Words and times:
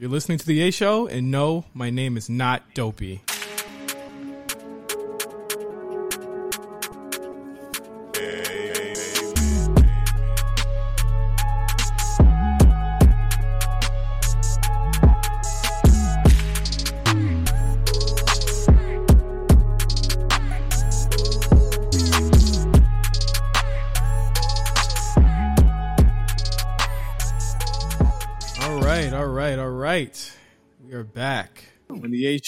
You're 0.00 0.10
listening 0.10 0.38
to 0.38 0.46
The 0.46 0.62
A 0.62 0.70
Show, 0.70 1.08
and 1.08 1.28
no, 1.32 1.64
my 1.74 1.90
name 1.90 2.16
is 2.16 2.30
not 2.30 2.62
Dopey. 2.72 3.20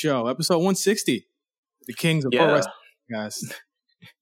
Show, 0.01 0.29
episode 0.29 0.55
160. 0.55 1.27
The 1.87 1.93
Kings 1.93 2.25
of 2.25 2.33
Pro 2.33 2.55
Wrestling, 2.55 2.73
guys. 3.13 3.39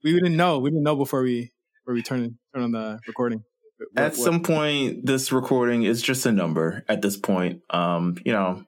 We 0.02 0.12
didn't 0.12 0.36
know. 0.36 0.58
We 0.58 0.70
didn't 0.70 0.82
know 0.82 0.96
before 0.96 1.22
we 1.22 1.52
before 1.84 1.94
we 1.94 2.02
turn 2.02 2.36
turn 2.52 2.64
on 2.64 2.72
the 2.72 2.98
recording. 3.06 3.44
What- 3.76 4.04
At 4.04 4.12
what- 4.16 4.24
some 4.24 4.42
point, 4.42 5.06
this 5.06 5.30
recording 5.30 5.84
is 5.84 6.02
just 6.02 6.26
a 6.26 6.32
number. 6.32 6.84
At 6.88 7.00
this 7.00 7.16
point, 7.16 7.62
um, 7.70 8.16
you 8.24 8.32
know, 8.32 8.64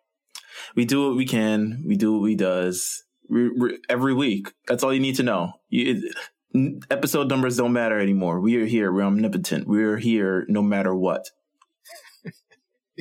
we 0.76 0.84
do 0.84 1.08
what 1.08 1.16
we 1.16 1.26
can. 1.26 1.82
We 1.84 1.96
do 1.96 2.12
what 2.12 2.22
we 2.22 2.36
does 2.36 3.02
we, 3.28 3.48
we, 3.48 3.78
every 3.88 4.14
week. 4.14 4.52
That's 4.68 4.84
all 4.84 4.94
you 4.94 5.00
need 5.00 5.16
to 5.16 5.24
know. 5.24 5.54
You, 5.68 6.12
episode 6.92 7.28
numbers 7.28 7.56
don't 7.56 7.72
matter 7.72 7.98
anymore. 7.98 8.38
We 8.40 8.54
are 8.62 8.66
here. 8.66 8.92
We're 8.92 9.02
omnipotent. 9.02 9.66
We 9.66 9.82
are 9.82 9.96
here 9.96 10.44
no 10.48 10.62
matter 10.62 10.94
what. 10.94 11.28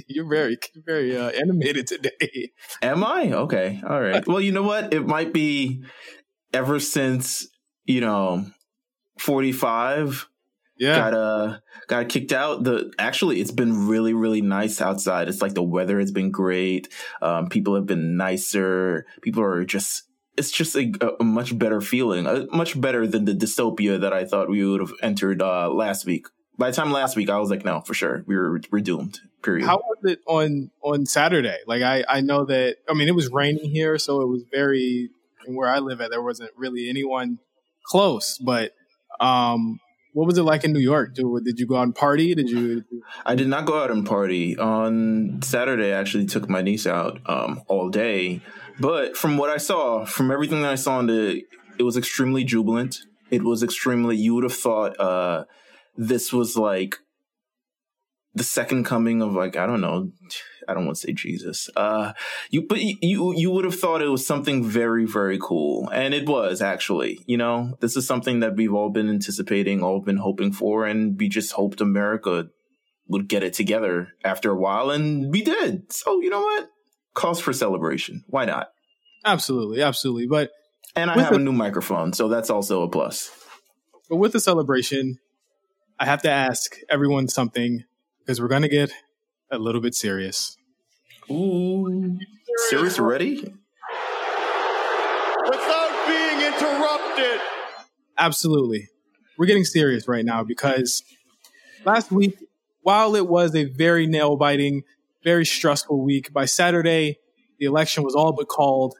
you're 0.07 0.27
very 0.27 0.57
very 0.85 1.17
uh, 1.17 1.29
animated 1.29 1.87
today. 1.87 2.51
Am 2.81 3.03
I 3.03 3.31
okay? 3.31 3.81
All 3.87 4.01
right. 4.01 4.25
Well, 4.27 4.41
you 4.41 4.51
know 4.51 4.63
what? 4.63 4.93
It 4.93 5.05
might 5.05 5.33
be 5.33 5.83
ever 6.53 6.79
since 6.79 7.47
you 7.85 8.01
know 8.01 8.45
forty 9.17 9.51
five. 9.51 10.27
Yeah, 10.77 10.95
got 10.95 11.13
uh 11.13 11.57
got 11.87 12.07
kicked 12.07 12.31
out 12.31 12.63
the 12.63 12.93
actually 12.97 13.41
it's 13.41 13.51
been 13.51 13.87
really 13.87 14.13
really 14.13 14.41
nice 14.41 14.79
outside 14.79 15.27
it's 15.27 15.41
like 15.41 15.53
the 15.53 15.61
weather 15.61 15.99
has 15.99 16.09
been 16.09 16.31
great 16.31 16.87
um 17.21 17.49
people 17.49 17.75
have 17.75 17.85
been 17.85 18.15
nicer 18.15 19.05
people 19.21 19.43
are 19.43 19.65
just 19.65 20.03
it's 20.37 20.51
just 20.51 20.77
a, 20.77 20.89
a 21.19 21.23
much 21.25 21.59
better 21.59 21.81
feeling 21.81 22.25
uh, 22.25 22.45
much 22.53 22.79
better 22.79 23.05
than 23.05 23.25
the 23.25 23.33
dystopia 23.33 23.99
that 23.99 24.13
i 24.13 24.23
thought 24.23 24.49
we 24.49 24.65
would 24.65 24.79
have 24.79 24.93
entered 25.03 25.41
uh 25.41 25.69
last 25.69 26.05
week 26.05 26.27
by 26.59 26.69
the 26.69 26.75
time 26.75 26.91
last 26.91 27.15
week 27.15 27.29
i 27.29 27.39
was 27.39 27.49
like 27.49 27.65
no 27.65 27.81
for 27.81 27.95
sure 27.95 28.23
we 28.27 28.35
were 28.35 28.61
we're 28.71 28.79
doomed 28.79 29.19
period 29.41 29.65
How 29.65 29.77
was 29.77 30.11
it 30.11 30.19
on 30.27 30.71
on 30.81 31.05
Saturday? 31.05 31.57
Like 31.65 31.81
I 31.81 32.03
I 32.07 32.21
know 32.21 32.45
that 32.45 32.77
I 32.89 32.93
mean 32.93 33.07
it 33.07 33.15
was 33.15 33.29
raining 33.31 33.69
here, 33.71 33.97
so 33.97 34.21
it 34.21 34.27
was 34.27 34.43
very 34.51 35.09
and 35.45 35.55
where 35.55 35.69
I 35.69 35.79
live 35.79 36.01
at 36.01 36.11
there 36.11 36.21
wasn't 36.21 36.51
really 36.55 36.89
anyone 36.89 37.39
close. 37.85 38.37
But 38.37 38.73
um, 39.19 39.79
what 40.13 40.27
was 40.27 40.37
it 40.37 40.43
like 40.43 40.63
in 40.63 40.73
New 40.73 40.79
York? 40.79 41.15
Did, 41.15 41.25
did 41.43 41.59
you 41.59 41.67
go 41.67 41.77
out 41.77 41.83
and 41.83 41.95
party? 41.95 42.35
Did 42.35 42.49
you? 42.49 42.83
I 43.25 43.35
did 43.35 43.47
not 43.47 43.65
go 43.65 43.81
out 43.81 43.91
and 43.91 44.05
party 44.05 44.57
on 44.57 45.41
Saturday. 45.41 45.93
I 45.93 45.99
actually 45.99 46.25
took 46.25 46.49
my 46.49 46.61
niece 46.61 46.85
out 46.87 47.19
um, 47.25 47.61
all 47.67 47.89
day, 47.89 48.41
but 48.79 49.17
from 49.17 49.37
what 49.37 49.49
I 49.49 49.57
saw, 49.57 50.05
from 50.05 50.31
everything 50.31 50.61
that 50.61 50.71
I 50.71 50.75
saw, 50.75 50.99
in 50.99 51.07
the 51.07 51.43
it 51.77 51.83
was 51.83 51.97
extremely 51.97 52.43
jubilant. 52.43 52.99
It 53.29 53.43
was 53.43 53.63
extremely. 53.63 54.17
You 54.17 54.35
would 54.35 54.43
have 54.43 54.55
thought 54.55 54.99
uh, 54.99 55.45
this 56.01 56.31
was 56.31 56.55
like 56.55 56.95
the 58.33 58.43
second 58.43 58.85
coming 58.85 59.21
of 59.21 59.33
like 59.33 59.57
I 59.57 59.65
don't 59.67 59.81
know. 59.81 60.11
I 60.67 60.73
don't 60.73 60.85
want 60.85 60.97
to 60.97 61.07
say 61.07 61.13
Jesus. 61.13 61.69
Uh, 61.75 62.13
you 62.51 62.61
but 62.67 62.79
you 62.81 63.33
you 63.35 63.51
would 63.51 63.65
have 63.65 63.75
thought 63.79 64.01
it 64.01 64.07
was 64.07 64.25
something 64.25 64.63
very 64.63 65.05
very 65.05 65.37
cool, 65.41 65.89
and 65.89 66.13
it 66.13 66.27
was 66.29 66.61
actually. 66.61 67.19
You 67.25 67.37
know, 67.37 67.75
this 67.81 67.97
is 67.97 68.07
something 68.07 68.39
that 68.39 68.55
we've 68.55 68.73
all 68.73 68.89
been 68.91 69.09
anticipating, 69.09 69.83
all 69.83 69.99
been 69.99 70.17
hoping 70.17 70.51
for, 70.53 70.85
and 70.85 71.19
we 71.19 71.27
just 71.27 71.51
hoped 71.53 71.81
America 71.81 72.47
would 73.07 73.27
get 73.27 73.43
it 73.43 73.53
together 73.53 74.09
after 74.23 74.51
a 74.51 74.57
while, 74.59 74.91
and 74.91 75.31
we 75.31 75.41
did. 75.41 75.91
So 75.91 76.21
you 76.21 76.29
know 76.29 76.41
what? 76.41 76.69
Cause 77.15 77.41
for 77.41 77.51
celebration. 77.51 78.23
Why 78.27 78.45
not? 78.45 78.69
Absolutely, 79.25 79.81
absolutely. 79.81 80.27
But 80.27 80.51
And 80.95 81.09
I 81.11 81.19
have 81.19 81.31
the- 81.31 81.37
a 81.37 81.39
new 81.39 81.51
microphone, 81.51 82.13
so 82.13 82.29
that's 82.29 82.49
also 82.51 82.83
a 82.83 82.87
plus. 82.89 83.31
but 84.07 84.17
with 84.17 84.31
the 84.33 84.39
celebration, 84.39 85.17
I 86.01 86.05
have 86.05 86.21
to 86.21 86.31
ask 86.31 86.77
everyone 86.89 87.27
something 87.27 87.83
because 88.19 88.39
we're 88.39 88.47
going 88.47 88.61
to 88.61 88.69
get 88.69 88.89
a 89.51 89.57
little 89.57 89.81
bit 89.81 89.93
serious. 89.93 90.55
Ooh, 91.29 92.17
serious 92.69 92.97
already? 92.97 93.41
without 95.43 96.07
being 96.07 96.47
interrupted. 96.47 97.41
Absolutely. 98.17 98.87
We're 99.37 99.47
getting 99.47 99.65
serious 99.65 100.07
right 100.07 100.23
now 100.23 100.45
because 100.45 101.03
last 101.83 102.13
week, 102.13 102.37
while 102.81 103.15
it 103.17 103.27
was 103.27 103.53
a 103.53 103.65
very 103.65 104.07
nail 104.07 104.37
biting, 104.37 104.83
very 105.25 105.45
stressful 105.45 106.01
week, 106.01 106.31
by 106.31 106.45
Saturday, 106.45 107.17
the 107.59 107.65
election 107.65 108.03
was 108.03 108.15
all 108.15 108.31
but 108.31 108.47
called. 108.47 108.95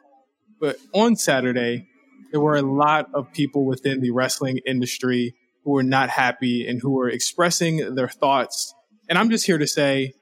But 0.60 0.76
on 0.94 1.16
Saturday, 1.16 1.88
there 2.32 2.42
were 2.42 2.58
a 2.58 2.62
lot 2.62 3.08
of 3.14 3.32
people 3.32 3.64
within 3.66 4.02
the 4.02 4.12
wrestling 4.12 4.60
industry 4.66 5.34
who 5.70 5.74
were 5.74 5.84
not 5.84 6.10
happy 6.10 6.68
and 6.68 6.82
who 6.82 6.94
were 6.94 7.08
expressing 7.08 7.94
their 7.94 8.08
thoughts. 8.08 8.74
And 9.08 9.20
I'm 9.20 9.30
just 9.30 9.46
here 9.46 9.60
to 9.60 9.68
say, 9.68 10.14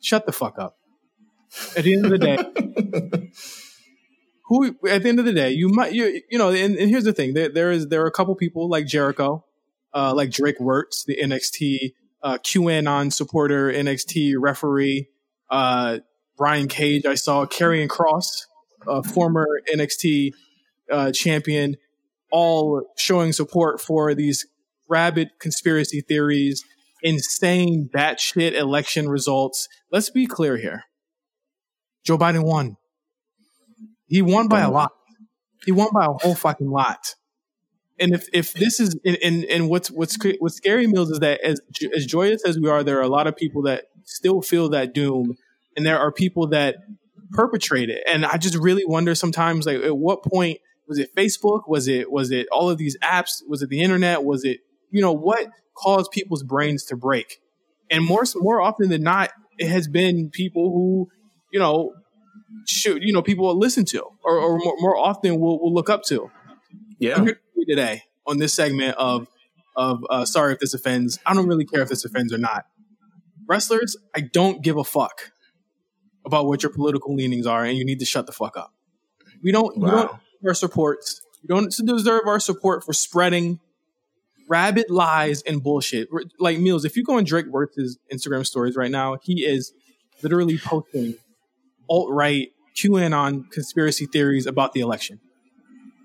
shut 0.00 0.24
the 0.24 0.32
fuck 0.32 0.58
up. 0.58 0.78
At 1.76 1.84
the 1.84 1.92
end 1.92 2.06
of 2.06 2.10
the 2.10 2.18
day, 2.18 2.38
who 4.46 4.68
at 4.88 5.02
the 5.02 5.08
end 5.10 5.18
of 5.18 5.26
the 5.26 5.34
day 5.34 5.50
you 5.50 5.68
might 5.68 5.92
you 5.92 6.22
you 6.30 6.38
know 6.38 6.48
and, 6.48 6.76
and 6.76 6.88
here's 6.88 7.04
the 7.04 7.12
thing 7.12 7.34
there, 7.34 7.50
there 7.50 7.70
is 7.70 7.88
there 7.88 8.02
are 8.02 8.06
a 8.06 8.10
couple 8.10 8.34
people 8.34 8.70
like 8.70 8.86
Jericho 8.86 9.44
uh, 9.92 10.14
like 10.14 10.30
Drake 10.30 10.58
Wuertz 10.58 11.04
the 11.04 11.18
NXT 11.22 11.92
uh, 12.22 12.38
QAnon 12.38 13.12
supporter 13.12 13.70
NXT 13.70 14.36
referee 14.38 15.10
uh, 15.50 15.98
Brian 16.38 16.68
Cage 16.68 17.04
I 17.04 17.16
saw 17.16 17.44
Karrion 17.44 17.88
Kross 17.88 18.46
uh, 18.86 19.02
former 19.02 19.46
NXT 19.70 20.32
uh, 20.90 21.12
champion 21.12 21.76
all 22.32 22.82
showing 22.96 23.32
support 23.32 23.80
for 23.80 24.14
these 24.14 24.46
rabid 24.92 25.30
conspiracy 25.40 26.00
theories 26.00 26.64
insane 27.02 27.88
batshit 27.92 28.52
election 28.52 29.08
results 29.08 29.68
let's 29.90 30.10
be 30.10 30.26
clear 30.26 30.56
here 30.56 30.84
Joe 32.04 32.18
Biden 32.18 32.44
won 32.44 32.76
he 34.12 34.20
won 34.20 34.46
by 34.46 34.60
a 34.60 34.70
lot. 34.70 34.92
He 35.64 35.72
won 35.72 35.88
by 35.90 36.04
a 36.04 36.12
whole 36.12 36.34
fucking 36.34 36.70
lot. 36.70 37.14
And 37.98 38.12
if, 38.12 38.28
if 38.34 38.52
this 38.52 38.78
is 38.78 38.94
and, 39.06 39.16
and, 39.24 39.44
and 39.46 39.70
what's 39.70 39.90
what's 39.90 40.18
what's 40.38 40.54
scary 40.54 40.86
Meelz 40.86 41.10
is 41.10 41.20
that 41.20 41.40
as 41.40 41.62
as 41.96 42.04
joyous 42.04 42.44
as 42.44 42.58
we 42.58 42.68
are, 42.68 42.84
there 42.84 42.98
are 42.98 43.02
a 43.02 43.08
lot 43.08 43.26
of 43.26 43.36
people 43.36 43.62
that 43.62 43.84
still 44.04 44.42
feel 44.42 44.68
that 44.68 44.92
doom, 44.92 45.38
and 45.78 45.86
there 45.86 45.98
are 45.98 46.12
people 46.12 46.48
that 46.48 46.76
perpetrate 47.30 47.88
it. 47.88 48.02
And 48.06 48.26
I 48.26 48.36
just 48.36 48.54
really 48.56 48.84
wonder 48.84 49.14
sometimes, 49.14 49.64
like 49.64 49.78
at 49.78 49.96
what 49.96 50.22
point 50.22 50.58
was 50.86 50.98
it 50.98 51.14
Facebook? 51.16 51.62
Was 51.66 51.88
it 51.88 52.12
was 52.12 52.30
it 52.30 52.48
all 52.52 52.68
of 52.68 52.76
these 52.76 52.98
apps? 52.98 53.40
Was 53.48 53.62
it 53.62 53.70
the 53.70 53.80
internet? 53.80 54.24
Was 54.24 54.44
it 54.44 54.60
you 54.92 55.00
know 55.02 55.12
what 55.12 55.48
caused 55.74 56.10
people's 56.12 56.42
brains 56.44 56.84
to 56.86 56.96
break? 56.96 57.40
And 57.90 58.04
more 58.04 58.22
more 58.36 58.60
often 58.62 58.88
than 58.88 59.02
not, 59.02 59.30
it 59.58 59.68
has 59.68 59.88
been 59.88 60.30
people 60.30 60.70
who 60.72 61.08
you 61.52 61.58
know 61.58 61.94
should 62.68 63.02
you 63.02 63.12
know 63.12 63.22
people 63.22 63.46
will 63.46 63.58
listen 63.58 63.84
to 63.86 64.02
or, 64.24 64.38
or 64.38 64.58
more, 64.58 64.74
more 64.78 64.96
often 64.96 65.40
will 65.40 65.60
will 65.60 65.74
look 65.74 65.90
up 65.90 66.02
to. 66.04 66.24
I'm 66.24 66.30
Yeah. 66.98 67.24
here 67.24 67.34
to 67.34 67.64
today 67.66 68.02
on 68.26 68.38
this 68.38 68.54
segment 68.54 68.96
of 68.96 69.26
of 69.76 70.04
uh, 70.10 70.24
sorry 70.24 70.52
if 70.52 70.60
this 70.60 70.74
offends. 70.74 71.18
I 71.26 71.34
don't 71.34 71.48
really 71.48 71.64
care 71.64 71.80
if 71.82 71.88
this 71.88 72.04
offends 72.04 72.32
or 72.32 72.38
not. 72.38 72.66
Wrestlers, 73.48 73.96
I 74.14 74.20
don't 74.20 74.62
give 74.62 74.76
a 74.76 74.84
fuck 74.84 75.32
about 76.24 76.46
what 76.46 76.62
your 76.62 76.70
political 76.72 77.14
leanings 77.14 77.46
are, 77.46 77.64
and 77.64 77.76
you 77.76 77.84
need 77.84 77.98
to 77.98 78.04
shut 78.04 78.26
the 78.26 78.32
fuck 78.32 78.56
up. 78.56 78.72
We 79.42 79.50
don't. 79.52 79.74
You 79.76 79.86
don't 79.86 80.10
Wow. 80.12 80.20
our 80.46 80.54
supports. 80.54 81.20
You 81.42 81.48
don't 81.48 81.74
deserve 81.84 82.22
our 82.26 82.38
support 82.38 82.84
for 82.84 82.92
spreading 82.92 83.58
rabid 84.48 84.90
lies 84.90 85.42
and 85.42 85.62
bullshit. 85.62 86.08
Like 86.38 86.58
Meelz, 86.58 86.84
if 86.84 86.96
you 86.96 87.04
go 87.04 87.16
on 87.16 87.24
Drake 87.24 87.46
Wuertz's 87.46 87.98
Instagram 88.12 88.46
stories 88.46 88.76
right 88.76 88.90
now, 88.90 89.18
he 89.22 89.44
is 89.44 89.72
literally 90.22 90.58
posting 90.58 91.14
alt 91.88 92.10
right 92.10 92.48
QAnon 92.74 93.50
conspiracy 93.50 94.06
theories 94.06 94.46
about 94.46 94.72
the 94.72 94.80
election. 94.80 95.20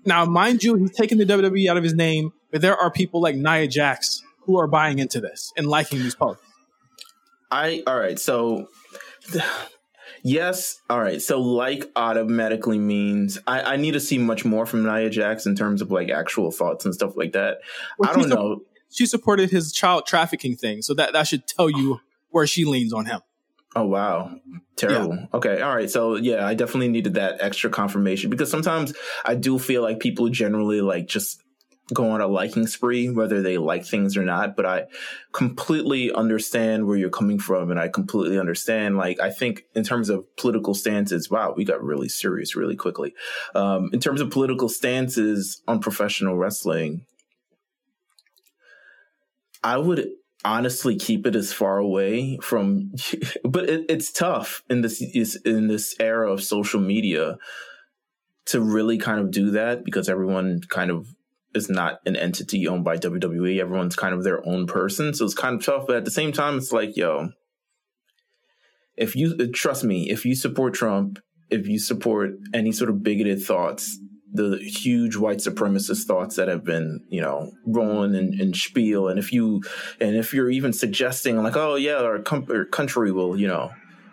Now, 0.04 0.24
mind 0.24 0.62
you, 0.62 0.74
he's 0.76 0.92
taking 0.92 1.18
the 1.18 1.24
WWE 1.24 1.68
out 1.70 1.76
of 1.76 1.84
his 1.84 1.94
name, 1.94 2.32
but 2.50 2.60
there 2.60 2.76
are 2.76 2.90
people 2.90 3.20
like 3.20 3.36
Nia 3.36 3.66
Jax 3.66 4.22
who 4.42 4.58
are 4.58 4.66
buying 4.66 4.98
into 4.98 5.20
this 5.20 5.52
and 5.56 5.66
liking 5.66 5.98
these 5.98 6.14
posts. 6.14 6.42
I 7.50 7.82
all 7.86 7.98
right. 7.98 8.18
So 8.18 8.68
yes, 10.22 10.80
all 10.90 11.00
right. 11.00 11.20
So 11.20 11.40
like 11.40 11.90
automatically 11.96 12.78
means 12.78 13.38
I, 13.46 13.74
I 13.74 13.76
need 13.76 13.92
to 13.92 14.00
see 14.00 14.18
much 14.18 14.44
more 14.44 14.66
from 14.66 14.84
Nia 14.84 15.10
Jax 15.10 15.46
in 15.46 15.54
terms 15.54 15.82
of 15.82 15.90
like 15.90 16.10
actual 16.10 16.50
thoughts 16.50 16.84
and 16.84 16.94
stuff 16.94 17.16
like 17.16 17.32
that. 17.32 17.58
Well, 17.98 18.10
I 18.10 18.14
don't 18.14 18.28
know. 18.28 18.62
She 18.90 19.06
supported 19.06 19.50
his 19.50 19.72
child 19.72 20.06
trafficking 20.06 20.56
thing, 20.56 20.82
so 20.82 20.94
that, 20.94 21.12
that 21.12 21.26
should 21.26 21.46
tell 21.46 21.68
you 21.68 22.00
where 22.30 22.46
she 22.46 22.64
leans 22.64 22.92
on 22.92 23.06
him. 23.06 23.20
Oh 23.76 23.86
wow. 23.86 24.34
Terrible. 24.76 25.14
Yeah. 25.14 25.26
Okay. 25.34 25.60
All 25.60 25.74
right. 25.74 25.90
So 25.90 26.16
yeah, 26.16 26.46
I 26.46 26.54
definitely 26.54 26.88
needed 26.88 27.14
that 27.14 27.36
extra 27.40 27.68
confirmation 27.70 28.30
because 28.30 28.50
sometimes 28.50 28.94
I 29.24 29.34
do 29.34 29.58
feel 29.58 29.82
like 29.82 30.00
people 30.00 30.28
generally 30.30 30.80
like 30.80 31.06
just 31.06 31.42
go 31.92 32.10
on 32.10 32.20
a 32.20 32.26
liking 32.26 32.66
spree, 32.66 33.08
whether 33.08 33.40
they 33.40 33.58
like 33.58 33.84
things 33.84 34.16
or 34.16 34.22
not. 34.22 34.56
But 34.56 34.66
I 34.66 34.86
completely 35.32 36.12
understand 36.12 36.86
where 36.86 36.96
you're 36.96 37.10
coming 37.10 37.38
from. 37.38 37.70
And 37.70 37.80
I 37.80 37.88
completely 37.88 38.38
understand, 38.38 38.96
like, 38.96 39.20
I 39.20 39.30
think 39.30 39.64
in 39.74 39.84
terms 39.84 40.10
of 40.10 40.24
political 40.36 40.74
stances, 40.74 41.30
wow, 41.30 41.54
we 41.56 41.64
got 41.64 41.82
really 41.82 42.08
serious 42.08 42.54
really 42.54 42.76
quickly. 42.76 43.14
Um, 43.54 43.90
in 43.92 44.00
terms 44.00 44.20
of 44.20 44.30
political 44.30 44.68
stances 44.68 45.62
on 45.66 45.80
professional 45.80 46.36
wrestling, 46.36 47.06
I 49.62 49.76
would 49.76 50.08
honestly 50.44 50.96
keep 50.96 51.26
it 51.26 51.34
as 51.34 51.52
far 51.52 51.78
away 51.78 52.38
from 52.40 52.92
but 53.44 53.68
it, 53.68 53.84
it's 53.88 54.12
tough 54.12 54.62
in 54.70 54.82
this 54.82 55.00
in 55.44 55.66
this 55.66 55.96
era 55.98 56.32
of 56.32 56.42
social 56.42 56.80
media 56.80 57.36
to 58.46 58.60
really 58.60 58.96
kind 58.96 59.20
of 59.20 59.30
do 59.30 59.50
that 59.50 59.84
because 59.84 60.08
everyone 60.08 60.60
kind 60.68 60.90
of 60.90 61.14
is 61.54 61.68
not 61.68 62.00
an 62.06 62.16
entity 62.16 62.68
owned 62.68 62.84
by 62.84 62.96
WWE. 62.96 63.58
Everyone's 63.58 63.96
kind 63.96 64.14
of 64.14 64.24
their 64.24 64.46
own 64.46 64.66
person. 64.66 65.14
So 65.14 65.24
it's 65.24 65.34
kind 65.34 65.56
of 65.56 65.64
tough. 65.64 65.86
But 65.86 65.96
at 65.96 66.04
the 66.04 66.10
same 66.10 66.32
time, 66.32 66.58
it's 66.58 66.72
like, 66.72 66.96
yo, 66.96 67.30
if 68.96 69.16
you 69.16 69.50
trust 69.52 69.84
me, 69.84 70.10
if 70.10 70.24
you 70.24 70.34
support 70.34 70.74
Trump, 70.74 71.18
if 71.50 71.66
you 71.66 71.78
support 71.78 72.32
any 72.52 72.72
sort 72.72 72.90
of 72.90 73.02
bigoted 73.02 73.42
thoughts, 73.42 73.98
the 74.30 74.58
huge 74.58 75.16
white 75.16 75.38
supremacist 75.38 76.04
thoughts 76.04 76.36
that 76.36 76.48
have 76.48 76.64
been, 76.64 77.00
you 77.08 77.20
know, 77.20 77.50
rolling 77.66 78.14
and, 78.14 78.38
and 78.38 78.54
spiel, 78.54 79.08
and 79.08 79.18
if 79.18 79.32
you, 79.32 79.62
and 80.00 80.16
if 80.16 80.34
you're 80.34 80.50
even 80.50 80.72
suggesting 80.72 81.42
like, 81.42 81.56
oh 81.56 81.76
yeah, 81.76 81.96
our, 81.96 82.18
com- 82.18 82.46
our 82.50 82.66
country 82.66 83.10
will, 83.10 83.38
you 83.38 83.46
know, 83.46 83.70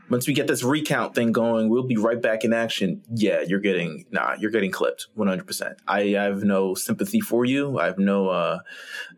once 0.10 0.28
we 0.28 0.34
get 0.34 0.48
this 0.48 0.64
recount 0.64 1.16
thing 1.16 1.32
going, 1.32 1.70
we'll 1.70 1.84
be 1.84 1.98
right 1.98 2.22
back 2.22 2.44
in 2.44 2.54
action. 2.54 3.02
Yeah, 3.14 3.42
you're 3.42 3.60
getting 3.60 4.06
nah, 4.12 4.36
you're 4.40 4.52
getting 4.52 4.72
clipped 4.72 5.08
100%. 5.18 5.76
I, 5.88 6.00
I 6.00 6.24
have 6.24 6.44
no 6.44 6.76
sympathy 6.76 7.20
for 7.20 7.46
you. 7.46 7.80
I 7.80 7.86
have 7.86 7.98
no 7.98 8.30
uh 8.30 8.60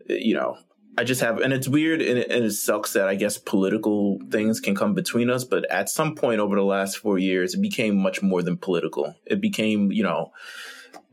you 0.08 0.34
know, 0.34 0.58
I 0.96 1.04
just 1.04 1.20
have 1.20 1.38
and 1.40 1.52
it's 1.52 1.68
weird 1.68 2.00
and 2.00 2.18
it, 2.18 2.30
and 2.30 2.44
it 2.44 2.52
sucks 2.52 2.92
that 2.94 3.08
I 3.08 3.14
guess 3.14 3.38
political 3.38 4.18
things 4.30 4.60
can 4.60 4.74
come 4.74 4.94
between 4.94 5.30
us, 5.30 5.44
but 5.44 5.70
at 5.70 5.88
some 5.88 6.14
point 6.14 6.40
over 6.40 6.56
the 6.56 6.62
last 6.62 6.98
4 6.98 7.18
years 7.18 7.54
it 7.54 7.60
became 7.60 7.96
much 7.96 8.22
more 8.22 8.42
than 8.42 8.56
political. 8.56 9.14
It 9.26 9.40
became, 9.40 9.92
you 9.92 10.02
know, 10.02 10.32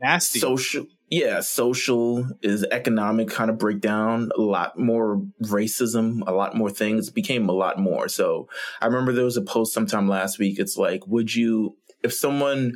nasty. 0.00 0.38
Social 0.38 0.86
yeah, 1.08 1.40
social 1.40 2.28
is 2.42 2.64
economic 2.64 3.28
kind 3.28 3.48
of 3.48 3.58
breakdown, 3.58 4.30
a 4.36 4.40
lot 4.40 4.78
more 4.78 5.22
racism, 5.42 6.22
a 6.26 6.32
lot 6.32 6.56
more 6.56 6.70
things 6.70 7.10
became 7.10 7.48
a 7.48 7.52
lot 7.52 7.78
more. 7.78 8.08
So 8.08 8.48
I 8.80 8.86
remember 8.86 9.12
there 9.12 9.24
was 9.24 9.36
a 9.36 9.42
post 9.42 9.72
sometime 9.72 10.08
last 10.08 10.38
week. 10.38 10.58
It's 10.58 10.76
like, 10.76 11.06
would 11.06 11.34
you, 11.34 11.76
if 12.02 12.12
someone 12.12 12.72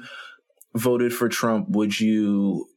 voted 0.74 1.12
for 1.12 1.28
Trump, 1.28 1.70
would 1.70 1.98
you 1.98 2.68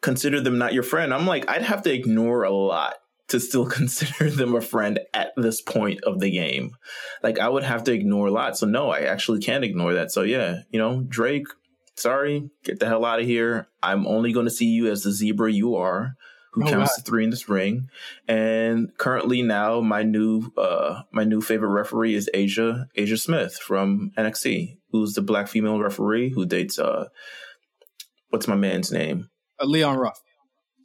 consider 0.00 0.40
them 0.40 0.56
not 0.56 0.72
your 0.72 0.84
friend? 0.84 1.12
I'm 1.12 1.26
like, 1.26 1.48
I'd 1.48 1.62
have 1.62 1.82
to 1.82 1.92
ignore 1.92 2.44
a 2.44 2.50
lot 2.50 2.94
to 3.28 3.40
still 3.40 3.66
consider 3.78 4.30
them 4.30 4.54
a 4.54 4.62
friend 4.62 5.00
at 5.12 5.32
this 5.36 5.60
point 5.60 6.02
of 6.04 6.20
the 6.20 6.30
game. 6.30 6.72
Like 7.22 7.38
I 7.38 7.48
would 7.48 7.64
have 7.64 7.84
to 7.84 7.92
ignore 7.92 8.28
a 8.28 8.32
lot. 8.32 8.56
So 8.56 8.66
no, 8.66 8.90
I 8.90 9.00
actually 9.00 9.40
can't 9.40 9.64
ignore 9.64 9.94
that. 9.94 10.10
So 10.10 10.22
yeah, 10.22 10.60
you 10.70 10.78
know, 10.78 11.02
Drake, 11.02 11.46
sorry, 12.00 12.50
get 12.64 12.80
the 12.80 12.86
hell 12.86 13.04
out 13.04 13.20
of 13.20 13.26
here. 13.26 13.68
I'm 13.82 14.06
only 14.06 14.32
going 14.32 14.46
to 14.46 14.50
see 14.50 14.66
you 14.66 14.90
as 14.90 15.02
the 15.02 15.12
zebra 15.12 15.52
you 15.52 15.76
are, 15.76 16.16
who 16.52 16.64
oh, 16.64 16.70
counts 16.70 16.96
to 16.96 17.02
three 17.02 17.24
in 17.24 17.30
this 17.30 17.48
ring. 17.48 17.88
And 18.26 18.96
currently 18.96 19.42
now, 19.42 19.80
my 19.80 20.02
new 20.02 20.50
uh 20.56 21.02
my 21.12 21.24
new 21.24 21.40
favorite 21.40 21.70
referee 21.70 22.14
is 22.14 22.30
Aja 22.34 22.86
Aja 22.98 23.16
Smith 23.16 23.54
from 23.56 24.12
NXT, 24.16 24.78
who's 24.90 25.14
the 25.14 25.22
black 25.22 25.48
female 25.48 25.78
referee 25.78 26.30
who 26.30 26.46
dates 26.46 26.78
uh 26.78 27.08
what's 28.30 28.48
my 28.48 28.56
man's 28.56 28.90
name? 28.90 29.30
Uh, 29.60 29.66
Leon 29.66 29.96
Ruff. 29.96 30.20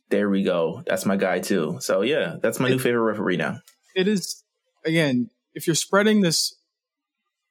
There 0.10 0.30
we 0.30 0.44
go. 0.44 0.84
That's 0.86 1.06
my 1.06 1.16
guy 1.16 1.40
too. 1.40 1.78
So 1.80 2.02
yeah, 2.02 2.36
that's 2.42 2.60
my 2.60 2.68
it, 2.68 2.72
new 2.72 2.80
favorite 2.80 3.04
referee 3.04 3.38
now. 3.38 3.60
It 3.96 4.08
is 4.08 4.44
again, 4.86 5.30
if 5.54 5.68
you're 5.68 5.76
spreading 5.76 6.22
this 6.22 6.56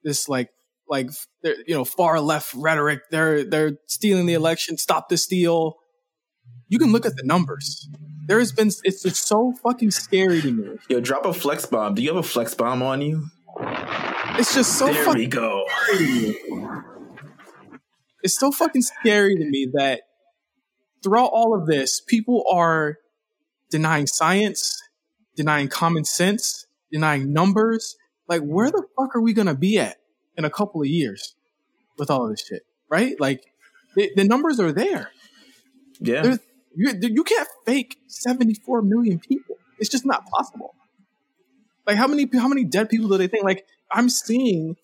this 0.04 0.28
like 0.28 0.50
like 0.94 1.10
you 1.42 1.74
know 1.74 1.84
far 1.84 2.20
left 2.20 2.54
rhetoric. 2.54 3.00
They're 3.10 3.44
they're 3.44 3.72
stealing 3.86 4.26
the 4.26 4.34
election. 4.34 4.78
Stop 4.78 5.08
the 5.08 5.16
steal. 5.16 5.76
You 6.68 6.78
can 6.78 6.92
look 6.92 7.04
at 7.04 7.16
the 7.16 7.24
numbers. 7.24 7.88
There 8.28 8.38
has 8.38 8.52
been 8.52 8.70
it's 8.84 9.02
just 9.02 9.26
so 9.26 9.52
fucking 9.62 9.90
scary 9.90 10.40
to 10.40 10.52
me. 10.52 10.78
Yo, 10.88 11.00
drop 11.00 11.26
a 11.26 11.32
flex 11.32 11.66
bomb. 11.66 11.94
Do 11.94 12.02
you 12.02 12.14
have 12.14 12.24
a 12.24 12.28
flex 12.28 12.54
bomb 12.54 12.80
on 12.82 13.02
you? 13.02 13.24
It's 14.38 14.54
just 14.54 14.78
so. 14.78 14.86
There 14.86 15.12
we 15.14 15.26
go. 15.26 15.64
It's 18.22 18.38
so 18.38 18.50
fucking 18.52 18.82
scary 18.82 19.36
to 19.36 19.44
me 19.44 19.68
that 19.74 20.02
throughout 21.02 21.30
all 21.32 21.58
of 21.58 21.66
this, 21.66 22.00
people 22.00 22.44
are 22.50 22.98
denying 23.70 24.06
science, 24.06 24.80
denying 25.36 25.68
common 25.68 26.04
sense, 26.04 26.66
denying 26.90 27.32
numbers. 27.32 27.96
Like, 28.28 28.42
where 28.42 28.70
the 28.70 28.84
fuck 28.96 29.14
are 29.16 29.20
we 29.20 29.32
gonna 29.34 29.56
be 29.56 29.78
at? 29.78 29.98
In 30.36 30.44
a 30.44 30.50
couple 30.50 30.80
of 30.80 30.86
years 30.86 31.34
with 31.98 32.10
all 32.10 32.24
of 32.24 32.30
this 32.30 32.44
shit, 32.46 32.62
right? 32.88 33.18
Like 33.20 33.44
the, 33.94 34.10
the 34.16 34.24
numbers 34.24 34.58
are 34.60 34.72
there. 34.72 35.10
Yeah. 36.00 36.36
you, 36.74 36.92
you 37.00 37.24
can't 37.24 37.48
fake 37.64 37.98
74 38.08 38.82
million 38.82 39.18
people. 39.18 39.56
It's 39.78 39.88
just 39.88 40.04
not 40.04 40.26
possible. 40.26 40.74
Like 41.86 41.96
how 41.96 42.06
many 42.06 42.28
how 42.32 42.48
many 42.48 42.64
dead 42.64 42.88
people 42.88 43.08
do 43.08 43.18
they 43.18 43.28
think? 43.28 43.44
Like 43.44 43.66
I'm 43.92 44.08
seeing 44.08 44.76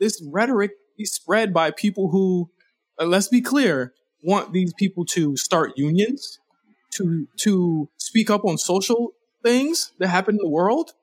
this 0.00 0.22
rhetoric 0.30 0.72
be 0.96 1.04
spread 1.04 1.54
by 1.54 1.70
people 1.70 2.10
who, 2.10 2.50
uh, 3.00 3.04
let's 3.04 3.28
be 3.28 3.40
clear, 3.40 3.94
want 4.24 4.52
these 4.52 4.72
people 4.74 5.04
to 5.06 5.36
start 5.36 5.72
unions, 5.76 6.40
to 6.94 7.28
to 7.38 7.88
speak 7.96 8.28
up 8.28 8.44
on 8.44 8.58
social 8.58 9.12
things 9.44 9.92
that 9.98 10.08
happen 10.08 10.34
in 10.34 10.40
the 10.42 10.48
world, 10.48 10.94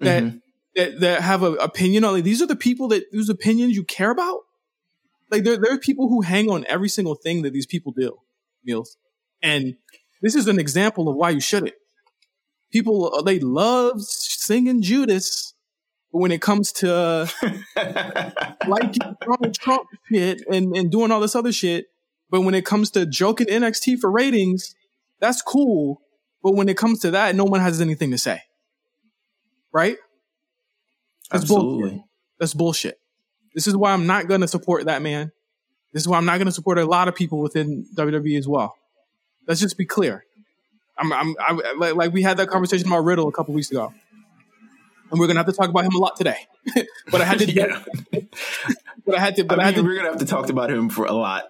that 0.00 0.22
mm-hmm 0.22 0.38
that, 0.76 1.00
that 1.00 1.22
have 1.22 1.42
an 1.42 1.56
opinion 1.60 2.04
on 2.04 2.14
like 2.14 2.24
these 2.24 2.42
are 2.42 2.46
the 2.46 2.56
people 2.56 2.88
that 2.88 3.04
whose 3.12 3.28
opinions 3.28 3.74
you 3.74 3.84
care 3.84 4.10
about. 4.10 4.40
Like 5.30 5.44
there, 5.44 5.56
there 5.56 5.72
are 5.72 5.78
people 5.78 6.08
who 6.08 6.20
hang 6.22 6.50
on 6.50 6.64
every 6.68 6.88
single 6.88 7.14
thing 7.14 7.42
that 7.42 7.52
these 7.52 7.66
people 7.66 7.92
do, 7.92 8.18
Meelz. 8.68 8.96
And 9.42 9.76
this 10.20 10.34
is 10.34 10.46
an 10.46 10.58
example 10.58 11.08
of 11.08 11.16
why 11.16 11.30
you 11.30 11.40
shouldn't. 11.40 11.74
People 12.70 13.14
uh, 13.14 13.22
they 13.22 13.38
love 13.38 14.02
singing 14.02 14.82
Judas, 14.82 15.54
but 16.12 16.18
when 16.18 16.32
it 16.32 16.40
comes 16.40 16.72
to 16.72 17.30
like 18.66 18.92
Donald 18.94 19.54
Trump 19.54 19.88
shit 20.10 20.42
and, 20.50 20.76
and 20.76 20.90
doing 20.90 21.10
all 21.10 21.20
this 21.20 21.34
other 21.34 21.52
shit, 21.52 21.86
but 22.30 22.42
when 22.42 22.54
it 22.54 22.64
comes 22.64 22.90
to 22.92 23.04
joking 23.04 23.48
NXT 23.48 23.98
for 23.98 24.10
ratings, 24.10 24.74
that's 25.20 25.42
cool. 25.42 26.00
But 26.42 26.54
when 26.54 26.68
it 26.68 26.76
comes 26.76 27.00
to 27.00 27.10
that, 27.12 27.36
no 27.36 27.44
one 27.44 27.60
has 27.60 27.80
anything 27.80 28.10
to 28.10 28.18
say. 28.18 28.42
Right? 29.72 29.96
That's 31.32 31.44
Absolutely. 31.44 31.90
Bullshit. 31.90 32.06
That's 32.38 32.54
bullshit. 32.54 33.00
This 33.54 33.66
is 33.66 33.76
why 33.76 33.92
I'm 33.92 34.06
not 34.06 34.28
going 34.28 34.40
to 34.40 34.48
support 34.48 34.86
that 34.86 35.02
man. 35.02 35.32
This 35.92 36.02
is 36.02 36.08
why 36.08 36.16
I'm 36.16 36.24
not 36.24 36.36
going 36.38 36.46
to 36.46 36.52
support 36.52 36.78
a 36.78 36.84
lot 36.84 37.08
of 37.08 37.14
people 37.14 37.38
within 37.40 37.86
WWE 37.94 38.38
as 38.38 38.48
well. 38.48 38.76
Let's 39.46 39.60
just 39.60 39.76
be 39.76 39.84
clear. 39.84 40.24
I'm, 40.96 41.12
I'm, 41.12 41.34
I, 41.40 41.72
like, 41.76 41.94
like 41.94 42.12
we 42.12 42.22
had 42.22 42.36
that 42.36 42.48
conversation 42.48 42.86
about 42.86 43.04
Riddle 43.04 43.28
a 43.28 43.32
couple 43.32 43.54
weeks 43.54 43.70
ago, 43.70 43.92
and 45.10 45.18
we're 45.18 45.26
gonna 45.26 45.40
have 45.40 45.46
to 45.46 45.52
talk 45.52 45.68
about 45.68 45.84
him 45.84 45.94
a 45.94 45.98
lot 45.98 46.16
today. 46.16 46.36
but 47.10 47.20
I 47.20 47.24
had 47.24 47.38
to, 47.40 47.50
yeah. 47.52 47.82
but 49.06 49.16
I 49.16 49.18
had 49.18 49.36
to, 49.36 49.44
but 49.44 49.54
I, 49.54 49.56
mean, 49.56 49.60
I 49.62 49.66
had 49.66 49.74
to. 49.76 49.82
We're 49.82 49.96
gonna 49.96 50.10
have 50.10 50.18
to 50.18 50.26
talk 50.26 50.48
about 50.48 50.70
him 50.70 50.88
for 50.90 51.06
a 51.06 51.12
lot. 51.12 51.44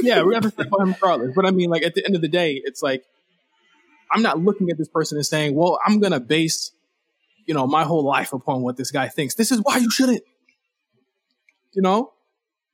yeah, 0.00 0.22
we're 0.22 0.32
gonna 0.32 0.46
have 0.46 0.56
to 0.56 0.64
talk 0.64 0.66
about 0.66 0.80
him 0.80 0.92
regardless. 0.94 1.34
But 1.34 1.46
I 1.46 1.50
mean, 1.50 1.70
like 1.70 1.82
at 1.82 1.94
the 1.94 2.04
end 2.04 2.16
of 2.16 2.22
the 2.22 2.28
day, 2.28 2.60
it's 2.64 2.82
like 2.82 3.04
I'm 4.10 4.22
not 4.22 4.40
looking 4.40 4.70
at 4.70 4.78
this 4.78 4.88
person 4.88 5.16
and 5.16 5.26
saying, 5.26 5.54
"Well, 5.54 5.78
I'm 5.86 6.00
gonna 6.00 6.20
base 6.20 6.72
you 7.48 7.54
know, 7.54 7.66
my 7.66 7.82
whole 7.82 8.04
life 8.04 8.34
upon 8.34 8.60
what 8.60 8.76
this 8.76 8.90
guy 8.90 9.08
thinks. 9.08 9.34
This 9.34 9.50
is 9.50 9.60
why 9.62 9.78
you 9.78 9.90
shouldn't. 9.90 10.22
You 11.72 11.80
know? 11.82 12.12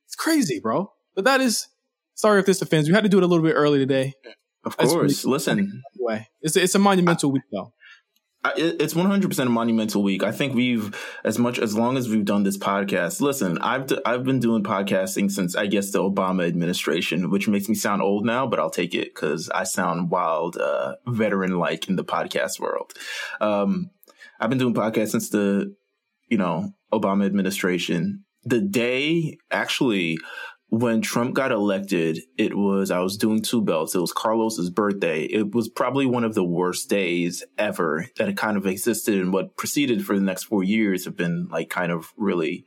It's 0.07 0.17
crazy, 0.17 0.59
bro. 0.59 0.93
But 1.15 1.25
that 1.25 1.41
is 1.41 1.69
sorry 2.15 2.41
if 2.41 2.47
this 2.47 2.61
offends. 2.61 2.89
We 2.89 2.95
had 2.95 3.05
to 3.05 3.09
do 3.09 3.19
it 3.19 3.23
a 3.23 3.27
little 3.27 3.45
bit 3.45 3.55
early 3.55 3.79
today. 3.79 4.15
Of 4.65 4.77
course. 4.77 4.93
Really 5.25 5.33
Listen. 5.33 5.83
Way. 5.99 6.29
It's 6.43 6.57
it's 6.57 6.75
a 6.75 6.79
monumental 6.81 7.31
week 7.31 7.45
though. 7.53 7.73
It's 8.57 8.93
100% 8.93 9.39
a 9.39 9.49
monumental 9.49 10.03
week. 10.03 10.23
I 10.23 10.31
think 10.31 10.55
we've, 10.55 10.95
as 11.25 11.39
much 11.39 11.59
as 11.59 11.75
long 11.75 11.97
as 11.97 12.11
we've 12.11 12.27
done 12.27 12.43
this 12.43 12.59
podcast. 12.59 13.23
Listen, 13.23 13.57
I've 13.59 13.87
d- 13.87 14.01
I've 14.05 14.25
been 14.25 14.39
doing 14.39 14.63
podcasting 14.63 15.31
since 15.31 15.57
I 15.57 15.65
guess 15.65 15.93
the 15.93 16.01
Obama 16.01 16.47
administration, 16.47 17.31
which 17.31 17.49
makes 17.49 17.71
me 17.71 17.75
sound 17.75 18.03
old 18.03 18.27
now, 18.27 18.47
but 18.47 18.61
I'll 18.61 18.69
take 18.69 18.95
it 18.95 19.15
because 19.15 19.49
I 19.49 19.65
sound 19.65 20.11
wild, 20.11 20.59
uh, 20.59 20.97
veteran 21.07 21.59
like 21.59 21.89
in 21.89 21.97
the 21.97 22.05
podcast 22.05 22.61
world. 22.61 22.93
Um, 23.41 23.91
I've 24.41 24.51
been 24.51 24.59
doing 24.59 24.75
podcasts 24.75 25.11
since 25.11 25.31
the, 25.31 25.75
you 26.29 26.39
know, 26.39 26.73
Obama 26.93 27.27
administration. 27.27 28.25
The 28.45 28.61
day, 28.61 29.39
actually, 29.51 30.19
when 30.69 31.03
Trump 31.03 31.35
got 31.35 31.53
elected, 31.53 32.19
it 32.37 32.57
was 32.57 32.91
I 32.91 32.99
was 32.99 33.17
doing 33.17 33.43
two 33.43 33.63
belts. 33.63 33.95
It 33.95 34.01
was 34.01 34.13
Carlos's 34.13 34.71
birthday. 34.71 35.23
It 35.25 35.55
was 35.55 35.69
probably 35.69 36.07
one 36.07 36.25
of 36.25 36.35
the 36.35 36.45
worst 36.45 36.89
days 36.89 37.45
ever 37.59 38.07
that 38.17 38.29
it 38.29 38.37
kind 38.37 38.57
of 38.57 38.67
existed, 38.67 39.21
and 39.21 39.33
what 39.33 39.57
proceeded 39.57 40.05
for 40.05 40.17
the 40.17 40.25
next 40.25 40.45
four 40.45 40.65
years 40.65 41.05
have 41.05 41.17
been 41.17 41.49
like 41.51 41.71
kind 41.71 41.93
of 41.93 42.13
really 42.17 42.65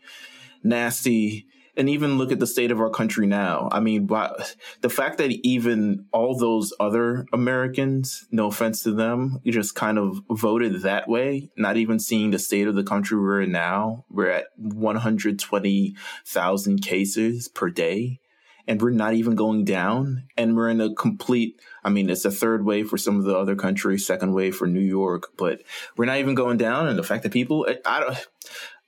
nasty 0.63 1.46
and 1.77 1.89
even 1.89 2.17
look 2.17 2.31
at 2.31 2.39
the 2.39 2.47
state 2.47 2.71
of 2.71 2.81
our 2.81 2.89
country 2.89 3.27
now. 3.27 3.69
I 3.71 3.79
mean, 3.79 4.07
the 4.07 4.89
fact 4.89 5.19
that 5.19 5.31
even 5.45 6.07
all 6.11 6.35
those 6.37 6.73
other 6.79 7.25
Americans, 7.31 8.27
no 8.31 8.47
offense 8.47 8.81
to 8.83 8.91
them, 8.91 9.39
just 9.45 9.75
kind 9.75 9.97
of 9.97 10.19
voted 10.29 10.81
that 10.81 11.07
way, 11.07 11.49
not 11.55 11.77
even 11.77 11.99
seeing 11.99 12.31
the 12.31 12.39
state 12.39 12.67
of 12.67 12.75
the 12.75 12.83
country 12.83 13.17
we're 13.19 13.41
in 13.41 13.51
now. 13.51 14.03
We're 14.09 14.31
at 14.31 14.47
120,000 14.57 16.81
cases 16.81 17.47
per 17.47 17.69
day 17.69 18.19
and 18.67 18.81
we're 18.81 18.89
not 18.89 19.13
even 19.13 19.35
going 19.35 19.63
down. 19.63 20.23
And 20.35 20.55
we're 20.55 20.69
in 20.69 20.81
a 20.81 20.93
complete, 20.93 21.61
I 21.83 21.89
mean, 21.89 22.09
it's 22.09 22.25
a 22.25 22.31
third 22.31 22.65
wave 22.65 22.89
for 22.89 22.97
some 22.97 23.17
of 23.17 23.23
the 23.23 23.37
other 23.37 23.55
countries, 23.55 24.05
second 24.05 24.33
wave 24.33 24.55
for 24.55 24.67
New 24.67 24.81
York, 24.81 25.29
but 25.37 25.61
we're 25.95 26.05
not 26.05 26.17
even 26.17 26.35
going 26.35 26.57
down. 26.57 26.87
And 26.87 26.99
the 26.99 27.03
fact 27.03 27.23
that 27.23 27.31
people, 27.31 27.65
I 27.85 27.99
don't, 28.01 28.27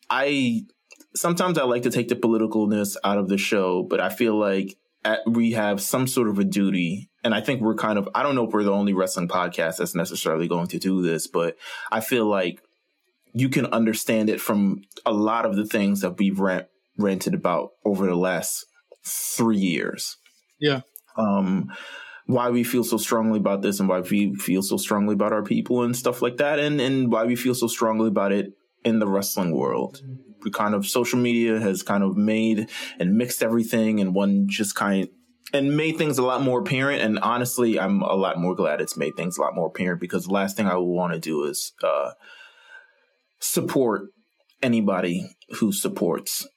I, 0.10 0.64
sometimes 1.16 1.58
I 1.58 1.64
like 1.64 1.84
to 1.84 1.92
take 1.92 2.08
the 2.10 2.16
politicalness 2.16 2.96
out 3.04 3.18
of 3.18 3.28
the 3.28 3.38
show, 3.38 3.84
but 3.84 4.00
I 4.00 4.10
feel 4.10 4.36
like 4.38 4.78
at, 5.04 5.20
we 5.26 5.54
have 5.54 5.82
some 5.82 6.08
sort 6.08 6.30
of 6.30 6.40
a 6.40 6.44
duty. 6.44 7.10
And 7.24 7.34
I 7.34 7.42
think 7.42 7.62
we're 7.62 7.76
kind 7.76 7.98
of, 7.98 8.08
I 8.16 8.24
don't 8.24 8.36
know 8.36 8.48
if 8.48 8.54
we're 8.54 8.64
the 8.64 8.72
only 8.72 8.94
wrestling 8.94 9.28
podcast 9.28 9.78
that's 9.78 9.96
necessarily 9.96 10.48
going 10.48 10.68
to 10.68 10.80
do 10.80 11.02
this, 11.02 11.28
but 11.28 11.58
I 11.92 12.00
feel 12.00 12.26
like 12.26 12.62
you 13.34 13.50
can 13.50 13.66
understand 13.68 14.30
it 14.30 14.42
from 14.42 14.82
a 15.06 15.14
lot 15.14 15.46
of 15.46 15.56
the 15.56 15.66
things 15.66 16.02
that 16.02 16.18
we've 16.18 16.40
rant, 16.40 16.68
ranted 16.98 17.34
about 17.34 17.72
over 17.86 18.06
the 18.06 18.16
last 18.16 18.66
three 19.06 19.58
years. 19.58 20.18
Yeah. 20.60 20.82
Um, 21.18 21.72
why 22.26 22.50
we 22.50 22.64
feel 22.64 22.84
so 22.84 22.98
strongly 22.98 23.40
about 23.40 23.62
this 23.62 23.80
and 23.80 23.90
why 23.90 24.00
we 24.02 24.36
feel 24.36 24.62
so 24.62 24.78
strongly 24.78 25.14
about 25.14 25.34
our 25.34 25.44
people 25.44 25.84
and 25.84 25.96
stuff 25.96 26.22
like 26.22 26.38
that 26.38 26.60
and, 26.60 26.80
and 26.80 27.12
why 27.12 27.26
we 27.26 27.36
feel 27.36 27.56
so 27.56 27.68
strongly 27.68 28.08
about 28.08 28.32
it 28.32 28.54
in 28.86 29.00
the 29.00 29.08
wrestling 29.08 29.56
world 29.56 30.02
kind 30.52 30.74
of 30.74 30.88
social 30.88 31.20
media 31.20 31.60
has 31.60 31.84
kind 31.84 32.04
of 32.04 32.18
made 32.18 32.70
and 33.00 33.16
mixed 33.16 33.44
everything 33.44 34.00
and 34.00 34.14
one 34.16 34.48
just 34.48 34.76
kind 34.76 35.04
of, 35.04 35.10
and 35.52 35.76
made 35.76 35.98
things 35.98 36.18
a 36.18 36.24
lot 36.24 36.42
more 36.42 36.60
apparent. 36.62 37.02
And 37.02 37.20
honestly, 37.20 37.80
I'm 37.80 38.02
a 38.02 38.16
lot 38.16 38.40
more 38.40 38.56
glad 38.56 38.82
it's 38.82 38.98
made 38.98 39.16
things 39.16 39.38
a 39.38 39.42
lot 39.42 39.56
more 39.56 39.68
apparent 39.68 40.00
because 40.00 40.26
the 40.26 40.34
last 40.34 40.56
thing 40.56 40.68
I 40.68 40.76
would 40.76 40.84
want 40.84 41.14
to 41.14 41.20
do 41.20 41.44
is 41.46 41.74
uh, 41.84 42.12
support 43.40 44.10
anybody 44.62 45.36
who 45.60 45.72
supports 45.72 46.48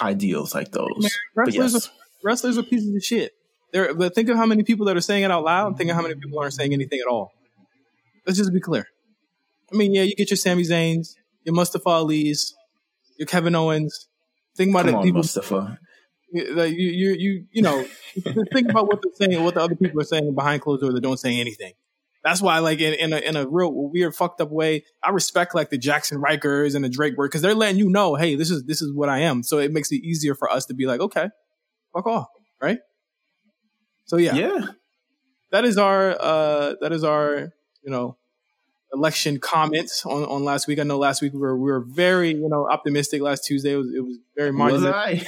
ideals 0.00 0.54
like 0.54 0.72
those. 0.72 0.88
Man, 0.98 1.10
wrestlers, 1.34 1.72
yes. 1.72 1.86
are, 1.86 1.90
wrestlers 2.22 2.58
are 2.58 2.62
pieces 2.62 2.94
of 2.94 3.02
shit. 3.02 3.32
There, 3.72 3.94
but 3.94 4.14
think 4.14 4.28
of 4.28 4.36
how 4.36 4.46
many 4.46 4.62
people 4.62 4.86
that 4.86 4.96
are 4.96 5.00
saying 5.00 5.22
it 5.22 5.30
out 5.30 5.44
loud, 5.44 5.68
and 5.68 5.76
think 5.76 5.90
of 5.90 5.96
how 5.96 6.02
many 6.02 6.14
people 6.14 6.38
aren't 6.38 6.54
saying 6.54 6.72
anything 6.72 7.00
at 7.00 7.10
all. 7.10 7.32
Let's 8.26 8.38
just 8.38 8.52
be 8.52 8.60
clear. 8.60 8.86
I 9.72 9.76
mean, 9.76 9.94
yeah, 9.94 10.02
you 10.02 10.14
get 10.16 10.30
your 10.30 10.36
Sami 10.36 10.64
Zayn's, 10.64 11.16
your 11.44 11.54
Mustafa 11.54 11.88
Ali's, 11.88 12.54
Kevin 13.26 13.54
Owens. 13.54 14.08
Think 14.56 14.70
about 14.70 14.86
Come 14.86 14.94
it, 14.94 14.98
on, 14.98 15.02
people. 15.04 15.18
Mustafa. 15.18 15.78
Like 16.32 16.72
you, 16.72 16.88
you, 16.90 17.16
you, 17.18 17.44
you 17.50 17.62
know, 17.62 17.84
think 18.52 18.70
about 18.70 18.86
what 18.86 19.00
they're 19.02 19.28
saying, 19.28 19.42
what 19.42 19.54
the 19.54 19.62
other 19.62 19.74
people 19.74 20.00
are 20.00 20.04
saying 20.04 20.32
behind 20.34 20.62
closed 20.62 20.80
doors 20.80 20.94
that 20.94 21.00
don't 21.00 21.18
say 21.18 21.40
anything. 21.40 21.72
That's 22.22 22.42
why, 22.42 22.58
like 22.58 22.80
in, 22.80 22.92
in 22.94 23.12
a 23.12 23.16
in 23.16 23.36
a 23.36 23.48
real 23.48 23.72
weird 23.72 24.14
fucked 24.14 24.40
up 24.40 24.50
way, 24.50 24.84
I 25.02 25.10
respect 25.10 25.54
like 25.54 25.70
the 25.70 25.78
Jaxson 25.78 26.22
Rykers 26.22 26.74
and 26.74 26.84
the 26.84 26.88
Drake 26.88 27.16
work 27.16 27.30
because 27.30 27.40
they're 27.40 27.54
letting 27.54 27.78
you 27.78 27.88
know, 27.88 28.14
hey, 28.14 28.36
this 28.36 28.50
is 28.50 28.64
this 28.64 28.82
is 28.82 28.92
what 28.92 29.08
I 29.08 29.20
am. 29.20 29.42
So 29.42 29.58
it 29.58 29.72
makes 29.72 29.90
it 29.90 30.04
easier 30.04 30.34
for 30.34 30.50
us 30.50 30.66
to 30.66 30.74
be 30.74 30.86
like, 30.86 31.00
okay, 31.00 31.28
fuck 31.94 32.06
off, 32.06 32.28
right? 32.60 32.78
So 34.04 34.18
yeah, 34.18 34.34
yeah, 34.34 34.66
that 35.50 35.64
is 35.64 35.78
our 35.78 36.14
uh 36.20 36.74
that 36.82 36.92
is 36.92 37.04
our 37.04 37.52
you 37.82 37.90
know 37.90 38.18
election 38.92 39.38
comments 39.38 40.04
on, 40.04 40.24
on 40.24 40.44
last 40.44 40.66
week. 40.66 40.78
I 40.78 40.82
know 40.82 40.98
last 40.98 41.22
week 41.22 41.32
we 41.32 41.38
were 41.38 41.56
we 41.56 41.70
were 41.70 41.80
very 41.80 42.30
you 42.30 42.48
know 42.48 42.68
optimistic. 42.68 43.22
Last 43.22 43.44
Tuesday 43.44 43.72
it 43.72 43.76
was 43.76 43.92
it 43.94 44.00
was 44.00 44.18
very 44.36 44.52
marginal. 44.52 44.84
Was 44.84 44.94
I? 44.94 45.26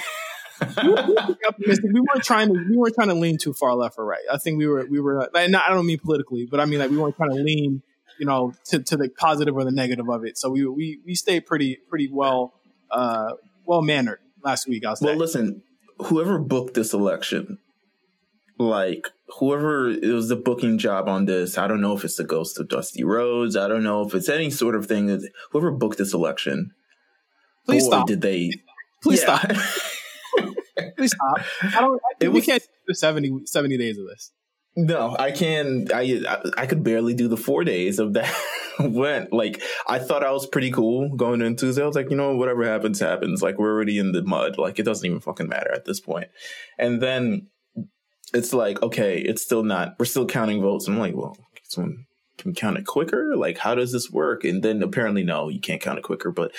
we, 0.82 0.88
were, 0.88 0.98
optimistic. 1.48 1.90
We 1.92 2.00
weren't 2.00 2.24
trying 2.24 2.48
to 2.48 2.64
we 2.68 2.76
weren't 2.76 2.94
trying 2.94 3.08
to 3.08 3.14
lean 3.14 3.38
too 3.38 3.52
far 3.52 3.74
left 3.74 3.96
or 3.98 4.04
right. 4.04 4.22
I 4.30 4.38
think 4.38 4.58
we 4.58 4.66
were 4.66 4.86
we 4.86 5.00
were 5.00 5.28
like, 5.32 5.50
not, 5.50 5.68
I 5.68 5.74
don't 5.74 5.86
mean 5.86 5.98
politically, 5.98 6.46
but 6.50 6.60
I 6.60 6.64
mean 6.66 6.78
like 6.78 6.90
we 6.90 6.96
weren't 6.96 7.16
trying 7.16 7.30
to 7.30 7.42
lean 7.42 7.82
you 8.18 8.26
know 8.26 8.52
to, 8.66 8.82
to 8.82 8.96
the 8.96 9.08
positive 9.08 9.54
or 9.56 9.64
the 9.64 9.72
negative 9.72 10.08
of 10.08 10.24
it. 10.24 10.38
So 10.38 10.50
we 10.50 10.66
we 10.66 11.00
we 11.04 11.14
stayed 11.14 11.46
pretty 11.46 11.78
pretty 11.88 12.08
well 12.10 12.54
uh, 12.90 13.32
well 13.64 13.82
mannered 13.82 14.20
last 14.44 14.68
week. 14.68 14.84
I'll 14.84 14.96
say. 14.96 15.06
Well, 15.06 15.16
listen, 15.16 15.62
whoever 15.98 16.38
booked 16.38 16.74
this 16.74 16.92
election 16.92 17.58
like 18.58 19.08
whoever 19.38 19.88
it 19.88 20.04
was 20.04 20.28
the 20.28 20.36
booking 20.36 20.78
job 20.78 21.08
on 21.08 21.24
this, 21.24 21.58
I 21.58 21.66
don't 21.66 21.80
know 21.80 21.96
if 21.96 22.04
it's 22.04 22.16
the 22.16 22.24
ghost 22.24 22.58
of 22.58 22.68
Dusty 22.68 23.04
Rhodes. 23.04 23.56
I 23.56 23.68
don't 23.68 23.82
know 23.82 24.02
if 24.06 24.14
it's 24.14 24.28
any 24.28 24.50
sort 24.50 24.74
of 24.74 24.86
thing 24.86 25.06
that 25.06 25.28
whoever 25.50 25.70
booked 25.70 25.98
this 25.98 26.14
election. 26.14 26.72
Please 27.66 27.84
stop. 27.84 28.06
Did 28.06 28.20
they? 28.20 28.52
Please 29.02 29.22
yeah. 29.22 29.38
stop. 29.38 29.56
Please 30.96 31.12
stop. 31.12 31.46
I 31.62 31.80
don't. 31.80 32.00
I, 32.22 32.28
we 32.28 32.40
can't 32.40 32.62
do 32.88 32.94
70, 32.94 33.42
70 33.46 33.78
days 33.78 33.98
of 33.98 34.06
this. 34.06 34.32
No, 34.74 35.14
I 35.18 35.32
can. 35.32 35.88
I 35.92 36.22
I 36.56 36.66
could 36.66 36.82
barely 36.82 37.14
do 37.14 37.28
the 37.28 37.36
four 37.36 37.64
days 37.64 37.98
of 37.98 38.14
that. 38.14 38.34
Went 38.80 39.34
like 39.34 39.62
I 39.86 39.98
thought 39.98 40.24
I 40.24 40.30
was 40.30 40.46
pretty 40.46 40.70
cool 40.70 41.14
going 41.14 41.42
into 41.42 41.66
Tuesday. 41.66 41.82
I 41.82 41.86
was 41.86 41.94
like, 41.94 42.10
you 42.10 42.16
know, 42.16 42.34
whatever 42.36 42.64
happens, 42.64 42.98
happens. 42.98 43.42
Like 43.42 43.58
we're 43.58 43.70
already 43.70 43.98
in 43.98 44.12
the 44.12 44.22
mud. 44.22 44.56
Like 44.56 44.78
it 44.78 44.84
doesn't 44.84 45.04
even 45.04 45.20
fucking 45.20 45.48
matter 45.48 45.70
at 45.72 45.84
this 45.84 46.00
point. 46.00 46.28
And 46.78 47.02
then 47.02 47.48
it's 48.34 48.52
like, 48.52 48.82
okay, 48.82 49.18
it's 49.18 49.42
still 49.42 49.62
not, 49.62 49.96
we're 49.98 50.06
still 50.06 50.26
counting 50.26 50.62
votes. 50.62 50.88
I'm 50.88 50.98
like, 50.98 51.14
well, 51.14 51.36
can 51.74 52.06
we 52.44 52.54
count 52.54 52.78
it 52.78 52.86
quicker? 52.86 53.36
Like, 53.36 53.58
how 53.58 53.74
does 53.74 53.92
this 53.92 54.10
work? 54.10 54.44
And 54.44 54.62
then 54.62 54.82
apparently, 54.82 55.22
no, 55.22 55.48
you 55.48 55.60
can't 55.60 55.80
count 55.80 55.98
it 55.98 56.04
quicker, 56.04 56.30
but 56.30 56.52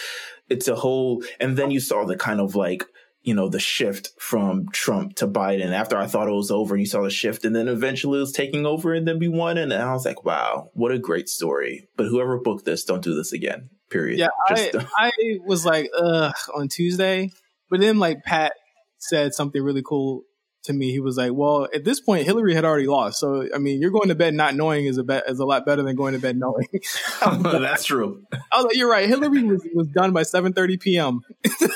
it's 0.49 0.67
a 0.67 0.75
whole, 0.75 1.23
and 1.39 1.57
then 1.57 1.71
you 1.71 1.79
saw 1.79 2.05
the 2.05 2.15
kind 2.15 2.39
of 2.39 2.55
like, 2.55 2.83
you 3.23 3.33
know, 3.33 3.47
the 3.47 3.59
shift 3.59 4.11
from 4.19 4.67
Trump 4.73 5.15
to 5.15 5.27
Biden 5.27 5.71
after 5.71 5.97
I 5.97 6.07
thought 6.07 6.27
it 6.27 6.33
was 6.33 6.51
over 6.51 6.75
and 6.75 6.81
you 6.81 6.85
saw 6.85 7.03
the 7.03 7.09
shift 7.09 7.45
and 7.45 7.55
then 7.55 7.69
eventually 7.69 8.17
it 8.17 8.21
was 8.21 8.33
taking 8.33 8.65
over 8.65 8.93
and 8.93 9.07
then 9.07 9.17
we 9.17 9.29
won. 9.29 9.57
And 9.57 9.71
I 9.73 9.93
was 9.93 10.05
like, 10.05 10.25
wow, 10.25 10.69
what 10.73 10.91
a 10.91 10.99
great 10.99 11.29
story. 11.29 11.87
But 11.95 12.07
whoever 12.07 12.37
booked 12.37 12.65
this, 12.65 12.83
don't 12.83 13.01
do 13.01 13.15
this 13.15 13.31
again, 13.31 13.69
period. 13.89 14.19
Yeah. 14.19 14.27
Just, 14.49 14.75
I, 14.75 15.07
I 15.07 15.11
was 15.45 15.65
like, 15.65 15.89
ugh, 15.97 16.35
on 16.53 16.67
Tuesday. 16.67 17.31
But 17.69 17.79
then 17.79 17.97
like 17.97 18.23
Pat 18.23 18.51
said 18.99 19.33
something 19.33 19.63
really 19.63 19.83
cool 19.85 20.23
to 20.63 20.73
me, 20.73 20.91
he 20.91 20.99
was 20.99 21.17
like, 21.17 21.33
"Well, 21.33 21.67
at 21.73 21.83
this 21.83 21.99
point, 21.99 22.25
Hillary 22.25 22.53
had 22.53 22.63
already 22.63 22.87
lost. 22.87 23.19
So, 23.19 23.47
I 23.53 23.57
mean, 23.57 23.81
you're 23.81 23.91
going 23.91 24.07
to 24.09 24.15
bed 24.15 24.33
not 24.33 24.55
knowing 24.55 24.85
is 24.85 24.97
a 24.97 25.03
bet 25.03 25.25
is 25.27 25.39
a 25.39 25.45
lot 25.45 25.65
better 25.65 25.83
than 25.83 25.95
going 25.95 26.13
to 26.13 26.19
bed 26.19 26.37
knowing." 26.37 26.67
That's 27.21 27.83
true. 27.83 28.23
I 28.51 28.57
was 28.57 28.65
like, 28.65 28.75
"You're 28.75 28.89
right. 28.89 29.07
Hillary 29.07 29.43
was, 29.43 29.65
was 29.73 29.87
done 29.87 30.13
by 30.13 30.21
7:30 30.21 30.79
p.m. 30.79 31.21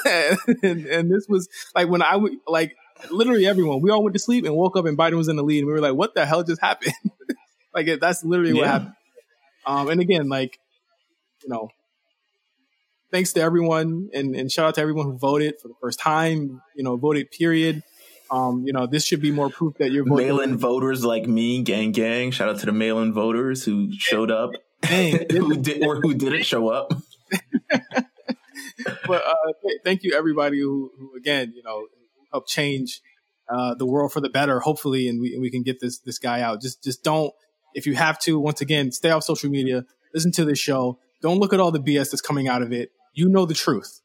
and, 0.64 0.86
and, 0.86 1.12
this 1.12 1.28
was 1.28 1.50
like 1.76 1.90
when 1.90 2.02
I 2.02 2.16
would 2.16 2.34
like 2.48 2.76
literally 3.12 3.46
everyone. 3.46 3.82
We 3.82 3.92
all 3.92 4.04
went 4.04 4.14
to 4.14 4.20
sleep 4.20 4.46
and 4.46 4.56
woke 4.56 4.78
up, 4.78 4.86
and 4.86 4.98
Biden 4.98 5.18
was 5.18 5.28
in 5.28 5.36
the 5.36 5.44
lead. 5.44 5.60
And 5.60 5.68
we 5.68 5.74
were 5.74 5.82
like, 5.82 5.96
"What 5.96 6.16
the 6.16 6.26
hell 6.26 6.44
just 6.44 6.62
happened?" 6.62 6.94
like 7.74 8.00
that's 8.00 8.24
literally 8.24 8.54
yeah. 8.54 8.60
what 8.60 8.68
happened. 8.68 8.94
Um, 9.66 9.90
and 9.90 10.00
again, 10.00 10.30
like 10.30 10.60
you 11.44 11.50
know, 11.50 11.70
thanks 13.12 13.34
to 13.34 13.42
everyone, 13.42 14.10
and, 14.14 14.34
and 14.36 14.50
shout 14.50 14.66
out 14.66 14.76
to 14.76 14.82
everyone 14.82 15.08
who 15.08 15.18
voted 15.18 15.56
for 15.62 15.68
the 15.68 15.76
first 15.82 16.00
time. 16.00 16.62
You 16.76 16.84
know, 16.84 16.96
voted 16.96 17.32
period. 17.32 17.84
Um, 18.30 18.64
you 18.66 18.74
know, 18.74 18.88
this 18.88 19.06
should 19.06 19.22
be 19.22 19.32
more 19.32 19.50
proof 19.50 19.76
that 19.78 19.92
you're 19.92 20.06
mail-in 20.06 20.58
voters 20.58 21.06
like 21.06 21.28
me, 21.28 21.62
gang, 21.64 21.92
gang. 21.92 22.32
Shout 22.32 22.50
out 22.50 22.60
to 22.60 22.66
the 22.66 22.72
mail-in 22.72 23.14
voters 23.14 23.64
who 23.64 23.90
showed 23.92 24.32
up, 24.32 24.52
who 24.86 25.56
did 25.58 25.86
or 25.86 26.02
who 26.02 26.14
didn't 26.14 26.44
show 26.44 26.70
up. 26.70 26.94
but 27.72 29.24
uh, 29.26 29.34
th- 29.64 29.80
thank 29.84 30.04
you 30.04 30.14
everybody 30.14 30.60
who, 30.60 30.92
who, 30.98 31.16
again, 31.18 31.54
you 31.56 31.64
know, 31.64 31.88
helped 32.32 32.50
change 32.50 33.02
uh, 33.50 33.76
the 33.76 33.86
world 33.86 34.12
for 34.12 34.22
the 34.22 34.30
better. 34.30 34.60
Hopefully, 34.60 35.08
and 35.08 35.22
we 35.22 35.34
and 35.34 35.42
we 35.42 35.50
can 35.50 35.64
get 35.64 35.80
this 35.80 36.00
this 36.00 36.20
guy 36.20 36.42
out. 36.42 36.62
Just 36.62 36.84
just 36.84 37.04
don't 37.04 37.34
if 37.74 37.86
you 37.86 37.96
have 37.96 38.20
to. 38.20 38.40
Once 38.40 38.62
again, 38.62 38.92
stay 38.92 39.10
off 39.10 39.24
social 39.24 39.50
media. 39.50 39.86
Listen 40.14 40.32
to 40.34 40.46
this 40.46 40.60
show. 40.60 41.00
Don't 41.22 41.40
look 41.40 41.54
at 41.54 41.60
all 41.60 41.72
the 41.72 41.80
BS 41.80 42.12
that's 42.12 42.22
coming 42.22 42.48
out 42.48 42.62
of 42.62 42.72
it. 42.72 42.92
You 43.14 43.30
know 43.30 43.46
the 43.46 43.54
truth. 43.54 44.02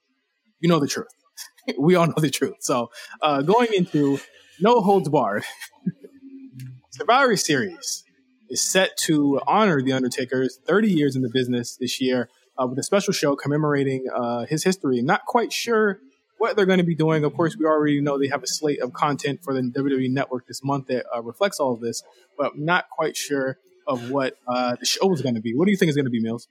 You 0.61 0.69
know 0.69 0.79
the 0.79 0.89
truth. 0.89 1.09
we 1.79 1.95
all 1.95 2.07
know 2.07 2.15
the 2.19 2.31
truth. 2.31 2.57
So 2.61 2.91
uh, 3.21 3.43
going 3.43 3.69
into 3.75 4.19
No 4.61 4.81
Holds 4.81 5.09
Barred, 5.09 5.45
Survivor 6.91 7.37
Series 7.37 8.05
is 8.51 8.63
set 8.63 8.97
to 8.99 9.41
honor 9.47 9.83
The 9.83 9.93
Undertaker's 9.93 10.59
30 10.67 10.91
years 10.91 11.17
in 11.17 11.23
the 11.23 11.31
business 11.31 11.77
this 11.77 12.01
year 12.01 12.29
uh, 12.59 12.67
with 12.67 12.79
a 12.79 12.83
special 12.83 13.13
show 13.13 13.35
commemorating 13.35 14.07
uh, 14.15 14.45
his 14.47 14.65
history. 14.65 15.01
Not 15.03 15.25
quite 15.27 15.53
sure 15.53 16.01
what 16.39 16.57
they're 16.57 16.67
going 16.67 16.79
to 16.79 16.85
be 16.85 16.95
doing. 16.95 17.25
Of 17.25 17.35
course, 17.35 17.57
we 17.57 17.65
already 17.65 18.01
know 18.01 18.19
they 18.19 18.29
have 18.29 18.43
a 18.43 18.47
slate 18.47 18.81
of 18.83 18.93
content 18.93 19.41
for 19.43 19.55
the 19.55 19.61
WWE 19.61 20.11
Network 20.11 20.47
this 20.47 20.63
month 20.63 20.89
that 20.89 21.07
uh, 21.15 21.23
reflects 21.23 21.61
all 21.61 21.73
of 21.73 21.81
this, 21.81 22.03
but 22.37 22.59
not 22.59 22.87
quite 22.91 23.17
sure 23.17 23.59
of 23.87 24.11
what 24.11 24.37
uh, 24.47 24.77
the 24.79 24.87
show 24.87 25.13
is 25.13 25.23
going 25.23 25.35
to 25.35 25.41
be. 25.41 25.55
What 25.55 25.67
do 25.67 25.71
you 25.71 25.77
think 25.77 25.91
is 25.91 25.97
going 25.97 26.05
to 26.07 26.11
be, 26.11 26.23
Meelz? 26.23 26.49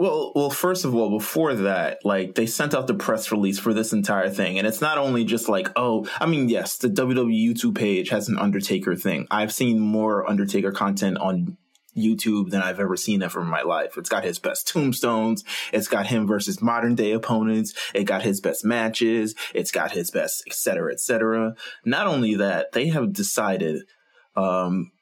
Well, 0.00 0.32
well, 0.34 0.48
first 0.48 0.86
of 0.86 0.94
all, 0.94 1.10
before 1.10 1.52
that, 1.54 1.98
like 2.06 2.34
they 2.34 2.46
sent 2.46 2.72
out 2.72 2.86
the 2.86 2.94
press 2.94 3.30
release 3.30 3.58
for 3.58 3.74
this 3.74 3.92
entire 3.92 4.30
thing, 4.30 4.56
and 4.56 4.66
it's 4.66 4.80
not 4.80 4.96
only 4.96 5.26
just 5.26 5.46
like, 5.46 5.68
oh, 5.76 6.08
I 6.18 6.24
mean, 6.24 6.48
yes, 6.48 6.78
the 6.78 6.88
WWE 6.88 7.50
YouTube 7.50 7.76
page 7.76 8.08
has 8.08 8.26
an 8.26 8.38
Undertaker 8.38 8.96
thing. 8.96 9.26
I've 9.30 9.52
seen 9.52 9.78
more 9.78 10.26
Undertaker 10.26 10.72
content 10.72 11.18
on 11.18 11.58
YouTube 11.94 12.48
than 12.48 12.62
I've 12.62 12.80
ever 12.80 12.96
seen 12.96 13.22
ever 13.22 13.42
in 13.42 13.48
my 13.48 13.60
life. 13.60 13.98
It's 13.98 14.08
got 14.08 14.24
his 14.24 14.38
best 14.38 14.66
tombstones. 14.68 15.44
It's 15.70 15.88
got 15.88 16.06
him 16.06 16.26
versus 16.26 16.62
modern 16.62 16.94
day 16.94 17.12
opponents. 17.12 17.74
It 17.94 18.04
got 18.04 18.22
his 18.22 18.40
best 18.40 18.64
matches. 18.64 19.34
It's 19.54 19.70
got 19.70 19.92
his 19.92 20.10
best, 20.10 20.44
et 20.46 20.54
cetera, 20.54 20.94
et 20.94 21.00
cetera. 21.00 21.56
Not 21.84 22.06
only 22.06 22.36
that, 22.36 22.72
they 22.72 22.88
have 22.88 23.12
decided, 23.12 23.82
um, 24.34 24.92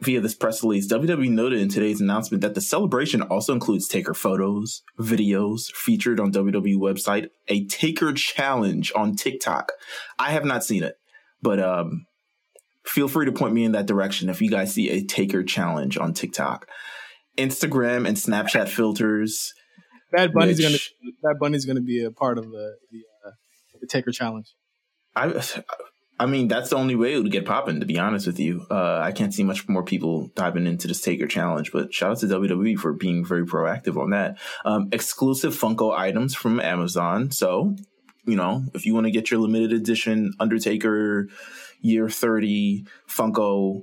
via 0.00 0.20
this 0.20 0.34
press 0.34 0.62
release, 0.62 0.90
WWE 0.90 1.30
noted 1.30 1.60
in 1.60 1.68
today's 1.68 2.00
announcement 2.00 2.42
that 2.42 2.54
the 2.54 2.60
celebration 2.60 3.22
also 3.22 3.52
includes 3.52 3.88
Taker 3.88 4.14
photos, 4.14 4.82
videos 4.98 5.72
featured 5.72 6.20
on 6.20 6.32
WWE 6.32 6.76
website, 6.76 7.28
a 7.48 7.64
Taker 7.66 8.12
challenge 8.12 8.92
on 8.94 9.16
TikTok. 9.16 9.72
I 10.18 10.32
have 10.32 10.44
not 10.44 10.64
seen 10.64 10.82
it, 10.82 10.98
but 11.40 11.60
um, 11.60 12.06
feel 12.84 13.08
free 13.08 13.26
to 13.26 13.32
point 13.32 13.54
me 13.54 13.64
in 13.64 13.72
that 13.72 13.86
direction 13.86 14.28
if 14.28 14.42
you 14.42 14.50
guys 14.50 14.74
see 14.74 14.90
a 14.90 15.02
Taker 15.02 15.42
challenge 15.42 15.96
on 15.96 16.12
TikTok, 16.12 16.68
Instagram 17.38 18.06
and 18.06 18.16
Snapchat 18.16 18.68
filters. 18.68 19.54
Bad 20.12 20.32
Bunny's 20.32 20.58
which, 20.58 20.92
gonna 21.00 21.12
Bad 21.22 21.38
Bunny's 21.40 21.64
gonna 21.64 21.80
be 21.80 22.04
a 22.04 22.10
part 22.10 22.38
of 22.38 22.44
the 22.44 22.76
the, 22.90 23.02
uh, 23.26 23.30
the 23.80 23.86
Taker 23.86 24.12
challenge. 24.12 24.54
I 25.14 25.28
I 26.18 26.26
mean, 26.26 26.48
that's 26.48 26.70
the 26.70 26.76
only 26.76 26.94
way 26.94 27.14
it 27.14 27.22
would 27.22 27.30
get 27.30 27.44
popping, 27.44 27.80
to 27.80 27.86
be 27.86 27.98
honest 27.98 28.26
with 28.26 28.40
you. 28.40 28.66
Uh, 28.70 29.00
I 29.02 29.12
can't 29.12 29.34
see 29.34 29.42
much 29.42 29.68
more 29.68 29.82
people 29.82 30.28
diving 30.34 30.66
into 30.66 30.88
this 30.88 31.02
Taker 31.02 31.26
challenge, 31.26 31.72
but 31.72 31.92
shout 31.92 32.12
out 32.12 32.18
to 32.20 32.26
WWE 32.26 32.78
for 32.78 32.94
being 32.94 33.24
very 33.24 33.44
proactive 33.44 34.00
on 34.00 34.10
that. 34.10 34.38
Um, 34.64 34.88
exclusive 34.92 35.54
Funko 35.54 35.96
items 35.96 36.34
from 36.34 36.58
Amazon. 36.58 37.30
So, 37.30 37.76
you 38.24 38.36
know, 38.36 38.64
if 38.72 38.86
you 38.86 38.94
want 38.94 39.06
to 39.06 39.10
get 39.10 39.30
your 39.30 39.40
limited 39.40 39.72
edition 39.72 40.32
Undertaker 40.40 41.28
year 41.82 42.08
30 42.08 42.86
Funko, 43.08 43.82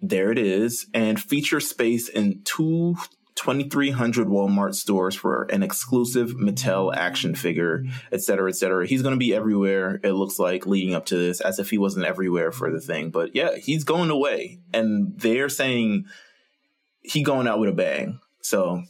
there 0.00 0.32
it 0.32 0.38
is. 0.38 0.86
And 0.94 1.20
feature 1.20 1.60
space 1.60 2.08
in 2.08 2.40
two 2.44 2.96
2,300 3.36 4.28
Walmart 4.28 4.74
stores 4.74 5.14
for 5.14 5.44
an 5.44 5.62
exclusive 5.62 6.30
Mattel 6.36 6.94
action 6.94 7.34
figure, 7.34 7.84
et 8.10 8.22
cetera, 8.22 8.48
et 8.48 8.56
cetera. 8.56 8.86
He's 8.86 9.02
going 9.02 9.14
to 9.14 9.18
be 9.18 9.34
everywhere, 9.34 10.00
it 10.02 10.12
looks 10.12 10.38
like, 10.38 10.66
leading 10.66 10.94
up 10.94 11.06
to 11.06 11.16
this, 11.16 11.40
as 11.40 11.58
if 11.58 11.70
he 11.70 11.78
wasn't 11.78 12.06
everywhere 12.06 12.50
for 12.50 12.72
the 12.72 12.80
thing. 12.80 13.10
But 13.10 13.36
yeah, 13.36 13.56
he's 13.56 13.84
going 13.84 14.10
away. 14.10 14.58
And 14.72 15.18
they're 15.18 15.50
saying 15.50 16.06
he 17.02 17.22
going 17.22 17.46
out 17.46 17.60
with 17.60 17.68
a 17.68 17.72
bang. 17.72 18.20
So 18.40 18.82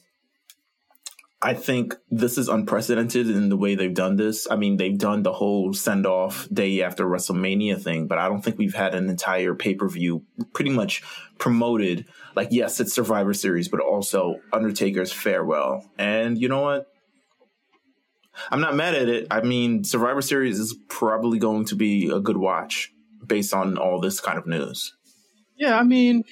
I 1.42 1.52
think 1.52 1.94
this 2.10 2.38
is 2.38 2.48
unprecedented 2.48 3.28
in 3.28 3.50
the 3.50 3.58
way 3.58 3.74
they've 3.74 3.92
done 3.92 4.16
this. 4.16 4.48
I 4.50 4.56
mean, 4.56 4.78
they've 4.78 4.96
done 4.96 5.22
the 5.22 5.34
whole 5.34 5.74
send 5.74 6.06
off 6.06 6.48
day 6.50 6.82
after 6.82 7.04
WrestleMania 7.04 7.80
thing, 7.80 8.06
but 8.06 8.18
I 8.18 8.28
don't 8.28 8.42
think 8.42 8.56
we've 8.58 8.74
had 8.74 8.94
an 8.94 9.10
entire 9.10 9.54
pay 9.54 9.74
per 9.74 9.86
view 9.86 10.24
pretty 10.54 10.70
much 10.70 11.02
promoted. 11.38 12.06
Like, 12.34 12.48
yes, 12.50 12.80
it's 12.80 12.94
Survivor 12.94 13.34
Series, 13.34 13.68
but 13.68 13.80
also 13.80 14.36
Undertaker's 14.52 15.12
farewell. 15.12 15.84
And 15.98 16.40
you 16.40 16.48
know 16.48 16.62
what? 16.62 16.86
I'm 18.50 18.60
not 18.60 18.74
mad 18.74 18.94
at 18.94 19.08
it. 19.08 19.26
I 19.30 19.42
mean, 19.42 19.84
Survivor 19.84 20.22
Series 20.22 20.58
is 20.58 20.76
probably 20.88 21.38
going 21.38 21.66
to 21.66 21.76
be 21.76 22.08
a 22.08 22.20
good 22.20 22.36
watch 22.38 22.92
based 23.26 23.52
on 23.52 23.76
all 23.76 24.00
this 24.00 24.20
kind 24.20 24.38
of 24.38 24.46
news. 24.46 24.94
Yeah, 25.56 25.78
I 25.78 25.82
mean, 25.82 26.24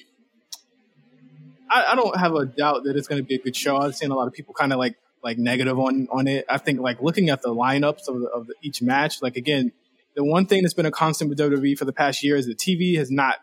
I, 1.70 1.92
I 1.92 1.94
don't 1.94 2.16
have 2.18 2.34
a 2.34 2.46
doubt 2.46 2.84
that 2.84 2.96
it's 2.96 3.08
going 3.08 3.22
to 3.22 3.26
be 3.26 3.34
a 3.34 3.38
good 3.38 3.56
show. 3.56 3.76
I've 3.76 3.96
seen 3.96 4.10
a 4.10 4.14
lot 4.14 4.26
of 4.26 4.32
people 4.32 4.54
kind 4.54 4.72
of 4.72 4.78
like 4.78 4.96
like 5.22 5.38
negative 5.38 5.78
on 5.78 6.06
on 6.12 6.28
it. 6.28 6.44
I 6.48 6.58
think 6.58 6.80
like 6.80 7.00
looking 7.00 7.30
at 7.30 7.42
the 7.42 7.48
lineups 7.48 8.08
of, 8.08 8.20
the, 8.20 8.28
of 8.34 8.46
the, 8.46 8.54
each 8.62 8.82
match, 8.82 9.22
like 9.22 9.36
again, 9.36 9.72
the 10.14 10.24
one 10.24 10.46
thing 10.46 10.62
that's 10.62 10.74
been 10.74 10.86
a 10.86 10.90
constant 10.90 11.30
with 11.30 11.38
WWE 11.38 11.76
for 11.76 11.84
the 11.84 11.92
past 11.92 12.22
year 12.22 12.36
is 12.36 12.46
the 12.46 12.54
TV 12.54 12.96
has 12.96 13.10
not 13.10 13.38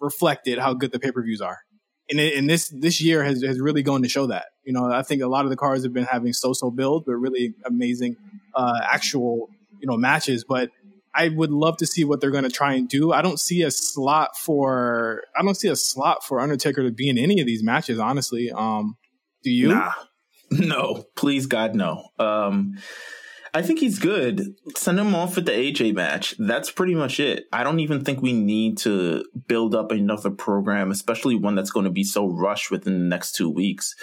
reflected 0.00 0.58
how 0.58 0.72
good 0.72 0.92
the 0.92 0.98
pay 0.98 1.12
per 1.12 1.22
views 1.22 1.40
are, 1.40 1.58
and 2.08 2.18
it, 2.18 2.36
and 2.36 2.48
this 2.48 2.68
this 2.68 3.00
year 3.00 3.22
has 3.22 3.42
has 3.42 3.60
really 3.60 3.82
gone 3.82 4.02
to 4.02 4.08
show 4.08 4.26
that. 4.26 4.46
You 4.64 4.72
know, 4.72 4.90
I 4.90 5.02
think 5.02 5.22
a 5.22 5.28
lot 5.28 5.44
of 5.44 5.50
the 5.50 5.56
cards 5.56 5.84
have 5.84 5.92
been 5.92 6.04
having 6.04 6.32
so 6.32 6.52
so 6.52 6.70
build, 6.70 7.04
but 7.06 7.14
really 7.16 7.54
amazing 7.66 8.16
uh, 8.54 8.80
actual 8.82 9.50
you 9.80 9.86
know 9.86 9.96
matches, 9.96 10.44
but 10.44 10.70
I 11.14 11.28
would 11.28 11.50
love 11.50 11.76
to 11.78 11.86
see 11.86 12.04
what 12.04 12.20
they're 12.20 12.30
going 12.30 12.44
to 12.44 12.50
try 12.50 12.74
and 12.74 12.88
do. 12.88 13.12
I 13.12 13.22
don't 13.22 13.40
see 13.40 13.62
a 13.62 13.70
slot 13.70 14.36
for 14.36 15.22
I 15.36 15.42
don't 15.42 15.56
see 15.56 15.68
a 15.68 15.76
slot 15.76 16.24
for 16.24 16.40
Undertaker 16.40 16.82
to 16.82 16.90
be 16.90 17.08
in 17.08 17.18
any 17.18 17.40
of 17.40 17.46
these 17.46 17.62
matches. 17.62 17.98
Honestly, 17.98 18.50
um, 18.52 18.96
do 19.42 19.50
you? 19.50 19.68
Nah, 19.68 19.92
no, 20.50 21.04
please 21.16 21.46
God, 21.46 21.74
no. 21.74 22.08
Um, 22.18 22.76
I 23.52 23.62
think 23.62 23.80
he's 23.80 23.98
good. 23.98 24.54
Send 24.76 25.00
him 25.00 25.14
off 25.14 25.34
with 25.34 25.46
the 25.46 25.52
AJ 25.52 25.94
match. 25.94 26.36
That's 26.38 26.70
pretty 26.70 26.94
much 26.94 27.18
it. 27.18 27.46
I 27.52 27.64
don't 27.64 27.80
even 27.80 28.04
think 28.04 28.22
we 28.22 28.32
need 28.32 28.78
to 28.78 29.24
build 29.48 29.74
up 29.74 29.90
another 29.90 30.30
program, 30.30 30.92
especially 30.92 31.34
one 31.34 31.56
that's 31.56 31.72
going 31.72 31.84
to 31.84 31.90
be 31.90 32.04
so 32.04 32.28
rushed 32.28 32.70
within 32.70 32.92
the 32.92 33.08
next 33.08 33.32
two 33.32 33.50
weeks. 33.50 33.96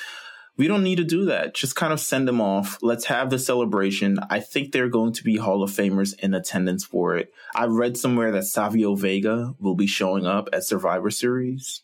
We 0.58 0.68
don't 0.68 0.84
need 0.84 0.96
to 0.98 1.04
do 1.04 1.26
that. 1.26 1.54
Just 1.54 1.76
kind 1.76 1.94
of 1.94 2.00
send 2.00 2.28
them 2.28 2.42
off. 2.42 2.80
Let's 2.82 3.06
have 3.06 3.30
the 3.30 3.38
celebration. 3.38 4.20
I 4.30 4.40
think 4.40 4.72
they're 4.72 4.90
going 4.90 5.14
to 5.14 5.24
be 5.24 5.38
Hall 5.38 5.62
of 5.62 5.72
Famers 5.72 6.18
in 6.20 6.34
attendance 6.34 6.84
for 6.84 7.16
it. 7.16 7.32
I 7.56 7.66
read 7.66 7.96
somewhere 7.96 8.32
that 8.32 8.46
Savio 8.46 8.96
Vega 8.96 9.54
will 9.60 9.76
be 9.76 9.88
showing 9.88 10.26
up 10.26 10.50
at 10.52 10.64
Survivor 10.64 11.12
Series. 11.12 11.84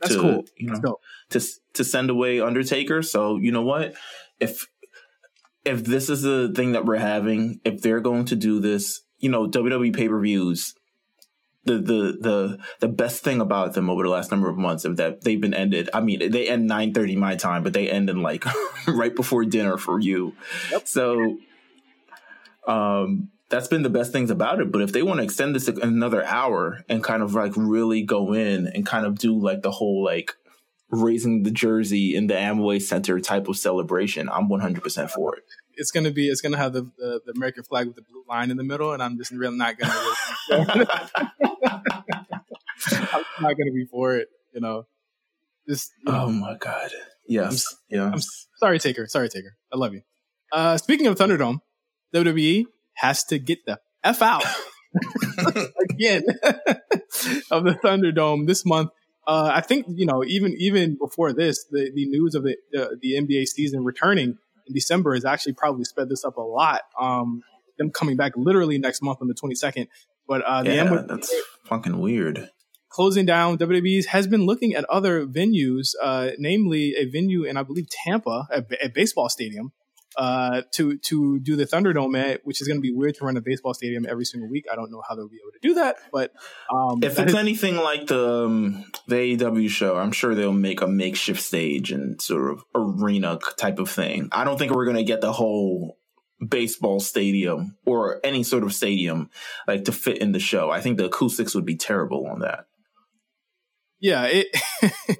That's 0.00 0.14
to, 0.14 0.20
cool. 0.20 0.44
You 0.56 0.70
know, 0.70 1.00
to 1.30 1.40
to 1.74 1.84
send 1.84 2.10
away 2.10 2.40
Undertaker. 2.40 3.02
So 3.02 3.36
you 3.36 3.50
know 3.50 3.62
what? 3.62 3.94
If 4.38 4.68
if 5.64 5.84
this 5.84 6.08
is 6.08 6.22
the 6.22 6.52
thing 6.54 6.72
that 6.72 6.84
we're 6.84 6.96
having, 6.96 7.60
if 7.64 7.82
they're 7.82 8.00
going 8.00 8.26
to 8.26 8.36
do 8.36 8.60
this, 8.60 9.02
you 9.18 9.30
know, 9.30 9.48
WWE 9.48 9.94
pay 9.94 10.08
per 10.08 10.20
views 10.20 10.74
the 11.66 11.74
the 11.74 12.18
the 12.20 12.58
the 12.80 12.88
best 12.88 13.22
thing 13.22 13.40
about 13.40 13.74
them 13.74 13.90
over 13.90 14.02
the 14.02 14.08
last 14.08 14.30
number 14.30 14.48
of 14.48 14.56
months 14.56 14.84
is 14.84 14.96
that 14.96 15.22
they've 15.22 15.40
been 15.40 15.54
ended. 15.54 15.90
I 15.92 16.00
mean, 16.00 16.30
they 16.30 16.48
end 16.48 16.66
nine 16.66 16.94
thirty 16.94 17.16
my 17.16 17.36
time, 17.36 17.62
but 17.62 17.72
they 17.72 17.90
end 17.90 18.08
in 18.08 18.22
like 18.22 18.44
right 18.86 19.14
before 19.14 19.44
dinner 19.44 19.76
for 19.76 20.00
you. 20.00 20.34
Yep. 20.70 20.88
So, 20.88 21.38
um, 22.66 23.30
that's 23.48 23.68
been 23.68 23.82
the 23.82 23.90
best 23.90 24.12
things 24.12 24.30
about 24.30 24.60
it. 24.60 24.72
But 24.72 24.82
if 24.82 24.92
they 24.92 25.02
want 25.02 25.18
to 25.18 25.24
extend 25.24 25.54
this 25.54 25.68
another 25.68 26.24
hour 26.24 26.84
and 26.88 27.02
kind 27.02 27.22
of 27.22 27.34
like 27.34 27.52
really 27.56 28.02
go 28.02 28.32
in 28.32 28.68
and 28.68 28.86
kind 28.86 29.04
of 29.04 29.18
do 29.18 29.38
like 29.38 29.62
the 29.62 29.72
whole 29.72 30.04
like 30.04 30.32
raising 30.90 31.42
the 31.42 31.50
jersey 31.50 32.14
in 32.14 32.28
the 32.28 32.34
Amway 32.34 32.80
Center 32.80 33.20
type 33.20 33.48
of 33.48 33.56
celebration, 33.56 34.28
I'm 34.28 34.48
100 34.48 34.82
percent 34.82 35.10
for 35.10 35.36
it 35.36 35.44
it's 35.76 35.90
gonna 35.90 36.10
be 36.10 36.28
it's 36.28 36.40
gonna 36.40 36.56
have 36.56 36.72
the, 36.72 36.82
the, 36.98 37.20
the 37.26 37.32
American 37.36 37.62
flag 37.64 37.86
with 37.86 37.96
the 37.96 38.02
blue 38.02 38.24
line 38.28 38.50
in 38.50 38.56
the 38.56 38.64
middle, 38.64 38.92
and 38.92 39.02
I'm 39.02 39.16
just 39.18 39.30
really 39.30 39.56
not 39.56 39.78
gonna. 39.78 39.92
I'm 42.90 43.42
not 43.42 43.56
gonna 43.56 43.72
be 43.72 43.86
for 43.90 44.16
it, 44.16 44.28
you 44.54 44.60
know. 44.60 44.86
Just 45.68 45.92
you 46.04 46.12
know, 46.12 46.24
oh 46.24 46.30
my 46.30 46.56
god, 46.58 46.90
yes, 47.26 47.66
I'm, 47.90 47.96
yeah. 47.96 48.10
I'm 48.10 48.20
sorry, 48.56 48.78
Taker. 48.78 49.06
Sorry, 49.06 49.28
Taker. 49.28 49.56
I 49.72 49.76
love 49.76 49.92
you. 49.94 50.02
Uh, 50.52 50.76
speaking 50.78 51.06
of 51.06 51.16
Thunderdome, 51.16 51.58
WWE 52.14 52.64
has 52.94 53.24
to 53.24 53.38
get 53.38 53.66
the 53.66 53.80
f 54.02 54.22
out 54.22 54.44
again 55.90 56.22
of 57.50 57.64
the 57.64 57.78
Thunderdome 57.84 58.46
this 58.46 58.64
month. 58.64 58.90
Uh, 59.26 59.50
I 59.52 59.60
think 59.60 59.86
you 59.88 60.06
know 60.06 60.24
even 60.24 60.54
even 60.58 60.96
before 60.96 61.32
this, 61.32 61.64
the, 61.64 61.90
the 61.92 62.06
news 62.06 62.34
of 62.34 62.44
the, 62.44 62.56
the 62.72 62.96
the 63.00 63.12
NBA 63.14 63.46
season 63.48 63.84
returning 63.84 64.38
in 64.66 64.74
December 64.74 65.14
has 65.14 65.24
actually 65.24 65.54
probably 65.54 65.84
sped 65.84 66.08
this 66.08 66.24
up 66.24 66.36
a 66.36 66.42
lot. 66.42 66.82
Um, 67.00 67.42
them 67.78 67.90
coming 67.90 68.16
back 68.16 68.32
literally 68.36 68.78
next 68.78 69.02
month 69.02 69.18
on 69.20 69.28
the 69.28 69.34
22nd. 69.34 69.88
But 70.26 70.42
uh, 70.42 70.62
the 70.62 70.74
yeah, 70.74 71.02
that's 71.06 71.32
fucking 71.64 71.98
weird. 71.98 72.50
Closing 72.88 73.26
down, 73.26 73.58
WWE 73.58 74.06
has 74.06 74.26
been 74.26 74.46
looking 74.46 74.74
at 74.74 74.84
other 74.84 75.26
venues, 75.26 75.94
uh, 76.02 76.30
namely 76.38 76.94
a 76.96 77.04
venue 77.04 77.44
in 77.44 77.56
I 77.56 77.62
believe 77.62 77.88
Tampa, 77.90 78.48
a, 78.50 78.64
a 78.82 78.88
baseball 78.88 79.28
stadium, 79.28 79.72
uh, 80.16 80.62
to 80.72 80.98
to 80.98 81.38
do 81.40 81.56
the 81.56 81.66
Thunderdome 81.66 82.18
at, 82.18 82.40
which 82.44 82.60
is 82.60 82.66
going 82.68 82.78
to 82.78 82.82
be 82.82 82.92
weird 82.92 83.14
to 83.16 83.24
run 83.24 83.36
a 83.36 83.40
baseball 83.40 83.74
stadium 83.74 84.06
every 84.08 84.24
single 84.24 84.48
week. 84.48 84.64
I 84.70 84.76
don't 84.76 84.90
know 84.90 85.02
how 85.06 85.14
they'll 85.14 85.28
be 85.28 85.36
able 85.36 85.52
to 85.52 85.68
do 85.68 85.74
that, 85.74 85.96
but 86.12 86.32
um, 86.72 87.00
if 87.02 87.18
it's 87.18 87.32
is- 87.32 87.36
anything 87.36 87.76
like 87.76 88.06
the 88.06 88.44
um, 88.44 88.84
the 89.06 89.16
AEW 89.36 89.68
show, 89.68 89.96
I'm 89.96 90.12
sure 90.12 90.34
they'll 90.34 90.52
make 90.52 90.80
a 90.80 90.86
makeshift 90.86 91.40
stage 91.40 91.92
and 91.92 92.20
sort 92.20 92.52
of 92.52 92.64
arena 92.74 93.38
type 93.56 93.78
of 93.78 93.90
thing. 93.90 94.28
I 94.32 94.44
don't 94.44 94.58
think 94.58 94.72
we're 94.72 94.86
going 94.86 94.96
to 94.96 95.04
get 95.04 95.20
the 95.20 95.32
whole 95.32 95.98
baseball 96.46 97.00
stadium 97.00 97.76
or 97.86 98.20
any 98.22 98.42
sort 98.42 98.62
of 98.62 98.72
stadium 98.72 99.30
like 99.66 99.84
to 99.84 99.92
fit 99.92 100.18
in 100.18 100.32
the 100.32 100.40
show. 100.40 100.70
I 100.70 100.80
think 100.80 100.98
the 100.98 101.06
acoustics 101.06 101.54
would 101.54 101.64
be 101.64 101.76
terrible 101.76 102.26
on 102.26 102.40
that. 102.40 102.66
Yeah, 104.00 104.24
it. 104.24 104.46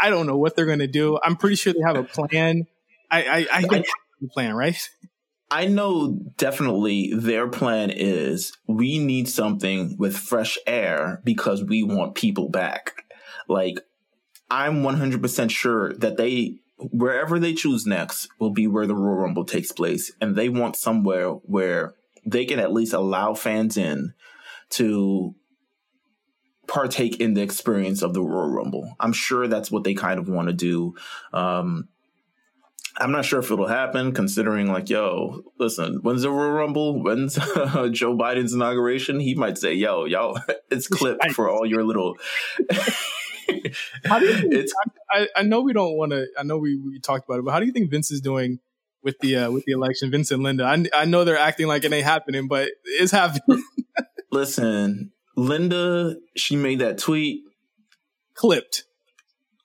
I 0.00 0.10
don't 0.10 0.26
know 0.26 0.36
what 0.36 0.54
they're 0.54 0.66
going 0.66 0.80
to 0.80 0.86
do. 0.86 1.18
I'm 1.22 1.36
pretty 1.36 1.56
sure 1.56 1.72
they 1.72 1.80
have 1.80 1.96
a 1.96 2.04
plan. 2.04 2.66
I, 3.10 3.22
I, 3.22 3.46
I 3.52 3.62
think 3.62 3.86
plan, 4.28 4.54
right? 4.54 4.76
I 5.50 5.66
know 5.66 6.18
definitely 6.38 7.12
their 7.14 7.46
plan 7.46 7.90
is 7.90 8.52
we 8.66 8.98
need 8.98 9.28
something 9.28 9.96
with 9.98 10.16
fresh 10.16 10.56
air 10.66 11.20
because 11.24 11.62
we 11.62 11.82
want 11.82 12.14
people 12.14 12.48
back. 12.48 13.04
Like, 13.48 13.76
I'm 14.50 14.82
100% 14.82 15.50
sure 15.50 15.92
that 15.94 16.16
they 16.16 16.56
wherever 16.90 17.38
they 17.38 17.54
choose 17.54 17.86
next 17.86 18.28
will 18.38 18.50
be 18.50 18.66
where 18.66 18.86
the 18.86 18.94
Royal 18.94 19.18
Rumble 19.18 19.44
takes 19.44 19.72
place, 19.72 20.10
and 20.20 20.34
they 20.34 20.48
want 20.48 20.76
somewhere 20.76 21.28
where 21.28 21.94
they 22.24 22.44
can 22.44 22.58
at 22.58 22.72
least 22.72 22.92
allow 22.92 23.34
fans 23.34 23.76
in 23.76 24.14
to 24.70 25.34
partake 26.66 27.20
in 27.20 27.34
the 27.34 27.42
experience 27.42 28.02
of 28.02 28.14
the 28.14 28.22
Royal 28.22 28.48
Rumble. 28.48 28.96
I'm 28.98 29.12
sure 29.12 29.48
that's 29.48 29.70
what 29.70 29.84
they 29.84 29.94
kind 29.94 30.18
of 30.18 30.28
want 30.28 30.48
to 30.48 30.54
do. 30.54 30.94
Um, 31.32 31.88
I'm 32.98 33.10
not 33.10 33.24
sure 33.24 33.40
if 33.40 33.50
it'll 33.50 33.66
happen, 33.66 34.12
considering 34.12 34.70
like, 34.70 34.90
yo, 34.90 35.42
listen, 35.58 36.00
when's 36.02 36.22
the 36.22 36.30
Royal 36.30 36.50
Rumble? 36.50 37.02
When's 37.02 37.38
uh, 37.38 37.88
Joe 37.92 38.16
Biden's 38.16 38.52
inauguration? 38.52 39.18
He 39.18 39.34
might 39.34 39.56
say, 39.58 39.74
yo, 39.74 40.04
y'all, 40.04 40.38
it's 40.70 40.88
clipped 40.88 41.32
for 41.32 41.48
all 41.48 41.64
your 41.64 41.84
little. 41.84 42.16
how 44.04 44.18
do 44.18 44.26
you 44.26 44.34
think, 44.34 44.54
it's, 44.54 44.74
I, 45.10 45.28
I 45.36 45.42
know 45.42 45.62
we 45.62 45.72
don't 45.72 45.96
want 45.96 46.12
to. 46.12 46.26
I 46.38 46.42
know 46.42 46.58
we, 46.58 46.76
we 46.76 47.00
talked 47.00 47.28
about 47.28 47.38
it, 47.38 47.44
but 47.44 47.52
how 47.52 47.60
do 47.60 47.66
you 47.66 47.72
think 47.72 47.90
Vince 47.90 48.10
is 48.10 48.20
doing 48.20 48.58
with 49.02 49.18
the 49.20 49.36
uh, 49.36 49.50
with 49.50 49.64
the 49.64 49.72
election? 49.72 50.10
Vince 50.10 50.30
and 50.30 50.42
Linda. 50.42 50.64
I, 50.64 50.84
I 50.94 51.04
know 51.06 51.24
they're 51.24 51.38
acting 51.38 51.66
like 51.66 51.84
it 51.84 51.92
ain't 51.92 52.04
happening, 52.04 52.46
but 52.46 52.68
it's 52.84 53.12
happening. 53.12 53.64
listen, 54.30 55.12
Linda, 55.36 56.16
she 56.36 56.56
made 56.56 56.80
that 56.80 56.98
tweet. 56.98 57.42
Clipped 58.34 58.84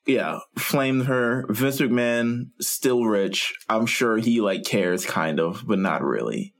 yeah, 0.07 0.39
flamed 0.57 1.05
her. 1.05 1.45
Vince 1.49 1.81
McMahon 1.81 2.49
still 2.61 3.03
rich. 3.03 3.53
I'm 3.69 3.85
sure 3.85 4.17
he 4.17 4.41
like 4.41 4.63
cares 4.63 5.05
kind 5.05 5.39
of, 5.39 5.67
but 5.67 5.79
not 5.79 6.01
really. 6.01 6.53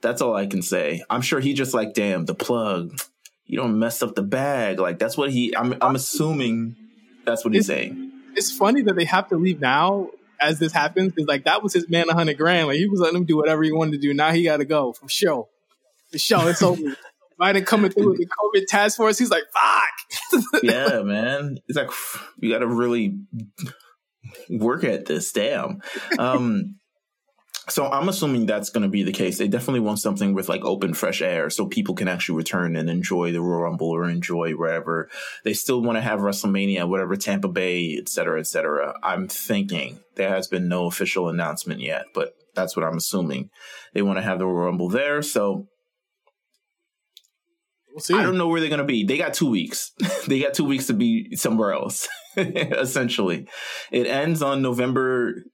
That's 0.00 0.22
all 0.22 0.34
I 0.34 0.46
can 0.46 0.62
say. 0.62 1.02
I'm 1.10 1.20
sure 1.20 1.40
he 1.40 1.52
just 1.52 1.74
like, 1.74 1.94
damn, 1.94 2.26
the 2.26 2.34
plug. 2.34 2.98
You 3.44 3.58
don't 3.58 3.78
mess 3.78 4.02
up 4.02 4.14
the 4.14 4.22
bag. 4.22 4.78
Like 4.78 4.98
that's 4.98 5.16
what 5.16 5.30
he. 5.30 5.54
I'm. 5.56 5.76
I'm 5.80 5.96
assuming 5.96 6.76
that's 7.24 7.44
what 7.44 7.54
he's 7.54 7.60
it's, 7.60 7.68
saying. 7.68 8.12
It's 8.34 8.52
funny 8.52 8.82
that 8.82 8.96
they 8.96 9.04
have 9.04 9.28
to 9.28 9.36
leave 9.36 9.60
now 9.60 10.10
as 10.40 10.58
this 10.58 10.72
happens 10.72 11.12
because 11.12 11.28
like 11.28 11.44
that 11.44 11.62
was 11.62 11.72
his 11.72 11.88
man, 11.88 12.08
a 12.08 12.14
hundred 12.14 12.38
grand. 12.38 12.68
Like 12.68 12.76
he 12.76 12.86
was 12.86 13.00
letting 13.00 13.16
him 13.16 13.24
do 13.24 13.36
whatever 13.36 13.62
he 13.62 13.72
wanted 13.72 13.92
to 13.92 13.98
do. 13.98 14.14
Now 14.14 14.32
he 14.32 14.44
got 14.44 14.58
to 14.58 14.64
go 14.64 14.92
for 14.92 15.08
show. 15.08 15.48
For 16.10 16.18
show, 16.18 16.46
it's 16.48 16.62
over. 16.62 16.82
Biden 17.40 17.66
coming 17.66 17.90
through 17.90 18.10
with 18.10 18.18
the 18.18 18.26
COVID 18.26 18.66
task 18.66 18.96
force. 18.96 19.18
He's 19.18 19.30
like, 19.30 19.44
fuck. 19.52 20.42
yeah, 20.62 21.02
man. 21.02 21.58
He's 21.66 21.76
like, 21.76 21.90
you 22.38 22.52
got 22.52 22.60
to 22.60 22.66
really 22.66 23.18
work 24.48 24.84
at 24.84 25.06
this. 25.06 25.32
Damn. 25.32 25.82
Um, 26.18 26.76
so 27.68 27.86
I'm 27.86 28.08
assuming 28.08 28.46
that's 28.46 28.70
going 28.70 28.84
to 28.84 28.88
be 28.88 29.02
the 29.02 29.12
case. 29.12 29.38
They 29.38 29.48
definitely 29.48 29.80
want 29.80 29.98
something 29.98 30.34
with 30.34 30.48
like 30.48 30.64
open, 30.64 30.94
fresh 30.94 31.20
air, 31.20 31.50
so 31.50 31.66
people 31.66 31.94
can 31.96 32.06
actually 32.06 32.36
return 32.36 32.76
and 32.76 32.88
enjoy 32.88 33.32
the 33.32 33.40
Royal 33.40 33.62
Rumble 33.62 33.90
or 33.90 34.08
enjoy 34.08 34.52
wherever. 34.52 35.08
They 35.44 35.52
still 35.52 35.82
want 35.82 35.96
to 35.96 36.02
have 36.02 36.20
WrestleMania, 36.20 36.88
whatever 36.88 37.16
Tampa 37.16 37.48
Bay, 37.48 37.96
et 37.98 38.08
cetera, 38.08 38.38
et 38.38 38.46
cetera. 38.46 38.94
I'm 39.02 39.26
thinking 39.26 39.98
there 40.14 40.28
has 40.28 40.46
been 40.46 40.68
no 40.68 40.86
official 40.86 41.28
announcement 41.28 41.80
yet, 41.80 42.06
but 42.14 42.36
that's 42.54 42.76
what 42.76 42.86
I'm 42.86 42.96
assuming. 42.96 43.50
They 43.94 44.02
want 44.02 44.18
to 44.18 44.22
have 44.22 44.38
the 44.38 44.46
Royal 44.46 44.66
Rumble 44.66 44.88
there, 44.88 45.20
so 45.20 45.66
We'll 47.96 48.02
see. 48.02 48.14
I 48.14 48.22
don't 48.22 48.36
know 48.36 48.48
where 48.48 48.60
they're 48.60 48.68
going 48.68 48.76
to 48.78 48.84
be. 48.84 49.04
They 49.04 49.16
got 49.16 49.32
two 49.32 49.48
weeks. 49.48 49.92
they 50.28 50.40
got 50.40 50.52
two 50.52 50.66
weeks 50.66 50.88
to 50.88 50.92
be 50.92 51.34
somewhere 51.34 51.72
else, 51.72 52.06
essentially. 52.36 53.48
It 53.90 54.06
ends 54.06 54.42
on 54.42 54.60
November. 54.60 55.44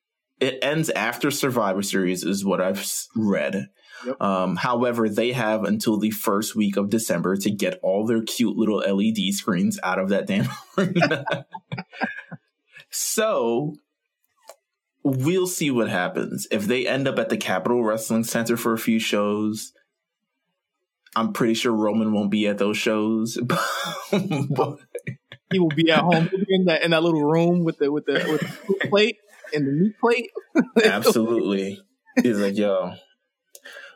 It 0.40 0.58
ends 0.60 0.90
after 0.90 1.30
Survivor 1.30 1.82
Series, 1.82 2.24
is 2.24 2.44
what 2.44 2.60
I've 2.60 2.84
read. 3.14 3.68
Yep. 4.04 4.20
Um, 4.20 4.56
however, 4.56 5.08
they 5.08 5.30
have 5.30 5.62
until 5.62 6.00
the 6.00 6.10
first 6.10 6.56
week 6.56 6.76
of 6.76 6.90
December 6.90 7.36
to 7.36 7.50
get 7.52 7.78
all 7.80 8.04
their 8.04 8.24
cute 8.24 8.56
little 8.56 8.78
LED 8.78 9.32
screens 9.34 9.78
out 9.84 10.00
of 10.00 10.08
that 10.08 10.26
damn 10.26 10.48
so 12.90 13.76
we'll 15.04 15.46
see 15.46 15.70
what 15.70 15.88
happens. 15.88 16.48
If 16.50 16.66
they 16.66 16.88
end 16.88 17.06
up 17.06 17.20
at 17.20 17.28
the 17.28 17.36
Capitol 17.36 17.84
Wrestling 17.84 18.24
Center 18.24 18.56
for 18.56 18.72
a 18.72 18.78
few 18.78 18.98
shows, 18.98 19.72
I'm 21.14 21.32
pretty 21.32 21.54
sure 21.54 21.72
Roman 21.72 22.12
won't 22.12 22.30
be 22.30 22.46
at 22.46 22.58
those 22.58 22.76
shows. 22.76 23.38
but 24.10 24.78
he 25.52 25.58
will 25.58 25.68
be 25.68 25.90
at 25.90 26.00
home 26.00 26.30
in 26.48 26.64
that 26.66 26.82
in 26.82 26.92
that 26.92 27.02
little 27.02 27.22
room 27.22 27.64
with 27.64 27.78
the 27.78 27.92
with 27.92 28.06
the 28.06 28.14
with 28.14 28.40
the 28.40 28.88
plate 28.88 29.18
and 29.54 29.66
the 29.66 29.72
meat 29.72 29.94
plate. 30.00 30.30
Absolutely. 30.84 31.80
He's 32.22 32.38
like, 32.38 32.56
yo, 32.56 32.94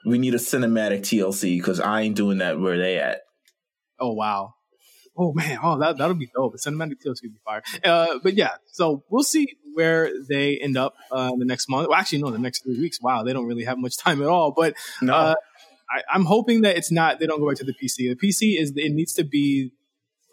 we 0.04 0.18
need 0.18 0.34
a 0.34 0.38
cinematic 0.38 1.00
TLC 1.00 1.58
because 1.58 1.80
I 1.80 2.02
ain't 2.02 2.16
doing 2.16 2.38
that 2.38 2.60
where 2.60 2.78
they 2.78 2.98
at. 2.98 3.22
Oh 3.98 4.12
wow. 4.12 4.54
Oh 5.18 5.32
man, 5.32 5.58
oh 5.62 5.78
that 5.78 5.96
that'll 5.96 6.14
be 6.14 6.28
dope. 6.34 6.54
A 6.54 6.58
cinematic 6.58 6.96
TLC 7.04 7.22
would 7.22 7.32
be 7.32 7.40
fire. 7.44 7.62
Uh, 7.82 8.18
but 8.22 8.34
yeah, 8.34 8.56
so 8.66 9.02
we'll 9.08 9.22
see 9.22 9.56
where 9.72 10.10
they 10.28 10.58
end 10.58 10.76
up 10.76 10.94
uh, 11.10 11.30
the 11.38 11.44
next 11.46 11.68
month. 11.70 11.88
Well, 11.88 11.98
actually, 11.98 12.22
no, 12.22 12.30
the 12.30 12.38
next 12.38 12.64
three 12.64 12.78
weeks. 12.78 13.00
Wow, 13.00 13.22
they 13.22 13.32
don't 13.32 13.46
really 13.46 13.64
have 13.64 13.78
much 13.78 13.96
time 13.96 14.20
at 14.20 14.28
all. 14.28 14.52
But 14.52 14.74
no. 15.00 15.14
Uh, 15.14 15.34
I, 15.90 16.14
am 16.14 16.24
hoping 16.24 16.62
that 16.62 16.76
it's 16.76 16.90
not. 16.90 17.20
They 17.20 17.26
don't 17.26 17.40
go 17.40 17.48
back 17.48 17.58
to 17.58 17.64
the 17.64 17.74
PC. 17.74 17.96
The 17.96 18.16
PC 18.16 18.60
is. 18.60 18.72
It 18.76 18.92
needs 18.92 19.12
to 19.14 19.24
be. 19.24 19.72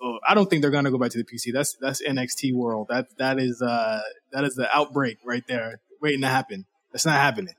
Oh, 0.02 0.20
I 0.28 0.34
don't 0.34 0.50
think 0.50 0.62
they're 0.62 0.72
gonna 0.72 0.92
go 0.92 0.98
back 0.98 1.12
to 1.12 1.18
the 1.18 1.24
PC. 1.24 1.54
That's 1.54 1.76
that's 1.80 2.02
NXT 2.02 2.54
world. 2.54 2.88
That 2.90 3.08
that 3.18 3.40
is 3.40 3.62
uh 3.62 4.02
that 4.32 4.44
is 4.44 4.56
the 4.56 4.68
outbreak 4.76 5.18
right 5.26 5.44
there 5.48 5.80
waiting 6.02 6.22
to 6.22 6.28
happen. 6.28 6.66
That's 6.92 7.06
not 7.06 7.16
happening. 7.16 7.56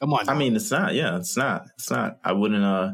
Come 0.00 0.14
on. 0.14 0.28
I 0.28 0.34
mean, 0.34 0.56
it's 0.56 0.70
not. 0.70 0.94
Yeah, 0.94 1.18
it's 1.18 1.36
not. 1.36 1.66
It's 1.78 1.90
not. 1.90 2.18
I 2.24 2.32
wouldn't. 2.32 2.64
uh 2.64 2.92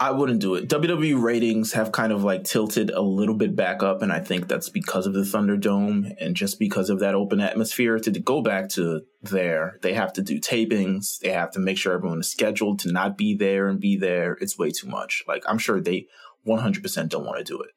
I 0.00 0.12
wouldn't 0.12 0.40
do 0.40 0.54
it. 0.54 0.66
WWE 0.66 1.22
ratings 1.22 1.74
have 1.74 1.92
kind 1.92 2.10
of 2.10 2.24
like 2.24 2.44
tilted 2.44 2.88
a 2.88 3.02
little 3.02 3.34
bit 3.34 3.54
back 3.54 3.82
up, 3.82 4.00
and 4.00 4.10
I 4.10 4.20
think 4.20 4.48
that's 4.48 4.70
because 4.70 5.06
of 5.06 5.12
the 5.12 5.20
Thunderdome 5.20 6.14
and 6.18 6.34
just 6.34 6.58
because 6.58 6.88
of 6.88 7.00
that 7.00 7.14
open 7.14 7.38
atmosphere. 7.38 7.98
To 7.98 8.10
go 8.10 8.40
back 8.40 8.70
to 8.70 9.02
there, 9.20 9.78
they 9.82 9.92
have 9.92 10.14
to 10.14 10.22
do 10.22 10.40
tapings. 10.40 11.18
They 11.18 11.28
have 11.32 11.50
to 11.50 11.60
make 11.60 11.76
sure 11.76 11.92
everyone 11.92 12.20
is 12.20 12.30
scheduled 12.30 12.78
to 12.78 12.90
not 12.90 13.18
be 13.18 13.34
there 13.34 13.68
and 13.68 13.78
be 13.78 13.98
there. 13.98 14.38
It's 14.40 14.56
way 14.58 14.70
too 14.70 14.88
much. 14.88 15.22
Like 15.28 15.44
I'm 15.46 15.58
sure 15.58 15.82
they 15.82 16.06
100% 16.48 17.08
don't 17.10 17.26
want 17.26 17.36
to 17.36 17.44
do 17.44 17.60
it. 17.60 17.70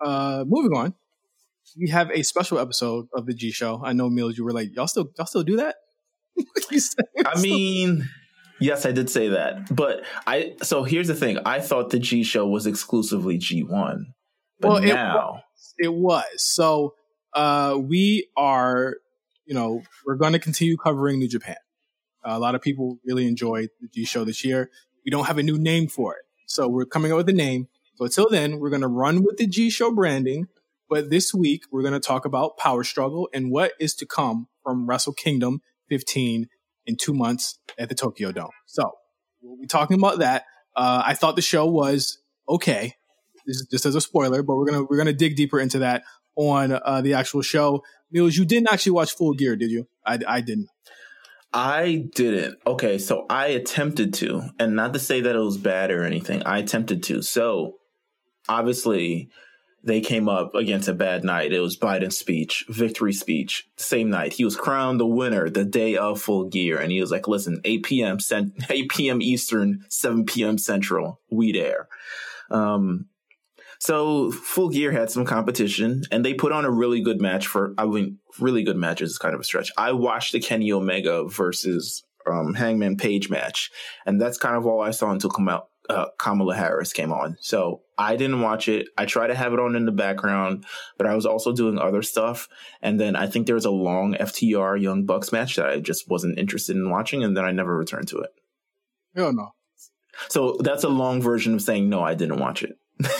Uh, 0.00 0.44
moving 0.46 0.72
on, 0.72 0.94
we 1.78 1.90
have 1.90 2.10
a 2.10 2.22
special 2.22 2.58
episode 2.58 3.06
of 3.12 3.26
the 3.26 3.34
G 3.34 3.50
Show. 3.50 3.82
I 3.84 3.92
know, 3.92 4.08
Meelz, 4.08 4.38
you 4.38 4.44
were 4.44 4.52
like, 4.52 4.74
y'all 4.74 4.86
still 4.86 5.10
y'all 5.18 5.26
still 5.26 5.42
do 5.42 5.58
that? 5.58 5.76
I 7.26 7.38
mean. 7.42 8.08
Yes, 8.60 8.84
I 8.84 8.92
did 8.92 9.08
say 9.10 9.28
that. 9.28 9.74
But 9.74 10.04
I 10.26 10.54
so 10.62 10.84
here's 10.84 11.08
the 11.08 11.14
thing. 11.14 11.38
I 11.44 11.60
thought 11.60 11.90
the 11.90 11.98
G 11.98 12.22
show 12.22 12.46
was 12.46 12.66
exclusively 12.66 13.38
G1. 13.38 14.04
But 14.60 14.68
well, 14.68 14.82
now 14.82 14.88
it 14.88 15.14
was, 15.14 15.74
it 15.78 15.94
was. 15.94 16.24
So 16.36 16.94
uh 17.34 17.78
we 17.80 18.28
are, 18.36 18.96
you 19.46 19.54
know, 19.54 19.82
we're 20.06 20.16
going 20.16 20.34
to 20.34 20.38
continue 20.38 20.76
covering 20.76 21.18
New 21.18 21.28
Japan. 21.28 21.56
Uh, 22.24 22.32
a 22.32 22.38
lot 22.38 22.54
of 22.54 22.60
people 22.60 22.98
really 23.04 23.26
enjoyed 23.26 23.70
the 23.80 23.88
G 23.88 24.04
show 24.04 24.24
this 24.24 24.44
year. 24.44 24.70
We 25.04 25.10
don't 25.10 25.26
have 25.26 25.38
a 25.38 25.42
new 25.42 25.58
name 25.58 25.88
for 25.88 26.14
it. 26.14 26.22
So 26.46 26.68
we're 26.68 26.84
coming 26.84 27.12
up 27.12 27.16
with 27.16 27.28
a 27.28 27.34
name. 27.34 27.68
So 27.94 28.04
until 28.04 28.28
then, 28.28 28.58
we're 28.58 28.70
going 28.70 28.82
to 28.82 28.88
run 28.88 29.22
with 29.22 29.38
the 29.38 29.46
G 29.46 29.70
show 29.70 29.94
branding. 29.94 30.48
But 30.88 31.08
this 31.08 31.32
week, 31.32 31.62
we're 31.70 31.82
going 31.82 31.94
to 31.94 32.00
talk 32.00 32.24
about 32.24 32.58
Power 32.58 32.82
Struggle 32.82 33.28
and 33.32 33.50
what 33.50 33.72
is 33.78 33.94
to 33.94 34.06
come 34.06 34.48
from 34.62 34.86
Wrestle 34.88 35.12
Kingdom 35.12 35.62
15 35.88 36.48
in 36.86 36.96
two 36.96 37.14
months 37.14 37.58
at 37.78 37.88
the 37.88 37.94
Tokyo 37.94 38.32
Dome. 38.32 38.50
So 38.66 38.92
we'll 39.42 39.60
be 39.60 39.66
talking 39.66 39.98
about 39.98 40.18
that. 40.18 40.44
Uh, 40.76 41.02
I 41.04 41.14
thought 41.14 41.36
the 41.36 41.42
show 41.42 41.66
was 41.66 42.18
okay. 42.48 42.94
This 43.46 43.56
is 43.56 43.66
just 43.70 43.86
as 43.86 43.94
a 43.94 44.00
spoiler, 44.00 44.42
but 44.42 44.56
we're 44.56 44.66
gonna 44.66 44.84
we're 44.84 44.96
gonna 44.96 45.12
dig 45.12 45.36
deeper 45.36 45.58
into 45.58 45.80
that 45.80 46.04
on 46.36 46.72
uh, 46.72 47.00
the 47.00 47.14
actual 47.14 47.42
show. 47.42 47.82
Meelz, 48.14 48.36
you 48.36 48.44
didn't 48.44 48.72
actually 48.72 48.92
watch 48.92 49.14
Full 49.14 49.34
Gear, 49.34 49.56
did 49.56 49.70
you? 49.70 49.86
I, 50.06 50.18
I 50.26 50.40
didn't. 50.40 50.68
I 51.52 52.08
didn't. 52.14 52.58
Okay, 52.66 52.98
so 52.98 53.26
I 53.28 53.48
attempted 53.48 54.14
to, 54.14 54.42
and 54.58 54.76
not 54.76 54.92
to 54.92 54.98
say 54.98 55.20
that 55.20 55.34
it 55.34 55.38
was 55.38 55.58
bad 55.58 55.90
or 55.90 56.04
anything. 56.04 56.42
I 56.44 56.58
attempted 56.58 57.02
to. 57.04 57.22
So 57.22 57.76
obviously, 58.48 59.30
they 59.82 60.00
came 60.00 60.28
up 60.28 60.54
against 60.54 60.88
a 60.88 60.94
bad 60.94 61.24
night. 61.24 61.52
It 61.52 61.60
was 61.60 61.78
Biden's 61.78 62.18
speech, 62.18 62.66
victory 62.68 63.12
speech, 63.12 63.68
same 63.76 64.10
night. 64.10 64.34
He 64.34 64.44
was 64.44 64.56
crowned 64.56 65.00
the 65.00 65.06
winner 65.06 65.48
the 65.48 65.64
day 65.64 65.96
of 65.96 66.20
full 66.20 66.44
gear. 66.44 66.78
And 66.78 66.92
he 66.92 67.00
was 67.00 67.10
like, 67.10 67.26
listen, 67.26 67.60
8 67.64 67.82
p.m. 67.82 68.20
Cent- 68.20 68.52
8 68.70 68.90
p.m. 68.90 69.22
Eastern, 69.22 69.84
7 69.88 70.26
p.m. 70.26 70.58
Central, 70.58 71.20
we 71.30 71.52
there. 71.52 71.88
Um, 72.50 73.06
so 73.78 74.30
full 74.30 74.68
gear 74.68 74.92
had 74.92 75.10
some 75.10 75.24
competition 75.24 76.02
and 76.10 76.22
they 76.22 76.34
put 76.34 76.52
on 76.52 76.66
a 76.66 76.70
really 76.70 77.00
good 77.00 77.20
match 77.20 77.46
for, 77.46 77.72
I 77.78 77.86
mean, 77.86 78.18
really 78.38 78.62
good 78.62 78.76
matches 78.76 79.12
is 79.12 79.18
kind 79.18 79.34
of 79.34 79.40
a 79.40 79.44
stretch. 79.44 79.72
I 79.78 79.92
watched 79.92 80.32
the 80.32 80.40
Kenny 80.40 80.70
Omega 80.70 81.24
versus 81.26 82.04
um, 82.26 82.52
Hangman 82.52 82.98
Page 82.98 83.30
match, 83.30 83.70
and 84.04 84.20
that's 84.20 84.36
kind 84.36 84.56
of 84.56 84.66
all 84.66 84.82
I 84.82 84.90
saw 84.90 85.10
until 85.10 85.30
come 85.30 85.48
out, 85.48 85.69
uh, 85.90 86.06
Kamala 86.18 86.54
Harris 86.54 86.92
came 86.92 87.12
on. 87.12 87.36
So 87.40 87.82
I 87.98 88.16
didn't 88.16 88.40
watch 88.40 88.68
it. 88.68 88.86
I 88.96 89.06
tried 89.06 89.26
to 89.28 89.34
have 89.34 89.52
it 89.52 89.58
on 89.58 89.74
in 89.74 89.84
the 89.84 89.92
background, 89.92 90.64
but 90.96 91.06
I 91.06 91.14
was 91.14 91.26
also 91.26 91.52
doing 91.52 91.78
other 91.78 92.02
stuff. 92.02 92.48
And 92.80 93.00
then 93.00 93.16
I 93.16 93.26
think 93.26 93.46
there 93.46 93.56
was 93.56 93.64
a 93.64 93.70
long 93.70 94.14
FTR 94.14 94.80
Young 94.80 95.04
Bucks 95.04 95.32
match 95.32 95.56
that 95.56 95.68
I 95.68 95.80
just 95.80 96.08
wasn't 96.08 96.38
interested 96.38 96.76
in 96.76 96.90
watching, 96.90 97.24
and 97.24 97.36
then 97.36 97.44
I 97.44 97.50
never 97.50 97.76
returned 97.76 98.08
to 98.08 98.18
it. 98.18 98.30
Hell 99.16 99.32
no. 99.32 99.50
So 100.28 100.58
that's 100.60 100.84
a 100.84 100.88
long 100.88 101.20
version 101.20 101.54
of 101.54 101.62
saying 101.62 101.88
no, 101.88 102.02
I 102.02 102.14
didn't 102.14 102.38
watch 102.38 102.62
it. 102.62 102.76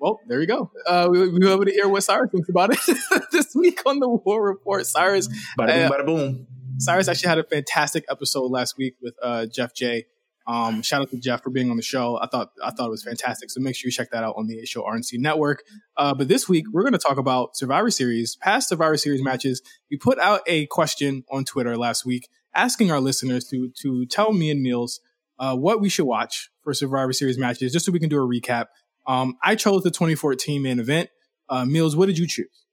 well, 0.00 0.20
there 0.28 0.40
you 0.40 0.46
go. 0.46 0.70
Uh, 0.86 1.08
we, 1.10 1.28
we 1.28 1.40
were 1.40 1.52
able 1.52 1.64
to 1.64 1.72
hear 1.72 1.88
what 1.88 2.04
Cyrus 2.04 2.30
thinks 2.30 2.48
about 2.48 2.70
it 2.72 3.22
this 3.32 3.54
week 3.54 3.80
on 3.86 3.98
the 3.98 4.08
War 4.08 4.42
Report. 4.44 4.86
Cyrus, 4.86 5.28
bada 5.58 5.66
boom, 5.66 5.68
uh, 5.68 5.90
bada 5.90 6.06
boom. 6.06 6.46
Cyrus 6.78 7.08
actually 7.08 7.28
had 7.28 7.38
a 7.38 7.44
fantastic 7.44 8.04
episode 8.08 8.50
last 8.50 8.76
week 8.76 8.94
with 9.00 9.14
uh, 9.22 9.46
Jeff 9.46 9.74
J. 9.74 10.06
Um, 10.46 10.82
shout 10.82 11.02
out 11.02 11.10
to 11.10 11.16
Jeff 11.18 11.42
for 11.42 11.50
being 11.50 11.70
on 11.70 11.76
the 11.76 11.82
show. 11.82 12.18
I 12.20 12.26
thought 12.26 12.50
I 12.62 12.70
thought 12.70 12.86
it 12.86 12.90
was 12.90 13.02
fantastic. 13.02 13.50
So 13.50 13.60
make 13.60 13.76
sure 13.76 13.88
you 13.88 13.92
check 13.92 14.10
that 14.10 14.24
out 14.24 14.34
on 14.36 14.46
the 14.46 14.64
Show 14.66 14.82
RNC 14.82 15.18
Network. 15.18 15.62
Uh, 15.96 16.14
but 16.14 16.28
this 16.28 16.48
week 16.48 16.66
we're 16.72 16.82
going 16.82 16.92
to 16.92 16.98
talk 16.98 17.16
about 17.16 17.56
Survivor 17.56 17.90
Series, 17.90 18.36
past 18.36 18.68
Survivor 18.68 18.96
Series 18.96 19.22
matches. 19.22 19.62
We 19.90 19.96
put 19.96 20.18
out 20.18 20.42
a 20.46 20.66
question 20.66 21.24
on 21.30 21.44
Twitter 21.44 21.76
last 21.76 22.04
week 22.04 22.28
asking 22.54 22.90
our 22.90 23.00
listeners 23.00 23.46
to 23.48 23.70
to 23.82 24.06
tell 24.06 24.32
me 24.32 24.50
and 24.50 24.64
Meelz 24.64 25.00
uh, 25.38 25.56
what 25.56 25.80
we 25.80 25.88
should 25.88 26.06
watch 26.06 26.50
for 26.62 26.74
Survivor 26.74 27.12
Series 27.12 27.38
matches, 27.38 27.72
just 27.72 27.86
so 27.86 27.92
we 27.92 28.00
can 28.00 28.08
do 28.08 28.22
a 28.22 28.26
recap. 28.26 28.66
Um, 29.06 29.36
I 29.42 29.54
chose 29.54 29.82
the 29.82 29.90
2014 29.90 30.62
main 30.62 30.78
event. 30.78 31.10
Uh, 31.48 31.64
Meelz, 31.64 31.94
what 31.94 32.06
did 32.06 32.18
you 32.18 32.26
choose? 32.26 32.64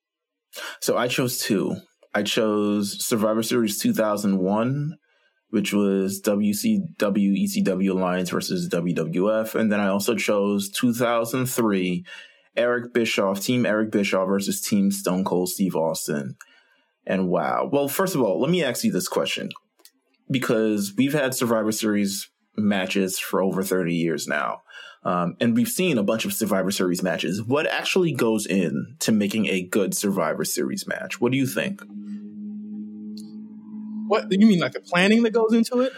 So 0.82 0.98
I 0.98 1.08
chose 1.08 1.40
two. 1.40 1.76
I 2.14 2.24
chose 2.24 3.04
Survivor 3.06 3.44
Series 3.44 3.80
2001 3.80 4.98
which 5.52 5.74
was 5.74 6.22
WCW 6.22 6.98
ECW 6.98 7.92
Alliance 7.92 8.30
versus 8.32 8.68
WWF. 8.70 9.54
And 9.54 9.72
then 9.72 9.80
I 9.80 9.88
also 9.88 10.16
chose 10.16 10.70
2003 10.70 12.06
Eric 12.58 12.94
Bischoff, 12.94 13.42
Team 13.42 13.66
Eric 13.66 13.92
Bischoff 13.92 14.28
versus 14.28 14.62
Team 14.62 14.92
Stone 14.92 15.26
Cold 15.26 15.50
Steve 15.50 15.76
Austin. 15.76 16.36
And 17.06 17.28
wow. 17.28 17.70
Well, 17.72 17.88
first 17.88 18.16
of 18.16 18.22
all, 18.22 18.40
let 18.40 18.50
me 18.50 18.64
ask 18.64 18.84
you 18.84 18.92
this 18.92 19.08
question 19.08 19.50
because 20.30 20.94
we've 20.98 21.14
had 21.14 21.36
Survivor 21.36 21.72
Series 21.72 22.30
matches 22.58 23.20
for 23.20 23.42
over 23.42 23.64
30 23.64 23.94
years 23.94 24.28
now. 24.28 24.62
Um, 25.04 25.36
and 25.42 25.56
we've 25.56 25.68
seen 25.68 25.98
a 25.98 26.04
bunch 26.04 26.26
of 26.26 26.34
Survivor 26.34 26.72
Series 26.72 27.02
matches. 27.02 27.42
What 27.42 27.66
actually 27.68 28.14
goes 28.14 28.46
in 28.46 28.96
to 29.00 29.12
making 29.12 29.48
a 29.48 29.64
good 29.64 29.96
Survivor 29.96 30.46
Series 30.46 30.88
match? 30.88 31.20
What 31.20 31.32
do 31.32 31.38
you 31.38 31.48
think? 31.48 31.82
What 34.12 34.28
do 34.28 34.38
you 34.38 34.46
mean, 34.46 34.60
like 34.60 34.74
the 34.74 34.82
planning 34.82 35.24
that 35.24 35.32
goes 35.32 35.54
into 35.54 35.80
it, 35.80 35.94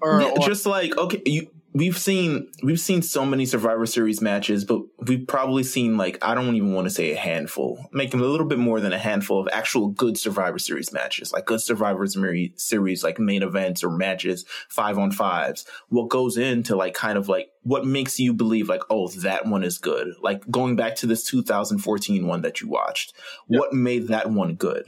or, 0.00 0.20
yeah, 0.20 0.28
or 0.28 0.46
just 0.46 0.66
like 0.66 0.96
okay, 0.96 1.20
you 1.26 1.50
we've 1.76 1.98
seen 1.98 2.50
we've 2.62 2.80
seen 2.80 3.02
so 3.02 3.26
many 3.26 3.44
Survivor 3.44 3.84
Series 3.86 4.22
matches, 4.22 4.64
but 4.64 4.80
we've 5.00 5.26
probably 5.26 5.62
seen 5.62 5.96
like 5.96 6.16
I 6.22 6.34
don't 6.34 6.54
even 6.54 6.72
want 6.72 6.86
to 6.86 6.90
say 6.90 7.12
a 7.12 7.16
handful, 7.16 7.88
making 7.92 8.20
a 8.20 8.24
little 8.24 8.46
bit 8.46 8.58
more 8.58 8.80
than 8.80 8.94
a 8.94 8.98
handful 8.98 9.40
of 9.40 9.48
actual 9.52 9.88
good 9.88 10.16
Survivor 10.16 10.58
Series 10.58 10.92
matches, 10.92 11.32
like 11.32 11.44
good 11.44 11.60
Survivor 11.60 12.06
Series 12.06 13.04
like 13.04 13.18
main 13.18 13.42
events 13.42 13.84
or 13.84 13.90
matches, 13.90 14.46
five 14.68 14.96
on 14.96 15.10
fives. 15.10 15.66
What 15.88 16.08
goes 16.08 16.38
into 16.38 16.76
like 16.76 16.94
kind 16.94 17.18
of 17.18 17.28
like 17.28 17.48
what 17.62 17.84
makes 17.84 18.18
you 18.18 18.32
believe 18.32 18.68
like 18.68 18.82
oh 18.90 19.08
that 19.08 19.46
one 19.46 19.62
is 19.62 19.78
good? 19.78 20.14
Like 20.22 20.48
going 20.50 20.76
back 20.76 20.94
to 20.96 21.06
this 21.06 21.24
2014 21.24 22.26
one 22.26 22.42
that 22.42 22.60
you 22.60 22.68
watched, 22.68 23.12
yep. 23.48 23.60
what 23.60 23.72
made 23.74 24.08
that 24.08 24.30
one 24.30 24.54
good? 24.54 24.86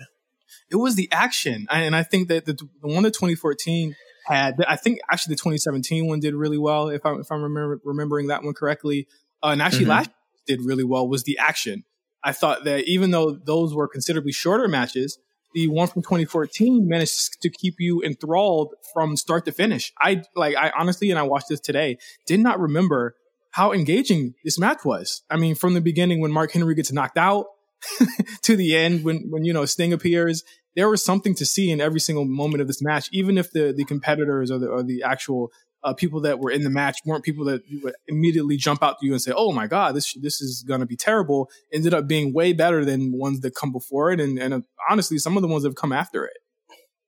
It 0.71 0.77
was 0.77 0.95
the 0.95 1.09
action. 1.13 1.67
And 1.71 1.97
I 1.97 2.03
think 2.03 2.29
that 2.29 2.45
the, 2.45 2.55
the 2.55 2.69
one 2.83 3.05
of 3.05 3.13
2014 3.13 3.97
had, 4.27 4.63
I 4.67 4.77
think 4.77 5.01
actually 5.11 5.35
the 5.35 5.39
2017 5.39 6.07
one 6.07 6.21
did 6.21 6.35
really 6.35 6.59
well, 6.59 6.89
if 6.89 7.05
I'm, 7.05 7.21
if 7.21 7.33
I'm 7.33 7.43
remember, 7.43 7.81
remembering 7.85 8.29
that 8.29 8.43
one 8.43 8.55
correctly. 8.55 9.09
Uh, 9.43 9.49
and 9.49 9.63
actually 9.63 9.83
mm-hmm. 9.83 9.91
last 9.91 10.11
did 10.47 10.61
really 10.63 10.85
well 10.85 11.09
was 11.09 11.25
the 11.25 11.39
action. 11.39 11.85
I 12.23 12.33
thought 12.33 12.65
that 12.65 12.85
even 12.85 13.11
though 13.11 13.33
those 13.33 13.75
were 13.75 13.89
considerably 13.89 14.33
shorter 14.33 14.69
matches, 14.69 15.19
the 15.55 15.69
one 15.69 15.89
from 15.89 16.03
2014 16.03 16.87
managed 16.87 17.41
to 17.41 17.49
keep 17.49 17.77
you 17.79 18.03
enthralled 18.03 18.75
from 18.93 19.17
start 19.17 19.45
to 19.47 19.53
finish. 19.53 19.93
I 20.01 20.23
like, 20.35 20.57
I 20.57 20.73
honestly, 20.79 21.11
and 21.11 21.19
I 21.19 21.23
watched 21.23 21.49
this 21.49 21.61
today, 21.61 21.99
did 22.27 22.41
not 22.41 22.61
remember 22.61 23.15
how 23.53 23.73
engaging 23.73 24.35
this 24.45 24.59
match 24.59 24.85
was. 24.85 25.23
I 25.31 25.37
mean, 25.37 25.55
from 25.55 25.75
the 25.75 25.81
beginning 25.81 26.21
when 26.21 26.33
Mark 26.33 26.53
Henry 26.53 26.75
gets 26.75 26.93
knocked 26.93 27.17
out 27.17 27.47
to 28.43 28.57
the 28.57 28.77
end 28.77 29.05
when 29.05 29.31
when 29.31 29.45
you 29.45 29.53
know 29.53 29.65
Sting 29.65 29.93
appears. 29.93 30.45
There 30.77 30.89
was 30.89 31.03
something 31.03 31.35
to 31.37 31.47
see 31.47 31.71
in 31.71 31.81
every 31.81 32.01
single 32.01 32.25
moment 32.25 32.61
of 32.61 32.67
this 32.67 32.83
match, 32.83 33.09
even 33.13 33.39
if 33.39 33.51
the 33.51 33.73
the 33.77 33.85
competitors 33.85 34.51
or 34.51 34.59
the 34.59 34.69
or 34.69 34.83
the 34.83 35.03
actual 35.03 35.51
uh, 35.85 35.95
people 35.95 36.21
that 36.21 36.39
were 36.39 36.51
in 36.51 36.65
the 36.65 36.71
match 36.71 36.99
weren't 37.05 37.25
people 37.25 37.45
that 37.45 37.63
would 37.83 37.95
immediately 38.07 38.57
jump 38.57 38.83
out 38.83 38.99
to 38.99 39.07
you 39.07 39.13
and 39.13 39.23
say, 39.23 39.33
"Oh 39.35 39.53
my 39.53 39.67
God, 39.67 39.95
this 39.95 40.15
this 40.15 40.41
is 40.41 40.65
going 40.67 40.81
to 40.81 40.87
be 40.87 40.97
terrible." 40.97 41.51
Ended 41.73 41.95
up 41.95 42.07
being 42.07 42.33
way 42.33 42.53
better 42.53 42.85
than 42.85 43.17
ones 43.17 43.41
that 43.41 43.55
come 43.55 43.73
before 43.73 44.11
it, 44.11 44.21
and 44.21 44.39
and 44.39 44.55
uh, 44.55 44.61
honestly, 44.91 45.19
some 45.19 45.37
of 45.37 45.43
the 45.43 45.49
ones 45.49 45.63
that 45.63 45.71
have 45.71 45.77
come 45.77 45.93
after 45.93 46.25
it. 46.25 46.39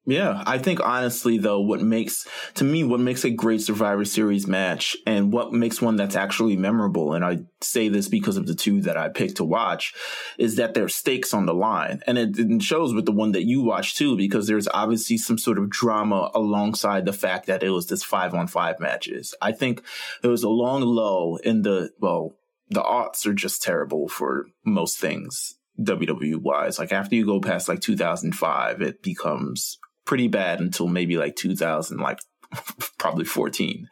Yeah, 0.07 0.43
I 0.47 0.57
think 0.57 0.81
honestly 0.81 1.37
though, 1.37 1.61
what 1.61 1.83
makes 1.83 2.27
to 2.55 2.65
me 2.65 2.85
what 2.85 3.01
makes 3.01 3.25
a 3.25 3.31
great 3.31 3.61
Survivor 3.61 4.07
Series 4.07 4.47
match 4.47 4.97
and 5.07 5.31
what 5.31 5.53
makes 5.53 5.83
one 5.83 5.97
that's 5.97 6.17
actually 6.17 6.57
memorable, 6.57 7.13
and 7.13 7.23
I 7.23 7.41
say 7.61 7.91
this 7.91 8.09
because 8.09 8.39
of 8.39 8.47
the 8.47 8.55
two 8.55 8.81
that 8.83 8.97
I 8.97 9.11
picked 9.11 9.37
to 9.37 9.45
watch, 9.45 9.93
is 10.39 10.57
that 10.57 10.73
there's 10.73 10.95
stakes 10.95 11.35
on 11.35 11.45
the 11.45 11.53
line, 11.53 12.01
and 12.07 12.17
it, 12.17 12.39
it 12.39 12.63
shows 12.63 12.95
with 12.95 13.05
the 13.05 13.13
one 13.13 13.33
that 13.33 13.45
you 13.45 13.63
watched 13.63 13.99
too, 13.99 14.17
because 14.17 14.47
there's 14.47 14.69
obviously 14.69 15.19
some 15.19 15.37
sort 15.37 15.59
of 15.59 15.69
drama 15.69 16.31
alongside 16.35 17.05
the 17.05 17.13
fact 17.13 17.47
that 17.47 17.63
it 17.63 17.71
was 17.71 17.87
this 17.87 18.03
five 18.03 18.33
on 18.33 18.47
five 18.47 18.81
matches. 18.81 19.35
I 19.43 19.53
think 19.53 19.83
there 20.23 20.31
was 20.31 20.43
a 20.43 20.49
long 20.49 20.81
low 20.81 21.37
in 21.37 21.61
the 21.61 21.91
well, 22.01 22.37
the 22.71 22.83
odds 22.83 23.27
are 23.27 23.35
just 23.35 23.63
terrible 23.63 24.09
for 24.09 24.47
most 24.65 24.99
things 24.99 25.57
WWE 25.79 26.37
wise. 26.37 26.79
Like 26.79 26.93
after 26.93 27.15
you 27.15 27.27
go 27.27 27.41
past 27.41 27.69
like 27.69 27.81
2005, 27.81 28.81
it 28.81 29.03
becomes 29.03 29.79
pretty 30.05 30.29
bad 30.29 30.61
until 30.61 30.89
maybe 30.89 31.17
like 31.17 31.37
2000, 31.37 31.99
like 31.99 32.19
probably 32.99 33.25
14. 33.25 33.89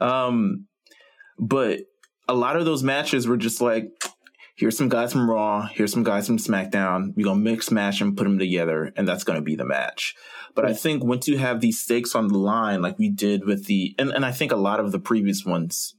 Um, 0.00 0.66
but 1.38 1.80
a 2.28 2.34
lot 2.34 2.56
of 2.56 2.64
those 2.64 2.82
matches 2.82 3.26
were 3.26 3.36
just 3.36 3.60
like, 3.60 3.88
here's 4.56 4.76
some 4.76 4.88
guys 4.88 5.12
from 5.12 5.28
Raw, 5.28 5.66
here's 5.66 5.92
some 5.92 6.04
guys 6.04 6.26
from 6.26 6.38
SmackDown. 6.38 7.14
We're 7.16 7.24
gonna 7.24 7.40
mix 7.40 7.70
match 7.70 8.00
and 8.00 8.16
put 8.16 8.24
them 8.24 8.38
together, 8.38 8.92
and 8.96 9.08
that's 9.08 9.24
gonna 9.24 9.42
be 9.42 9.56
the 9.56 9.64
match. 9.64 10.14
But 10.54 10.66
I 10.66 10.74
think 10.74 11.02
once 11.02 11.26
you 11.28 11.38
have 11.38 11.60
these 11.60 11.80
stakes 11.80 12.14
on 12.14 12.28
the 12.28 12.38
line, 12.38 12.82
like 12.82 12.98
we 12.98 13.08
did 13.08 13.44
with 13.44 13.66
the, 13.66 13.94
and, 13.98 14.10
and 14.10 14.24
I 14.24 14.32
think 14.32 14.52
a 14.52 14.56
lot 14.56 14.80
of 14.80 14.92
the 14.92 14.98
previous 14.98 15.44
ones 15.44 15.94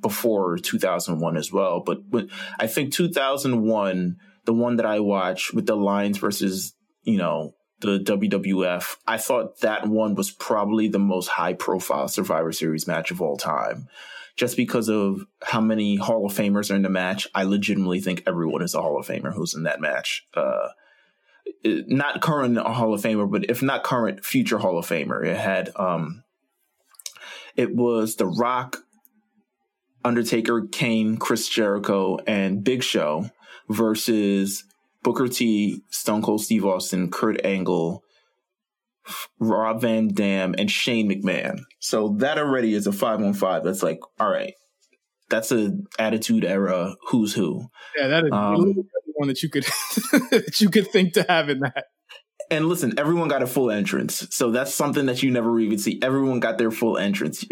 before 0.00 0.58
2001 0.58 1.36
as 1.36 1.50
well. 1.50 1.80
But 1.84 1.98
when, 2.10 2.28
I 2.58 2.66
think 2.66 2.92
2001, 2.92 4.16
the 4.44 4.52
one 4.52 4.76
that 4.76 4.86
I 4.86 5.00
watched 5.00 5.54
with 5.54 5.66
the 5.66 5.74
Alliance 5.74 6.18
versus, 6.18 6.74
you 7.02 7.16
know, 7.16 7.52
the 7.80 7.98
WWF, 7.98 8.96
I 9.06 9.18
thought 9.18 9.60
that 9.60 9.86
one 9.86 10.14
was 10.14 10.30
probably 10.30 10.88
the 10.88 10.98
most 10.98 11.28
high 11.28 11.52
profile 11.52 12.08
Survivor 12.08 12.52
Series 12.52 12.86
match 12.86 13.10
of 13.10 13.20
all 13.20 13.36
time. 13.36 13.88
Just 14.36 14.56
because 14.56 14.88
of 14.88 15.26
how 15.42 15.60
many 15.60 15.96
Hall 15.96 16.26
of 16.26 16.32
Famers 16.32 16.70
are 16.70 16.74
in 16.74 16.82
the 16.82 16.90
match, 16.90 17.26
I 17.34 17.44
legitimately 17.44 18.00
think 18.00 18.22
everyone 18.26 18.62
is 18.62 18.74
a 18.74 18.82
Hall 18.82 18.98
of 18.98 19.06
Famer 19.06 19.32
who's 19.34 19.54
in 19.54 19.62
that 19.62 19.80
match. 19.80 20.26
Uh, 20.34 20.68
not 21.64 22.20
current 22.20 22.58
Hall 22.58 22.92
of 22.92 23.02
Famer, 23.02 23.30
but 23.30 23.48
if 23.50 23.62
not 23.62 23.82
current, 23.82 24.24
future 24.24 24.58
Hall 24.58 24.78
of 24.78 24.86
Famer. 24.86 25.24
It 25.24 25.36
had, 25.36 25.70
um, 25.76 26.22
it 27.56 27.74
was 27.74 28.16
The 28.16 28.26
Rock, 28.26 28.78
Undertaker, 30.04 30.66
Kane, 30.70 31.16
Chris 31.16 31.48
Jericho, 31.48 32.18
and 32.26 32.62
Big 32.62 32.82
Show 32.82 33.30
versus 33.68 34.64
Booker 35.06 35.28
T, 35.28 35.84
Stone 35.90 36.22
Cold 36.22 36.42
Steve 36.42 36.64
Austin, 36.64 37.12
Kurt 37.12 37.40
Angle, 37.46 38.02
Rob 39.38 39.80
Van 39.80 40.08
Dam, 40.08 40.56
and 40.58 40.68
Shane 40.68 41.08
McMahon. 41.08 41.60
So 41.78 42.16
that 42.18 42.38
already 42.38 42.74
is 42.74 42.88
a 42.88 42.92
five 42.92 43.20
on 43.20 43.32
five. 43.32 43.62
That's 43.62 43.84
like, 43.84 44.00
all 44.18 44.28
right, 44.28 44.54
that's 45.30 45.52
a 45.52 45.70
attitude 45.96 46.44
era 46.44 46.96
who's 47.06 47.32
who. 47.32 47.68
Yeah, 47.96 48.08
that 48.08 48.24
is 48.24 48.32
um, 48.32 48.74
one 49.14 49.28
that 49.28 49.44
you 49.44 49.48
could 49.48 49.62
that 50.32 50.60
you 50.60 50.70
could 50.70 50.88
think 50.88 51.12
to 51.12 51.24
have 51.28 51.50
in 51.50 51.60
that. 51.60 51.84
And 52.50 52.68
listen, 52.68 52.98
everyone 52.98 53.28
got 53.28 53.44
a 53.44 53.46
full 53.46 53.70
entrance, 53.70 54.26
so 54.32 54.50
that's 54.50 54.74
something 54.74 55.06
that 55.06 55.22
you 55.22 55.30
never 55.30 55.60
even 55.60 55.78
see. 55.78 56.00
Everyone 56.02 56.40
got 56.40 56.58
their 56.58 56.72
full 56.72 56.98
entrance. 56.98 57.44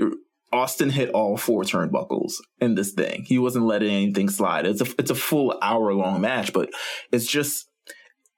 Austin 0.54 0.90
hit 0.90 1.10
all 1.10 1.36
four 1.36 1.64
turnbuckles 1.64 2.34
in 2.60 2.76
this 2.76 2.92
thing. 2.92 3.24
He 3.24 3.38
wasn't 3.38 3.66
letting 3.66 3.90
anything 3.90 4.30
slide. 4.30 4.66
It's 4.66 4.80
a 4.80 4.86
it's 4.98 5.10
a 5.10 5.16
full 5.16 5.58
hour 5.60 5.92
long 5.92 6.20
match, 6.20 6.52
but 6.52 6.70
it's 7.10 7.26
just 7.26 7.68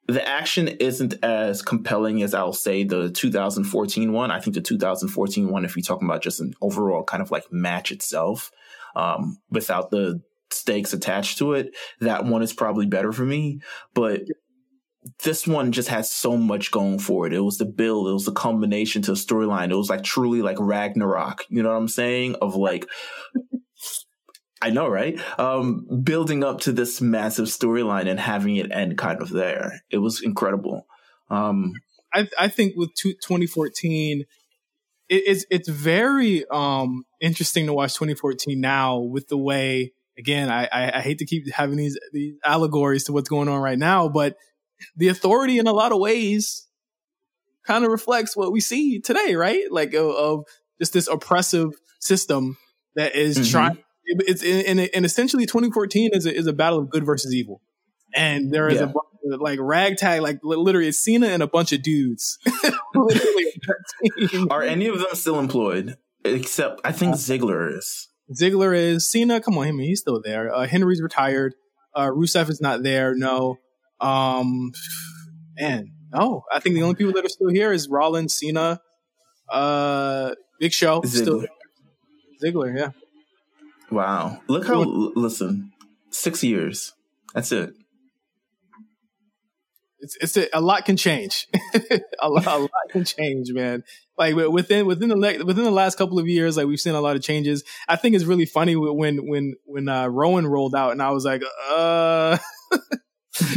the 0.07 0.27
action 0.27 0.67
isn't 0.67 1.23
as 1.23 1.61
compelling 1.61 2.23
as 2.23 2.33
I'll 2.33 2.53
say 2.53 2.83
the 2.83 3.11
2014 3.11 4.11
one. 4.11 4.31
I 4.31 4.39
think 4.39 4.55
the 4.55 4.61
2014 4.61 5.49
one, 5.49 5.63
if 5.63 5.75
you're 5.75 5.83
talking 5.83 6.07
about 6.07 6.23
just 6.23 6.39
an 6.39 6.53
overall 6.59 7.03
kind 7.03 7.21
of 7.21 7.29
like 7.29 7.51
match 7.51 7.91
itself, 7.91 8.49
um, 8.95 9.37
without 9.51 9.91
the 9.91 10.21
stakes 10.49 10.93
attached 10.93 11.37
to 11.37 11.53
it, 11.53 11.75
that 11.99 12.25
one 12.25 12.41
is 12.41 12.51
probably 12.51 12.87
better 12.87 13.11
for 13.11 13.25
me. 13.25 13.61
But 13.93 14.21
this 15.23 15.47
one 15.47 15.71
just 15.71 15.89
had 15.89 16.05
so 16.05 16.37
much 16.37 16.71
going 16.71 16.99
for 16.99 17.27
it. 17.27 17.33
It 17.33 17.39
was 17.39 17.57
the 17.57 17.65
build, 17.65 18.07
it 18.07 18.13
was 18.13 18.25
the 18.25 18.31
combination 18.31 19.01
to 19.03 19.11
the 19.11 19.17
storyline. 19.17 19.71
It 19.71 19.75
was 19.75 19.89
like 19.89 20.03
truly 20.03 20.41
like 20.41 20.57
Ragnarok. 20.59 21.45
You 21.49 21.63
know 21.63 21.69
what 21.69 21.77
I'm 21.77 21.87
saying? 21.87 22.35
Of 22.35 22.55
like 22.55 22.87
I 24.61 24.71
know, 24.71 24.87
right? 24.87 25.19
Um, 25.39 25.85
building 26.03 26.43
up 26.43 26.61
to 26.61 26.71
this 26.71 26.99
massive 26.99 27.45
storyline 27.45 28.07
and 28.07 28.19
having 28.19 28.55
it 28.55 28.71
end 28.71 28.97
kind 28.97 29.21
of 29.21 29.29
there. 29.29 29.83
It 29.91 29.99
was 29.99 30.21
incredible. 30.21 30.87
Um, 31.29 31.73
I, 32.11 32.27
I 32.39 32.47
think 32.47 32.73
with 32.75 32.89
2014, 32.95 34.21
it, 34.21 34.25
it's 35.09 35.45
it's 35.51 35.69
very 35.69 36.43
um, 36.49 37.05
interesting 37.21 37.67
to 37.67 37.73
watch 37.73 37.93
2014 37.93 38.59
now 38.59 38.97
with 38.97 39.27
the 39.27 39.37
way 39.37 39.93
again, 40.17 40.49
I, 40.49 40.67
I, 40.71 40.97
I 40.97 41.01
hate 41.01 41.19
to 41.19 41.25
keep 41.25 41.51
having 41.51 41.77
these 41.77 41.97
these 42.11 42.35
allegories 42.43 43.05
to 43.05 43.13
what's 43.13 43.29
going 43.29 43.47
on 43.49 43.61
right 43.61 43.77
now, 43.77 44.09
but 44.09 44.35
the 44.95 45.07
authority 45.07 45.59
in 45.59 45.67
a 45.67 45.73
lot 45.73 45.91
of 45.91 45.99
ways 45.99 46.67
kind 47.65 47.83
of 47.83 47.91
reflects 47.91 48.35
what 48.35 48.51
we 48.51 48.61
see 48.61 48.99
today, 48.99 49.35
right? 49.35 49.63
Like 49.69 49.93
of, 49.93 50.11
of 50.11 50.43
just 50.79 50.93
this 50.93 51.07
oppressive 51.07 51.71
system 51.99 52.57
that 52.95 53.15
is 53.15 53.37
mm-hmm. 53.37 53.51
trying. 53.51 53.77
It's 54.05 54.41
in, 54.41 54.79
in, 54.79 55.03
essentially 55.03 55.45
2014 55.45 56.11
is 56.13 56.25
a, 56.25 56.33
is 56.33 56.47
a 56.47 56.53
battle 56.53 56.79
of 56.79 56.89
good 56.89 57.05
versus 57.05 57.35
evil, 57.35 57.61
and 58.15 58.53
there 58.53 58.69
is 58.69 58.79
yeah. 58.79 58.93
a 59.33 59.37
like 59.37 59.59
ragtag, 59.61 60.21
like 60.21 60.39
literally 60.43 60.87
it's 60.87 61.03
Cena 61.03 61.27
and 61.27 61.43
a 61.43 61.47
bunch 61.47 61.73
of 61.73 61.81
dudes. 61.81 62.39
Are 64.49 64.63
any 64.63 64.87
of 64.87 64.99
them 64.99 65.07
still 65.13 65.39
employed? 65.39 65.97
Except 66.23 66.79
I 66.85 66.93
think 66.93 67.13
uh, 67.13 67.17
Ziggler 67.17 67.77
is. 67.77 68.07
Ziggler 68.33 68.75
is 68.75 69.09
Cena. 69.09 69.41
Come 69.41 69.57
on, 69.57 69.67
him 69.67 69.79
he's 69.79 69.99
still 69.99 70.21
there. 70.23 70.53
Uh, 70.53 70.67
Henry's 70.67 71.01
retired. 71.01 71.53
Uh, 71.93 72.07
Rusev 72.07 72.49
is 72.49 72.61
not 72.61 72.83
there. 72.83 73.13
No. 73.13 73.57
Um, 73.99 74.71
man, 75.59 75.91
no. 76.13 76.43
I 76.51 76.59
think 76.59 76.75
the 76.75 76.83
only 76.83 76.95
people 76.95 77.13
that 77.13 77.25
are 77.25 77.29
still 77.29 77.49
here 77.49 77.71
is 77.71 77.87
Rollins, 77.89 78.35
Cena, 78.35 78.79
uh, 79.49 80.35
Big 80.59 80.73
Show. 80.73 81.01
Ziggler. 81.01 81.09
Still 81.09 81.45
Ziggler, 82.43 82.77
yeah. 82.77 82.89
Wow. 83.89 84.41
Look 84.47 84.67
how. 84.67 84.81
Listen, 84.81 85.71
six 86.11 86.43
years. 86.43 86.93
That's 87.33 87.51
it 87.51 87.73
it's 89.99 90.17
it's 90.21 90.37
a, 90.37 90.47
a 90.57 90.61
lot 90.61 90.85
can 90.85 90.97
change. 90.97 91.47
a, 92.19 92.29
lot, 92.29 92.45
a 92.45 92.57
lot 92.59 92.71
can 92.91 93.03
change, 93.03 93.51
man. 93.51 93.83
Like 94.17 94.35
within 94.35 94.85
within 94.85 95.09
the 95.09 95.43
within 95.45 95.63
the 95.63 95.71
last 95.71 95.97
couple 95.97 96.19
of 96.19 96.27
years, 96.27 96.57
like 96.57 96.67
we've 96.67 96.79
seen 96.79 96.95
a 96.95 97.01
lot 97.01 97.15
of 97.15 97.21
changes. 97.21 97.63
I 97.87 97.95
think 97.95 98.15
it's 98.15 98.25
really 98.25 98.45
funny 98.45 98.75
when 98.75 99.27
when 99.27 99.55
when 99.65 99.89
uh, 99.89 100.07
Rowan 100.07 100.47
rolled 100.47 100.75
out, 100.75 100.91
and 100.91 101.01
I 101.01 101.11
was 101.11 101.25
like, 101.25 101.43
uh. 101.69 102.37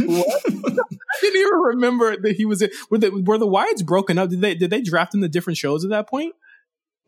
what? 0.05 0.43
I 0.45 1.17
didn't 1.21 1.41
even 1.41 1.53
remember 1.53 2.17
that 2.17 2.35
he 2.35 2.45
was. 2.45 2.63
Were 2.89 2.97
the 2.97 3.11
were 3.11 3.37
the 3.37 3.47
Wyatts 3.47 3.85
broken 3.85 4.17
up? 4.17 4.29
Did 4.29 4.41
they 4.41 4.55
did 4.55 4.69
they 4.69 4.81
draft 4.81 5.13
him 5.13 5.21
to 5.21 5.29
different 5.29 5.57
shows 5.57 5.83
at 5.83 5.89
that 5.89 6.07
point? 6.07 6.35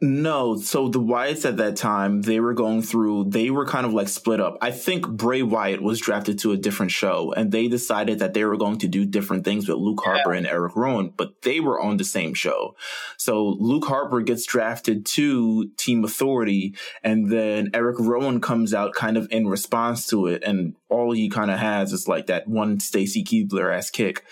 No, 0.06 0.58
so 0.58 0.90
the 0.90 1.00
Wyatts 1.00 1.48
at 1.48 1.56
that 1.56 1.78
time, 1.78 2.24
they 2.24 2.42
were 2.42 2.54
going 2.54 2.82
through, 2.82 3.30
they 3.30 3.50
were 3.50 3.66
kind 3.66 3.86
of 3.86 3.94
like 3.94 4.10
split 4.10 4.42
up. 4.42 4.58
I 4.62 4.70
think 4.70 5.08
Bray 5.08 5.44
Wyatt 5.44 5.82
was 5.82 6.02
drafted 6.02 6.40
to 6.40 6.52
a 6.52 6.58
different 6.58 6.92
show 6.92 7.32
and 7.32 7.54
they 7.54 7.70
decided 7.70 8.20
that 8.20 8.34
they 8.34 8.44
were 8.44 8.58
going 8.58 8.80
to 8.80 8.90
do 8.90 9.06
different 9.06 9.46
things 9.46 9.70
with 9.70 9.78
Luke 9.78 10.02
Harper 10.04 10.34
yeah. 10.34 10.40
and 10.40 10.48
Eric 10.48 10.76
Rowan, 10.76 11.14
but 11.16 11.42
they 11.44 11.62
were 11.62 11.80
on 11.80 11.96
the 11.96 12.04
same 12.04 12.34
show. 12.34 12.76
So 13.16 13.56
Luke 13.58 13.86
Harper 13.86 14.20
gets 14.20 14.46
drafted 14.46 15.06
to 15.06 15.70
Team 15.78 16.04
Authority 16.04 16.76
and 17.02 17.32
then 17.32 17.70
Eric 17.74 17.98
Rowan 17.98 18.42
comes 18.42 18.74
out 18.74 18.94
kind 18.94 19.16
of 19.16 19.30
in 19.32 19.48
response 19.48 20.06
to 20.08 20.28
it. 20.28 20.44
And 20.44 20.76
all 20.90 21.14
he 21.14 21.30
kind 21.30 21.50
of 21.50 21.60
has 21.60 21.94
is 21.94 22.10
like 22.10 22.26
that 22.26 22.46
one 22.46 22.82
Stacy 22.82 23.24
Keibler 23.24 23.74
ass 23.74 23.90
kick 23.90 24.26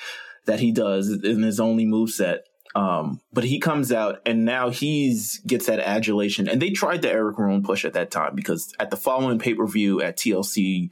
that 0.48 0.60
he 0.60 0.74
does 0.74 1.10
in 1.10 1.44
his 1.44 1.62
only 1.62 1.86
move 1.86 2.10
set. 2.10 2.48
Um, 2.74 3.20
but 3.34 3.44
he 3.44 3.60
comes 3.60 3.92
out 3.92 4.22
and 4.26 4.46
now 4.46 4.70
he's 4.70 5.40
gets 5.46 5.66
that 5.66 5.80
adulation. 5.80 6.48
And 6.48 6.62
they 6.62 6.70
tried 6.70 7.02
the 7.02 7.12
Eric 7.12 7.38
Rowan 7.38 7.64
push 7.64 7.84
at 7.84 7.94
that 7.94 8.12
time 8.12 8.34
because 8.36 8.74
at 8.80 8.92
the 8.92 8.98
following 8.98 9.40
pay 9.40 9.54
per 9.54 9.68
view 9.68 10.02
at 10.02 10.18
TLC, 10.18 10.90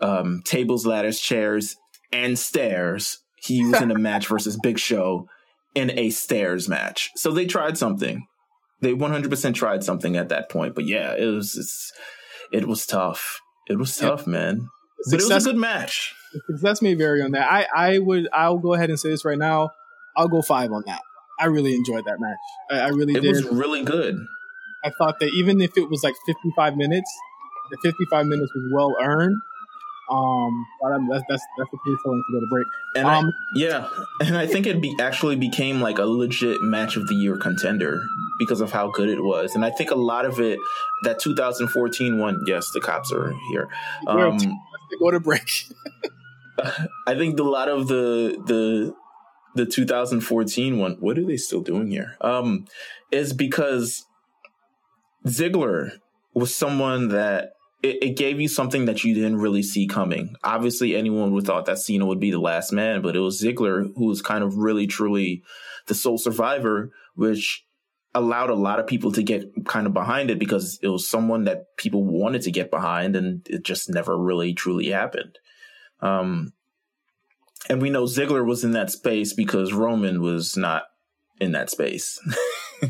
um, 0.00 0.42
tables, 0.44 0.84
ladders, 0.84 1.20
chairs, 1.20 1.76
and 2.12 2.38
stairs, 2.38 3.20
he 3.36 3.64
was 3.64 3.80
in 3.80 3.90
a 3.90 3.98
match 3.98 4.26
versus 4.28 4.58
Big 4.62 4.78
Show 4.78 5.28
in 5.74 5.90
a 5.98 6.10
stairs 6.10 6.68
match. 6.68 7.10
So 7.16 7.30
they 7.30 7.46
tried 7.46 7.78
something. 7.78 8.26
They 8.80 8.92
100% 8.92 9.54
tried 9.54 9.82
something 9.82 10.16
at 10.16 10.28
that 10.28 10.50
point. 10.50 10.74
But 10.74 10.86
yeah, 10.86 11.14
it 11.14 11.26
was 11.26 11.92
it 12.52 12.68
was 12.68 12.86
tough. 12.86 13.40
It 13.68 13.78
was 13.78 13.96
tough, 13.96 14.24
yeah. 14.26 14.32
man. 14.32 14.68
But 15.10 15.20
it 15.20 15.28
was 15.28 15.46
a 15.46 15.50
good 15.50 15.58
match. 15.58 16.14
Success 16.50 16.82
may 16.82 16.94
vary 16.94 17.22
on 17.22 17.32
that. 17.32 17.50
I 17.50 17.66
I 17.74 17.98
would 17.98 18.28
I'll 18.32 18.58
go 18.58 18.74
ahead 18.74 18.90
and 18.90 18.98
say 18.98 19.10
this 19.10 19.24
right 19.24 19.38
now. 19.38 19.70
I'll 20.16 20.28
go 20.28 20.42
five 20.42 20.72
on 20.72 20.82
that. 20.86 21.00
I 21.38 21.46
really 21.46 21.74
enjoyed 21.74 22.04
that 22.04 22.20
match. 22.20 22.36
I, 22.70 22.86
I 22.86 22.88
really 22.88 23.14
it 23.14 23.20
did. 23.20 23.24
It 23.24 23.44
was 23.44 23.44
really 23.46 23.82
good. 23.82 24.24
I 24.84 24.90
thought 24.90 25.18
that 25.20 25.30
even 25.34 25.60
if 25.60 25.76
it 25.76 25.88
was 25.88 26.04
like 26.04 26.14
55 26.26 26.76
minutes, 26.76 27.10
the 27.70 27.78
55 27.82 28.26
minutes 28.26 28.52
was 28.54 28.70
well 28.72 28.94
earned. 29.02 29.36
Um, 30.10 30.66
that's 31.10 31.24
that's 31.30 31.42
that's 31.56 31.70
the 31.70 31.78
case 31.86 31.98
to 32.04 32.22
go 32.32 32.40
to 32.40 32.46
break. 32.50 32.66
And 32.94 33.06
um, 33.06 33.26
I, 33.26 33.30
yeah, 33.54 33.88
and 34.20 34.36
I 34.36 34.46
think 34.46 34.66
it 34.66 34.82
be 34.82 34.94
actually 35.00 35.36
became 35.36 35.80
like 35.80 35.98
a 35.98 36.04
legit 36.04 36.60
match 36.60 36.96
of 36.96 37.08
the 37.08 37.14
year 37.14 37.38
contender 37.38 38.02
because 38.38 38.60
of 38.60 38.70
how 38.70 38.90
good 38.90 39.08
it 39.08 39.22
was. 39.22 39.54
And 39.54 39.64
I 39.64 39.70
think 39.70 39.90
a 39.90 39.96
lot 39.96 40.26
of 40.26 40.40
it, 40.40 40.58
that 41.04 41.18
2014 41.20 42.18
one, 42.18 42.42
yes, 42.46 42.70
the 42.72 42.80
cops 42.80 43.12
are 43.12 43.32
here. 43.50 43.70
Um, 44.06 44.36
go 45.00 45.10
to 45.10 45.20
break. 45.20 45.48
I 47.06 47.14
think 47.14 47.40
a 47.40 47.42
lot 47.42 47.68
of 47.68 47.88
the 47.88 48.36
the 48.46 48.94
the 49.54 49.66
2014 49.66 50.78
one, 50.78 50.96
what 51.00 51.18
are 51.18 51.24
they 51.24 51.36
still 51.36 51.60
doing 51.60 51.90
here? 51.90 52.16
Um, 52.20 52.66
is 53.10 53.32
because 53.32 54.06
Ziggler 55.26 55.92
was 56.34 56.54
someone 56.54 57.08
that 57.08 57.52
it, 57.82 58.02
it, 58.02 58.16
gave 58.16 58.40
you 58.40 58.48
something 58.48 58.86
that 58.86 59.04
you 59.04 59.14
didn't 59.14 59.38
really 59.38 59.62
see 59.62 59.86
coming. 59.86 60.34
Obviously, 60.42 60.96
anyone 60.96 61.32
would 61.32 61.44
thought 61.44 61.66
that 61.66 61.78
Cena 61.78 62.06
would 62.06 62.18
be 62.18 62.30
the 62.30 62.40
last 62.40 62.72
man, 62.72 63.02
but 63.02 63.14
it 63.14 63.20
was 63.20 63.40
Ziggler 63.40 63.92
who 63.96 64.06
was 64.06 64.22
kind 64.22 64.42
of 64.42 64.56
really, 64.56 64.86
truly 64.86 65.42
the 65.86 65.94
sole 65.94 66.18
survivor, 66.18 66.90
which 67.14 67.64
allowed 68.14 68.48
a 68.48 68.54
lot 68.54 68.80
of 68.80 68.86
people 68.86 69.12
to 69.12 69.22
get 69.22 69.44
kind 69.66 69.86
of 69.86 69.92
behind 69.92 70.30
it 70.30 70.38
because 70.38 70.78
it 70.82 70.88
was 70.88 71.08
someone 71.08 71.44
that 71.44 71.76
people 71.76 72.04
wanted 72.04 72.42
to 72.42 72.50
get 72.50 72.70
behind, 72.70 73.16
and 73.16 73.46
it 73.50 73.62
just 73.64 73.90
never 73.90 74.16
really, 74.16 74.54
truly 74.54 74.88
happened. 74.88 75.38
Um, 76.00 76.53
and 77.68 77.80
we 77.80 77.90
know 77.90 78.04
Ziggler 78.04 78.44
was 78.46 78.64
in 78.64 78.72
that 78.72 78.90
space 78.90 79.32
because 79.32 79.72
Roman 79.72 80.20
was 80.20 80.56
not 80.56 80.84
in 81.40 81.52
that 81.52 81.70
space. 81.70 82.20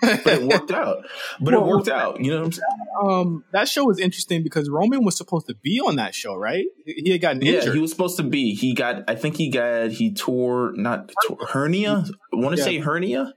but 0.00 0.26
it 0.26 0.42
worked 0.42 0.70
out. 0.70 0.98
But 1.40 1.54
well, 1.54 1.64
it 1.64 1.68
worked 1.68 1.88
out. 1.88 2.20
You 2.20 2.32
know 2.32 2.38
what 2.38 2.46
I'm 2.46 2.52
saying? 2.52 2.64
Um, 3.02 3.44
that 3.52 3.68
show 3.68 3.84
was 3.84 3.98
interesting 3.98 4.42
because 4.42 4.68
Roman 4.68 5.04
was 5.04 5.16
supposed 5.16 5.46
to 5.48 5.54
be 5.54 5.80
on 5.80 5.96
that 5.96 6.14
show, 6.14 6.34
right? 6.34 6.66
He 6.84 7.10
had 7.10 7.20
gotten 7.20 7.42
injured. 7.42 7.64
Yeah, 7.64 7.72
he 7.72 7.78
was 7.80 7.90
supposed 7.90 8.16
to 8.18 8.22
be. 8.22 8.54
He 8.54 8.74
got. 8.74 9.08
I 9.08 9.14
think 9.14 9.36
he 9.36 9.50
got. 9.50 9.92
He 9.92 10.12
tore 10.12 10.72
not 10.74 11.12
tore, 11.26 11.38
hernia. 11.48 12.04
I 12.32 12.36
want 12.36 12.56
to 12.56 12.58
yeah. 12.58 12.64
say 12.64 12.78
hernia. 12.78 13.34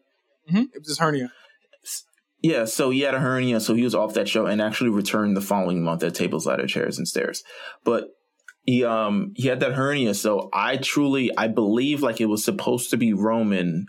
Mm-hmm. 0.49 0.63
It 0.73 0.79
was 0.79 0.87
his 0.87 0.99
hernia. 0.99 1.31
Yeah, 2.41 2.65
so 2.65 2.91
he 2.91 3.01
had 3.01 3.15
a 3.15 3.19
hernia, 3.19 3.59
so 3.59 3.73
he 3.73 3.83
was 3.83 3.95
off 3.95 4.13
that 4.13 4.29
show 4.29 4.45
and 4.45 4.61
actually 4.61 4.91
returned 4.91 5.35
the 5.35 5.41
following 5.41 5.83
month 5.83 6.03
at 6.03 6.13
tables, 6.13 6.45
ladder, 6.45 6.67
chairs, 6.67 6.99
and 6.99 7.07
stairs. 7.07 7.43
But 7.83 8.09
he 8.67 8.83
um 8.83 9.33
he 9.35 9.47
had 9.47 9.61
that 9.61 9.73
hernia. 9.73 10.13
So 10.13 10.49
i 10.53 10.77
truly 10.77 11.35
i 11.35 11.47
believe 11.47 12.03
like 12.03 12.21
it 12.21 12.27
was 12.27 12.45
supposed 12.45 12.91
to 12.91 12.97
be 12.97 13.13
roman 13.13 13.87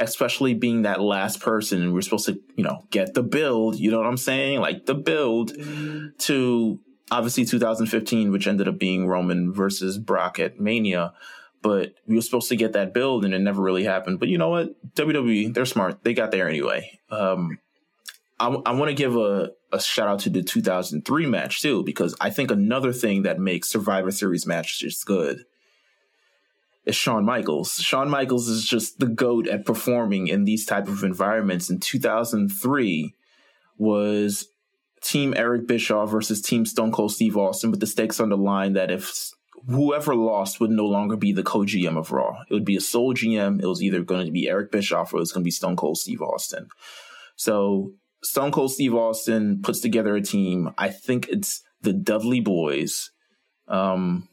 especially 0.00 0.54
being 0.54 0.82
that 0.82 1.00
last 1.00 1.40
person. 1.40 1.82
And 1.82 1.92
we're 1.92 2.02
supposed 2.02 2.26
to 2.26 2.38
you 2.54 2.62
know 2.62 2.86
get 2.90 3.14
the 3.14 3.22
build 3.24 3.76
you 3.76 3.90
know 3.90 3.98
what 3.98 4.06
i'm 4.06 4.16
saying? 4.16 4.60
Like 4.60 4.86
the 4.86 4.94
build 4.94 5.52
to 6.18 6.80
obviously 7.10 7.46
2015 7.46 8.30
which 8.30 8.46
ended 8.46 8.68
up 8.68 8.78
being 8.78 9.08
roman 9.08 9.52
versus 9.52 9.98
brock 9.98 10.38
at 10.38 10.60
mania. 10.60 11.14
But 11.60 11.94
we 12.06 12.14
were 12.14 12.22
supposed 12.22 12.50
to 12.50 12.56
get 12.56 12.74
that 12.74 12.94
build 12.94 13.24
and 13.24 13.34
it 13.34 13.40
never 13.40 13.60
really 13.60 13.82
happened. 13.82 14.20
But 14.20 14.28
you 14.28 14.38
know 14.38 14.50
what? 14.50 14.76
Wwe 14.94 15.52
they're 15.54 15.64
smart. 15.64 16.04
They 16.04 16.12
got 16.12 16.30
there 16.30 16.48
anyway. 16.48 17.00
Um 17.10 17.58
I, 18.40 18.48
I 18.48 18.72
want 18.72 18.88
to 18.88 18.94
give 18.94 19.16
a, 19.16 19.50
a 19.72 19.80
shout 19.80 20.08
out 20.08 20.20
to 20.20 20.30
the 20.30 20.42
2003 20.42 21.26
match 21.26 21.60
too, 21.60 21.82
because 21.82 22.14
I 22.20 22.30
think 22.30 22.50
another 22.50 22.92
thing 22.92 23.22
that 23.22 23.40
makes 23.40 23.68
Survivor 23.68 24.10
Series 24.10 24.46
matches 24.46 25.02
good 25.04 25.44
is 26.84 26.96
Shawn 26.96 27.24
Michaels. 27.24 27.74
Shawn 27.74 28.08
Michaels 28.08 28.48
is 28.48 28.64
just 28.64 28.98
the 28.98 29.06
goat 29.06 29.46
at 29.48 29.66
performing 29.66 30.28
in 30.28 30.44
these 30.44 30.64
type 30.64 30.88
of 30.88 31.04
environments. 31.04 31.68
In 31.68 31.80
2003 31.80 33.14
was 33.76 34.48
Team 35.02 35.34
Eric 35.36 35.66
Bischoff 35.66 36.10
versus 36.10 36.40
Team 36.40 36.64
Stone 36.64 36.92
Cold 36.92 37.12
Steve 37.12 37.36
Austin 37.36 37.70
with 37.70 37.80
the 37.80 37.86
stakes 37.86 38.20
on 38.20 38.30
the 38.30 38.36
line 38.36 38.72
that 38.72 38.90
if 38.90 39.32
whoever 39.68 40.14
lost 40.14 40.60
would 40.60 40.70
no 40.70 40.86
longer 40.86 41.16
be 41.16 41.32
the 41.32 41.42
co-GM 41.42 41.98
of 41.98 42.12
Raw. 42.12 42.42
It 42.48 42.54
would 42.54 42.64
be 42.64 42.76
a 42.76 42.80
sole 42.80 43.12
GM. 43.12 43.60
It 43.62 43.66
was 43.66 43.82
either 43.82 44.02
going 44.02 44.26
to 44.26 44.32
be 44.32 44.48
Eric 44.48 44.70
Bischoff 44.70 45.12
or 45.12 45.16
it 45.16 45.20
was 45.20 45.32
going 45.32 45.42
to 45.42 45.46
be 45.46 45.50
Stone 45.50 45.76
Cold 45.76 45.98
Steve 45.98 46.22
Austin. 46.22 46.68
So 47.36 47.92
Stone 48.22 48.52
Cold 48.52 48.72
Steve 48.72 48.94
Austin 48.94 49.60
puts 49.62 49.80
together 49.80 50.16
a 50.16 50.20
team. 50.20 50.70
I 50.76 50.88
think 50.88 51.28
it's 51.28 51.62
the 51.82 51.92
Dudley 51.92 52.40
Boys. 52.40 53.10
Um, 53.68 54.28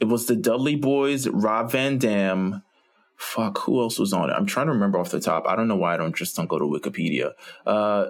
it 0.00 0.06
was 0.06 0.26
the 0.26 0.36
Dudley 0.36 0.76
Boys, 0.76 1.28
Rob 1.28 1.70
Van 1.70 1.98
Dam. 1.98 2.62
Fuck, 3.16 3.58
who 3.58 3.80
else 3.80 3.98
was 3.98 4.12
on 4.12 4.30
it? 4.30 4.32
I'm 4.32 4.46
trying 4.46 4.66
to 4.66 4.72
remember 4.72 4.98
off 4.98 5.10
the 5.10 5.20
top. 5.20 5.46
I 5.46 5.54
don't 5.54 5.68
know 5.68 5.76
why 5.76 5.94
I 5.94 5.96
don't 5.96 6.16
just 6.16 6.34
don't 6.34 6.48
go 6.48 6.58
to 6.58 6.64
Wikipedia. 6.64 7.32
Uh, 7.64 8.06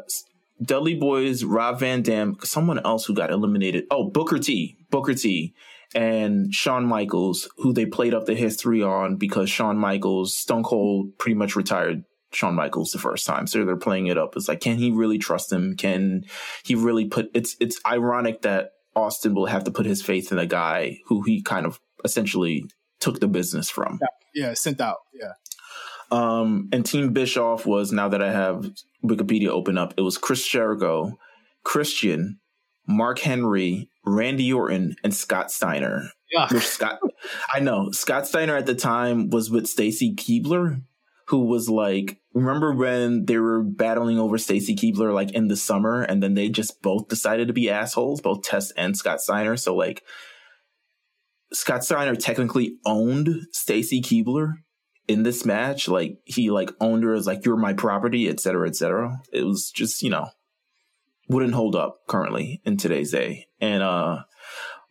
Dudley 0.62 0.94
Boys, 0.94 1.44
Rob 1.44 1.80
Van 1.80 2.00
Dam, 2.02 2.38
someone 2.42 2.78
else 2.78 3.04
who 3.04 3.14
got 3.14 3.30
eliminated. 3.30 3.84
Oh, 3.90 4.09
Booker 4.09 4.38
T, 4.38 4.78
Booker 4.90 5.14
T, 5.14 5.54
and 5.94 6.54
Shawn 6.54 6.86
Michaels, 6.86 7.50
who 7.59 7.74
they 7.74 7.84
played 7.84 8.14
up 8.14 8.24
the 8.24 8.34
history 8.34 8.82
on 8.82 9.16
because 9.16 9.50
Shawn 9.50 9.76
Michaels, 9.76 10.34
Stone 10.34 10.62
Cold, 10.62 11.18
pretty 11.18 11.34
much 11.34 11.56
retired 11.56 12.04
Shawn 12.32 12.54
Michaels 12.54 12.90
the 12.90 12.98
first 12.98 13.26
time. 13.26 13.46
So 13.46 13.64
they're 13.64 13.76
playing 13.76 14.06
it 14.06 14.18
up. 14.18 14.36
It's 14.36 14.48
like, 14.48 14.60
can 14.60 14.78
he 14.78 14.90
really 14.90 15.18
trust 15.18 15.52
him? 15.52 15.76
Can 15.76 16.24
he 16.64 16.74
really 16.74 17.06
put 17.06 17.30
it's 17.34 17.56
it's 17.60 17.80
ironic 17.86 18.42
that 18.42 18.72
Austin 18.94 19.34
will 19.34 19.46
have 19.46 19.64
to 19.64 19.70
put 19.70 19.86
his 19.86 20.02
faith 20.02 20.32
in 20.32 20.38
a 20.38 20.46
guy 20.46 20.98
who 21.06 21.22
he 21.22 21.42
kind 21.42 21.66
of 21.66 21.80
essentially 22.04 22.64
took 23.00 23.20
the 23.20 23.28
business 23.28 23.70
from. 23.70 23.98
Yeah, 24.34 24.46
yeah 24.48 24.54
sent 24.54 24.80
out. 24.80 24.98
Yeah. 25.12 25.32
Um, 26.10 26.68
and 26.72 26.84
Team 26.84 27.12
Bischoff 27.12 27.64
was 27.64 27.90
now 27.90 28.08
that 28.08 28.22
I 28.22 28.32
have 28.32 28.70
Wikipedia 29.04 29.48
open 29.48 29.78
up, 29.78 29.94
it 29.96 30.02
was 30.02 30.18
Chris 30.18 30.46
Jericho, 30.46 31.18
Christian, 31.64 32.38
Mark 32.86 33.18
Henry, 33.20 33.88
Randy 34.04 34.52
Orton, 34.52 34.96
and 35.02 35.14
Scott 35.14 35.50
Steiner. 35.50 36.10
Yeah. 36.30 36.48
Scott, 36.48 36.98
I 37.52 37.60
know 37.60 37.90
Scott 37.92 38.26
Steiner 38.26 38.56
at 38.56 38.66
the 38.66 38.74
time 38.74 39.30
was 39.30 39.50
with 39.50 39.66
Stacy 39.66 40.14
Keibler, 40.14 40.82
who 41.28 41.46
was 41.46 41.68
like, 41.68 42.18
remember 42.34 42.74
when 42.74 43.26
they 43.26 43.38
were 43.38 43.62
battling 43.62 44.18
over 44.18 44.38
Stacy 44.38 44.74
Keibler 44.74 45.12
like 45.12 45.32
in 45.32 45.48
the 45.48 45.56
summer, 45.56 46.02
and 46.02 46.22
then 46.22 46.34
they 46.34 46.48
just 46.48 46.82
both 46.82 47.08
decided 47.08 47.48
to 47.48 47.54
be 47.54 47.70
assholes, 47.70 48.20
both 48.20 48.42
Test 48.42 48.72
and 48.76 48.96
Scott 48.96 49.20
Steiner. 49.20 49.56
So 49.56 49.74
like, 49.74 50.02
Scott 51.52 51.84
Steiner 51.84 52.16
technically 52.16 52.78
owned 52.84 53.46
Stacy 53.52 54.00
Keibler 54.00 54.54
in 55.08 55.22
this 55.22 55.44
match. 55.44 55.88
Like 55.88 56.18
he 56.24 56.50
like 56.50 56.70
owned 56.80 57.04
her 57.04 57.14
as 57.14 57.26
like 57.26 57.44
you're 57.44 57.56
my 57.56 57.72
property, 57.72 58.28
et 58.28 58.40
cetera, 58.40 58.68
et 58.68 58.76
cetera. 58.76 59.20
It 59.32 59.44
was 59.44 59.70
just 59.70 60.02
you 60.02 60.10
know 60.10 60.28
wouldn't 61.28 61.54
hold 61.54 61.76
up 61.76 62.00
currently 62.08 62.60
in 62.64 62.76
today's 62.76 63.12
day. 63.12 63.46
And 63.60 63.82
uh 63.82 64.24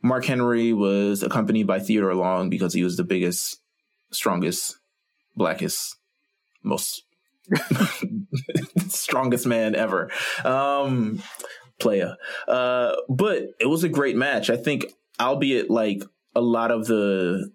Mark 0.04 0.26
Henry 0.26 0.74
was 0.74 1.22
accompanied 1.22 1.68
by 1.68 1.80
Theodore 1.80 2.16
Long 2.16 2.50
because 2.50 2.74
he 2.74 2.84
was 2.84 2.98
the 2.98 3.04
biggest, 3.04 3.62
strongest, 4.12 4.80
blackest, 5.36 5.96
most 6.64 7.04
strongest 8.88 9.46
man 9.46 9.76
ever. 9.76 10.10
Um 10.44 11.22
playa. 11.80 12.16
Uh 12.48 12.94
but 13.10 13.44
it 13.60 13.68
was 13.68 13.84
a 13.84 13.90
great 13.90 14.16
match. 14.16 14.50
I 14.50 14.58
think 14.58 14.94
albeit 15.20 15.70
like 15.70 16.04
a 16.36 16.42
lot 16.42 16.72
of 16.72 16.88
the 16.88 17.52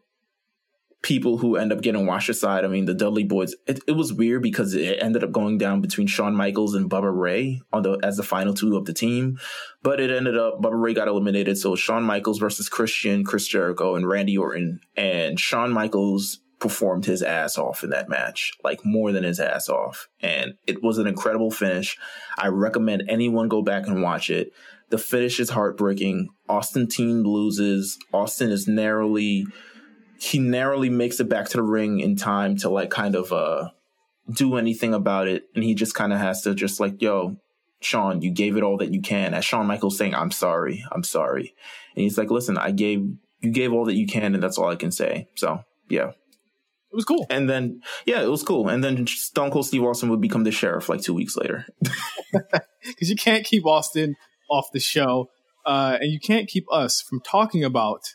people 1.07 1.39
who 1.39 1.55
end 1.55 1.73
up 1.73 1.83
getting 1.83 2.05
washed 2.05 2.29
aside. 2.29 2.65
I 2.65 2.69
mean, 2.69 2.87
the 2.87 2.95
Dudley 2.95 3.23
Boys. 3.23 3.55
It, 3.69 3.81
it, 3.87 3.93
was 3.93 4.13
weird 4.13 4.43
because 4.43 4.75
it 4.75 4.99
ended 5.01 5.23
up 5.23 5.31
going 5.31 5.57
down 5.57 5.81
between 5.81 6.09
Shawn 6.09 6.35
Michaels 6.35 6.75
and 6.75 6.91
Bubba 6.91 7.17
Ray 7.17 7.61
on 7.73 7.83
the 7.83 8.01
as 8.03 8.17
the 8.17 8.25
final 8.25 8.55
two 8.55 8.77
of 8.77 8.87
the 8.87 8.93
team. 8.93 9.39
But 9.85 10.01
it 10.01 10.11
ended 10.11 10.37
up 10.37 10.61
Bubba 10.61 10.81
Ray 10.81 10.95
got 10.95 11.07
eliminated, 11.07 11.59
so 11.59 11.77
Shawn 11.77 12.03
Michaels 12.03 12.41
versus 12.41 12.69
Christian, 12.69 13.25
Chris 13.25 13.47
Jericho, 13.47 13.95
and 13.95 14.09
Randy 14.09 14.37
Orton. 14.37 14.81
And 14.97 15.39
Shawn 15.39 15.73
Michaels 15.73 16.41
performed 16.59 17.05
his 17.05 17.23
ass 17.23 17.59
off 17.59 17.85
in 17.85 17.91
that 17.91 18.09
match, 18.09 18.53
like 18.65 18.85
more 18.85 19.13
than 19.13 19.25
his 19.25 19.41
ass 19.41 19.69
off. 19.69 20.09
And 20.21 20.55
it 20.67 20.83
was 20.83 20.99
an 20.99 21.07
incredible 21.07 21.51
finish. 21.51 21.99
I 22.39 22.49
recommend 22.49 23.05
anyone 23.09 23.49
go 23.49 23.63
back 23.63 23.87
and 23.87 24.03
watch 24.03 24.31
it. 24.31 24.53
The 24.89 24.99
finish 24.99 25.41
is 25.41 25.51
heartbreaking. 25.51 26.29
Austin 26.49 26.89
team 26.89 27.23
loses. 27.25 27.99
Austin 28.13 28.51
is 28.51 28.67
narrowly 28.69 29.47
he 30.19 30.39
narrowly 30.39 30.89
makes 30.91 31.21
it 31.21 31.29
back 31.29 31.49
to 31.49 31.57
the 31.57 31.63
ring 31.63 32.01
in 32.01 32.17
time 32.17 32.57
to 32.57 32.71
like 32.71 32.91
kind 32.91 33.15
of 33.15 33.33
uh 33.33 33.69
do 34.31 34.57
anything 34.57 34.95
about 34.95 35.29
it 35.29 35.45
and 35.55 35.63
he 35.63 35.75
just 35.75 35.95
kind 35.95 36.13
of 36.13 36.19
has 36.19 36.43
to 36.43 36.55
just 36.55 36.81
like 36.81 37.01
yo 37.01 37.37
Shawn 37.81 38.23
you 38.23 38.31
gave 38.31 38.57
it 38.57 38.63
all 38.63 38.79
that 38.79 38.93
you 38.93 39.01
can 39.01 39.35
as 39.35 39.45
Shawn 39.45 39.67
Michaels 39.67 39.99
saying 39.99 40.15
I'm 40.15 40.31
sorry 40.31 40.85
I'm 40.91 41.05
sorry 41.05 41.55
and 41.95 42.03
he's 42.03 42.19
like 42.19 42.31
listen 42.31 42.57
I 42.57 42.71
gave 42.71 43.07
you 43.41 43.51
gave 43.51 43.73
all 43.73 43.85
that 43.85 43.95
you 43.95 44.07
can 44.07 44.35
and 44.35 44.43
that's 44.43 44.59
all 44.59 44.69
I 44.69 44.77
can 44.77 44.91
say 44.91 45.29
so 45.35 45.61
yeah 45.89 46.13
was 46.97 47.05
cool 47.05 47.27
and 47.31 47.49
then 47.49 47.81
yeah 48.07 48.23
it 48.23 48.29
was 48.29 48.43
cool 48.43 48.69
and 48.69 48.83
then 48.83 49.07
Stone 49.07 49.51
Cold 49.51 49.67
Steve 49.67 49.85
Austin 49.85 50.09
would 50.11 50.21
become 50.21 50.45
the 50.45 50.51
sheriff 50.51 50.89
like 50.89 51.01
two 51.01 51.15
weeks 51.15 51.37
later 51.37 51.67
because 52.33 53.11
you 53.11 53.17
can't 53.17 53.45
keep 53.45 53.65
Austin 53.65 54.17
off 54.51 54.67
the 54.73 54.81
show 54.81 55.29
uh, 55.65 55.99
and 56.01 56.13
you 56.13 56.21
can't 56.21 56.49
keep 56.49 56.65
us 56.73 57.01
from 57.01 57.21
talking 57.21 57.65
about 57.65 58.15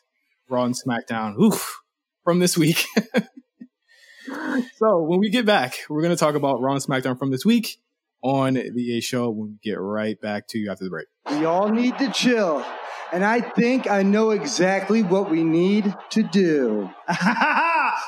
Raw 0.50 0.64
and 0.64 0.76
SmackDown. 0.76 1.40
Oof 1.40 1.82
from 2.24 2.40
this 2.40 2.58
week. 2.58 2.86
so 4.78 5.02
when 5.04 5.20
we 5.20 5.30
get 5.30 5.46
back, 5.46 5.76
we're 5.90 6.02
going 6.02 6.16
to 6.16 6.20
talk 6.20 6.36
about 6.36 6.62
Raw 6.62 6.74
and 6.74 6.84
SmackDown 6.84 7.18
from 7.18 7.32
this 7.32 7.46
week 7.46 7.78
on 8.22 8.54
the 8.54 8.98
A 8.98 9.02
Show 9.02 9.30
We'll 9.30 9.54
get 9.64 9.80
right 9.80 10.20
back 10.20 10.48
to 10.50 10.60
you 10.60 10.72
after 10.72 10.84
the 10.84 10.90
break. 10.90 11.08
We 11.30 11.46
all 11.46 11.70
need 11.70 11.98
to 12.00 12.12
chill. 12.12 12.66
And 13.12 13.26
I 13.26 13.42
think 13.42 13.90
I 13.90 14.04
know 14.04 14.30
exactly 14.30 15.04
what 15.04 15.30
we 15.30 15.44
need 15.44 15.94
to 16.12 16.24
do. 16.24 16.90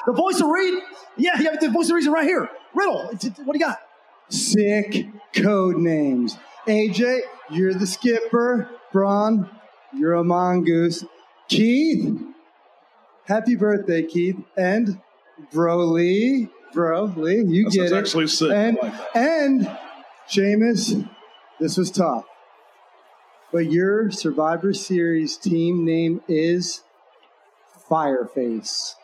the 0.06 0.14
voice 0.14 0.40
of 0.42 0.48
reason. 0.48 0.82
Yeah, 1.18 1.40
yeah, 1.40 1.56
the 1.60 1.70
voice 1.70 1.90
of 1.90 1.96
reason 1.96 2.12
right 2.12 2.26
here. 2.26 2.50
Riddle, 2.74 3.06
what 3.06 3.20
do 3.20 3.34
you 3.54 3.60
got? 3.60 3.80
Sick 4.30 5.08
code 5.36 5.78
names. 5.78 6.38
AJ, 6.68 7.22
you're 7.50 7.74
the 7.74 7.88
skipper. 7.88 8.70
Braun, 8.92 9.50
you're 9.96 10.14
a 10.14 10.24
mongoose. 10.24 11.04
Keith, 11.50 12.20
Happy 13.26 13.56
birthday, 13.56 14.04
Keith. 14.04 14.38
And 14.58 15.02
Bro 15.52 15.86
Lee. 15.86 16.50
Bro 16.74 17.14
Lee, 17.16 17.44
you 17.44 17.66
That's 17.66 17.76
get 17.76 17.86
it. 17.92 17.94
actually 17.94 18.28
sick. 18.28 18.52
And, 18.52 18.78
like 18.82 18.94
and 19.16 19.78
Sheamus, 20.28 20.96
this 21.60 21.78
was 21.78 21.92
tough. 21.92 22.26
But 23.52 23.72
your 23.72 24.10
Survivor 24.10 24.74
Series 24.74 25.38
team 25.38 25.86
name 25.86 26.22
is 26.28 26.82
Fireface. 27.90 28.96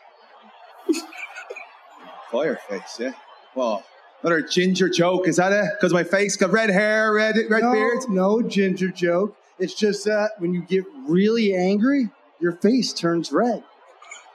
Fireface, 2.30 2.98
yeah. 2.98 3.12
Well, 3.54 3.84
another 4.22 4.42
ginger 4.42 4.88
joke. 4.88 5.26
Is 5.26 5.36
that 5.36 5.52
it? 5.52 5.64
Because 5.76 5.92
my 5.92 6.04
face 6.04 6.36
got 6.36 6.52
red 6.52 6.70
hair, 6.70 7.12
red 7.12 7.36
red 7.48 7.62
no, 7.62 7.72
beard. 7.72 7.98
No 8.08 8.42
ginger 8.42 8.88
joke. 8.88 9.36
It's 9.58 9.74
just 9.74 10.04
that 10.04 10.32
when 10.38 10.54
you 10.54 10.62
get 10.62 10.84
really 11.06 11.54
angry, 11.54 12.10
your 12.40 12.52
face 12.52 12.92
turns 12.92 13.32
red. 13.32 13.62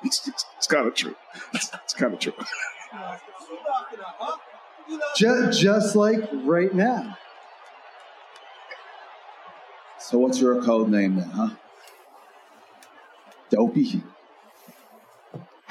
It's, 0.03 0.27
it's, 0.27 0.45
it's 0.57 0.67
kind 0.67 0.87
of 0.87 0.93
true. 0.93 1.15
It's, 1.53 1.71
it's 1.83 1.93
kind 1.93 2.13
of 2.13 2.19
true. 2.19 2.33
just, 5.15 5.59
just 5.59 5.95
like 5.95 6.29
right 6.31 6.73
now. 6.73 7.17
So, 9.99 10.19
what's 10.19 10.39
your 10.39 10.61
code 10.61 10.89
name 10.89 11.15
then, 11.15 11.29
huh? 11.29 11.49
Dopey. 13.49 14.03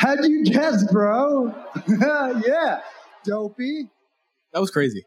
How'd 0.05 0.23
you 0.27 0.45
guess, 0.45 0.85
bro? 0.93 1.55
yeah, 1.89 2.81
Dopey. 3.25 3.89
That 4.53 4.61
was 4.61 4.71
crazy. 4.71 5.03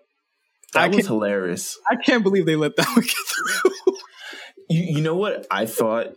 That 0.74 0.90
was 0.90 1.06
hilarious. 1.06 1.78
I 1.88 1.98
can't 1.98 2.24
believe 2.24 2.48
they 2.48 2.56
let 2.56 2.76
that 2.78 2.88
one 2.96 3.06
get 3.06 3.14
through. 3.14 3.94
you, 4.72 4.96
you 4.96 5.02
know 5.02 5.14
what? 5.14 5.46
I 5.52 5.68
thought 5.68 6.16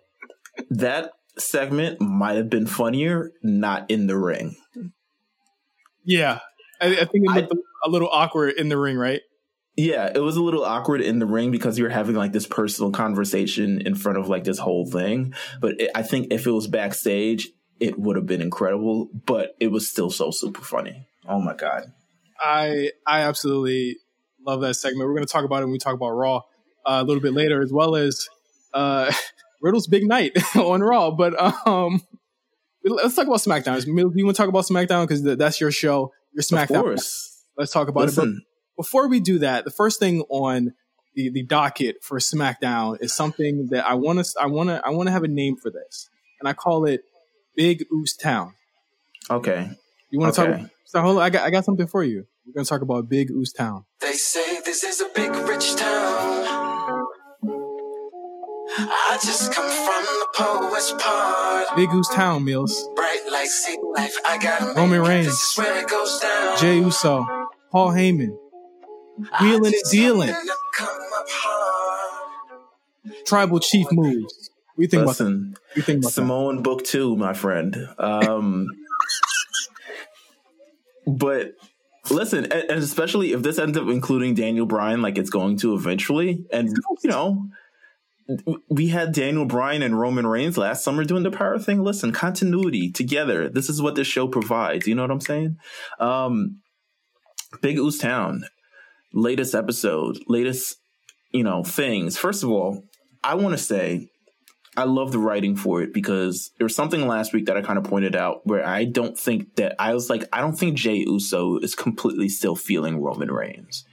that 0.71 1.13
segment 1.37 2.01
might 2.01 2.39
have 2.39 2.49
been 2.49 2.67
funnier 2.67 3.33
not 3.43 3.91
in 3.91 4.07
the 4.07 4.17
ring. 4.17 4.57
Yeah, 6.05 6.39
I, 6.81 7.01
I 7.01 7.05
think 7.05 7.29
it 7.29 7.33
looked 7.33 7.53
I, 7.53 7.87
a 7.87 7.91
little 7.91 8.09
awkward 8.11 8.55
in 8.55 8.71
the 8.71 8.79
ring, 8.79 8.97
right? 8.97 9.21
Yeah, 9.77 10.11
it 10.13 10.21
was 10.21 10.37
a 10.37 10.43
little 10.43 10.65
awkward 10.65 11.03
in 11.03 11.19
the 11.19 11.27
ring 11.27 11.51
because 11.51 11.79
you're 11.79 11.91
having 11.91 12.15
like 12.15 12.33
this 12.33 12.47
personal 12.47 12.93
conversation 12.93 13.83
in 13.83 13.95
front 13.95 14.17
of 14.17 14.29
like 14.29 14.45
this 14.45 14.59
whole 14.59 14.87
thing. 14.87 15.35
But 15.61 15.81
it, 15.81 15.91
I 15.95 16.03
think 16.03 16.29
if 16.31 16.47
it 16.47 16.51
was 16.51 16.67
backstage, 16.67 17.51
it 17.81 17.99
would 17.99 18.17
have 18.17 18.27
been 18.27 18.43
incredible. 18.43 19.09
But 19.27 19.57
it 19.59 19.69
was 19.69 19.89
still 19.89 20.11
so 20.11 20.31
super 20.31 20.63
funny. 20.63 21.07
Oh 21.27 21.41
my 21.41 21.55
god! 21.55 21.93
I 22.39 22.91
I 23.07 23.23
absolutely 23.23 23.97
love 24.47 24.61
that 24.61 24.75
segment. 24.75 25.09
We're 25.09 25.15
going 25.15 25.27
to 25.27 25.33
talk 25.33 25.45
about 25.45 25.63
it 25.63 25.67
when 25.67 25.73
we 25.73 25.79
talk 25.79 25.95
about 25.95 26.11
Raw 26.11 26.37
uh, 26.87 27.01
a 27.01 27.05
little 27.05 27.23
bit 27.23 27.35
later, 27.35 27.63
as 27.63 27.73
well 27.73 27.97
as 27.97 28.29
uh, 28.73 29.13
Riddle's 29.63 29.87
big 29.87 30.07
night 30.07 30.33
on 30.57 30.83
Raw. 30.83 31.11
But 31.11 31.35
um, 31.67 32.03
let's 32.85 33.17
talk 33.17 33.27
about 33.27 33.41
SmackDown. 33.41 33.85
Do 33.85 33.91
you 34.15 34.25
want 34.25 34.37
to 34.37 34.43
talk 34.43 34.49
about 34.49 34.65
SmackDown 34.65 35.07
because 35.07 35.23
that's 35.23 35.61
your 35.61 35.71
show, 35.71 36.13
your 36.33 36.43
SmackDown? 36.43 36.77
Of 36.77 36.83
course. 36.83 37.45
Let's 37.57 37.73
talk 37.73 37.89
about 37.89 38.07
Listen. 38.07 38.29
it. 38.29 38.35
But 38.77 38.83
before 38.83 39.09
we 39.09 39.21
do 39.21 39.41
that, 39.41 39.65
the 39.65 39.71
first 39.71 39.99
thing 39.99 40.23
on 40.31 40.73
the, 41.15 41.31
the 41.31 41.43
docket 41.43 42.03
for 42.03 42.19
SmackDown 42.19 42.99
is 43.01 43.13
something 43.13 43.69
that 43.71 43.87
I 43.87 43.95
want 43.95 44.25
to 44.25 44.41
I 44.41 44.47
want 44.47 44.71
to 44.71 44.81
I 44.85 44.91
want 44.91 45.09
to 45.09 45.13
have 45.13 45.25
a 45.25 45.29
name 45.29 45.57
for 45.57 45.71
this, 45.71 46.09
and 46.41 46.49
I 46.49 46.53
call 46.53 46.87
it 46.87 47.03
Big 47.61 47.85
Uce 47.91 48.17
Town. 48.17 48.55
Okay. 49.29 49.69
You 50.09 50.19
want 50.19 50.35
to 50.35 50.43
okay. 50.43 50.63
talk? 50.63 50.71
So 50.87 51.03
hold 51.03 51.19
on, 51.19 51.23
I 51.23 51.29
got 51.29 51.43
I 51.43 51.51
got 51.51 51.67
something 51.67 51.87
for 51.87 52.03
you. 52.03 52.25
We're 52.47 52.55
gonna 52.55 52.65
talk 52.65 52.81
about 52.81 53.07
Big 53.07 53.29
Uce 53.29 53.53
Town. 53.53 53.85
They 54.01 54.13
say 54.13 54.63
this 54.65 54.83
is 54.83 55.03
a 55.03 55.09
big 55.15 55.31
rich 55.47 55.77
town. 55.77 56.47
I 58.73 59.19
just 59.23 59.53
come 59.53 59.69
from 59.69 60.05
the 60.21 60.27
poet's 60.35 60.93
part. 60.93 61.77
Big 61.77 61.93
Uce 61.93 62.09
Town, 62.09 62.47
Meelz. 62.47 62.73
Bright 62.95 63.21
like 63.31 63.51
sea 63.51 63.77
life, 63.95 64.17
I 64.27 64.39
got 64.39 64.75
Roman 64.75 65.03
Reigns. 65.03 65.55
Jey 66.59 66.79
Uso. 66.79 67.27
Paul 67.71 67.91
Heyman. 67.91 68.39
Wheeling 69.39 69.75
and 69.75 69.91
dealing. 69.91 70.35
Tribal 73.27 73.61
Chief 73.61 73.87
moves. 73.93 74.50
We 74.81 74.87
think 74.87 75.07
Listen, 75.07 75.51
about 75.51 75.77
We 75.77 75.83
think 75.83 75.99
about 75.99 76.13
Samoan 76.13 76.57
that. 76.57 76.63
book 76.63 76.85
two, 76.85 77.15
my 77.15 77.35
friend. 77.35 77.87
Um, 77.99 78.67
but 81.07 81.53
Listen, 82.11 82.51
and, 82.51 82.71
especially 82.71 83.33
if 83.33 83.43
this 83.43 83.59
ends 83.59 83.77
up 83.77 83.89
including 83.89 84.33
Daniel 84.35 84.65
Bryan, 84.65 85.03
like 85.03 85.19
it's 85.19 85.29
going 85.29 85.59
to 85.59 85.75
eventually, 85.75 86.47
and 86.51 86.75
you 87.05 87.11
know, 87.11 87.45
we 88.71 88.89
had 88.89 89.13
Daniel 89.13 89.45
Bryan 89.45 89.83
and 89.83 90.01
Roman 90.01 90.27
Reigns 90.27 90.57
last 90.57 90.83
summer 90.83 91.05
doing 91.05 91.25
the 91.25 91.31
power 91.31 91.59
thing. 91.59 91.83
Listen, 91.83 92.11
continuity 92.11 92.91
together. 92.91 93.51
This 93.51 93.69
is 93.69 93.83
what 93.83 93.97
this 93.97 94.07
show 94.07 94.29
provides. 94.29 94.87
You 94.87 94.95
know 94.95 95.03
what 95.03 95.11
I'm 95.11 95.21
saying? 95.21 95.59
Um, 95.99 96.63
Big 97.61 97.77
Uce 97.77 97.99
Town, 97.99 98.45
latest 99.13 99.55
episode, 99.55 100.21
latest, 100.27 100.79
you 101.33 101.45
know, 101.45 101.65
things. 101.65 102.17
First 102.17 102.43
of 102.43 102.49
all, 102.49 102.85
I 103.23 103.35
want 103.35 103.53
to 103.53 103.63
say 103.63 104.09
I 104.81 104.85
love 104.85 105.13
the 105.13 105.19
writing 105.19 105.57
for 105.57 105.83
it 105.83 105.93
because 105.93 106.51
there 106.59 106.65
was 106.65 106.75
something 106.75 107.07
last 107.07 107.33
week 107.33 107.47
that 107.47 107.57
I 107.57 107.63
kind 107.63 107.79
of 107.79 107.85
pointed 107.85 108.17
out 108.17 108.47
where 108.47 108.67
I 108.67 108.85
don't 108.85 109.19
think 109.19 109.57
that 109.57 109.77
I 109.79 109.95
was 109.95 110.11
like, 110.11 110.25
I 110.33 110.41
don't 110.41 110.59
think 110.59 110.77
Jey 110.77 111.05
Uso 111.07 111.59
is 111.59 111.75
completely 111.75 112.29
still 112.29 112.57
feeling 112.57 113.01
Roman 113.01 113.31
Reigns. 113.31 113.85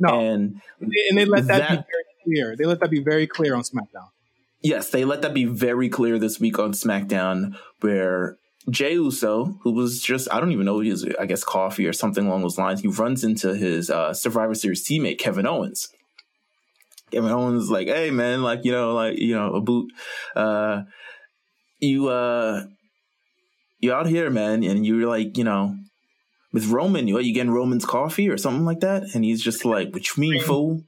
No, 0.00 0.08
And 0.08 0.60
and 0.80 1.18
they 1.18 1.24
let 1.26 1.46
that, 1.46 1.68
be 1.68 1.76
very 1.76 2.04
clear. 2.24 2.56
They 2.56 2.64
let 2.64 2.80
that 2.80 2.90
be 2.90 3.02
very 3.02 3.26
clear 3.26 3.54
on 3.54 3.62
SmackDown. 3.62 4.08
yes, 4.62 4.90
they 4.90 5.04
let 5.04 5.22
that 5.22 5.34
be 5.34 5.44
very 5.44 5.88
clear 5.88 6.18
this 6.18 6.40
week 6.40 6.58
on 6.58 6.72
SmackDown 6.72 7.56
where 7.80 8.36
Jey 8.70 8.94
Uso, 8.94 9.58
who 9.62 9.72
was 9.72 10.00
just, 10.00 10.32
I 10.32 10.40
don't 10.40 10.52
even 10.52 10.66
know, 10.66 10.80
he 10.80 10.90
was, 10.90 11.04
I 11.18 11.26
guess, 11.26 11.44
coffee 11.44 11.86
or 11.86 11.92
something 11.92 12.26
along 12.26 12.42
those 12.42 12.58
lines, 12.58 12.80
he 12.80 12.88
runs 12.88 13.24
into 13.24 13.54
his 13.54 13.90
uh, 13.90 14.14
Survivor 14.14 14.54
Series 14.54 14.86
teammate, 14.88 15.18
Kevin 15.18 15.46
Owens. 15.46 15.88
Kevin 17.12 17.30
Owens 17.30 17.70
like, 17.70 17.88
hey, 17.88 18.10
man, 18.10 18.42
like, 18.42 18.64
you 18.64 18.72
know, 18.72 18.94
like, 18.94 19.18
you 19.18 19.34
know, 19.34 19.54
a 19.54 19.60
boot. 19.60 19.92
Uh, 20.34 20.82
you, 21.80 22.08
uh, 22.08 22.64
you 23.80 23.92
out 23.92 24.06
here, 24.06 24.30
man, 24.30 24.62
and 24.62 24.86
you're 24.86 25.08
like, 25.08 25.36
you 25.36 25.44
know, 25.44 25.76
with 26.52 26.66
Roman, 26.68 27.08
you, 27.08 27.14
what, 27.14 27.24
you 27.24 27.34
getting 27.34 27.52
Roman's 27.52 27.84
coffee 27.84 28.28
or 28.28 28.36
something 28.36 28.64
like 28.64 28.80
that? 28.80 29.14
And 29.14 29.24
he's 29.24 29.42
just 29.42 29.64
like, 29.64 29.92
what 29.92 30.06
you 30.16 30.20
mean, 30.20 30.40
fool? 30.42 30.82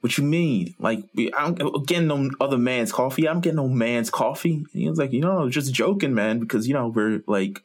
What 0.00 0.16
you 0.16 0.24
mean? 0.24 0.74
Like, 0.78 1.02
we- 1.14 1.32
I'm 1.34 1.54
getting 1.54 2.06
no 2.06 2.30
other 2.40 2.58
man's 2.58 2.92
coffee. 2.92 3.28
I'm 3.28 3.40
getting 3.40 3.56
no 3.56 3.68
man's 3.68 4.10
coffee. 4.10 4.54
And 4.54 4.66
he 4.82 4.88
was 4.88 4.98
like, 4.98 5.12
you 5.12 5.20
know, 5.20 5.38
I 5.38 5.42
was 5.44 5.54
just 5.54 5.72
joking, 5.74 6.14
man, 6.14 6.38
because, 6.38 6.68
you 6.68 6.74
know, 6.74 6.88
we're 6.88 7.22
like 7.26 7.60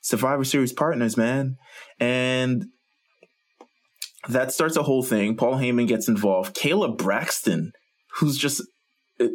Survivor 0.00 0.44
Series 0.44 0.72
partners, 0.72 1.16
man. 1.16 1.56
And 2.00 2.66
that 4.28 4.52
starts 4.52 4.76
a 4.76 4.82
whole 4.82 5.02
thing. 5.02 5.36
Paul 5.36 5.54
Heyman 5.54 5.88
gets 5.88 6.08
involved. 6.08 6.54
Kayla 6.54 6.96
Braxton, 6.96 7.72
who's 8.16 8.36
just 8.36 8.62
uh, 9.20 9.26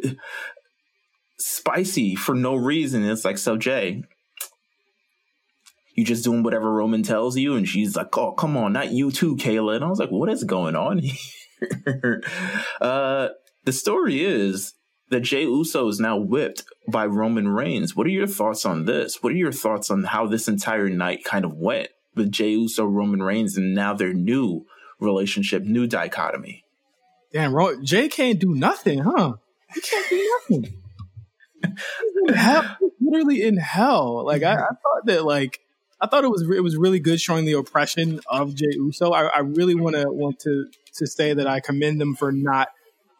spicy 1.38 2.14
for 2.14 2.34
no 2.34 2.54
reason. 2.54 3.04
It's 3.04 3.24
like, 3.24 3.38
so 3.38 3.56
Jey, 3.56 4.04
you 5.96 6.04
just 6.04 6.24
doing 6.24 6.42
whatever 6.42 6.72
Roman 6.72 7.02
tells 7.02 7.36
you? 7.36 7.54
And 7.54 7.68
she's 7.68 7.96
like, 7.96 8.16
oh, 8.16 8.32
come 8.32 8.56
on, 8.56 8.72
not 8.72 8.92
you 8.92 9.10
too, 9.10 9.36
Kayla. 9.36 9.76
And 9.76 9.84
I 9.84 9.88
was 9.88 9.98
like, 9.98 10.10
what 10.10 10.28
is 10.28 10.44
going 10.44 10.76
on 10.76 10.98
here? 11.86 12.22
uh, 12.80 13.28
the 13.64 13.72
story 13.72 14.24
is 14.24 14.74
that 15.10 15.20
Jey 15.20 15.42
Uso 15.42 15.88
is 15.88 16.00
now 16.00 16.16
whipped 16.16 16.64
by 16.88 17.06
Roman 17.06 17.48
Reigns. 17.48 17.94
What 17.94 18.06
are 18.06 18.10
your 18.10 18.26
thoughts 18.26 18.64
on 18.64 18.84
this? 18.84 19.22
What 19.22 19.32
are 19.32 19.36
your 19.36 19.52
thoughts 19.52 19.90
on 19.90 20.04
how 20.04 20.26
this 20.26 20.48
entire 20.48 20.88
night 20.88 21.24
kind 21.24 21.44
of 21.44 21.56
went 21.56 21.88
with 22.14 22.32
Jey 22.32 22.50
Uso, 22.50 22.84
Roman 22.84 23.22
Reigns, 23.22 23.56
and 23.56 23.74
now 23.74 23.94
their 23.94 24.12
new 24.12 24.66
relationship, 25.00 25.62
new 25.62 25.86
dichotomy? 25.86 26.64
Damn, 27.32 27.52
Ro- 27.52 27.82
Jey 27.82 28.08
can't 28.08 28.38
do 28.38 28.54
nothing, 28.54 29.00
huh? 29.00 29.34
He 29.74 29.80
can't 29.80 30.08
do 30.08 30.38
nothing. 30.50 30.74
He's 31.62 32.16
in 32.28 32.34
hell, 32.34 32.76
literally 33.00 33.42
in 33.42 33.56
hell. 33.56 34.24
Like 34.24 34.42
I, 34.42 34.54
I 34.54 34.56
thought 34.56 35.06
that, 35.06 35.24
like 35.24 35.60
I 36.00 36.06
thought 36.06 36.24
it 36.24 36.30
was 36.30 36.42
it 36.42 36.62
was 36.62 36.76
really 36.76 37.00
good 37.00 37.20
showing 37.20 37.44
the 37.44 37.52
oppression 37.52 38.20
of 38.26 38.54
Jey 38.54 38.66
Uso. 38.72 39.12
I, 39.12 39.24
I 39.26 39.38
really 39.40 39.74
want 39.74 39.96
to 39.96 40.04
want 40.10 40.38
to 40.40 40.66
to 40.94 41.06
say 41.06 41.34
that 41.34 41.46
I 41.46 41.60
commend 41.60 42.00
them 42.00 42.14
for 42.14 42.30
not 42.30 42.68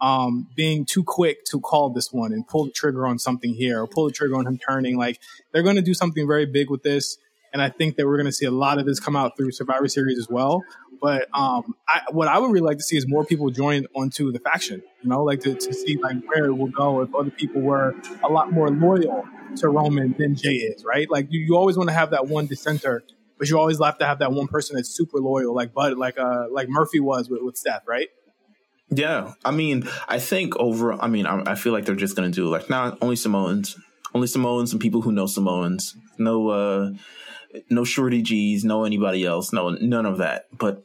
um, 0.01 0.49
being 0.55 0.85
too 0.85 1.03
quick 1.03 1.45
to 1.47 1.61
call 1.61 1.91
this 1.91 2.13
one 2.13 2.33
and 2.33 2.47
pull 2.47 2.67
the 2.67 2.71
trigger 2.71 3.07
on 3.07 3.19
something 3.19 3.55
here 3.55 3.81
or 3.81 3.87
pull 3.87 4.07
the 4.07 4.13
trigger 4.13 4.37
on 4.37 4.47
him 4.47 4.59
turning. 4.59 4.99
Like 4.99 5.21
they're 5.53 5.63
going 5.63 5.77
to 5.77 5.83
do 5.83 5.95
something 5.95 6.27
very 6.27 6.47
big 6.47 6.71
with 6.71 6.83
this, 6.83 7.17
and 7.53 7.63
I 7.63 7.71
think 7.71 7.97
that 7.97 8.07
we're 8.07 8.17
going 8.17 8.27
to 8.27 8.33
see 8.33 8.47
a 8.47 8.51
lot 8.51 8.79
of 8.79 8.87
this 8.87 9.01
come 9.01 9.17
out 9.17 9.37
through 9.37 9.53
Survivor 9.53 9.89
Series 9.89 10.19
as 10.19 10.29
well. 10.29 10.63
But 11.05 11.29
um, 11.35 11.75
I, 11.87 12.01
what 12.13 12.29
I 12.29 12.39
would 12.39 12.51
really 12.51 12.65
like 12.65 12.79
to 12.79 12.83
see 12.83 12.97
is 12.97 13.07
more 13.07 13.27
people 13.27 13.51
join 13.51 13.85
onto 13.95 14.33
the 14.33 14.39
faction. 14.39 14.83
You 15.03 15.11
know, 15.11 15.23
like 15.23 15.41
to, 15.41 15.55
to 15.55 15.75
see 15.75 15.99
like 15.99 16.17
where 16.27 16.47
it 16.47 16.55
will 16.55 16.71
go 16.71 17.03
if 17.03 17.15
other 17.15 17.31
people 17.31 17.61
were 17.61 17.95
a 18.23 18.29
lot 18.31 18.51
more 18.51 18.71
loyal 18.71 19.23
to 19.57 19.69
Roman 19.69 20.15
than 20.19 20.35
Jey 20.35 20.55
is. 20.55 20.83
Right? 20.83 21.07
Like 21.11 21.27
you, 21.29 21.41
you 21.41 21.57
always 21.59 21.77
want 21.77 21.91
to 21.91 21.95
have 21.95 22.13
that 22.13 22.27
one 22.27 22.47
dissenter, 22.47 23.03
but 23.39 23.51
you 23.51 23.59
always 23.59 23.79
have 23.85 23.99
to 23.99 24.07
have 24.07 24.21
that 24.21 24.33
one 24.33 24.49
person 24.49 24.77
that's 24.77 24.97
super 24.97 25.19
loyal, 25.19 25.55
like 25.55 25.75
Bud, 25.75 25.99
like 25.99 26.19
uh, 26.19 26.47
like 26.51 26.71
Murphy 26.71 27.01
was 27.01 27.29
with, 27.29 27.43
with 27.43 27.59
Seth. 27.59 27.83
Right? 27.87 28.09
Yeah, 28.89 29.35
I 29.45 29.51
mean, 29.51 29.87
I 30.09 30.19
think 30.19 30.57
over. 30.57 30.95
I 30.95 31.09
mean, 31.09 31.27
I, 31.27 31.53
I 31.53 31.55
feel 31.55 31.75
like 31.75 31.85
they're 31.85 31.97
just 31.97 32.17
gonna 32.17 32.31
do 32.31 32.49
like 32.49 32.71
not 32.71 32.97
only 33.03 33.17
Samoans, 33.17 33.77
only 34.15 34.27
Samoans 34.27 34.73
and 34.73 34.81
people 34.81 35.03
who 35.03 35.13
know 35.13 35.27
Samoans. 35.27 35.95
No, 36.17 36.49
uh 36.49 36.93
no 37.71 37.85
Shorty 37.85 38.23
G's, 38.23 38.65
no 38.65 38.85
anybody 38.85 39.25
else, 39.25 39.53
no 39.53 39.71
none 39.71 40.07
of 40.07 40.19
that. 40.19 40.45
But 40.57 40.83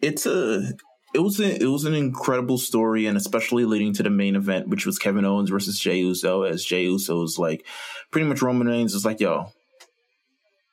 it's 0.00 0.26
a. 0.26 0.72
It 1.14 1.20
was 1.20 1.38
a, 1.38 1.62
it 1.62 1.66
was 1.66 1.84
an 1.84 1.94
incredible 1.94 2.58
story, 2.58 3.06
and 3.06 3.16
especially 3.16 3.64
leading 3.64 3.92
to 3.94 4.02
the 4.02 4.10
main 4.10 4.34
event, 4.34 4.68
which 4.68 4.84
was 4.84 4.98
Kevin 4.98 5.24
Owens 5.24 5.48
versus 5.48 5.78
Jey 5.78 5.98
Uso. 5.98 6.42
As 6.42 6.64
Jey 6.64 6.82
Uso 6.82 7.20
was 7.20 7.38
like, 7.38 7.64
pretty 8.10 8.26
much 8.26 8.42
Roman 8.42 8.66
Reigns 8.66 8.94
was 8.94 9.04
like, 9.04 9.20
"Yo, 9.20 9.52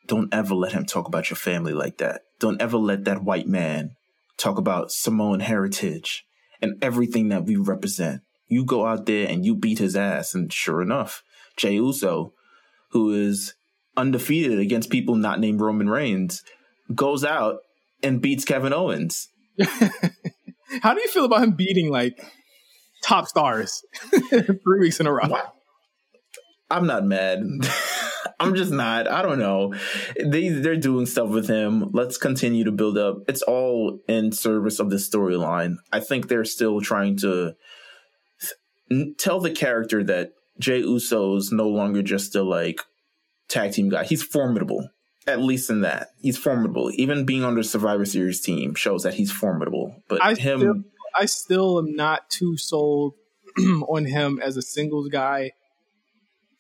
don't 0.07 0.33
ever 0.33 0.55
let 0.55 0.73
him 0.73 0.85
talk 0.85 1.07
about 1.07 1.29
your 1.29 1.37
family 1.37 1.73
like 1.73 1.97
that. 1.99 2.23
Don't 2.39 2.61
ever 2.61 2.77
let 2.77 3.05
that 3.05 3.23
white 3.23 3.47
man 3.47 3.91
talk 4.37 4.57
about 4.57 4.91
Samoan 4.91 5.39
heritage 5.39 6.25
and 6.61 6.75
everything 6.83 7.29
that 7.29 7.45
we 7.45 7.55
represent. 7.55 8.21
You 8.47 8.65
go 8.65 8.85
out 8.85 9.05
there 9.05 9.27
and 9.29 9.45
you 9.45 9.55
beat 9.55 9.79
his 9.79 9.95
ass. 9.95 10.35
And 10.35 10.51
sure 10.51 10.81
enough, 10.81 11.23
Jey 11.55 11.75
Uso, 11.75 12.33
who 12.89 13.13
is 13.13 13.53
undefeated 13.95 14.59
against 14.59 14.89
people 14.89 15.15
not 15.15 15.39
named 15.39 15.61
Roman 15.61 15.89
Reigns, 15.89 16.43
goes 16.93 17.23
out 17.23 17.59
and 18.03 18.21
beats 18.21 18.45
Kevin 18.45 18.73
Owens. 18.73 19.29
How 20.81 20.93
do 20.93 21.01
you 21.01 21.07
feel 21.09 21.25
about 21.25 21.43
him 21.43 21.51
beating 21.51 21.91
like 21.91 22.23
top 23.03 23.27
stars 23.27 23.83
three 24.29 24.79
weeks 24.79 24.99
in 24.99 25.07
a 25.07 25.13
row? 25.13 25.37
I'm 26.69 26.87
not 26.87 27.05
mad. 27.05 27.43
I'm 28.39 28.55
just 28.55 28.71
not. 28.71 29.07
I 29.07 29.21
don't 29.21 29.39
know. 29.39 29.73
They 30.23 30.49
they're 30.49 30.77
doing 30.77 31.05
stuff 31.05 31.29
with 31.29 31.47
him. 31.47 31.91
Let's 31.91 32.17
continue 32.17 32.63
to 32.63 32.71
build 32.71 32.97
up. 32.97 33.17
It's 33.27 33.43
all 33.43 33.99
in 34.07 34.31
service 34.31 34.79
of 34.79 34.89
the 34.89 34.95
storyline. 34.95 35.75
I 35.91 35.99
think 35.99 36.27
they're 36.27 36.45
still 36.45 36.81
trying 36.81 37.17
to 37.17 37.53
n- 38.89 39.15
tell 39.19 39.39
the 39.39 39.51
character 39.51 40.03
that 40.05 40.31
Jey 40.59 40.79
Uso 40.79 41.35
is 41.35 41.51
no 41.51 41.67
longer 41.67 42.01
just 42.01 42.35
a 42.35 42.41
like 42.41 42.81
tag 43.47 43.73
team 43.73 43.89
guy. 43.89 44.05
He's 44.05 44.23
formidable. 44.23 44.89
At 45.27 45.39
least 45.39 45.69
in 45.69 45.81
that, 45.81 46.09
he's 46.19 46.37
formidable. 46.37 46.91
Even 46.95 47.25
being 47.25 47.43
on 47.43 47.55
the 47.55 47.63
Survivor 47.63 48.05
Series 48.05 48.41
team 48.41 48.73
shows 48.73 49.03
that 49.03 49.13
he's 49.13 49.31
formidable. 49.31 49.95
But 50.07 50.23
I 50.23 50.33
him, 50.33 50.59
still, 50.59 50.73
I 51.15 51.25
still 51.25 51.77
am 51.79 51.95
not 51.95 52.29
too 52.29 52.57
sold 52.57 53.13
on 53.59 54.05
him 54.05 54.39
as 54.43 54.57
a 54.57 54.61
singles 54.63 55.09
guy 55.09 55.51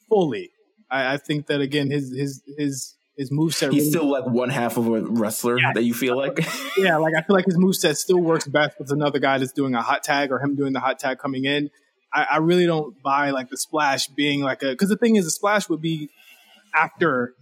fully. 0.09 0.51
I, 0.89 1.13
I 1.13 1.17
think 1.17 1.47
that 1.47 1.61
again, 1.61 1.89
his 1.89 2.13
his 2.15 2.43
his 2.57 2.95
his 3.17 3.31
moveset. 3.31 3.71
he's 3.71 3.81
really- 3.83 3.89
still 3.89 4.05
like 4.09 4.25
one 4.25 4.49
half 4.49 4.77
of 4.77 4.87
a 4.87 5.01
wrestler 5.01 5.59
Yeah. 5.59 5.71
that 5.73 5.83
you 5.83 5.93
feel 5.93 6.15
like. 6.17 6.39
yeah, 6.77 6.97
like 6.97 7.13
I 7.17 7.21
feel 7.21 7.35
like 7.35 7.45
his 7.45 7.57
moveset 7.57 7.97
still 7.97 8.19
works 8.19 8.47
best 8.47 8.77
with 8.79 8.91
another 8.91 9.19
guy 9.19 9.37
that's 9.37 9.51
doing 9.53 9.73
a 9.75 9.81
hot 9.81 10.03
tag 10.03 10.31
or 10.31 10.39
him 10.39 10.55
doing 10.55 10.73
the 10.73 10.79
hot 10.79 10.99
tag 10.99 11.17
coming 11.19 11.45
in. 11.45 11.69
I, 12.13 12.27
I 12.33 12.37
really 12.37 12.65
don't 12.65 13.01
buy 13.01 13.31
like 13.31 13.49
the 13.49 13.57
splash 13.57 14.07
being 14.07 14.41
like 14.41 14.61
a 14.63 14.69
because 14.71 14.89
the 14.89 14.97
thing 14.97 15.15
is 15.15 15.25
the 15.25 15.31
splash 15.31 15.67
would 15.69 15.81
be 15.81 16.09
after 16.75 17.33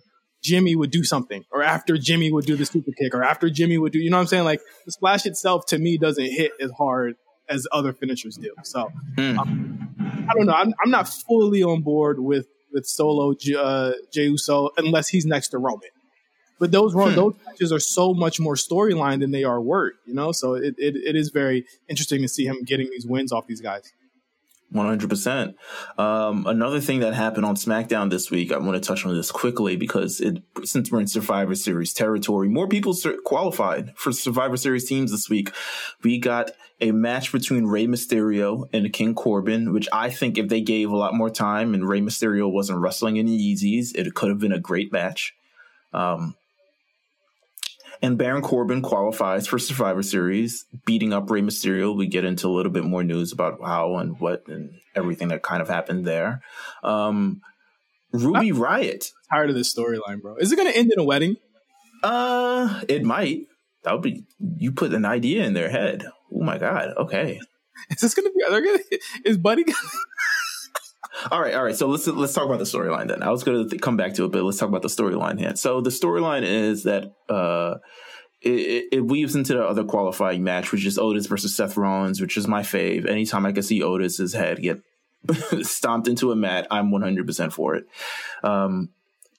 Jimmy 0.43 0.75
would 0.75 0.91
do 0.91 1.03
something 1.03 1.43
or 1.51 1.61
after 1.63 1.97
Jimmy 1.97 2.31
would 2.31 2.45
do 2.45 2.55
the 2.55 2.65
super 2.65 2.91
kick 2.91 3.13
or 3.13 3.23
after 3.23 3.49
Jimmy 3.49 3.77
would 3.77 3.91
do 3.91 3.99
you 3.99 4.09
know 4.09 4.17
what 4.17 4.21
I'm 4.21 4.27
saying 4.27 4.45
like 4.45 4.61
the 4.85 4.91
splash 4.91 5.25
itself 5.25 5.65
to 5.67 5.77
me 5.77 5.97
doesn't 5.97 6.25
hit 6.31 6.51
as 6.61 6.71
hard 6.77 7.15
as 7.49 7.67
other 7.71 7.93
finishers 7.93 8.37
do. 8.37 8.53
So 8.63 8.89
Hmm. 9.17 9.39
um, 9.39 9.79
I 10.29 10.33
don't 10.35 10.45
know. 10.45 10.53
I'm, 10.53 10.73
I'm 10.83 10.91
not 10.91 11.07
fully 11.09 11.63
on 11.63 11.81
board 11.81 12.19
with 12.19 12.47
with 12.71 12.85
solo 12.85 13.31
uh, 13.57 13.93
Jey 14.13 14.25
Uso 14.27 14.69
unless 14.77 15.07
he's 15.09 15.25
next 15.25 15.49
to 15.49 15.57
Roman. 15.57 15.89
But 16.59 16.71
those 16.71 16.93
Hmm. 16.93 17.15
those 17.15 17.33
matches 17.45 17.71
are 17.71 17.79
so 17.79 18.13
much 18.13 18.39
more 18.39 18.55
storyline 18.55 19.19
than 19.21 19.31
they 19.31 19.43
are 19.43 19.59
word, 19.61 19.93
you 20.05 20.13
know. 20.13 20.31
So 20.31 20.53
it, 20.53 20.75
it, 20.77 20.95
it 20.95 21.15
is 21.15 21.29
very 21.29 21.65
interesting 21.87 22.21
to 22.21 22.27
see 22.27 22.45
him 22.45 22.63
getting 22.63 22.89
these 22.91 23.05
wins 23.07 23.31
off 23.31 23.47
these 23.47 23.61
guys. 23.61 23.91
One 24.71 24.85
hundred 24.85 25.09
percent. 25.09 25.55
Um, 25.97 26.45
Another 26.45 26.79
thing 26.79 26.99
that 26.99 27.15
happened 27.15 27.43
on 27.43 27.55
SmackDown 27.55 28.11
this 28.11 28.29
week, 28.29 28.51
I 28.51 28.59
want 28.59 28.81
to 28.81 28.87
touch 28.87 29.03
on 29.03 29.15
this 29.15 29.31
quickly 29.31 29.75
because 29.77 30.21
it 30.21 30.43
since 30.63 30.91
we're 30.91 30.99
in 30.99 31.07
Survivor 31.07 31.55
Series 31.55 31.91
territory, 31.91 32.49
more 32.49 32.67
people 32.67 32.95
qualified 33.25 33.93
for 33.95 34.11
Survivor 34.11 34.57
Series 34.57 34.87
teams 34.87 35.09
this 35.11 35.27
week. 35.27 35.51
We 36.03 36.19
got 36.19 36.51
a 36.81 36.91
match 36.91 37.31
between 37.31 37.65
Rey 37.65 37.87
Mysterio 37.87 38.69
and 38.71 38.93
King 38.93 39.15
Corbin, 39.15 39.73
which 39.73 39.87
I 39.91 40.11
think 40.11 40.37
if 40.37 40.49
they 40.49 40.61
gave 40.61 40.91
a 40.91 40.97
lot 40.97 41.15
more 41.15 41.31
time 41.31 41.73
and 41.73 41.89
Rey 41.89 41.99
Mysterio 41.99 42.51
wasn't 42.51 42.79
wrestling 42.79 43.17
in 43.17 43.25
the 43.25 43.37
Yeezys, 43.37 43.95
it 43.95 44.13
could 44.13 44.29
have 44.29 44.39
been 44.39 44.51
a 44.51 44.59
great 44.59 44.91
match. 44.91 45.33
Um, 45.93 46.35
And 48.01 48.17
Baron 48.17 48.41
Corbin 48.41 48.81
qualifies 48.81 49.45
for 49.45 49.59
Survivor 49.59 50.03
Series, 50.03 50.65
beating 50.85 51.11
up 51.11 51.29
Rey 51.29 51.41
Mysterio. 51.41 51.95
We 51.95 52.07
get 52.07 52.23
into 52.23 52.47
a 52.47 52.49
little 52.49 52.71
bit 52.71 52.85
more 52.85 53.03
news 53.03 53.33
about 53.33 53.59
how 53.63 53.97
and 53.97 54.17
what 54.19 54.47
and 54.47 54.71
everything 54.95 55.27
that 55.29 55.43
kind 55.43 55.61
of 55.61 55.67
happened 55.67 56.05
there. 56.05 56.41
Um, 56.81 57.41
Ruby 58.13 58.51
Riot. 58.51 59.11
Tired 59.31 59.49
of 59.49 59.55
this 59.55 59.73
storyline, 59.73 60.21
bro. 60.21 60.37
Is 60.37 60.51
it 60.51 60.55
going 60.55 60.71
to 60.71 60.77
end 60.77 60.91
in 60.93 60.99
a 60.99 61.03
wedding? 61.03 61.35
Uh, 62.01 62.81
it 62.87 63.03
might. 63.03 63.47
That 63.83 63.93
would 63.93 64.01
be 64.01 64.23
you 64.57 64.71
put 64.71 64.93
an 64.93 65.05
idea 65.05 65.45
in 65.45 65.53
their 65.53 65.69
head. 65.69 66.05
Oh 66.33 66.43
my 66.43 66.57
god. 66.57 66.93
Okay. 66.97 67.39
Is 67.89 68.01
this 68.01 68.13
going 68.13 68.27
to 68.27 68.33
be? 68.35 68.43
Are 68.43 68.59
they 68.59 68.65
gonna, 68.65 68.83
is 69.25 69.37
Buddy? 69.37 69.63
Gonna, 69.63 69.77
All 71.31 71.41
right, 71.41 71.53
all 71.53 71.63
right. 71.63 71.75
So 71.75 71.87
let's 71.87 72.07
let's 72.07 72.33
talk 72.33 72.45
about 72.45 72.59
the 72.59 72.65
storyline 72.65 73.07
then. 73.07 73.23
I 73.23 73.29
was 73.29 73.43
going 73.43 73.69
to 73.69 73.77
come 73.77 73.97
back 73.97 74.13
to 74.15 74.25
it, 74.25 74.31
but 74.31 74.43
let's 74.43 74.57
talk 74.57 74.69
about 74.69 74.81
the 74.81 74.87
storyline 74.87 75.39
here. 75.39 75.55
So 75.55 75.81
the 75.81 75.89
storyline 75.89 76.43
is 76.43 76.83
that 76.83 77.13
uh, 77.27 77.75
it, 78.41 78.85
it 78.91 79.05
weaves 79.05 79.35
into 79.35 79.53
the 79.53 79.63
other 79.63 79.83
qualifying 79.83 80.43
match, 80.43 80.71
which 80.71 80.85
is 80.85 80.97
Otis 80.97 81.27
versus 81.27 81.55
Seth 81.55 81.77
Rollins, 81.77 82.21
which 82.21 82.37
is 82.37 82.47
my 82.47 82.61
fave. 82.61 83.07
Anytime 83.07 83.45
I 83.45 83.51
can 83.51 83.63
see 83.63 83.83
Otis's 83.83 84.33
head 84.33 84.61
get 84.61 84.81
stomped 85.61 86.07
into 86.07 86.31
a 86.31 86.35
mat, 86.35 86.67
I'm 86.71 86.91
100% 86.91 87.51
for 87.51 87.75
it. 87.75 87.85
Um, 88.43 88.89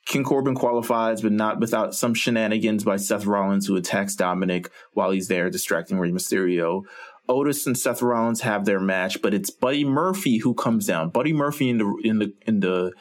King 0.07 0.25
Corbin 0.25 0.55
qualifies, 0.55 1.23
but 1.23 1.33
not 1.33 1.61
without 1.61 1.95
some 1.95 2.15
shenanigans 2.15 2.85
by 2.85 2.97
Seth 2.97 3.27
Rollins, 3.27 3.67
who 3.67 3.77
attacks 3.77 4.17
Dominic 4.17 4.71
while 4.93 5.13
he's 5.13 5.29
there, 5.29 5.49
distracting 5.51 5.99
Rey 5.99 6.11
Mysterio. 6.11 6.83
Otis 7.31 7.65
and 7.65 7.79
Seth 7.79 8.03
Rollins 8.03 8.41
have 8.41 8.65
their 8.65 8.81
match, 8.81 9.23
but 9.23 9.33
it's 9.33 9.51
Buddy 9.51 9.85
Murphy 9.85 10.39
who 10.39 10.53
comes 10.53 10.87
down. 10.87 11.11
Buddy 11.11 11.33
Murphy 11.33 11.71
in 11.71 11.79
the 11.79 12.01
in 12.03 12.19
the 12.19 12.35
in 12.45 12.59
the, 12.59 12.93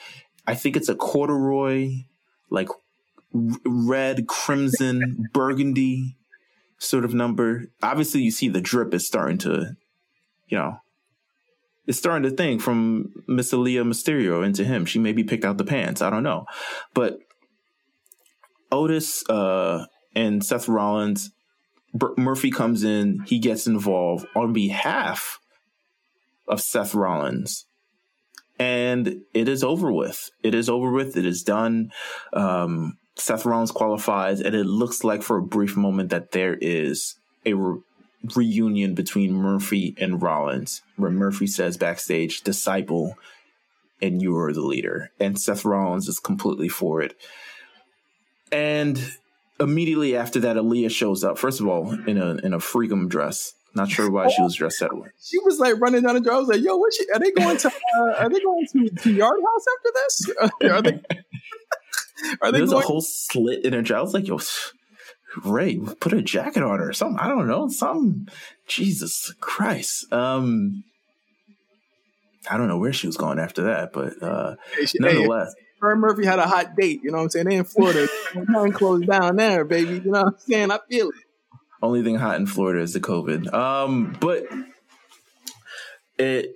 I 0.45 0.53
think 0.53 0.77
it's 0.77 0.87
a 0.87 0.95
corduroy, 0.95 2.03
like 2.51 2.69
red, 3.33 4.27
crimson, 4.27 5.29
burgundy 5.33 6.15
sort 6.77 7.05
of 7.05 7.13
number. 7.15 7.71
Obviously, 7.81 8.21
you 8.21 8.29
see 8.29 8.47
the 8.47 8.61
drip 8.61 8.93
is 8.93 9.07
starting 9.07 9.39
to, 9.39 9.75
you 10.47 10.57
know, 10.59 10.77
it's 11.87 11.97
starting 11.97 12.29
to 12.29 12.35
thing 12.35 12.59
from 12.59 13.11
Miss 13.27 13.51
Aaliyah 13.51 13.83
Mysterio 13.83 14.45
into 14.45 14.63
him. 14.63 14.85
She 14.85 14.99
maybe 14.99 15.23
picked 15.23 15.43
out 15.43 15.57
the 15.57 15.65
pants. 15.65 16.03
I 16.03 16.11
don't 16.11 16.23
know, 16.23 16.45
but 16.93 17.17
Otis 18.71 19.27
uh, 19.27 19.87
and 20.15 20.45
Seth 20.45 20.67
Rollins 20.67 21.31
Murphy 22.17 22.51
comes 22.51 22.83
in, 22.83 23.23
he 23.25 23.39
gets 23.39 23.67
involved 23.67 24.25
on 24.35 24.53
behalf 24.53 25.39
of 26.47 26.61
Seth 26.61 26.93
Rollins. 26.93 27.65
And 28.59 29.21
it 29.33 29.47
is 29.47 29.63
over 29.63 29.91
with. 29.91 30.29
It 30.43 30.53
is 30.53 30.69
over 30.69 30.91
with. 30.91 31.15
It 31.15 31.25
is 31.25 31.43
done. 31.43 31.91
Um, 32.33 32.97
Seth 33.15 33.45
Rollins 33.45 33.71
qualifies, 33.71 34.41
and 34.41 34.55
it 34.55 34.65
looks 34.65 35.03
like 35.03 35.23
for 35.23 35.37
a 35.37 35.41
brief 35.43 35.77
moment 35.77 36.09
that 36.09 36.31
there 36.31 36.55
is 36.55 37.15
a 37.45 37.53
re- 37.53 37.81
reunion 38.35 38.95
between 38.95 39.33
Murphy 39.33 39.95
and 39.97 40.21
Rollins, 40.21 40.81
where 40.97 41.11
Murphy 41.11 41.47
says 41.47 41.77
backstage, 41.77 42.41
disciple, 42.41 43.17
and 44.01 44.21
you 44.21 44.37
are 44.37 44.53
the 44.53 44.61
leader. 44.61 45.11
And 45.19 45.39
Seth 45.39 45.65
Rollins 45.65 46.07
is 46.07 46.19
completely 46.19 46.69
for 46.69 47.01
it. 47.01 47.15
And 48.51 49.13
immediately 49.59 50.15
after 50.15 50.39
that, 50.41 50.55
Aaliyah 50.55 50.91
shows 50.91 51.23
up. 51.23 51.37
First 51.37 51.59
of 51.59 51.67
all, 51.67 51.91
in 52.07 52.17
a 52.17 52.35
in 52.37 52.53
a 52.53 52.59
freakum 52.59 53.07
dress. 53.09 53.53
Not 53.75 53.87
sure 53.89 54.09
why 54.09 54.29
she 54.29 54.41
was 54.41 54.55
dressed 54.55 54.79
that 54.79 54.95
way. 54.97 55.09
She 55.23 55.37
was 55.39 55.59
like 55.59 55.79
running 55.79 56.01
down 56.01 56.15
the 56.15 56.21
door. 56.21 56.33
I 56.33 56.39
was 56.39 56.47
like, 56.47 56.61
"Yo, 56.61 56.75
what? 56.75 56.91
She, 56.91 57.05
are 57.13 57.19
they 57.19 57.31
going 57.31 57.55
to? 57.57 57.71
Uh, 57.99 58.13
are 58.17 58.29
they 58.29 58.39
going 58.39 58.65
to, 58.71 58.89
to 58.89 59.11
Yard 59.13 59.39
House 59.45 59.65
after 59.77 59.91
this? 59.93 60.31
Are 60.71 60.81
they? 60.81 60.91
Are 62.41 62.51
they 62.51 62.57
There's 62.59 62.71
going- 62.71 62.83
a 62.83 62.87
whole 62.87 63.01
slit 63.01 63.63
in 63.65 63.73
her 63.73 63.81
dress. 63.83 63.99
I 63.99 64.01
was 64.01 64.13
like, 64.15 64.27
"Yo, 64.27 64.39
Rey, 65.43 65.79
put 65.99 66.13
a 66.13 66.21
jacket 66.23 66.63
on 66.63 66.79
her 66.79 66.89
or 66.89 66.93
something. 66.93 67.19
I 67.19 67.27
don't 67.27 67.47
know, 67.47 67.67
something. 67.69 68.27
Jesus 68.67 69.31
Christ. 69.39 70.11
Um, 70.11 70.83
I 72.49 72.57
don't 72.57 72.67
know 72.69 72.79
where 72.79 72.93
she 72.93 73.05
was 73.07 73.17
going 73.17 73.37
after 73.37 73.63
that, 73.63 73.91
but 73.93 74.21
uh, 74.23 74.55
hey, 74.75 74.85
she, 74.87 74.97
nonetheless." 74.99 75.53
Hey, 75.55 75.65
her 75.81 75.95
Murphy 75.95 76.25
had 76.25 76.39
a 76.39 76.47
hot 76.47 76.75
date. 76.75 77.01
You 77.03 77.11
know 77.11 77.17
what 77.17 77.23
I'm 77.23 77.29
saying? 77.29 77.47
They 77.47 77.55
in 77.55 77.63
Florida. 77.65 78.07
Nothing 78.35 78.71
closed 78.71 79.07
down 79.07 79.35
there, 79.35 79.65
baby. 79.65 79.95
You 79.95 80.11
know 80.11 80.23
what 80.23 80.33
I'm 80.33 80.39
saying? 80.39 80.71
I 80.71 80.79
feel 80.89 81.09
it. 81.09 81.15
Only 81.81 82.03
thing 82.03 82.15
hot 82.15 82.37
in 82.37 82.45
Florida 82.45 82.81
is 82.81 82.93
the 82.93 82.99
COVID. 82.99 83.53
Um, 83.53 84.17
but 84.19 84.45
it 86.17 86.55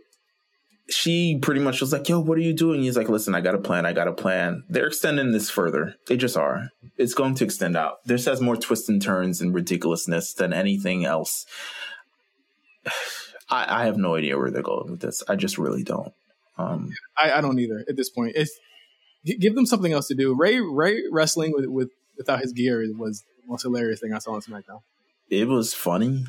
she 0.89 1.39
pretty 1.41 1.61
much 1.61 1.79
was 1.79 1.93
like, 1.93 2.07
"Yo, 2.09 2.19
what 2.19 2.37
are 2.37 2.41
you 2.41 2.53
doing?" 2.53 2.81
He's 2.81 2.97
like, 2.97 3.09
"Listen, 3.09 3.33
I 3.35 3.41
got 3.41 3.55
a 3.55 3.59
plan. 3.59 3.85
I 3.85 3.93
got 3.93 4.07
a 4.07 4.13
plan." 4.13 4.63
They're 4.69 4.87
extending 4.87 5.31
this 5.31 5.49
further. 5.49 5.95
They 6.07 6.17
just 6.17 6.35
are. 6.35 6.69
It's 6.97 7.13
going 7.13 7.35
to 7.35 7.45
extend 7.45 7.77
out. 7.77 8.05
This 8.05 8.25
has 8.25 8.41
more 8.41 8.57
twists 8.57 8.89
and 8.89 9.01
turns 9.01 9.41
and 9.41 9.53
ridiculousness 9.53 10.33
than 10.33 10.53
anything 10.53 11.05
else. 11.05 11.45
I, 13.49 13.81
I 13.81 13.85
have 13.85 13.97
no 13.97 14.15
idea 14.15 14.37
where 14.37 14.51
they're 14.51 14.61
going 14.61 14.91
with 14.91 15.01
this. 15.01 15.23
I 15.27 15.35
just 15.35 15.57
really 15.57 15.83
don't. 15.83 16.13
Um, 16.57 16.91
I, 17.17 17.33
I 17.33 17.41
don't 17.41 17.59
either 17.59 17.83
at 17.87 17.95
this 17.95 18.09
point. 18.09 18.33
It's 18.35 18.57
give 19.25 19.55
them 19.55 19.65
something 19.65 19.93
else 19.93 20.07
to 20.07 20.15
do. 20.15 20.35
Rey 20.35 20.59
Rey 20.59 21.03
wrestling 21.11 21.53
with, 21.53 21.65
with 21.67 21.89
without 22.17 22.41
his 22.41 22.53
gear 22.53 22.83
was 22.97 23.21
the 23.21 23.51
most 23.51 23.63
hilarious 23.63 23.99
thing 23.99 24.13
I 24.13 24.19
saw 24.19 24.33
on 24.33 24.41
SmackDown. 24.41 24.81
It 25.29 25.47
was 25.47 25.73
funny. 25.73 26.25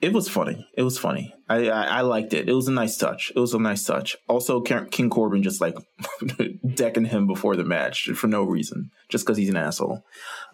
It 0.00 0.14
was 0.14 0.28
funny. 0.30 0.66
It 0.78 0.82
was 0.82 0.98
funny. 0.98 1.34
I, 1.48 1.68
I, 1.68 1.82
I 1.82 2.00
liked 2.00 2.32
it. 2.32 2.48
It 2.48 2.54
was 2.54 2.68
a 2.68 2.72
nice 2.72 2.96
touch. 2.96 3.30
It 3.36 3.38
was 3.38 3.52
a 3.52 3.58
nice 3.58 3.84
touch. 3.84 4.16
Also, 4.28 4.62
King 4.62 5.10
Corbin 5.10 5.42
just 5.42 5.60
like 5.60 5.76
decking 6.74 7.04
him 7.04 7.26
before 7.26 7.54
the 7.54 7.64
match 7.64 8.08
for 8.14 8.26
no 8.26 8.42
reason, 8.42 8.90
just 9.10 9.26
because 9.26 9.36
he's 9.36 9.50
an 9.50 9.56
asshole. 9.56 10.02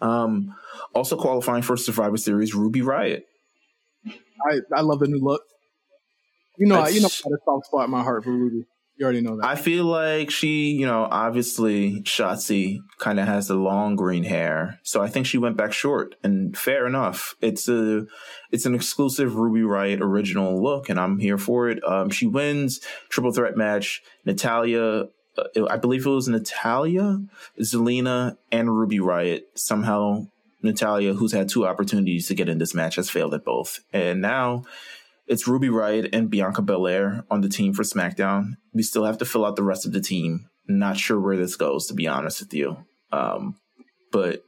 Um, 0.01 0.53
also 0.93 1.15
qualifying 1.15 1.61
for 1.61 1.77
Survivor 1.77 2.17
Series, 2.17 2.53
Ruby 2.53 2.81
Riot. 2.81 3.25
I 4.05 4.59
I 4.75 4.81
love 4.81 4.99
the 4.99 5.07
new 5.07 5.19
look. 5.19 5.41
You 6.57 6.67
know, 6.67 6.81
I, 6.81 6.89
you 6.89 7.01
know, 7.01 7.07
I 7.07 7.29
got 7.29 7.35
a 7.35 7.43
soft 7.45 7.67
spot 7.67 7.85
in 7.85 7.91
my 7.91 8.03
heart 8.03 8.25
for 8.25 8.31
Ruby. 8.31 8.65
You 8.97 9.03
already 9.05 9.21
know 9.21 9.37
that. 9.37 9.45
I 9.45 9.55
feel 9.55 9.85
like 9.85 10.31
she, 10.31 10.71
you 10.71 10.87
know, 10.87 11.07
obviously 11.11 12.01
Shotzi 12.01 12.79
kind 12.97 13.19
of 13.19 13.27
has 13.27 13.47
the 13.47 13.53
long 13.53 13.95
green 13.95 14.23
hair, 14.23 14.79
so 14.81 15.03
I 15.03 15.07
think 15.07 15.27
she 15.27 15.37
went 15.37 15.55
back 15.55 15.71
short, 15.71 16.15
and 16.23 16.57
fair 16.57 16.87
enough. 16.87 17.35
It's 17.39 17.69
a, 17.69 18.07
it's 18.51 18.65
an 18.65 18.73
exclusive 18.73 19.35
Ruby 19.35 19.61
Riot 19.61 20.01
original 20.01 20.61
look, 20.63 20.89
and 20.89 20.99
I'm 20.99 21.19
here 21.19 21.37
for 21.37 21.69
it. 21.69 21.83
Um, 21.83 22.09
she 22.09 22.25
wins 22.25 22.79
triple 23.09 23.31
threat 23.31 23.55
match. 23.55 24.01
Natalya, 24.25 25.09
uh, 25.37 25.65
I 25.69 25.77
believe 25.77 26.07
it 26.07 26.09
was 26.09 26.27
Natalya, 26.27 27.21
Zelina, 27.61 28.37
and 28.51 28.75
Ruby 28.75 28.99
Riot. 28.99 29.47
Somehow, 29.53 30.25
Natalya, 30.63 31.13
who's 31.13 31.33
had 31.33 31.49
two 31.49 31.67
opportunities 31.67 32.27
to 32.29 32.33
get 32.33 32.49
in 32.49 32.57
this 32.57 32.73
match, 32.73 32.95
has 32.95 33.11
failed 33.11 33.35
at 33.35 33.45
both, 33.45 33.79
and 33.93 34.21
now 34.21 34.63
it's 35.27 35.47
Ruby 35.47 35.69
Riot 35.69 36.09
and 36.13 36.29
Bianca 36.29 36.61
Belair 36.61 37.23
on 37.29 37.41
the 37.41 37.49
team 37.49 37.73
for 37.73 37.83
SmackDown. 37.83 38.53
We 38.73 38.83
still 38.83 39.05
have 39.05 39.17
to 39.19 39.25
fill 39.25 39.45
out 39.45 39.55
the 39.55 39.63
rest 39.63 39.85
of 39.85 39.91
the 39.91 40.01
team. 40.01 40.47
Not 40.67 40.97
sure 40.97 41.19
where 41.19 41.37
this 41.37 41.55
goes, 41.55 41.87
to 41.87 41.93
be 41.93 42.07
honest 42.07 42.39
with 42.41 42.53
you. 42.53 42.77
Um, 43.11 43.55
but 44.11 44.41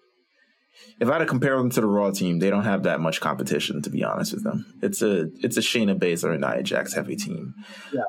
if 0.99 1.07
I 1.07 1.13
had 1.13 1.19
to 1.19 1.25
compare 1.25 1.57
them 1.57 1.69
to 1.71 1.81
the 1.81 1.87
Raw 1.87 2.11
team, 2.11 2.39
they 2.39 2.49
don't 2.49 2.63
have 2.63 2.83
that 2.83 2.99
much 2.99 3.21
competition, 3.21 3.81
to 3.81 3.89
be 3.89 4.03
honest 4.03 4.33
with 4.33 4.43
them. 4.43 4.65
It's 4.81 5.01
a 5.01 5.29
it's 5.41 5.57
a 5.57 5.61
Shayna 5.61 5.97
Baszler 5.97 6.31
and 6.31 6.41
Nia 6.41 6.63
Jax 6.63 6.93
heavy 6.93 7.15
team. 7.15 7.53
Yeah. 7.93 8.03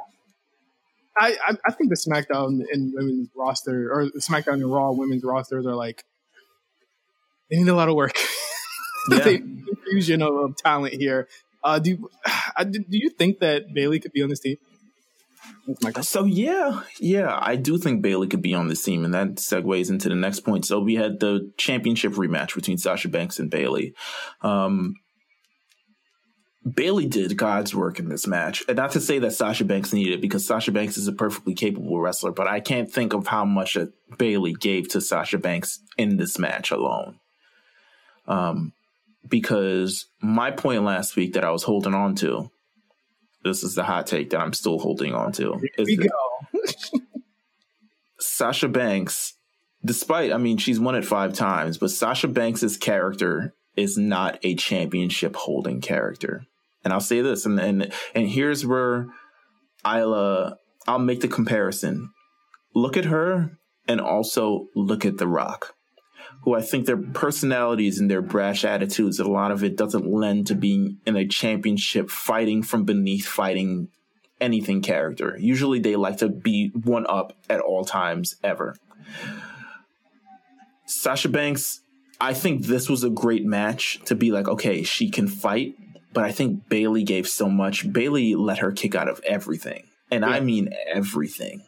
I, 1.16 1.36
I, 1.46 1.56
I 1.66 1.72
think 1.72 1.90
the 1.90 1.96
SmackDown 1.96 2.60
and 2.72 2.92
women's 2.94 3.28
roster 3.36 3.92
or 3.92 4.06
SmackDown 4.20 4.54
and 4.54 4.72
Raw 4.72 4.92
women's 4.92 5.24
rosters 5.24 5.66
are 5.66 5.74
like 5.74 6.04
they 7.50 7.56
need 7.58 7.68
a 7.68 7.74
lot 7.74 7.88
of 7.88 7.94
work. 7.94 8.14
Yeah. 9.10 9.24
the 9.24 9.76
fusion 9.90 10.20
of, 10.20 10.34
of 10.34 10.56
talent 10.58 10.92
here 10.92 11.26
uh, 11.62 11.78
do 11.78 11.90
you, 11.90 12.10
do 12.70 12.84
you 12.90 13.10
think 13.10 13.40
that 13.40 13.72
Bayley 13.74 14.00
could 14.00 14.12
be 14.12 14.22
on 14.22 14.28
this 14.28 14.40
team? 14.40 14.56
So 16.02 16.24
yeah, 16.24 16.82
yeah, 16.98 17.38
I 17.40 17.56
do 17.56 17.78
think 17.78 18.02
Bayley 18.02 18.28
could 18.28 18.42
be 18.42 18.54
on 18.54 18.68
this 18.68 18.82
team, 18.82 19.04
and 19.04 19.14
that 19.14 19.36
segues 19.36 19.90
into 19.90 20.08
the 20.08 20.14
next 20.14 20.40
point. 20.40 20.64
So 20.64 20.80
we 20.80 20.94
had 20.94 21.20
the 21.20 21.52
championship 21.56 22.12
rematch 22.12 22.54
between 22.54 22.78
Sasha 22.78 23.08
Banks 23.08 23.38
and 23.38 23.50
Bayley. 23.50 23.94
Um, 24.42 24.96
Bayley 26.74 27.06
did 27.06 27.36
God's 27.36 27.74
work 27.74 27.98
in 27.98 28.08
this 28.08 28.26
match, 28.26 28.62
and 28.68 28.76
not 28.76 28.92
to 28.92 29.00
say 29.00 29.18
that 29.20 29.32
Sasha 29.32 29.64
Banks 29.64 29.92
needed 29.92 30.14
it 30.14 30.20
because 30.20 30.46
Sasha 30.46 30.72
Banks 30.72 30.96
is 30.96 31.08
a 31.08 31.12
perfectly 31.12 31.54
capable 31.54 32.00
wrestler, 32.00 32.32
but 32.32 32.46
I 32.46 32.60
can't 32.60 32.90
think 32.90 33.12
of 33.12 33.26
how 33.26 33.44
much 33.44 33.76
Bayley 34.18 34.52
gave 34.52 34.88
to 34.90 35.00
Sasha 35.00 35.38
Banks 35.38 35.80
in 35.96 36.16
this 36.16 36.38
match 36.38 36.70
alone. 36.70 37.18
Um, 38.26 38.72
because 39.26 40.06
my 40.22 40.50
point 40.50 40.84
last 40.84 41.16
week 41.16 41.34
that 41.34 41.44
I 41.44 41.50
was 41.50 41.62
holding 41.62 41.94
on 41.94 42.14
to, 42.16 42.50
this 43.44 43.62
is 43.62 43.74
the 43.74 43.84
hot 43.84 44.06
take 44.06 44.30
that 44.30 44.40
I'm 44.40 44.52
still 44.52 44.78
holding 44.78 45.14
on 45.14 45.32
to. 45.32 45.58
Here 45.76 45.86
we 45.86 45.96
go. 45.96 46.08
Sasha 48.18 48.68
Banks, 48.68 49.34
despite 49.84 50.32
I 50.32 50.36
mean 50.36 50.58
she's 50.58 50.80
won 50.80 50.94
it 50.94 51.04
five 51.04 51.32
times, 51.32 51.78
but 51.78 51.90
Sasha 51.90 52.28
Banks's 52.28 52.76
character 52.76 53.54
is 53.76 53.96
not 53.96 54.38
a 54.42 54.54
championship 54.54 55.36
holding 55.36 55.80
character. 55.80 56.44
And 56.84 56.92
I'll 56.92 57.00
say 57.00 57.20
this, 57.20 57.46
and 57.46 57.58
and 57.58 57.92
and 58.14 58.28
here's 58.28 58.66
where 58.66 59.06
I'll 59.84 60.14
uh, 60.14 60.54
I'll 60.86 60.98
make 60.98 61.20
the 61.20 61.28
comparison. 61.28 62.10
Look 62.74 62.96
at 62.96 63.06
her, 63.06 63.58
and 63.88 64.00
also 64.00 64.66
look 64.76 65.04
at 65.04 65.18
The 65.18 65.26
Rock. 65.26 65.74
Who 66.42 66.54
I 66.54 66.62
think 66.62 66.86
their 66.86 66.96
personalities 66.96 68.00
and 68.00 68.10
their 68.10 68.22
brash 68.22 68.64
attitudes, 68.64 69.20
a 69.20 69.24
lot 69.24 69.50
of 69.50 69.62
it 69.62 69.76
doesn't 69.76 70.06
lend 70.06 70.46
to 70.46 70.54
being 70.54 70.98
in 71.06 71.16
a 71.16 71.26
championship 71.26 72.10
fighting 72.10 72.62
from 72.62 72.84
beneath, 72.84 73.26
fighting 73.26 73.88
anything 74.40 74.80
character. 74.80 75.36
Usually 75.38 75.78
they 75.80 75.96
like 75.96 76.16
to 76.18 76.28
be 76.28 76.70
one 76.74 77.06
up 77.06 77.34
at 77.50 77.60
all 77.60 77.84
times 77.84 78.36
ever. 78.42 78.74
Sasha 80.86 81.28
Banks, 81.28 81.82
I 82.20 82.34
think 82.34 82.66
this 82.66 82.88
was 82.88 83.04
a 83.04 83.10
great 83.10 83.44
match 83.44 84.00
to 84.06 84.14
be 84.14 84.32
like, 84.32 84.48
okay, 84.48 84.82
she 84.82 85.10
can 85.10 85.28
fight, 85.28 85.74
but 86.12 86.24
I 86.24 86.32
think 86.32 86.68
Bayley 86.68 87.04
gave 87.04 87.28
so 87.28 87.48
much. 87.48 87.92
Bayley 87.92 88.34
let 88.34 88.58
her 88.58 88.72
kick 88.72 88.94
out 88.94 89.08
of 89.08 89.20
everything. 89.26 89.84
And 90.10 90.24
yeah. 90.24 90.30
I 90.30 90.40
mean 90.40 90.70
everything. 90.92 91.62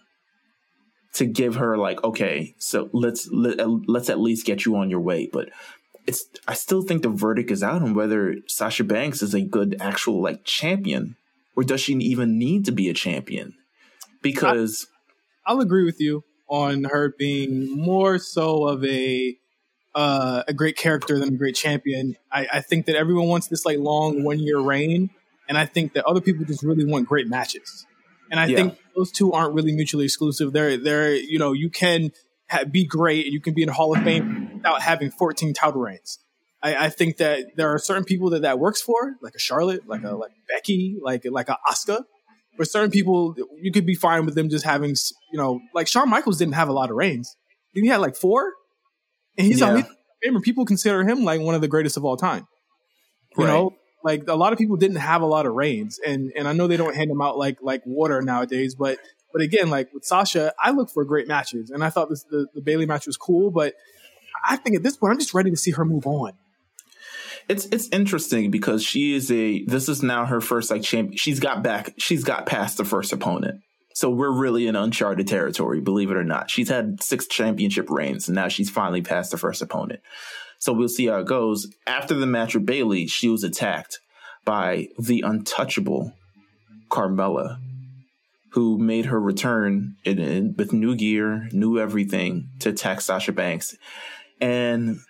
To 1.17 1.27
give 1.27 1.57
her 1.57 1.77
like, 1.77 2.03
okay, 2.03 2.55
so 2.59 2.89
let's 2.95 3.29
let, 3.31 3.59
let's 3.87 4.09
at 4.09 4.19
least 4.19 4.47
get 4.47 4.65
you 4.65 4.77
on 4.77 4.89
your 4.89 5.01
way, 5.01 5.29
but 5.31 5.51
it's 6.07 6.25
I 6.49 6.55
still 6.55 6.83
think 6.83 7.03
the 7.03 7.11
verdict 7.11 7.51
is 7.51 7.63
out 7.63 7.83
on 7.83 7.95
whether 7.95 8.37
Sasha 8.47 8.83
Banks 8.83 9.23
is 9.23 9.35
a 9.35 9.43
good 9.43 9.77
actual 9.79 10.23
like 10.23 10.45
champion 10.45 11.17
or 11.57 11.65
does 11.65 11.81
she 11.81 11.95
even 11.95 12.39
need 12.39 12.65
to 12.67 12.73
be 12.73 12.89
a 12.89 12.95
champion? 12.95 13.55
Because 14.23 14.87
I, 15.47 15.55
will 15.55 15.61
agree 15.61 15.85
with 15.85 16.01
you 16.01 16.25
on 16.49 16.85
her 16.85 17.15
being 17.19 17.77
more 17.77 18.19
so 18.19 18.67
of 18.67 18.85
a 18.85 19.37
uh, 19.95 20.43
a 20.49 20.55
great 20.55 20.77
character 20.77 21.19
than 21.19 21.35
a 21.35 21.37
great 21.37 21.55
champion. 21.55 22.17
I, 22.31 22.47
I 22.55 22.61
think 22.61 22.87
that 22.87 22.97
everyone 22.97 23.29
wants 23.29 23.49
this 23.49 23.67
like 23.67 23.79
long 23.79 24.23
one 24.23 24.39
year 24.39 24.59
reign, 24.59 25.11
and 25.49 25.59
I 25.59 25.67
think 25.67 25.93
that 25.95 26.05
other 26.05 26.21
people 26.21 26.45
just 26.45 26.63
really 26.63 26.85
want 26.85 27.07
great 27.07 27.29
matches. 27.29 27.87
And 28.31 28.41
I 28.41 28.47
yeah. 28.47 28.57
think 28.57 28.79
those 28.97 29.11
two 29.11 29.33
aren't 29.33 29.55
really 29.55 29.73
mutually 29.73 30.05
exclusive. 30.05 30.53
They're 30.53 30.77
they're 30.77 31.15
you 31.15 31.39
know 31.39 31.53
you 31.53 31.71
can 31.71 32.11
ha- 32.51 32.65
be 32.65 32.85
great, 32.85 33.27
you 33.27 33.41
can 33.41 33.55
be 33.55 33.63
in 33.63 33.69
the 33.69 33.73
Hall 33.73 33.97
of 33.97 34.03
Fame 34.03 34.51
without 34.55 34.83
having 34.83 35.11
14 35.11 35.55
title 35.55 35.81
reigns. 35.81 36.19
I, 36.63 36.87
I, 36.87 36.89
think 36.91 37.17
that 37.17 37.57
there 37.57 37.69
are 37.71 37.79
certain 37.79 38.05
people 38.05 38.31
that 38.31 38.43
that 38.43 38.59
works 38.59 38.81
for, 38.81 39.17
like 39.21 39.35
a 39.35 39.39
Charlotte, 39.39 39.89
like 39.89 40.03
a 40.03 40.05
mm-hmm. 40.05 40.17
like 40.17 40.31
Becky, 40.49 40.99
like 41.03 41.27
like 41.29 41.49
a 41.49 41.59
Asuka. 41.69 42.05
But 42.57 42.69
certain 42.69 42.91
people, 42.91 43.35
you 43.61 43.73
could 43.73 43.87
be 43.87 43.95
fine 43.95 44.27
with 44.27 44.35
them 44.35 44.51
just 44.51 44.65
having, 44.65 44.95
you 45.33 45.39
know, 45.39 45.61
like 45.75 45.89
Shawn 45.89 46.09
Michaels 46.11 46.37
didn't 46.37 46.55
have 46.55 46.69
a 46.69 46.73
lot 46.73 46.91
of 46.91 46.97
reigns. 46.97 47.35
He 47.73 47.87
had 47.87 47.97
like 47.97 48.15
four, 48.15 48.53
and 49.39 49.47
he's 49.47 49.61
yeah. 49.61 49.83
on. 50.25 50.43
People 50.43 50.65
consider 50.65 51.03
him 51.03 51.25
like 51.25 51.41
one 51.41 51.55
of 51.55 51.63
the 51.63 51.69
greatest 51.69 51.97
of 51.97 52.05
all 52.05 52.17
time. 52.17 52.47
You 53.37 53.45
right. 53.45 53.51
know, 53.51 53.75
like 54.05 54.29
a 54.29 54.35
lot 54.35 54.53
of 54.53 54.59
people 54.59 54.77
didn't 54.77 54.97
have 54.97 55.23
a 55.23 55.27
lot 55.27 55.47
of 55.47 55.55
reigns, 55.55 55.99
and 56.07 56.33
and 56.37 56.49
I 56.49 56.53
know 56.53 56.67
they 56.67 56.77
don't 56.77 56.95
hand 56.95 57.11
them 57.11 57.23
out 57.23 57.39
like 57.39 57.59
like 57.63 57.83
water 57.85 58.23
nowadays, 58.23 58.75
but 58.75 58.99
but 59.33 59.43
again, 59.43 59.71
like 59.71 59.93
with 59.95 60.05
Sasha, 60.05 60.53
I 60.59 60.71
look 60.71 60.91
for 60.91 61.05
great 61.05 61.29
matches, 61.29 61.71
and 61.71 61.85
I 61.85 61.91
thought 61.91 62.09
this 62.09 62.25
the, 62.25 62.47
the 62.55 62.61
Bayley 62.61 62.87
match 62.87 63.07
was 63.07 63.17
cool, 63.17 63.51
but 63.51 63.75
I 64.47 64.57
think 64.57 64.77
at 64.77 64.83
this 64.83 64.97
point, 64.97 65.13
I'm 65.13 65.19
just 65.19 65.35
ready 65.35 65.51
to 65.51 65.57
see 65.57 65.73
her 65.73 65.85
move 65.85 66.07
on 66.07 66.33
it's 67.49 67.67
it's 67.67 67.89
interesting 67.91 68.51
because 68.51 68.83
she 68.83 69.15
is 69.15 69.31
a 69.31 69.65
this 69.65 69.89
is 69.89 70.03
now 70.03 70.27
her 70.27 70.41
first 70.41 70.71
like 70.71 70.83
champion. 70.83 71.17
She's 71.17 71.41
got 71.41 71.63
back. 71.63 71.95
She's 71.99 72.25
got 72.25 72.47
past 72.47 72.77
the 72.77 72.85
first 72.85 73.13
opponent. 73.13 73.61
So 73.95 74.11
we're 74.11 74.33
really 74.33 74.67
in 74.67 74.77
uncharted 74.77 75.29
territory, 75.29 75.81
believe 75.81 76.11
it 76.11 76.17
or 76.17 76.25
not. 76.25 76.51
She's 76.51 76.71
had 76.71 77.03
six 77.03 77.27
championship 77.27 77.91
reigns, 77.91 78.27
and 78.27 78.35
now 78.35 78.49
she's 78.49 78.71
finally 78.71 79.03
past 79.03 79.31
the 79.31 79.37
first 79.37 79.61
opponent. 79.61 80.01
So 80.63 80.73
we'll 80.73 80.89
see 80.89 81.07
how 81.07 81.19
it 81.19 81.27
goes. 81.27 81.67
After 81.89 82.15
the 82.15 82.25
match 82.25 82.55
with 82.55 82.65
Bayley, 82.65 83.09
she 83.09 83.29
was 83.29 83.43
attacked 83.43 83.99
by 84.45 84.91
the 84.97 85.23
untouchable 85.23 86.13
Carmella, 86.89 87.59
who 88.51 88.79
made 88.79 89.07
her 89.07 89.21
return 89.21 89.97
in, 90.05 90.21
in, 90.21 90.55
with 90.57 90.73
new 90.73 90.95
gear, 90.95 91.49
new 91.51 91.81
everything 91.81 92.49
to 92.61 92.69
attack 92.69 93.01
Sasha 93.01 93.33
Banks. 93.33 93.77
And 94.41 95.01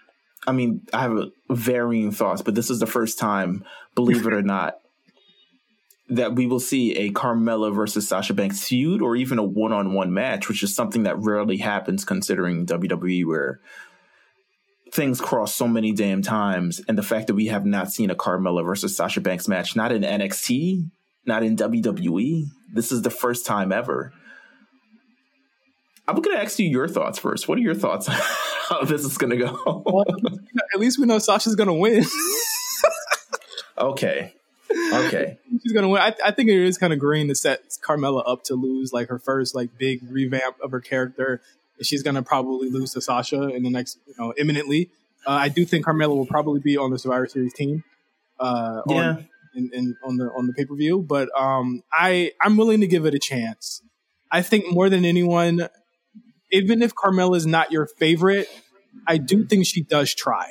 I 0.47 0.53
mean, 0.53 0.87
I 0.91 1.03
have 1.03 1.19
varying 1.51 2.13
thoughts, 2.13 2.41
but 2.41 2.55
this 2.55 2.71
is 2.71 2.81
the 2.81 2.87
first 2.87 3.19
time, 3.19 3.63
believe 3.95 4.27
it 4.27 4.33
or 4.33 4.41
not, 4.41 4.79
that 6.09 6.35
we 6.35 6.47
will 6.47 6.61
see 6.61 6.97
a 6.97 7.13
Carmella 7.13 7.75
versus 7.75 8.09
Sasha 8.09 8.33
Banks 8.33 8.67
feud 8.67 9.03
or 9.03 9.17
even 9.17 9.39
a 9.39 9.45
one 9.45 9.75
on 9.75 9.93
one 9.93 10.15
match, 10.15 10.49
which 10.49 10.63
is 10.63 10.75
something 10.75 11.03
that 11.03 11.19
rarely 11.19 11.59
happens 11.59 12.07
considering 12.07 12.65
WWE, 12.65 13.27
where 13.27 13.61
things 14.93 15.21
cross 15.21 15.55
so 15.55 15.67
many 15.67 15.93
damn 15.93 16.23
times. 16.23 16.81
And 16.87 16.97
the 16.99 17.03
fact 17.03 17.27
that 17.27 17.35
we 17.35 17.47
have 17.47 17.65
not 17.65 17.91
seen 17.91 18.11
a 18.11 18.15
Carmella 18.15 18.65
versus 18.65 18.95
Sasha 18.95 19.21
Banks 19.21 19.49
match, 19.49 19.75
not 19.75 19.91
in 19.91 20.03
NXT, 20.03 20.91
not 21.25 21.43
in 21.43 21.57
WWE, 21.57 22.45
this 22.73 22.93
is 22.93 23.03
the 23.03 23.11
first 23.11 23.47
time 23.47 23.73
ever. 23.73 24.13
I'm 26.07 26.17
going 26.17 26.37
to 26.37 26.43
ask 26.43 26.59
you 26.59 26.69
your 26.69 26.89
thoughts 26.89 27.19
first. 27.19 27.49
What 27.49 27.59
are 27.59 27.63
your 27.63 27.75
thoughts 27.75 28.09
on 28.09 28.17
how 28.69 28.85
this 28.85 29.05
is 29.05 29.17
going 29.17 29.31
to 29.31 29.37
go? 29.37 29.83
well, 29.87 30.05
at 30.75 30.81
least 30.81 30.99
we 30.99 31.07
know 31.07 31.19
Sasha's 31.19 31.57
going 31.57 31.69
to 31.69 31.73
win. 31.73 32.05
okay. 33.79 34.35
Okay. 34.71 35.39
She's 35.63 35.73
going 35.73 35.85
to 35.85 35.89
win. 35.89 36.03
I, 36.03 36.15
I, 36.25 36.31
think 36.33 36.49
it 36.49 36.57
is 36.57 36.77
kind 36.77 36.93
of 36.93 36.99
green 36.99 37.29
to 37.29 37.35
set 37.35 37.61
Carmella 37.87 38.23
up 38.27 38.45
to 38.45 38.55
lose 38.55 38.93
like 38.93 39.09
her 39.09 39.19
first 39.19 39.55
like 39.55 39.79
big 39.79 40.01
revamp 40.11 40.57
of 40.63 40.71
her 40.71 40.81
character. 40.81 41.41
She's 41.83 42.03
going 42.03 42.17
to 42.17 42.23
probably 42.23 42.71
lose 42.71 42.93
to 42.93 43.01
Sasha 43.01 43.49
in 43.49 43.63
the 43.63 43.71
next, 43.71 43.99
you 44.07 44.15
know, 44.19 44.35
imminently. 44.37 44.91
Uh, 45.27 45.31
I 45.33 45.49
do 45.49 45.65
think 45.65 45.87
Carmella 45.87 46.17
will 46.17 46.27
probably 46.27 46.61
be 46.61 46.77
on 46.77 46.91
the 46.91 46.99
Survivor 46.99 47.27
Series 47.27 47.53
team. 47.55 47.85
Uh, 48.41 48.83
yeah. 48.89 49.09
On, 49.11 49.29
in, 49.55 49.71
in, 49.73 49.97
on 50.03 50.17
the 50.17 50.25
on 50.31 50.47
the 50.47 50.53
pay 50.53 50.65
per 50.65 50.75
view, 50.75 51.03
but 51.03 51.29
um, 51.39 51.83
I 51.93 52.33
I'm 52.41 52.57
willing 52.57 52.81
to 52.81 52.87
give 52.87 53.05
it 53.05 53.15
a 53.15 53.19
chance. 53.19 53.83
I 54.31 54.43
think 54.43 54.65
more 54.73 54.89
than 54.89 55.05
anyone, 55.05 55.69
even 56.51 56.83
if 56.83 56.95
Carmella 56.95 57.37
is 57.37 57.47
not 57.47 57.71
your 57.71 57.87
favorite, 57.87 58.49
I 59.07 59.19
do 59.19 59.45
think 59.45 59.67
she 59.67 59.83
does 59.83 60.15
try. 60.15 60.51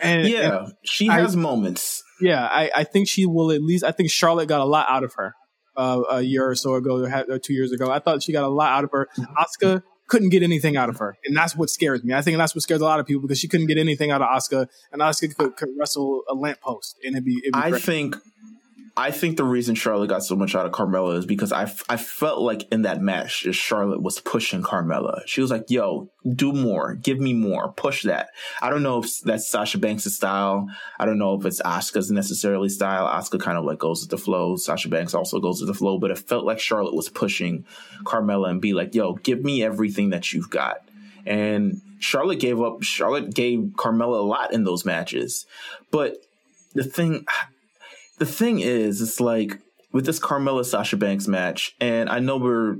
And 0.00 0.28
yeah, 0.28 0.64
and 0.64 0.74
she 0.84 1.06
has 1.06 1.34
I, 1.34 1.38
moments. 1.38 2.02
Yeah, 2.20 2.44
I, 2.44 2.70
I 2.76 2.84
think 2.84 3.08
she 3.08 3.26
will 3.26 3.50
at 3.52 3.62
least. 3.62 3.84
I 3.84 3.92
think 3.92 4.10
Charlotte 4.10 4.48
got 4.48 4.60
a 4.60 4.64
lot 4.64 4.86
out 4.88 5.02
of 5.02 5.14
her 5.14 5.34
uh, 5.76 6.02
a 6.10 6.20
year 6.20 6.48
or 6.48 6.54
so 6.54 6.74
ago, 6.74 7.04
or 7.28 7.38
two 7.38 7.54
years 7.54 7.72
ago. 7.72 7.90
I 7.90 8.00
thought 8.00 8.22
she 8.22 8.32
got 8.32 8.44
a 8.44 8.48
lot 8.48 8.76
out 8.76 8.84
of 8.84 8.90
her. 8.92 9.08
Asuka 9.18 9.82
couldn't 10.08 10.30
get 10.30 10.42
anything 10.42 10.76
out 10.76 10.88
of 10.88 10.96
her, 10.98 11.16
and 11.24 11.36
that's 11.36 11.54
what 11.54 11.70
scares 11.70 12.02
me. 12.02 12.14
I 12.14 12.22
think 12.22 12.38
that's 12.38 12.54
what 12.54 12.62
scares 12.62 12.80
a 12.80 12.84
lot 12.84 12.98
of 13.00 13.06
people 13.06 13.22
because 13.22 13.38
she 13.38 13.48
couldn't 13.48 13.66
get 13.66 13.78
anything 13.78 14.10
out 14.10 14.20
of 14.22 14.28
Asuka, 14.28 14.66
and 14.92 15.00
Asuka 15.00 15.36
could, 15.36 15.56
could 15.56 15.68
wrestle 15.78 16.22
a 16.28 16.34
lamppost, 16.34 16.96
and 17.04 17.14
it'd 17.14 17.24
be. 17.24 17.38
It'd 17.38 17.52
be 17.52 17.58
I 17.58 17.70
great. 17.70 17.82
think 17.82 18.16
I 18.98 19.12
think 19.12 19.36
the 19.36 19.44
reason 19.44 19.76
Charlotte 19.76 20.08
got 20.08 20.24
so 20.24 20.34
much 20.34 20.56
out 20.56 20.66
of 20.66 20.72
Carmella 20.72 21.16
is 21.18 21.24
because 21.24 21.52
I, 21.52 21.72
I 21.88 21.96
felt 21.96 22.40
like 22.40 22.66
in 22.72 22.82
that 22.82 23.00
match, 23.00 23.46
Charlotte 23.54 24.02
was 24.02 24.18
pushing 24.18 24.60
Carmella. 24.60 25.20
She 25.24 25.40
was 25.40 25.52
like, 25.52 25.66
yo, 25.70 26.10
do 26.28 26.52
more, 26.52 26.96
give 26.96 27.20
me 27.20 27.32
more, 27.32 27.70
push 27.70 28.02
that. 28.02 28.30
I 28.60 28.70
don't 28.70 28.82
know 28.82 28.98
if 28.98 29.20
that's 29.20 29.48
Sasha 29.48 29.78
Banks' 29.78 30.12
style. 30.12 30.68
I 30.98 31.06
don't 31.06 31.20
know 31.20 31.38
if 31.38 31.46
it's 31.46 31.62
Asuka's 31.62 32.10
necessarily 32.10 32.68
style. 32.68 33.06
Asuka 33.06 33.38
kind 33.38 33.56
of 33.56 33.64
like 33.64 33.78
goes 33.78 34.00
with 34.00 34.10
the 34.10 34.18
flow. 34.18 34.56
Sasha 34.56 34.88
Banks 34.88 35.14
also 35.14 35.38
goes 35.38 35.60
with 35.60 35.68
the 35.68 35.74
flow, 35.74 36.00
but 36.00 36.10
it 36.10 36.18
felt 36.18 36.44
like 36.44 36.58
Charlotte 36.58 36.96
was 36.96 37.08
pushing 37.08 37.66
Carmella 38.02 38.50
and 38.50 38.60
be 38.60 38.74
like, 38.74 38.96
yo, 38.96 39.14
give 39.14 39.44
me 39.44 39.62
everything 39.62 40.10
that 40.10 40.32
you've 40.32 40.50
got. 40.50 40.78
And 41.24 41.80
Charlotte 42.00 42.40
gave 42.40 42.60
up, 42.60 42.82
Charlotte 42.82 43.32
gave 43.32 43.60
Carmella 43.76 44.18
a 44.18 44.22
lot 44.22 44.52
in 44.52 44.64
those 44.64 44.84
matches. 44.84 45.46
But 45.92 46.16
the 46.74 46.82
thing, 46.82 47.26
the 48.18 48.26
thing 48.26 48.60
is, 48.60 49.00
it's 49.00 49.20
like 49.20 49.58
with 49.92 50.06
this 50.06 50.20
Carmella 50.20 50.64
Sasha 50.64 50.96
Banks 50.96 51.26
match, 51.26 51.74
and 51.80 52.08
I 52.08 52.18
know 52.18 52.36
we're 52.36 52.76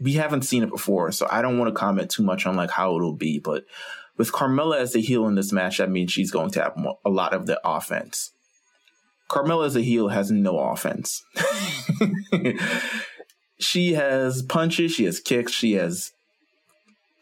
we 0.00 0.14
haven't 0.14 0.42
seen 0.42 0.62
it 0.62 0.70
before, 0.70 1.12
so 1.12 1.26
I 1.30 1.42
don't 1.42 1.58
want 1.58 1.72
to 1.72 1.78
comment 1.78 2.10
too 2.10 2.22
much 2.22 2.46
on 2.46 2.56
like 2.56 2.70
how 2.70 2.96
it'll 2.96 3.14
be. 3.14 3.38
But 3.38 3.64
with 4.16 4.32
Carmella 4.32 4.78
as 4.78 4.92
the 4.92 5.00
heel 5.00 5.26
in 5.26 5.34
this 5.34 5.52
match, 5.52 5.78
that 5.78 5.90
means 5.90 6.12
she's 6.12 6.30
going 6.30 6.50
to 6.50 6.62
have 6.62 6.76
a 7.04 7.10
lot 7.10 7.32
of 7.32 7.46
the 7.46 7.60
offense. 7.64 8.32
Carmella 9.30 9.66
as 9.66 9.76
a 9.76 9.80
heel 9.80 10.08
has 10.08 10.30
no 10.30 10.58
offense. 10.58 11.24
she 13.58 13.94
has 13.94 14.42
punches, 14.42 14.92
she 14.92 15.04
has 15.04 15.20
kicks, 15.20 15.52
she 15.52 15.72
has 15.74 16.12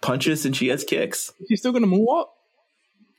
punches, 0.00 0.44
and 0.44 0.56
she 0.56 0.68
has 0.68 0.84
kicks. 0.84 1.32
She's 1.48 1.60
still 1.60 1.72
going 1.72 1.88
to 1.88 1.88
moonwalk. 1.88 2.26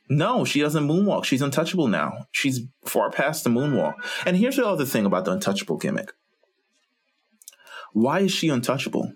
No, 0.08 0.44
she 0.44 0.60
doesn't 0.60 0.86
moonwalk. 0.86 1.24
She's 1.24 1.40
untouchable 1.40 1.88
now. 1.88 2.26
She's 2.30 2.60
far 2.84 3.10
past 3.10 3.44
the 3.44 3.50
moonwalk. 3.50 3.94
And 4.26 4.36
here's 4.36 4.56
the 4.56 4.66
other 4.66 4.84
thing 4.84 5.06
about 5.06 5.24
the 5.24 5.32
untouchable 5.32 5.78
gimmick. 5.78 6.12
Why 7.92 8.20
is 8.20 8.32
she 8.32 8.48
untouchable? 8.48 9.14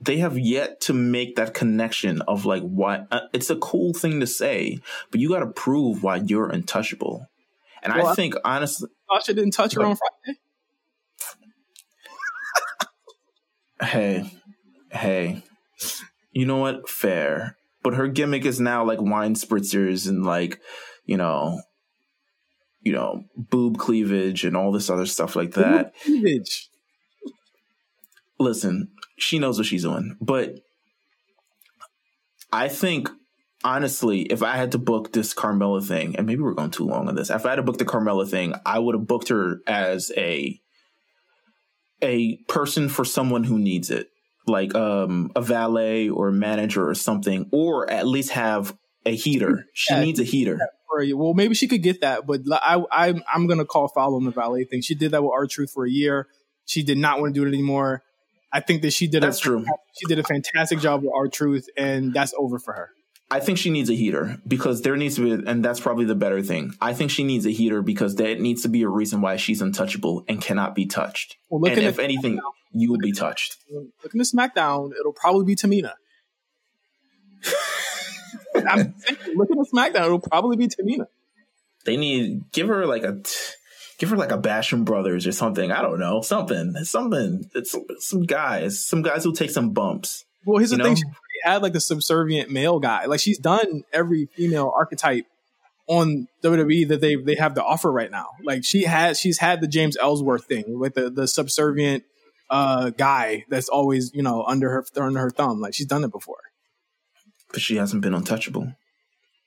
They 0.00 0.18
have 0.18 0.38
yet 0.38 0.80
to 0.82 0.94
make 0.94 1.36
that 1.36 1.52
connection 1.52 2.22
of 2.22 2.46
like 2.46 2.62
why 2.62 3.04
uh, 3.10 3.22
it's 3.32 3.50
a 3.50 3.56
cool 3.56 3.92
thing 3.92 4.20
to 4.20 4.26
say, 4.26 4.78
but 5.10 5.20
you 5.20 5.28
got 5.28 5.40
to 5.40 5.48
prove 5.48 6.02
why 6.04 6.16
you're 6.16 6.48
untouchable. 6.48 7.26
And 7.82 7.92
well, 7.92 8.06
I 8.06 8.14
think 8.14 8.34
honestly, 8.44 8.88
Sasha 9.10 9.34
didn't 9.34 9.50
touch 9.50 9.74
her 9.74 9.84
on 9.84 9.96
Friday. 9.96 10.38
hey, 13.82 14.40
hey, 14.90 15.42
you 16.30 16.46
know 16.46 16.58
what? 16.58 16.88
Fair 16.88 17.57
but 17.82 17.94
her 17.94 18.08
gimmick 18.08 18.44
is 18.44 18.60
now 18.60 18.84
like 18.84 19.00
wine 19.00 19.34
spritzers 19.34 20.08
and 20.08 20.24
like 20.24 20.60
you 21.04 21.16
know 21.16 21.60
you 22.80 22.92
know 22.92 23.24
boob 23.36 23.78
cleavage 23.78 24.44
and 24.44 24.56
all 24.56 24.72
this 24.72 24.90
other 24.90 25.06
stuff 25.06 25.36
like 25.36 25.52
that. 25.52 25.94
cleavage. 26.02 26.68
Listen 28.38 28.88
she 29.20 29.40
knows 29.40 29.58
what 29.58 29.66
she's 29.66 29.82
doing 29.82 30.16
but 30.20 30.54
i 32.52 32.68
think 32.68 33.08
honestly, 33.64 34.22
if 34.22 34.42
I 34.42 34.56
had 34.56 34.72
to 34.72 34.78
book 34.78 35.12
this 35.12 35.34
Carmella 35.34 35.86
thing, 35.86 36.16
and 36.16 36.26
maybe 36.26 36.42
we're 36.42 36.54
going 36.54 36.70
too 36.70 36.86
long 36.86 37.08
on 37.08 37.14
this, 37.14 37.30
if 37.30 37.44
I 37.44 37.50
had 37.50 37.56
to 37.56 37.62
book 37.62 37.78
the 37.78 37.84
Carmella 37.84 38.28
thing, 38.28 38.54
I 38.64 38.78
would 38.78 38.94
have 38.94 39.06
booked 39.06 39.28
her 39.28 39.60
as 39.66 40.12
a 40.16 40.60
a 42.00 42.36
person 42.48 42.88
for 42.88 43.04
someone 43.04 43.44
who 43.44 43.58
needs 43.58 43.90
it, 43.90 44.08
like 44.48 44.74
um, 44.74 45.30
a 45.36 45.40
valet 45.42 46.08
or 46.08 46.28
a 46.28 46.32
manager 46.32 46.88
or 46.88 46.94
something, 46.94 47.48
or 47.52 47.90
at 47.90 48.06
least 48.06 48.30
have 48.30 48.76
a 49.06 49.14
heater. 49.14 49.64
She 49.74 49.94
Yeah. 49.94 50.00
needs 50.00 50.20
a 50.20 50.24
heater. 50.24 50.58
Well, 51.14 51.32
maybe 51.34 51.54
she 51.54 51.68
could 51.68 51.82
get 51.84 52.00
that, 52.00 52.26
but 52.26 52.40
I, 52.50 52.82
I, 52.90 53.14
I'm 53.32 53.46
gonna 53.46 53.64
call 53.64 53.86
foul 53.86 54.16
on 54.16 54.24
the 54.24 54.32
valet 54.32 54.64
thing. 54.64 54.80
She 54.82 54.96
did 54.96 55.12
that 55.12 55.22
with 55.22 55.30
R-Truth 55.32 55.70
for 55.70 55.86
a 55.86 55.90
year. 55.90 56.26
She 56.64 56.82
did 56.82 56.98
not 56.98 57.20
want 57.20 57.34
to 57.34 57.40
do 57.40 57.46
it 57.46 57.48
anymore. 57.48 58.02
I 58.52 58.60
think 58.60 58.82
that 58.82 58.92
she 58.92 59.06
did. 59.06 59.22
That's 59.22 59.38
a, 59.38 59.42
true. 59.42 59.64
She 60.00 60.06
did 60.06 60.18
a 60.18 60.24
fantastic 60.24 60.80
job 60.80 61.02
with 61.02 61.12
R-Truth, 61.14 61.68
and 61.76 62.12
that's 62.12 62.34
over 62.36 62.58
for 62.58 62.72
her. 62.72 62.90
I 63.30 63.40
think 63.40 63.58
she 63.58 63.70
needs 63.70 63.90
a 63.90 63.94
heater 63.94 64.38
because 64.46 64.80
there 64.82 64.96
needs 64.96 65.16
to 65.16 65.36
be, 65.38 65.46
and 65.50 65.62
that's 65.62 65.80
probably 65.80 66.06
the 66.06 66.14
better 66.14 66.42
thing. 66.42 66.72
I 66.80 66.94
think 66.94 67.10
she 67.10 67.24
needs 67.24 67.44
a 67.44 67.50
heater 67.50 67.82
because 67.82 68.14
there 68.14 68.34
needs 68.36 68.62
to 68.62 68.68
be 68.68 68.82
a 68.82 68.88
reason 68.88 69.20
why 69.20 69.36
she's 69.36 69.60
untouchable 69.60 70.24
and 70.28 70.40
cannot 70.40 70.74
be 70.74 70.86
touched. 70.86 71.36
Well, 71.50 71.70
and 71.70 71.78
if 71.78 71.98
anything, 71.98 72.40
you 72.72 72.90
will 72.90 72.98
be 72.98 73.12
touched. 73.12 73.56
Looking 73.70 74.20
at 74.20 74.26
SmackDown, 74.26 74.92
it'll 74.98 75.12
probably 75.12 75.44
be 75.44 75.56
Tamina. 75.56 75.92
I'm 78.66 78.92
thinking, 78.94 79.36
looking 79.36 79.58
at 79.60 79.66
SmackDown, 79.66 80.06
it'll 80.06 80.20
probably 80.20 80.56
be 80.56 80.68
Tamina. 80.68 81.06
They 81.84 81.96
need 81.96 82.50
give 82.52 82.68
her 82.68 82.86
like 82.86 83.04
a 83.04 83.22
give 83.98 84.10
her 84.10 84.16
like 84.16 84.32
a 84.32 84.38
Basham 84.38 84.84
Brothers 84.84 85.26
or 85.26 85.32
something. 85.32 85.70
I 85.70 85.82
don't 85.82 86.00
know 86.00 86.22
something, 86.22 86.74
something. 86.84 87.50
It's 87.54 87.76
some 87.98 88.22
guys, 88.22 88.84
some 88.84 89.02
guys 89.02 89.24
who 89.24 89.34
take 89.34 89.50
some 89.50 89.70
bumps. 89.70 90.24
Well, 90.44 90.58
here's 90.58 90.70
the 90.70 90.76
You 90.76 90.84
thing: 90.84 90.96
she 90.96 91.04
had 91.44 91.62
like 91.62 91.72
the 91.72 91.80
subservient 91.80 92.50
male 92.50 92.78
guy. 92.78 93.06
Like 93.06 93.20
she's 93.20 93.38
done 93.38 93.84
every 93.92 94.26
female 94.34 94.72
archetype 94.74 95.26
on 95.88 96.28
WWE 96.44 96.88
that 96.88 97.00
they 97.00 97.16
they 97.16 97.34
have 97.34 97.54
to 97.54 97.64
offer 97.64 97.90
right 97.90 98.10
now. 98.10 98.26
Like 98.44 98.64
she 98.64 98.84
has, 98.84 99.18
she's 99.18 99.38
had 99.38 99.60
the 99.60 99.68
James 99.68 99.96
Ellsworth 99.96 100.44
thing 100.44 100.78
with 100.78 100.94
the 100.94 101.10
the 101.10 101.26
subservient 101.26 102.04
uh 102.50 102.90
guy 102.90 103.44
that's 103.50 103.68
always 103.68 104.10
you 104.14 104.22
know 104.22 104.42
under 104.44 104.70
her 104.70 104.84
under 104.96 105.20
her 105.20 105.30
thumb. 105.30 105.60
Like 105.60 105.74
she's 105.74 105.86
done 105.86 106.04
it 106.04 106.12
before. 106.12 106.38
But 107.52 107.62
she 107.62 107.76
hasn't 107.76 108.02
been 108.02 108.14
untouchable. 108.14 108.74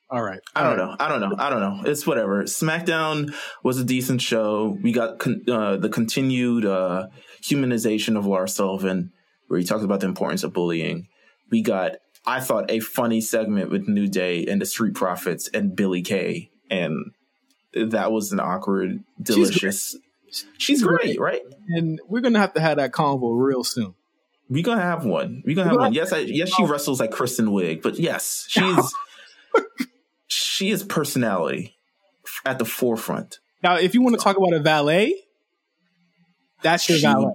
All 0.09 0.21
right, 0.21 0.41
I 0.53 0.63
don't 0.63 0.77
know. 0.77 0.95
I 0.99 1.07
don't 1.07 1.21
know. 1.21 1.35
I 1.39 1.49
don't 1.49 1.61
know. 1.61 1.89
It's 1.89 2.05
whatever. 2.05 2.43
SmackDown 2.43 3.33
was 3.63 3.79
a 3.79 3.85
decent 3.85 4.21
show. 4.21 4.77
We 4.81 4.91
got 4.91 5.19
con- 5.19 5.43
uh, 5.49 5.77
the 5.77 5.87
continued 5.87 6.65
uh, 6.65 7.07
humanization 7.41 8.17
of 8.17 8.25
Lars 8.25 8.53
Sullivan, 8.53 9.13
where 9.51 9.59
he 9.59 9.65
talks 9.65 9.83
about 9.83 9.99
the 9.99 10.07
importance 10.07 10.43
of 10.45 10.53
bullying. 10.53 11.09
We 11.49 11.61
got, 11.61 11.97
I 12.25 12.39
thought, 12.39 12.71
a 12.71 12.79
funny 12.79 13.19
segment 13.19 13.69
with 13.69 13.85
New 13.85 14.07
Day 14.07 14.45
and 14.45 14.61
the 14.61 14.65
Street 14.65 14.93
Profits 14.93 15.49
and 15.49 15.75
Billie 15.75 16.01
Kay, 16.01 16.51
and 16.69 17.11
that 17.73 18.13
was 18.13 18.31
an 18.31 18.39
awkward, 18.39 19.03
delicious. 19.21 19.97
She's, 20.57 20.81
great, 20.81 21.19
right? 21.19 21.41
And 21.67 21.99
we're 22.07 22.21
gonna 22.21 22.39
have 22.39 22.53
to 22.53 22.61
have 22.61 22.77
that 22.77 22.93
convo 22.93 23.37
real 23.37 23.65
soon. 23.65 23.93
We 24.49 24.63
gonna 24.63 24.81
have 24.81 25.03
one. 25.03 25.43
We 25.45 25.53
gonna 25.53 25.69
have 25.69 25.77
one. 25.77 25.93
Yes, 25.93 26.13
I, 26.13 26.19
yes, 26.19 26.53
she 26.53 26.63
wrestles 26.63 27.01
like 27.01 27.11
Kristen 27.11 27.47
Wiig, 27.47 27.81
but 27.81 27.99
yes, 27.99 28.45
she's 28.47 28.93
she 30.27 30.69
is 30.69 30.81
personality 30.83 31.75
at 32.45 32.57
the 32.57 32.63
forefront. 32.65 33.39
Now, 33.61 33.75
if 33.75 33.93
you 33.95 34.01
want 34.01 34.17
to 34.17 34.23
talk 34.23 34.37
about 34.37 34.53
a 34.53 34.59
valet, 34.59 35.13
that's 36.61 36.87
your 36.87 36.99
She- 36.99 37.05
valet. 37.05 37.33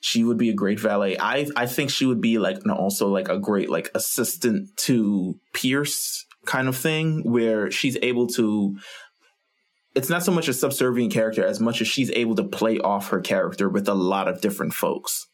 She 0.00 0.24
would 0.24 0.38
be 0.38 0.50
a 0.50 0.54
great 0.54 0.80
valet. 0.80 1.18
I 1.18 1.46
I 1.56 1.66
think 1.66 1.90
she 1.90 2.06
would 2.06 2.20
be 2.20 2.38
like 2.38 2.64
no, 2.64 2.74
also 2.74 3.08
like 3.08 3.28
a 3.28 3.38
great 3.38 3.68
like 3.70 3.90
assistant 3.94 4.76
to 4.78 5.38
Pierce 5.52 6.26
kind 6.46 6.68
of 6.68 6.76
thing 6.76 7.22
where 7.22 7.70
she's 7.70 7.96
able 8.02 8.26
to 8.26 8.76
it's 9.94 10.08
not 10.08 10.22
so 10.22 10.32
much 10.32 10.48
a 10.48 10.52
subservient 10.52 11.12
character 11.12 11.44
as 11.44 11.60
much 11.60 11.80
as 11.80 11.88
she's 11.88 12.10
able 12.12 12.34
to 12.36 12.44
play 12.44 12.78
off 12.78 13.08
her 13.08 13.20
character 13.20 13.68
with 13.68 13.88
a 13.88 13.94
lot 13.94 14.28
of 14.28 14.40
different 14.40 14.72
folks 14.72 15.26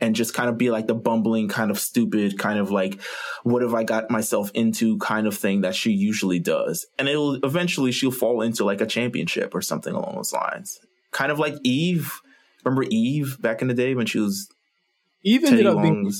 and 0.00 0.16
just 0.16 0.34
kind 0.34 0.48
of 0.48 0.58
be 0.58 0.70
like 0.70 0.88
the 0.88 0.94
bumbling 0.94 1.48
kind 1.48 1.70
of 1.70 1.78
stupid 1.78 2.38
kind 2.38 2.58
of 2.58 2.70
like 2.70 3.00
what 3.44 3.62
have 3.62 3.74
i 3.74 3.84
got 3.84 4.10
myself 4.10 4.50
into 4.54 4.98
kind 4.98 5.26
of 5.26 5.36
thing 5.36 5.62
that 5.62 5.74
she 5.74 5.90
usually 5.92 6.38
does 6.38 6.86
and 6.98 7.08
it'll 7.08 7.36
eventually 7.44 7.92
she'll 7.92 8.10
fall 8.10 8.42
into 8.42 8.64
like 8.64 8.80
a 8.80 8.86
championship 8.86 9.54
or 9.54 9.62
something 9.62 9.94
along 9.94 10.16
those 10.16 10.32
lines 10.32 10.78
kind 11.12 11.32
of 11.32 11.38
like 11.38 11.54
eve 11.62 12.20
remember 12.64 12.84
eve 12.90 13.40
back 13.40 13.62
in 13.62 13.68
the 13.68 13.74
day 13.74 13.94
when 13.94 14.06
she 14.06 14.18
was 14.18 14.48
Eve 15.24 15.44
ended 15.44 15.66
up 15.66 15.80
being 15.80 16.12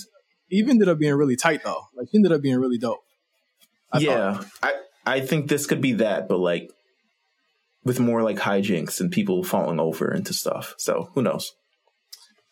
Eve 0.51 0.69
ended 0.69 0.89
up 0.89 0.99
being 0.99 1.15
really 1.15 1.37
tight 1.37 1.65
though. 1.65 1.89
Like 1.97 2.09
she 2.11 2.19
ended 2.19 2.33
up 2.33 2.43
being 2.43 2.59
really 2.59 2.79
dope. 2.79 3.03
I 3.93 3.99
yeah 3.99 4.43
i 4.63 4.73
i 5.05 5.21
think 5.21 5.49
this 5.49 5.67
could 5.67 5.83
be 5.83 5.93
that 5.95 6.27
but 6.27 6.39
like 6.39 6.71
with 7.85 8.01
more 8.01 8.23
like 8.23 8.39
hijinks 8.39 9.01
and 9.03 9.13
people 9.13 9.45
falling 9.45 9.79
over 9.79 10.11
into 10.11 10.33
stuff 10.33 10.75
so 10.79 11.11
who 11.15 11.21
knows 11.21 11.53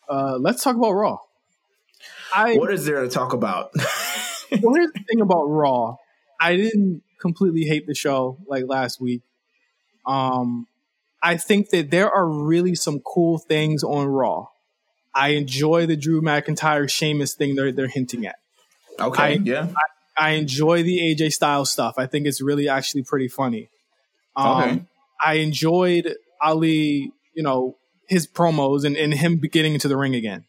Uh, 0.07 0.37
let's 0.37 0.61
talk 0.61 0.75
about 0.75 0.91
Raw. 0.91 1.17
I 2.35 2.57
what 2.57 2.71
is 2.71 2.85
there 2.85 3.01
to 3.01 3.09
talk 3.09 3.33
about 3.33 3.71
well, 4.61 4.75
here's 4.75 4.91
the 4.91 5.03
thing 5.07 5.21
about 5.21 5.45
Raw. 5.45 5.95
I 6.39 6.57
didn't 6.57 7.01
completely 7.19 7.63
hate 7.63 7.87
the 7.87 7.95
show 7.95 8.37
like 8.45 8.65
last 8.67 9.01
week. 9.01 9.21
Um, 10.05 10.67
I 11.23 11.37
think 11.37 11.69
that 11.69 11.91
there 11.91 12.09
are 12.09 12.27
really 12.27 12.75
some 12.75 12.99
cool 12.99 13.37
things 13.37 13.83
on 13.83 14.07
Raw. 14.07 14.47
I 15.13 15.29
enjoy 15.29 15.85
the 15.85 15.95
Drew 15.95 16.21
McIntyre 16.21 16.89
Sheamus 16.89 17.35
thing 17.35 17.55
they're 17.55 17.71
they're 17.71 17.87
hinting 17.87 18.25
at. 18.25 18.35
okay 18.99 19.23
I- 19.23 19.39
yeah 19.43 19.67
I 20.17 20.31
enjoy 20.31 20.83
the 20.83 20.99
AJ 20.99 21.31
Styles 21.33 21.71
stuff. 21.71 21.95
I 21.97 22.05
think 22.05 22.27
it's 22.27 22.41
really 22.41 22.67
actually 22.69 23.03
pretty 23.03 23.27
funny. 23.27 23.69
Um, 24.35 24.61
Okay. 24.61 24.83
I 25.23 25.33
enjoyed 25.35 26.15
Ali, 26.41 27.11
you 27.33 27.43
know, 27.43 27.77
his 28.07 28.27
promos 28.27 28.83
and, 28.83 28.97
and 28.97 29.13
him 29.13 29.39
getting 29.39 29.73
into 29.73 29.87
the 29.87 29.95
ring 29.97 30.13
again. 30.13 30.43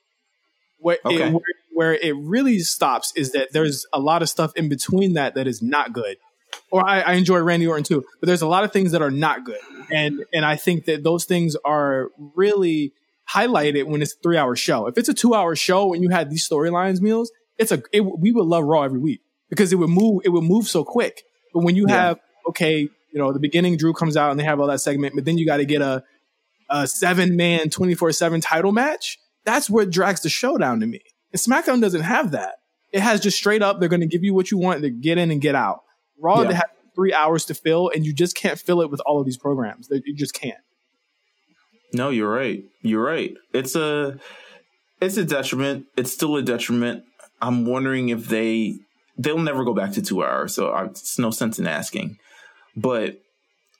Where, 0.79 0.99
Okay. 1.05 1.29
it, 1.29 1.33
where, 1.33 1.43
where 1.73 1.95
it 1.95 2.15
really 2.17 2.59
stops 2.59 3.13
is 3.17 3.33
that 3.33 3.53
there's 3.53 3.87
a 3.93 4.01
lot 4.01 4.21
of 4.21 4.29
stuff 4.29 4.53
in 4.57 4.69
between 4.69 5.13
that 5.15 5.35
that 5.37 5.47
is 5.47 5.63
not 5.63 5.93
good. 5.93 6.17
Or 6.71 6.87
I, 6.87 7.01
I 7.01 7.13
enjoy 7.15 7.39
Randy 7.41 7.67
Orton 7.67 7.85
too, 7.85 8.05
but 8.21 8.27
there's 8.27 8.43
a 8.43 8.47
lot 8.47 8.65
of 8.65 8.73
things 8.73 8.93
that 8.93 9.03
are 9.03 9.11
not 9.11 9.45
good, 9.45 9.61
and 9.91 10.25
and 10.33 10.45
I 10.45 10.57
think 10.57 10.87
that 10.87 11.03
those 11.05 11.25
things 11.25 11.57
are 11.65 12.09
really 12.35 12.93
highlighted 13.31 13.85
when 13.87 14.03
it's 14.03 14.15
a 14.15 14.19
three 14.23 14.37
hour 14.37 14.57
show. 14.57 14.87
If 14.87 14.99
it's 14.99 15.09
a 15.09 15.15
two 15.15 15.35
hour 15.35 15.55
show 15.55 15.93
and 15.95 16.03
you 16.03 16.09
had 16.11 16.31
these 16.31 16.49
storylines, 16.49 17.01
Meelz, 17.01 17.29
it's 17.59 17.73
a 17.73 17.83
it, 17.93 18.01
we 18.01 18.33
would 18.33 18.47
love 18.47 18.65
Raw 18.65 18.83
every 18.83 18.99
week 18.99 19.21
because 19.49 19.73
it 19.73 19.77
would 19.77 19.91
move 19.91 20.23
it 20.25 20.31
would 20.31 20.45
move 20.45 20.67
so 20.67 20.85
quick. 20.85 21.23
But 21.53 21.61
when 21.63 21.77
you 21.77 21.87
Yeah. 21.89 21.95
have 22.05 22.21
okay, 22.49 22.81
you 22.81 23.19
know, 23.19 23.33
the 23.33 23.39
beginning 23.41 23.77
Drew 23.77 23.93
comes 23.93 24.17
out 24.17 24.31
and 24.31 24.41
they 24.41 24.45
have 24.45 24.59
all 24.61 24.67
that 24.69 24.81
segment, 24.81 25.15
but 25.15 25.25
then 25.25 25.37
you 25.39 25.47
got 25.47 25.59
to 25.59 25.65
get 25.67 25.83
a 25.83 26.03
a 26.71 26.87
seven 26.87 27.37
man 27.37 27.69
twenty 27.71 27.95
four 27.95 28.13
seven 28.13 28.41
title 28.41 28.73
match. 28.73 29.19
That's 29.45 29.69
what 29.69 29.91
drags 29.91 30.23
the 30.23 30.31
show 30.31 30.57
down 30.57 30.81
to 30.81 30.87
me. 30.87 31.01
And 31.33 31.41
SmackDown 31.41 31.81
doesn't 31.81 32.03
have 32.03 32.31
that. 32.33 32.57
It 32.93 33.01
has 33.01 33.21
just 33.21 33.37
straight 33.37 33.63
up. 33.63 33.81
They're 33.81 33.89
going 33.89 34.01
to 34.01 34.07
give 34.07 34.23
you 34.25 34.35
what 34.35 34.51
you 34.51 34.59
want 34.59 34.83
to 34.83 34.91
get 34.91 35.19
in 35.19 35.31
and 35.31 35.41
get 35.41 35.55
out. 35.55 35.83
Raw 36.23 36.43
Yeah. 36.43 36.49
they 36.49 36.55
have 36.55 36.71
three 36.95 37.13
hours 37.13 37.45
to 37.47 37.55
fill, 37.55 37.91
and 37.95 38.07
you 38.07 38.13
just 38.13 38.37
can't 38.37 38.59
fill 38.59 38.81
it 38.81 38.91
with 38.91 39.01
all 39.07 39.19
of 39.21 39.27
these 39.27 39.39
programs. 39.39 39.89
You 39.91 40.15
just 40.15 40.35
can't. 40.35 40.59
No, 41.93 42.09
you're 42.11 42.31
right. 42.31 42.65
You're 42.83 43.05
right. 43.05 43.35
It's 43.53 43.75
a 43.77 44.19
it's 45.01 45.17
a 45.17 45.25
detriment. 45.25 45.87
It's 45.97 46.13
still 46.13 46.37
a 46.37 46.43
detriment. 46.43 47.05
I'm 47.41 47.67
wondering 47.67 48.09
if 48.09 48.29
they 48.29 48.79
they'll 49.19 49.39
never 49.39 49.65
go 49.65 49.75
back 49.75 49.93
to 49.93 50.03
two 50.03 50.25
hours, 50.25 50.55
so 50.55 50.71
I, 50.71 50.85
it's 50.87 51.19
no 51.19 51.31
sense 51.31 51.59
in 51.59 51.67
asking. 51.67 52.17
But 52.77 53.21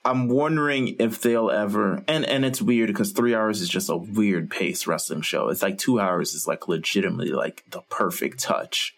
I'm 0.05 0.29
wondering 0.29 0.97
if 0.99 1.23
they'll 1.23 1.51
ever 1.51 2.03
and 2.09 2.25
and 2.27 2.45
it's 2.45 2.61
weird 2.61 2.89
because 2.89 3.13
three 3.13 3.35
hours 3.35 3.61
is 3.61 3.69
just 3.69 3.89
a 3.89 3.97
weird 3.97 4.51
pace 4.51 4.87
wrestling 4.87 5.23
show. 5.23 5.49
It's 5.49 5.63
like 5.63 5.79
two 5.79 6.01
hours 6.01 6.35
is 6.35 6.47
like 6.47 6.69
legitimately 6.69 7.31
like 7.33 7.65
the 7.71 7.83
perfect 7.89 8.41
touch. 8.41 8.95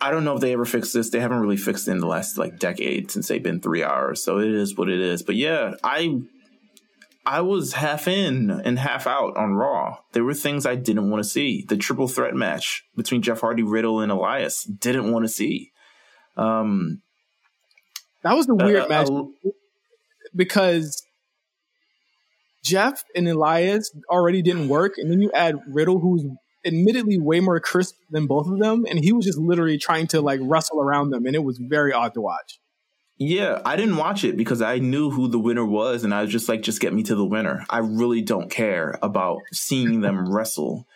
I 0.00 0.10
don't 0.10 0.24
know 0.24 0.34
if 0.34 0.40
they 0.40 0.52
ever 0.52 0.64
fix 0.64 0.92
this. 0.92 1.10
They 1.10 1.20
haven't 1.20 1.40
really 1.40 1.56
fixed 1.56 1.88
it 1.88 1.92
in 1.92 1.98
the 1.98 2.06
last 2.06 2.38
like 2.38 2.58
decade 2.58 3.10
since 3.10 3.28
they've 3.28 3.42
been 3.42 3.60
three 3.60 3.82
hours. 3.82 4.22
So 4.22 4.38
it 4.38 4.50
is 4.50 4.76
what 4.76 4.88
it 4.88 5.00
is. 5.00 5.22
But 5.22 5.34
yeah, 5.34 5.74
I 5.82 6.20
I 7.26 7.40
was 7.40 7.74
half 7.74 8.08
in 8.08 8.50
and 8.50 8.78
half 8.78 9.06
out 9.06 9.36
on 9.36 9.54
Raw. 9.54 9.98
There 10.12 10.24
were 10.24 10.34
things 10.34 10.64
I 10.64 10.76
didn't 10.76 11.10
want 11.10 11.22
to 11.22 11.28
see. 11.28 11.64
The 11.68 11.76
triple 11.76 12.08
threat 12.08 12.34
match 12.34 12.84
between 12.96 13.22
Jeff 13.22 13.40
Hardy, 13.40 13.62
Riddle, 13.62 14.00
and 14.00 14.12
Elias 14.12 14.64
didn't 14.64 15.10
want 15.12 15.24
to 15.24 15.28
see. 15.28 15.72
Um, 16.36 17.02
That 18.22 18.34
was 18.34 18.46
the 18.46 18.54
weird 18.54 18.84
uh, 18.84 18.88
match 18.88 19.08
uh, 19.10 19.24
because 20.34 21.02
Jeff 22.64 23.04
and 23.14 23.28
Elias 23.28 23.94
already 24.08 24.40
didn't 24.42 24.68
work, 24.68 24.94
and 24.96 25.10
then 25.10 25.20
you 25.20 25.30
add 25.32 25.56
Riddle, 25.68 25.98
who's 25.98 26.24
admittedly 26.64 27.18
way 27.18 27.40
more 27.40 27.60
crisp 27.60 27.96
than 28.10 28.26
both 28.26 28.46
of 28.46 28.58
them, 28.58 28.84
and 28.88 29.02
he 29.02 29.12
was 29.12 29.24
just 29.24 29.38
literally 29.38 29.78
trying 29.78 30.06
to 30.08 30.20
like 30.20 30.40
wrestle 30.42 30.80
around 30.80 31.10
them, 31.10 31.26
and 31.26 31.34
it 31.34 31.44
was 31.44 31.58
very 31.58 31.92
odd 31.92 32.14
to 32.14 32.20
watch. 32.20 32.58
yeah, 33.18 33.60
I 33.64 33.76
didn't 33.76 33.96
watch 33.96 34.24
it 34.24 34.36
because 34.36 34.62
I 34.62 34.78
knew 34.78 35.10
who 35.10 35.28
the 35.28 35.38
winner 35.38 35.64
was, 35.64 36.04
and 36.04 36.14
I 36.14 36.22
was 36.22 36.30
just 36.30 36.48
like, 36.48 36.62
just 36.62 36.80
get 36.80 36.94
me 36.94 37.02
to 37.04 37.14
the 37.14 37.24
winner. 37.24 37.64
I 37.68 37.78
really 37.78 38.22
don't 38.22 38.50
care 38.50 38.98
about 39.02 39.40
seeing 39.52 40.00
them 40.00 40.28
wrestle, 40.32 40.86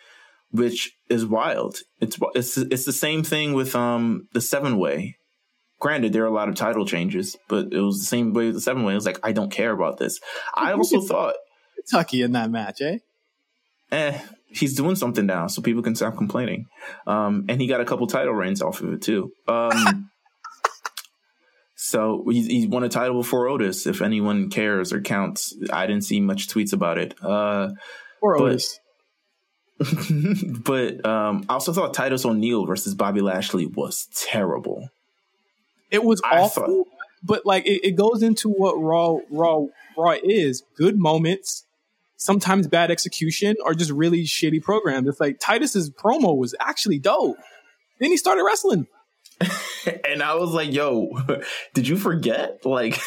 which 0.51 0.95
is 1.09 1.25
wild. 1.25 1.79
It's 1.99 2.17
it's 2.35 2.57
it's 2.57 2.85
the 2.85 2.93
same 2.93 3.23
thing 3.23 3.53
with 3.53 3.75
um 3.75 4.27
the 4.33 4.41
seven 4.41 4.77
way. 4.77 5.17
Granted, 5.79 6.13
there 6.13 6.23
are 6.23 6.27
a 6.27 6.33
lot 6.33 6.47
of 6.47 6.55
title 6.55 6.85
changes, 6.85 7.35
but 7.49 7.73
it 7.73 7.81
was 7.81 7.99
the 7.99 8.05
same 8.05 8.33
way 8.33 8.45
with 8.45 8.55
the 8.55 8.61
seven 8.61 8.83
way. 8.83 8.93
It 8.93 8.95
was 8.95 9.05
like, 9.05 9.19
I 9.21 9.33
don't 9.33 9.51
care 9.51 9.71
about 9.71 9.97
this. 9.97 10.21
I 10.53 10.71
also 10.77 11.01
thought, 11.01 11.35
Kentucky 11.75 12.21
in 12.21 12.31
that 12.31 12.49
match, 12.49 12.79
eh? 12.81 12.99
eh, 13.91 14.19
he's 14.53 14.75
doing 14.75 14.95
something 14.95 15.25
now, 15.25 15.47
so 15.47 15.61
people 15.61 15.81
can 15.83 15.95
stop 15.95 16.15
complaining. 16.17 16.65
Um, 17.07 17.45
and 17.49 17.59
he 17.61 17.67
got 17.67 17.81
a 17.81 17.85
couple 17.85 18.07
title 18.07 18.33
reigns 18.33 18.61
off 18.61 18.81
of 18.81 18.93
it 18.93 19.01
too. 19.01 19.31
Um, 19.47 20.09
so 21.75 22.23
he, 22.29 22.43
he 22.61 22.67
won 22.67 22.83
a 22.83 22.89
title 22.89 23.15
before 23.17 23.47
Otis. 23.47 23.85
If 23.87 24.01
anyone 24.01 24.49
cares 24.49 24.93
or 24.93 25.01
counts, 25.01 25.55
I 25.71 25.87
didn't 25.87 26.03
see 26.05 26.21
much 26.21 26.47
tweets 26.47 26.73
about 26.73 26.97
it. 26.97 27.15
Uh, 27.21 27.69
Or 28.21 28.37
But- 28.37 28.43
Otis. 28.43 28.79
but 30.63 31.05
um, 31.05 31.45
I 31.49 31.53
also 31.53 31.73
thought 31.73 31.93
Titus 31.93 32.25
O'Neil 32.25 32.65
versus 32.65 32.95
Bobby 32.95 33.21
Lashley 33.21 33.65
was 33.65 34.07
terrible. 34.15 34.89
It 35.91 36.03
was 36.03 36.21
I 36.23 36.39
awful, 36.39 36.63
thought- 36.63 36.87
but 37.23 37.45
like 37.45 37.65
it, 37.65 37.85
it 37.85 37.91
goes 37.95 38.21
into 38.23 38.49
what 38.49 38.79
Raw 38.79 39.17
Raw 39.29 39.65
Raw 39.97 40.15
is: 40.23 40.63
good 40.77 40.97
moments, 40.99 41.65
sometimes 42.17 42.67
bad 42.67 42.91
execution, 42.91 43.55
or 43.63 43.73
just 43.73 43.91
really 43.91 44.23
shitty 44.23 44.61
programs. 44.61 45.07
It's 45.07 45.19
like 45.19 45.39
Titus's 45.39 45.89
promo 45.89 46.37
was 46.37 46.55
actually 46.59 46.99
dope. 46.99 47.37
Then 47.99 48.09
he 48.09 48.17
started 48.17 48.43
wrestling. 48.43 48.87
And 50.05 50.23
I 50.23 50.35
was 50.35 50.51
like, 50.51 50.71
"Yo, 50.71 51.09
did 51.73 51.89
you 51.89 51.97
forget?" 51.97 52.65
Like, 52.65 53.01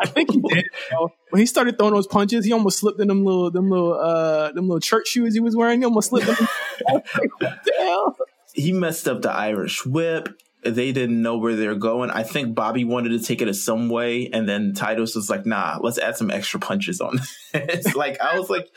I 0.00 0.06
think 0.06 0.32
he 0.32 0.40
did. 0.40 0.64
you 0.90 0.90
know. 0.90 1.10
When 1.30 1.38
he 1.38 1.46
started 1.46 1.78
throwing 1.78 1.94
those 1.94 2.08
punches, 2.08 2.44
he 2.44 2.52
almost 2.52 2.80
slipped 2.80 3.00
in 3.00 3.06
them 3.06 3.24
little 3.24 3.48
them 3.52 3.70
little 3.70 3.94
uh 3.94 4.50
them 4.50 4.66
little 4.66 4.80
church 4.80 5.06
shoes 5.06 5.34
he 5.34 5.40
was 5.40 5.54
wearing. 5.54 5.80
He 5.80 5.84
almost 5.84 6.08
slipped. 6.08 6.26
Them. 6.26 6.48
Like, 6.88 7.06
what 7.40 7.60
the 7.64 7.72
hell? 7.78 8.16
he 8.56 8.72
messed 8.72 9.06
up 9.06 9.22
the 9.22 9.30
Irish 9.30 9.84
whip. 9.86 10.40
They 10.74 10.92
didn't 10.92 11.20
know 11.22 11.36
where 11.38 11.54
they're 11.56 11.74
going. 11.74 12.10
I 12.10 12.22
think 12.22 12.54
Bobby 12.54 12.84
wanted 12.84 13.10
to 13.10 13.20
take 13.20 13.40
it 13.42 13.48
a 13.48 13.54
some 13.54 13.88
way, 13.88 14.28
and 14.32 14.48
then 14.48 14.74
Titus 14.74 15.14
was 15.14 15.28
like, 15.30 15.46
"Nah, 15.46 15.78
let's 15.80 15.98
add 15.98 16.16
some 16.16 16.30
extra 16.30 16.60
punches 16.60 17.00
on." 17.00 17.20
it's 17.54 17.94
like 17.94 18.20
I 18.20 18.38
was 18.38 18.50
like, 18.50 18.68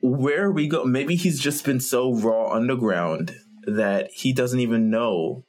"Where 0.00 0.44
are 0.44 0.52
we 0.52 0.68
go?" 0.68 0.84
Maybe 0.84 1.16
he's 1.16 1.38
just 1.40 1.64
been 1.64 1.80
so 1.80 2.12
raw 2.14 2.52
underground 2.52 3.34
that 3.66 4.10
he 4.12 4.32
doesn't 4.32 4.60
even 4.60 4.90
know 4.90 5.44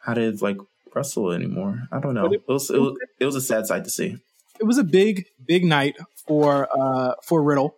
how 0.00 0.14
to 0.14 0.32
like 0.40 0.58
wrestle 0.94 1.32
anymore. 1.32 1.88
I 1.92 2.00
don't 2.00 2.14
know. 2.14 2.26
It 2.26 2.32
it- 2.34 2.42
was 2.48 2.70
it 2.70 2.78
was, 2.80 2.96
it 3.20 3.24
was 3.24 3.34
a 3.36 3.40
sad 3.40 3.66
sight 3.66 3.84
to 3.84 3.90
see. 3.90 4.16
it 4.60 4.64
was 4.64 4.78
a 4.78 4.84
big, 4.84 5.26
big 5.46 5.64
night 5.64 5.96
for 6.26 6.68
uh 6.76 7.14
for 7.22 7.42
Riddle. 7.42 7.76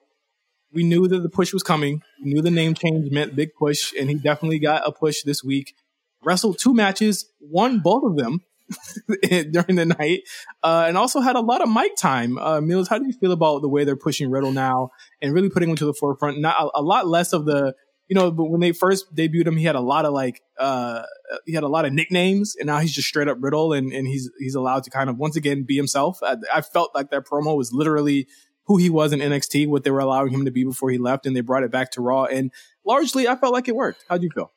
We 0.73 0.85
knew 0.85 1.09
that 1.09 1.23
the 1.23 1.29
push 1.29 1.53
was 1.53 1.63
coming. 1.63 2.03
We 2.23 2.33
knew 2.33 2.43
the 2.43 2.51
name 2.51 2.75
change 2.75 3.11
meant 3.11 3.35
big 3.35 3.51
push, 3.59 3.93
and 3.99 4.09
he 4.11 4.17
definitely 4.17 4.59
got 4.59 4.87
a 4.87 4.93
push 4.93 5.23
this 5.23 5.43
week. 5.43 5.75
Wrestled 6.23 6.59
two 6.59 6.75
matches, 6.75 7.31
won 7.41 7.79
both 7.79 8.03
of 8.05 8.17
them 8.17 8.43
during 9.51 9.77
the 9.77 9.87
night, 9.87 10.23
uh, 10.63 10.85
and 10.87 10.97
also 10.97 11.21
had 11.21 11.37
a 11.37 11.41
lot 11.41 11.63
of 11.63 11.71
mic 11.71 11.97
time. 11.97 12.39
Uh, 12.39 12.61
Meelz, 12.61 12.89
how 12.89 12.99
do 12.99 13.07
you 13.07 13.13
feel 13.13 13.33
about 13.33 13.63
the 13.63 13.69
way 13.69 13.85
they're 13.85 13.97
pushing 13.97 14.31
Riddle 14.31 14.53
now 14.53 14.91
and 15.23 15.33
really 15.33 15.49
putting 15.49 15.71
him 15.71 15.77
to 15.77 15.87
the 15.87 15.95
forefront? 15.95 16.41
Not 16.41 16.61
a, 16.61 16.81
a 16.81 16.83
lot 16.83 17.07
less 17.07 17.33
of 17.33 17.45
the, 17.45 17.75
you 18.09 18.15
know, 18.15 18.31
but 18.31 18.45
when 18.45 18.61
they 18.61 18.73
first 18.73 19.15
debuted 19.15 19.47
him, 19.47 19.57
he 19.57 19.65
had 19.65 19.77
a 19.77 19.81
lot 19.81 20.05
of 20.05 20.13
like, 20.13 20.43
uh, 20.59 21.03
he 21.47 21.53
had 21.53 21.63
a 21.63 21.69
lot 21.69 21.85
of 21.85 21.93
nicknames, 21.93 22.57
and 22.57 22.67
now 22.67 22.79
he's 22.79 22.93
just 22.93 23.09
straight 23.09 23.29
up 23.29 23.39
Riddle, 23.41 23.73
and, 23.73 23.93
and 23.93 24.07
he's 24.07 24.31
he's 24.39 24.55
allowed 24.55 24.85
to 24.85 24.91
kind 24.91 25.09
of 25.09 25.17
once 25.17 25.37
again 25.37 25.65
be 25.67 25.77
himself. 25.77 26.19
I, 26.23 26.37
I 26.53 26.61
felt 26.61 26.95
like 26.95 27.11
that 27.11 27.27
promo 27.27 27.57
was 27.57 27.73
literally 27.73 28.27
who 28.69 28.77
he 28.77 28.91
was 28.91 29.13
in 29.13 29.21
NXT, 29.21 29.67
what 29.67 29.83
they 29.83 29.91
were 29.91 29.99
allowing 29.99 30.33
him 30.33 30.45
to 30.45 30.51
be 30.51 30.63
before 30.63 30.91
he 30.91 30.99
left, 30.99 31.27
and 31.27 31.35
they 31.35 31.41
brought 31.41 31.65
it 31.65 31.73
back 31.73 31.91
to 31.93 32.03
Raw, 32.03 32.25
and 32.25 32.53
largely 32.85 33.27
I 33.27 33.35
felt 33.35 33.53
like 33.53 33.67
it 33.67 33.75
worked. 33.75 34.05
How'd 34.09 34.23
you 34.23 34.31
feel? 34.31 34.53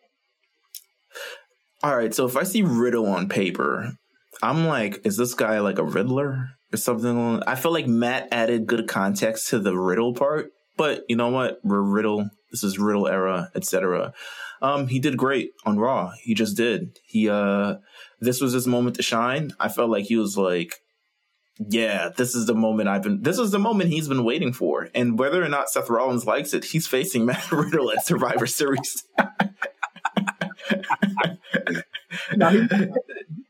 All 1.81 1.95
right, 1.95 2.13
so 2.13 2.27
if 2.27 2.37
I 2.37 2.43
see 2.43 2.61
Riddle 2.61 3.07
on 3.07 3.27
paper, 3.27 3.93
I'm 4.43 4.67
like, 4.67 5.01
is 5.05 5.17
this 5.17 5.33
guy 5.33 5.59
like 5.59 5.79
a 5.79 5.83
Riddler 5.83 6.49
or 6.71 6.77
something? 6.77 7.41
I 7.47 7.55
feel 7.55 7.71
like 7.71 7.87
Matt 7.87 8.27
added 8.31 8.67
good 8.67 8.87
context 8.87 9.49
to 9.49 9.59
the 9.59 9.75
Riddle 9.75 10.13
part, 10.13 10.51
but 10.77 11.03
you 11.09 11.15
know 11.15 11.29
what? 11.29 11.59
We're 11.63 11.81
Riddle. 11.81 12.29
This 12.51 12.63
is 12.63 12.77
Riddle 12.77 13.07
era, 13.07 13.49
etc. 13.55 14.13
Um, 14.61 14.87
he 14.87 14.99
did 14.99 15.17
great 15.17 15.51
on 15.65 15.79
Raw. 15.79 16.11
He 16.21 16.35
just 16.35 16.57
did. 16.57 16.99
He 17.05 17.29
uh, 17.29 17.75
this 18.19 18.41
was 18.41 18.51
his 18.53 18.67
moment 18.67 18.97
to 18.97 19.03
shine. 19.03 19.51
I 19.59 19.69
felt 19.69 19.89
like 19.89 20.05
he 20.05 20.17
was 20.17 20.37
like, 20.37 20.81
yeah, 21.69 22.09
this 22.15 22.35
is 22.35 22.45
the 22.47 22.55
moment 22.55 22.89
I've 22.89 23.03
been. 23.03 23.21
This 23.21 23.37
is 23.39 23.51
the 23.51 23.59
moment 23.59 23.89
he's 23.89 24.07
been 24.07 24.23
waiting 24.23 24.53
for. 24.53 24.89
And 24.95 25.17
whether 25.19 25.43
or 25.43 25.49
not 25.49 25.69
Seth 25.69 25.89
Rollins 25.89 26.25
likes 26.25 26.53
it, 26.53 26.63
he's 26.65 26.87
facing 26.87 27.25
Matt 27.27 27.51
Riddle 27.51 27.91
at 27.91 28.05
Survivor 28.05 28.47
Series. 28.47 29.03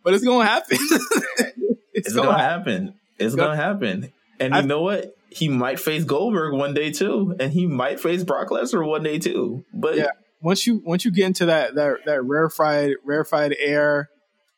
But 0.03 0.13
it's 0.13 0.23
gonna 0.23 0.45
happen. 0.49 0.77
it's, 0.79 1.53
It's 1.93 2.13
gonna, 2.13 2.29
gonna 2.31 2.43
happen. 2.43 2.93
It's 3.17 3.35
Go- 3.35 3.43
gonna 3.45 3.55
happen. 3.55 4.11
And 4.39 4.53
I- 4.55 4.61
you 4.61 4.67
know 4.67 4.81
what? 4.81 5.15
He 5.29 5.47
might 5.47 5.79
face 5.79 6.03
Goldberg 6.03 6.53
one 6.53 6.73
day 6.73 6.91
too, 6.91 7.35
and 7.39 7.53
he 7.53 7.65
might 7.65 8.01
face 8.01 8.21
Brock 8.25 8.49
Lesnar 8.49 8.85
one 8.85 9.01
day 9.03 9.17
too. 9.17 9.63
But 9.73 9.95
Yeah. 9.95 10.07
Once 10.41 10.65
you 10.67 10.81
once 10.83 11.05
you 11.05 11.11
get 11.11 11.27
into 11.27 11.45
that 11.45 11.75
that 11.75 11.97
that 12.05 12.23
rarefied 12.25 12.95
rarefied 13.05 13.55
air 13.59 14.09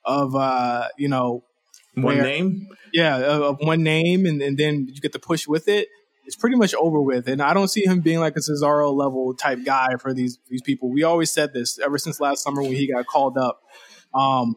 of 0.06 0.34
uh 0.34 0.88
you 0.98 1.10
know 1.10 1.44
one 1.96 2.16
Where- 2.16 2.24
name, 2.24 2.68
yeah 2.94 3.18
of 3.18 3.58
one 3.60 3.84
name 3.84 4.26
and, 4.26 4.42
and 4.42 4.58
then 4.58 4.88
you 4.92 5.00
get 5.02 5.14
the 5.14 5.20
push 5.20 5.48
with 5.48 5.68
it. 5.68 5.88
It's 6.26 6.36
pretty 6.38 6.56
much 6.56 6.74
over 6.76 7.02
with 7.02 7.28
and 7.28 7.42
i 7.42 7.54
don't 7.54 7.68
see 7.68 7.86
him 7.86 8.00
being 8.00 8.20
like 8.20 8.38
a 8.38 8.40
cesaro 8.40 8.94
level 8.94 9.34
type 9.34 9.60
guy 9.66 9.98
for 10.00 10.14
these 10.14 10.40
these 10.50 10.62
people. 10.62 10.90
We 10.90 11.04
always 11.04 11.32
said 11.32 11.54
this 11.54 11.80
ever 11.80 11.98
since 11.98 12.20
last 12.20 12.44
summer 12.44 12.62
when 12.62 12.72
he 12.74 12.92
got 12.92 13.06
called 13.08 13.38
up. 13.38 13.62
Um 14.14 14.56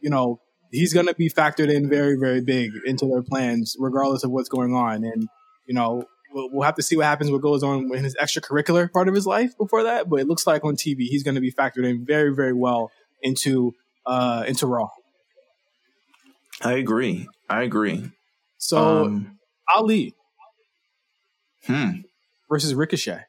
you 0.00 0.10
know 0.10 0.40
he's 0.70 0.92
going 0.92 1.06
to 1.06 1.14
be 1.14 1.30
factored 1.30 1.72
in 1.72 1.88
very 1.88 2.16
very 2.18 2.40
big 2.40 2.72
into 2.84 3.06
their 3.06 3.22
plans 3.22 3.76
regardless 3.78 4.24
of 4.24 4.30
what's 4.30 4.48
going 4.48 4.74
on 4.74 5.04
and 5.04 5.28
you 5.66 5.74
know 5.74 6.04
we'll, 6.32 6.48
we'll 6.52 6.62
have 6.62 6.74
to 6.74 6.82
see 6.82 6.96
what 6.96 7.06
happens 7.06 7.30
what 7.30 7.40
goes 7.40 7.62
on 7.62 7.94
in 7.94 8.04
his 8.04 8.14
extracurricular 8.16 8.90
part 8.92 9.08
of 9.08 9.14
his 9.14 9.26
life 9.26 9.56
before 9.56 9.84
that 9.84 10.08
but 10.08 10.20
it 10.20 10.26
looks 10.28 10.46
like 10.46 10.64
on 10.64 10.76
tv 10.76 11.06
he's 11.06 11.22
going 11.22 11.34
to 11.34 11.40
be 11.40 11.50
factored 11.52 11.88
in 11.88 12.04
very 12.04 12.34
very 12.34 12.52
well 12.52 12.90
into 13.22 13.74
uh 14.04 14.44
into 14.46 14.66
raw 14.66 14.88
I 16.62 16.74
agree. 16.74 17.28
I 17.48 17.62
agree. 17.62 18.10
so 18.58 19.04
um, 19.04 19.38
ali 19.74 20.14
hmm, 21.66 21.90
versus 22.48 22.74
Ricochet. 22.74 23.24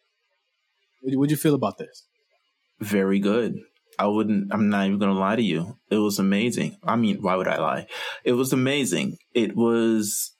What 1.01 1.15
would 1.17 1.31
you 1.31 1.37
feel 1.37 1.55
about 1.55 1.77
this? 1.77 2.07
very 2.79 3.19
good. 3.19 3.59
I 3.99 4.05
wouldn't. 4.05 4.53
I'm 4.53 4.69
not 4.69 4.85
even 4.85 4.99
gonna 4.99 5.17
lie 5.17 5.35
to 5.35 5.41
you. 5.41 5.77
It 5.89 5.97
was 5.97 6.19
amazing. 6.19 6.77
I 6.83 6.95
mean, 6.95 7.17
why 7.21 7.35
would 7.35 7.47
I 7.47 7.59
lie? 7.59 7.87
It 8.23 8.33
was 8.33 8.53
amazing. 8.53 9.17
It 9.33 9.55
was 9.55 10.33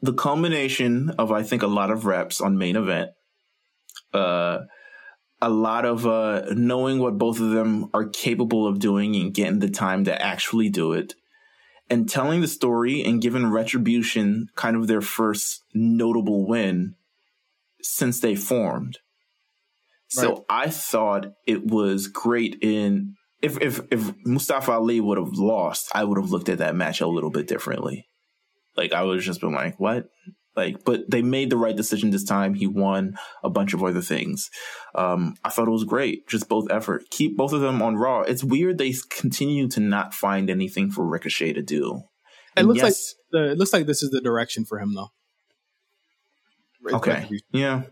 the 0.00 0.14
culmination 0.14 1.10
of 1.18 1.30
I 1.30 1.42
think 1.42 1.62
a 1.62 1.66
lot 1.66 1.90
of 1.90 2.06
reps 2.06 2.40
on 2.40 2.56
main 2.56 2.76
event. 2.76 3.10
Uh, 4.14 4.60
a 5.40 5.50
lot 5.50 5.84
of 5.84 6.06
uh, 6.06 6.44
knowing 6.52 7.00
what 7.00 7.18
both 7.18 7.40
of 7.40 7.50
them 7.50 7.90
are 7.92 8.08
capable 8.08 8.66
of 8.66 8.78
doing 8.78 9.16
and 9.16 9.34
getting 9.34 9.58
the 9.58 9.68
time 9.68 10.04
to 10.04 10.22
actually 10.22 10.70
do 10.70 10.92
it, 10.92 11.14
and 11.92 12.08
telling 12.08 12.40
the 12.40 12.48
story 12.48 13.04
and 13.04 13.20
giving 13.20 13.46
Retribution 13.46 14.48
kind 14.56 14.76
of 14.76 14.86
their 14.86 15.02
first 15.02 15.62
notable 15.74 16.46
win 16.46 16.94
since 17.82 18.18
they 18.18 18.34
formed. 18.34 18.98
So 20.08 20.28
Right. 20.28 20.42
I 20.48 20.70
thought 20.70 21.34
it 21.46 21.66
was 21.66 22.08
great 22.08 22.56
in 22.62 23.16
if 23.42 23.60
if 23.60 23.80
if 23.90 24.10
Mustafa 24.24 24.72
Ali 24.72 25.00
would 25.00 25.18
have 25.18 25.34
lost, 25.34 25.90
I 25.94 26.04
would 26.04 26.16
have 26.18 26.30
looked 26.30 26.48
at 26.48 26.58
that 26.58 26.74
match 26.74 27.02
a 27.02 27.06
little 27.06 27.30
bit 27.30 27.46
differently. 27.46 28.08
Like 28.74 28.94
I 28.94 29.02
would 29.02 29.16
have 29.16 29.24
just 29.24 29.42
been 29.42 29.52
like, 29.52 29.78
what? 29.78 30.08
Like, 30.54 30.84
but 30.84 31.10
they 31.10 31.22
made 31.22 31.48
the 31.48 31.56
right 31.56 31.74
decision 31.74 32.10
this 32.10 32.24
time. 32.24 32.52
He 32.54 32.66
won 32.66 33.16
a 33.42 33.48
bunch 33.48 33.72
of 33.72 33.82
other 33.82 34.02
things. 34.02 34.50
Um, 34.94 35.34
I 35.44 35.48
thought 35.48 35.66
it 35.66 35.72
was 35.72 35.84
great. 35.84 36.28
Just 36.28 36.48
both 36.48 36.70
effort. 36.70 37.08
Keep 37.10 37.36
both 37.38 37.54
of 37.54 37.62
them 37.62 37.80
on 37.80 37.96
Raw. 37.96 38.20
It's 38.20 38.44
weird 38.44 38.76
they 38.76 38.92
continue 39.08 39.66
to 39.68 39.80
not 39.80 40.12
find 40.12 40.50
anything 40.50 40.90
for 40.90 41.06
Ricochet 41.06 41.54
to 41.54 41.62
do. 41.62 42.02
It 42.54 42.60
And 42.60 42.68
looks 42.68 42.82
yes, 42.82 43.14
like 43.32 43.32
the, 43.44 43.52
it 43.52 43.58
looks 43.58 43.72
like 43.72 43.86
this 43.86 44.02
is 44.02 44.10
the 44.10 44.20
direction 44.20 44.66
for 44.66 44.78
him 44.78 44.94
though. 44.94 45.10
It's 46.84 46.94
okay, 46.94 47.28
yeah, 47.52 47.82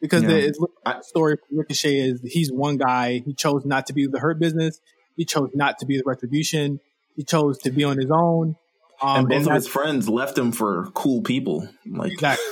Because 0.00 0.22
Yeah. 0.22 0.28
the, 0.28 0.70
the 0.84 1.02
story 1.02 1.36
for 1.36 1.56
Ricochet 1.56 1.96
is 1.96 2.20
he's 2.24 2.52
one 2.52 2.76
guy. 2.76 3.22
He 3.24 3.32
chose 3.34 3.64
not 3.64 3.86
to 3.86 3.92
be 3.92 4.06
the 4.06 4.20
Hurt 4.20 4.38
Business. 4.38 4.80
He 5.16 5.24
chose 5.24 5.48
not 5.54 5.78
to 5.78 5.86
be 5.86 5.96
the 5.96 6.04
Retribution. 6.06 6.80
He 7.16 7.24
chose 7.24 7.58
to 7.58 7.70
be 7.70 7.84
on 7.84 7.96
his 7.98 8.10
own. 8.10 8.56
Um, 9.02 9.18
and 9.18 9.28
both 9.28 9.46
of 9.48 9.54
his 9.54 9.66
friends 9.66 10.08
left 10.08 10.38
him 10.38 10.52
for 10.52 10.90
cool 10.94 11.22
people. 11.22 11.68
Like, 11.86 12.12
Exactly. 12.12 12.44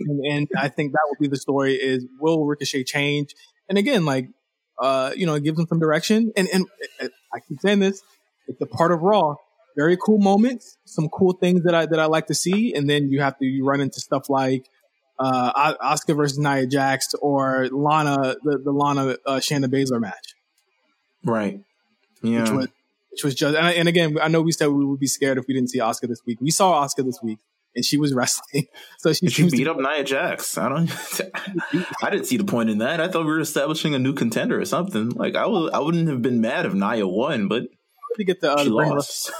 and, 0.00 0.20
and 0.24 0.48
I 0.58 0.68
think 0.68 0.92
that 0.92 1.00
would 1.08 1.18
be 1.18 1.28
the 1.28 1.36
story 1.36 1.74
is 1.74 2.06
will 2.18 2.44
Ricochet 2.46 2.84
change? 2.84 3.34
And 3.68 3.76
again, 3.76 4.04
like, 4.04 4.28
uh, 4.80 5.12
you 5.14 5.26
know, 5.26 5.34
it 5.34 5.44
gives 5.44 5.58
him 5.58 5.66
some 5.66 5.78
direction. 5.78 6.32
And, 6.36 6.48
and 6.52 6.66
uh, 7.02 7.08
I 7.34 7.40
keep 7.46 7.60
saying 7.60 7.80
this, 7.80 8.02
it's 8.46 8.60
a 8.60 8.66
part 8.66 8.92
of 8.92 9.02
Raw. 9.02 9.34
Very 9.76 9.96
cool 10.02 10.18
moments, 10.18 10.76
some 10.86 11.08
cool 11.08 11.34
things 11.34 11.64
that 11.64 11.74
I, 11.74 11.86
that 11.86 12.00
I 12.00 12.06
like 12.06 12.26
to 12.28 12.34
see. 12.34 12.72
And 12.74 12.88
then 12.88 13.10
you 13.10 13.20
have 13.20 13.38
to, 13.38 13.44
you 13.44 13.64
run 13.64 13.80
into 13.80 14.00
stuff 14.00 14.30
like, 14.30 14.64
uh, 15.18 15.74
Asuka 15.74 16.16
versus 16.16 16.38
Nia 16.38 16.66
Jax 16.66 17.14
or 17.20 17.68
Lana, 17.70 18.36
the, 18.42 18.58
the 18.64 18.72
Lana, 18.72 19.16
uh, 19.26 19.36
Shayna 19.36 19.66
Baszler 19.66 20.00
match. 20.00 20.34
Right. 21.24 21.60
Yeah. 22.22 22.42
which 22.42 22.50
was 22.50 22.68
which 23.18 23.24
was 23.24 23.34
just 23.34 23.56
and, 23.56 23.66
I- 23.66 23.72
and 23.72 23.88
again 23.88 24.16
I 24.22 24.28
know 24.28 24.40
we 24.42 24.52
said 24.52 24.68
we 24.68 24.84
would 24.84 25.00
be 25.00 25.08
scared 25.08 25.38
if 25.38 25.46
we 25.48 25.54
didn't 25.54 25.70
see 25.70 25.80
Asuka 25.80 26.06
this 26.08 26.20
week. 26.24 26.38
We 26.40 26.52
saw 26.52 26.84
Asuka 26.84 27.04
this 27.04 27.18
week 27.22 27.40
and 27.74 27.84
she 27.84 27.98
was 27.98 28.14
wrestling, 28.18 28.66
so 28.98 29.12
she, 29.12 29.28
She 29.28 29.50
beat 29.50 29.64
to, 29.64 29.72
up 29.72 29.76
Nia 29.78 30.04
Jax. 30.04 30.56
I 30.56 30.68
don't. 30.68 30.90
I 32.02 32.10
didn't 32.10 32.26
see 32.26 32.36
the 32.36 32.44
point 32.44 32.70
in 32.70 32.78
that. 32.78 33.00
I 33.00 33.08
thought 33.08 33.24
we 33.26 33.30
were 33.32 33.40
establishing 33.40 33.94
a 33.94 33.98
new 33.98 34.12
contender 34.14 34.60
or 34.60 34.64
something. 34.64 35.10
Like 35.10 35.34
I 35.36 35.46
would, 35.46 35.72
I 35.72 35.80
wouldn't 35.80 36.08
have 36.08 36.22
been 36.22 36.40
mad 36.40 36.64
if 36.66 36.72
Nia 36.74 37.06
won, 37.06 37.48
but 37.48 37.64
to 38.16 38.24
get 38.24 38.40
the, 38.40 38.52
uh, 38.52 38.62
she 38.62 38.68
the 38.70 38.74
ring 38.76 38.90
rust, 38.92 39.32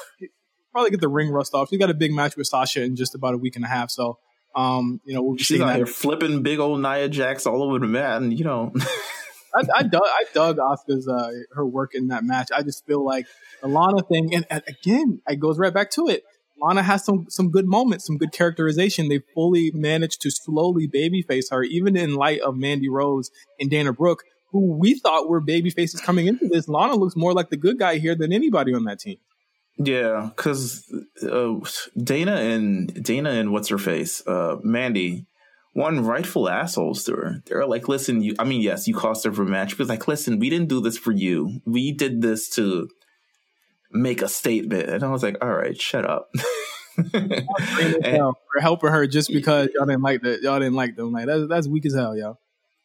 probably 0.73 0.91
get 0.91 1.01
the 1.01 1.09
ring 1.09 1.31
rust 1.31 1.55
off. 1.55 1.69
She's 1.71 1.79
got 1.79 1.91
a 1.91 1.95
big 1.95 2.13
match 2.13 2.37
with 2.37 2.47
Sasha 2.49 2.83
in 2.83 2.97
just 2.97 3.15
about 3.15 3.35
a 3.35 3.39
week 3.39 3.57
and 3.57 3.65
a 3.65 3.69
half, 3.69 3.91
so 3.91 4.19
um 4.57 5.01
you 5.05 5.15
know 5.15 5.23
we'll 5.23 5.35
be 5.35 5.39
She's 5.39 5.49
seeing 5.49 5.63
out 5.63 5.69
that. 5.69 5.77
here 5.77 5.87
flipping 5.87 6.43
big 6.43 6.59
old 6.59 6.81
Nia 6.81 7.09
Jax 7.09 7.47
all 7.47 7.63
over 7.63 7.79
the 7.79 7.87
mat, 7.87 8.21
and 8.23 8.37
you 8.39 8.45
know, 8.45 8.73
I, 9.59 9.79
I 9.79 9.83
dug 9.83 10.03
I 10.05 10.25
dug 10.33 10.59
Asuka's 10.59 11.09
uh, 11.09 11.31
her 11.53 11.67
work 11.67 11.95
in 11.95 12.09
that 12.09 12.25
match. 12.25 12.49
I 12.55 12.63
just 12.63 12.87
feel 12.87 13.05
like 13.05 13.27
the 13.61 13.69
Lana 13.69 14.03
thing, 14.03 14.35
and, 14.35 14.47
and 14.51 14.63
again, 14.67 15.21
it 15.29 15.37
goes 15.37 15.59
right 15.59 15.73
back 15.73 15.91
to 15.93 16.09
it. 16.09 16.25
Lana 16.61 16.83
has 16.83 17.05
some 17.05 17.27
some 17.29 17.51
good 17.51 17.67
moments, 17.67 18.07
some 18.07 18.19
good 18.19 18.33
characterization. 18.33 19.09
They 19.09 19.21
fully 19.35 19.71
managed 19.75 20.21
to 20.23 20.31
slowly 20.31 20.89
babyface 20.89 21.51
her, 21.51 21.63
even 21.63 21.97
in 21.97 22.15
light 22.15 22.41
of 22.41 22.57
Mandy 22.57 22.89
Rose 22.89 23.31
and 23.61 23.71
Dana 23.71 23.93
Brooke, 23.93 24.25
who 24.51 24.77
we 24.77 24.99
thought 24.99 25.29
were 25.29 25.41
baby 25.41 25.71
faces 25.71 26.01
coming 26.01 26.27
into 26.27 26.49
this. 26.49 26.69
Lana 26.69 26.97
looks 26.97 27.17
more 27.17 27.33
like 27.33 27.51
the 27.51 27.57
good 27.57 27.79
guy 27.79 27.99
here 27.99 28.15
than 28.15 28.33
anybody 28.33 28.75
on 28.75 28.85
that 28.85 28.99
team. 28.99 29.19
yeah, 29.77 30.31
because 30.35 30.93
uh, 31.23 31.55
Dana 31.97 32.37
and 32.37 33.03
Dana 33.05 33.31
and 33.31 33.53
what's 33.53 33.69
her 33.69 33.79
face, 33.79 34.27
uh, 34.27 34.57
Mandy, 34.63 35.27
one 35.79 36.05
rightful 36.05 36.49
assholes 36.49 37.05
to 37.05 37.13
her. 37.13 37.43
They're 37.47 37.67
like, 37.67 37.89
listen, 37.89 38.21
you. 38.23 38.35
I 38.39 38.45
mean, 38.45 38.61
yes, 38.61 38.89
you 38.89 38.95
cost 38.95 39.25
her 39.25 39.33
for 39.33 39.43
a 39.43 39.47
match, 39.47 39.79
but 39.79 39.87
like, 39.87 40.09
listen, 40.09 40.39
we 40.39 40.51
didn't 40.51 40.69
do 40.69 40.81
this 40.81 40.99
for 40.99 41.13
you. 41.13 41.61
We 41.65 41.93
did 41.93 42.21
this 42.21 42.49
to 42.57 42.89
make 43.93 44.21
a 44.21 44.29
statement, 44.29 44.89
and 44.91 45.05
I 45.05 45.11
was 45.11 45.23
like, 45.23 45.37
all 45.41 45.49
right, 45.51 45.81
shut 45.81 46.05
up. 46.05 46.31
And- 46.99 48.35
for 48.53 48.61
helping 48.61 48.91
her 48.91 49.07
just 49.07 49.31
because 49.33 49.69
y'all 49.75 49.87
didn't 49.87 50.03
like 50.03 50.21
the 50.21 50.41
y'all 50.43 50.59
didn't 50.59 50.75
like 50.75 50.97
them. 50.97 51.13
Like 51.13 51.27
that's 51.27 51.49
that's 51.49 51.69
weak 51.69 51.87
as 51.87 51.95
hell, 51.95 52.17
y'all. 52.17 52.41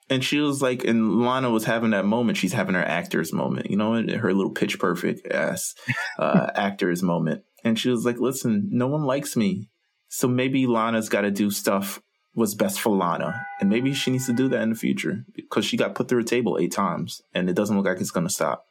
and 0.10 0.24
she 0.24 0.39
was 0.39 0.62
like, 0.62 0.84
and 0.84 1.22
Lana 1.22 1.50
was 1.50 1.64
having 1.66 1.91
that 1.91 2.06
moment. 2.06 2.38
She's 2.38 2.54
having 2.54 2.76
her 2.76 2.84
actor's 2.84 3.34
moment, 3.34 3.72
you 3.72 3.78
know, 3.78 3.94
her 3.94 4.34
little 4.34 4.52
pitch 4.52 4.78
perfect 4.80 5.32
ass 5.32 5.74
uh, 6.20 6.48
actor's 6.56 7.02
moment. 7.02 7.44
And 7.64 7.80
she 7.80 7.89
was 7.89 8.06
like, 8.06 8.20
listen, 8.20 8.70
no 8.72 8.86
one 8.86 9.04
likes 9.04 9.36
me. 9.36 9.70
So 10.10 10.28
maybe 10.28 10.68
Lana's 10.68 11.10
got 11.10 11.22
to 11.22 11.32
do 11.32 11.50
stuff 11.50 12.00
what's 12.34 12.54
best 12.54 12.80
for 12.82 12.96
Lana. 12.96 13.46
And 13.60 13.70
maybe 13.70 13.94
she 13.94 14.12
needs 14.12 14.26
to 14.26 14.34
do 14.34 14.48
that 14.50 14.62
in 14.62 14.70
the 14.70 14.76
future 14.76 15.24
because 15.36 15.66
she 15.66 15.78
got 15.78 15.96
put 15.96 16.08
through 16.08 16.22
a 16.22 16.26
table 16.26 16.58
eight 16.60 16.72
times 16.72 17.22
and 17.34 17.50
it 17.50 17.54
doesn't 17.54 17.76
look 17.76 17.86
like 17.86 18.00
it's 18.00 18.12
going 18.12 18.28
to 18.28 18.34
stop. 18.34 18.66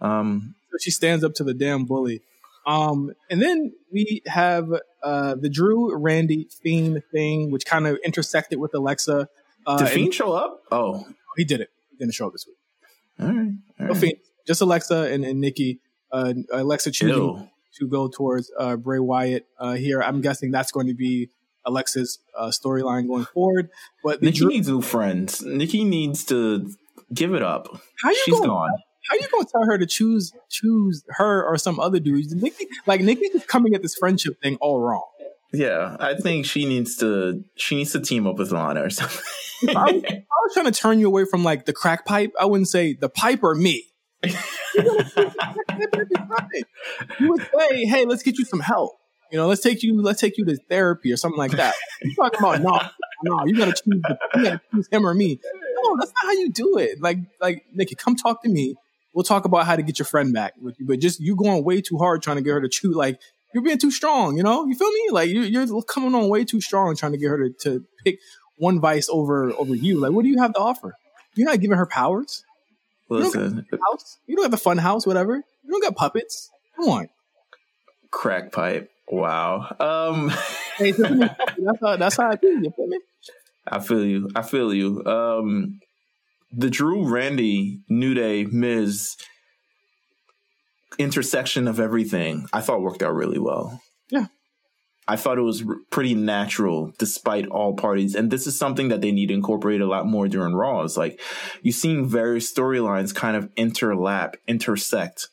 Um, 0.00 0.54
So 0.72 0.78
she 0.80 0.90
stands 0.90 1.24
up 1.24 1.34
to 1.34 1.44
the 1.44 1.54
damn 1.54 1.84
bully. 1.84 2.22
Um, 2.66 3.12
and 3.30 3.42
then 3.42 3.72
we 3.92 4.22
have 4.26 4.68
uh, 5.02 5.34
the 5.34 5.48
Drew 5.50 5.94
Randy 5.96 6.48
Fiend 6.62 7.02
thing, 7.12 7.50
which 7.50 7.66
kind 7.66 7.86
of 7.86 7.98
intersected 8.04 8.58
with 8.58 8.74
Alexa. 8.74 9.28
Uh, 9.66 9.78
did 9.78 9.88
Fiend 9.88 10.14
show 10.14 10.32
up? 10.32 10.62
Oh, 10.70 11.06
he 11.36 11.44
did 11.44 11.60
it. 11.60 11.70
He 11.90 11.96
didn't 11.98 12.14
show 12.14 12.26
up 12.26 12.32
this 12.32 12.46
week. 12.46 12.56
all 13.20 13.26
right. 13.34 13.52
All 13.80 13.86
No. 13.88 13.94
Fiend, 13.94 14.16
just 14.46 14.60
Alexa 14.60 15.10
and, 15.12 15.24
and 15.24 15.40
Nikki. 15.40 15.80
Uh, 16.10 16.32
Alexa 16.52 16.90
choosing 16.92 17.16
Ew. 17.22 17.48
to 17.78 17.88
go 17.88 18.08
towards 18.08 18.50
uh, 18.58 18.76
Bray 18.76 18.98
Wyatt 18.98 19.46
uh, 19.58 19.72
here. 19.72 20.02
I'm 20.02 20.20
guessing 20.20 20.50
that's 20.50 20.70
going 20.70 20.86
to 20.86 20.94
be 20.94 21.30
Alexa's 21.66 22.18
uh, 22.36 22.48
storyline 22.48 23.06
going 23.06 23.24
forward. 23.24 23.70
But 24.02 24.22
Nikki 24.22 24.44
needs 24.46 24.68
new 24.68 24.82
friends. 24.82 25.42
Nikki 25.42 25.84
needs 25.84 26.24
to 26.24 26.70
give 27.12 27.34
it 27.34 27.42
up. 27.42 27.68
how 28.02 28.10
you 28.10 28.22
She's 28.24 28.34
gonna, 28.34 28.46
gone. 28.46 28.70
How 29.08 29.16
you 29.16 29.28
gonna 29.30 29.44
tell 29.50 29.64
her 29.66 29.78
to 29.78 29.86
choose 29.86 30.32
choose 30.48 31.04
her 31.10 31.44
or 31.44 31.56
some 31.58 31.78
other 31.80 32.00
dude? 32.00 32.30
Nikki, 32.32 32.66
like 32.86 33.00
Nikki's 33.00 33.32
just 33.32 33.48
coming 33.48 33.74
at 33.74 33.82
this 33.82 33.94
friendship 33.94 34.40
thing 34.42 34.56
all 34.60 34.80
wrong. 34.80 35.04
Yeah, 35.52 35.96
I 36.00 36.14
think 36.14 36.46
she 36.46 36.64
needs 36.64 36.96
to. 36.96 37.44
She 37.56 37.76
needs 37.76 37.92
to 37.92 38.00
team 38.00 38.26
up 38.26 38.38
with 38.38 38.50
Lana 38.50 38.82
or 38.84 38.90
something. 38.90 39.22
If 39.62 39.76
I, 39.76 39.92
was, 39.92 40.02
if 40.02 40.12
I 40.12 40.36
was 40.42 40.52
trying 40.52 40.66
to 40.66 40.72
turn 40.72 40.98
you 40.98 41.06
away 41.06 41.24
from 41.24 41.44
like 41.44 41.64
the 41.64 41.72
crack 41.72 42.04
pipe, 42.04 42.32
I 42.38 42.46
wouldn't 42.46 42.68
say 42.68 42.94
the 42.94 43.08
pipe 43.08 43.42
or 43.42 43.54
me. 43.54 43.84
you 44.24 44.32
would 47.20 47.46
say, 47.58 47.84
"Hey, 47.84 48.04
let's 48.04 48.22
get 48.22 48.38
you 48.38 48.44
some 48.44 48.60
help. 48.60 48.98
You 49.30 49.38
know, 49.38 49.46
let's 49.46 49.62
take 49.62 49.82
you, 49.82 50.00
let's 50.00 50.20
take 50.20 50.38
you 50.38 50.44
to 50.44 50.56
therapy 50.68 51.12
or 51.12 51.16
something 51.16 51.38
like 51.38 51.52
that." 51.52 51.74
You 52.02 52.14
talking 52.16 52.38
about 52.38 52.60
no, 52.60 52.80
no, 53.22 53.46
you 53.46 53.56
gotta 53.56 53.72
choose, 53.72 54.02
the, 54.02 54.18
you 54.34 54.42
gotta 54.42 54.60
choose 54.70 54.88
him 54.92 55.06
or 55.06 55.14
me. 55.14 55.40
No, 55.82 55.96
that's 55.98 56.12
not 56.12 56.24
how 56.24 56.32
you 56.32 56.50
do 56.50 56.76
it. 56.76 57.00
Like, 57.00 57.16
like 57.40 57.64
Nikki, 57.72 57.94
come 57.94 58.14
talk 58.14 58.42
to 58.42 58.50
me. 58.50 58.74
We'll 59.14 59.24
talk 59.24 59.46
about 59.46 59.64
how 59.64 59.76
to 59.76 59.82
get 59.82 59.98
your 59.98 60.04
friend 60.04 60.34
back 60.34 60.52
with 60.60 60.78
you. 60.78 60.86
But 60.86 60.98
just 60.98 61.20
you 61.20 61.34
going 61.34 61.64
way 61.64 61.80
too 61.80 61.96
hard 61.96 62.22
trying 62.22 62.36
to 62.36 62.42
get 62.42 62.50
her 62.50 62.60
to 62.60 62.68
choose. 62.68 62.94
Like 62.94 63.20
you're 63.54 63.62
being 63.62 63.78
too 63.78 63.90
strong. 63.90 64.36
You 64.36 64.42
know, 64.42 64.66
you 64.66 64.74
feel 64.74 64.90
me? 64.90 65.08
Like 65.12 65.30
you're, 65.30 65.44
you're 65.44 65.82
coming 65.82 66.14
on 66.14 66.28
way 66.28 66.44
too 66.44 66.60
strong 66.60 66.94
trying 66.96 67.12
to 67.12 67.18
get 67.18 67.28
her 67.28 67.48
to, 67.48 67.54
to 67.60 67.84
pick 68.04 68.18
one 68.58 68.80
vice 68.80 69.08
over 69.08 69.52
over 69.52 69.74
you. 69.74 70.00
Like, 70.00 70.12
what 70.12 70.24
do 70.24 70.28
you 70.28 70.38
have 70.38 70.52
to 70.54 70.58
offer? 70.58 70.96
You're 71.36 71.48
not 71.48 71.60
giving 71.60 71.78
her 71.78 71.86
powers. 71.86 72.44
Listen, 73.08 73.66
House. 73.90 74.18
You 74.26 74.36
don't 74.36 74.44
have 74.44 74.54
a 74.54 74.58
fun 74.58 74.78
house, 74.78 75.06
whatever. 75.06 75.36
You 75.36 75.70
don't 75.70 75.82
got 75.82 75.94
puppets. 75.94 76.50
Come 76.76 76.88
on. 76.88 77.08
crack 78.10 78.52
pipe. 78.52 78.90
Wow. 79.08 79.74
Um, 79.80 80.32
that's 80.78 81.80
how 81.80 81.96
that's 81.96 82.16
how 82.16 82.30
I 82.30 82.36
do. 82.36 82.60
You 82.62 82.70
feel 82.70 82.86
me? 82.86 82.98
I 83.66 83.80
feel 83.80 84.04
you. 84.04 84.30
I 84.34 84.42
feel 84.42 84.72
you. 84.74 85.04
Um, 85.04 85.80
the 86.52 86.70
Drew 86.70 87.08
Randy 87.08 87.80
New 87.88 88.14
Day 88.14 88.44
Miz 88.44 89.16
intersection 90.98 91.66
of 91.66 91.80
everything 91.80 92.46
I 92.52 92.60
thought 92.60 92.82
worked 92.82 93.02
out 93.02 93.14
really 93.14 93.38
well. 93.38 93.82
Yeah. 94.10 94.26
I 95.06 95.16
thought 95.16 95.38
it 95.38 95.42
was 95.42 95.66
r- 95.66 95.76
pretty 95.90 96.14
natural 96.14 96.92
despite 96.98 97.46
all 97.48 97.74
parties. 97.74 98.14
And 98.14 98.30
this 98.30 98.46
is 98.46 98.56
something 98.56 98.88
that 98.88 99.00
they 99.00 99.12
need 99.12 99.26
to 99.26 99.34
incorporate 99.34 99.80
a 99.80 99.86
lot 99.86 100.06
more 100.06 100.28
during 100.28 100.54
Raws. 100.54 100.96
Like 100.96 101.20
you've 101.62 101.74
seen 101.74 102.06
various 102.06 102.52
storylines 102.52 103.14
kind 103.14 103.36
of 103.36 103.52
interlap, 103.54 104.34
intersect. 104.46 105.28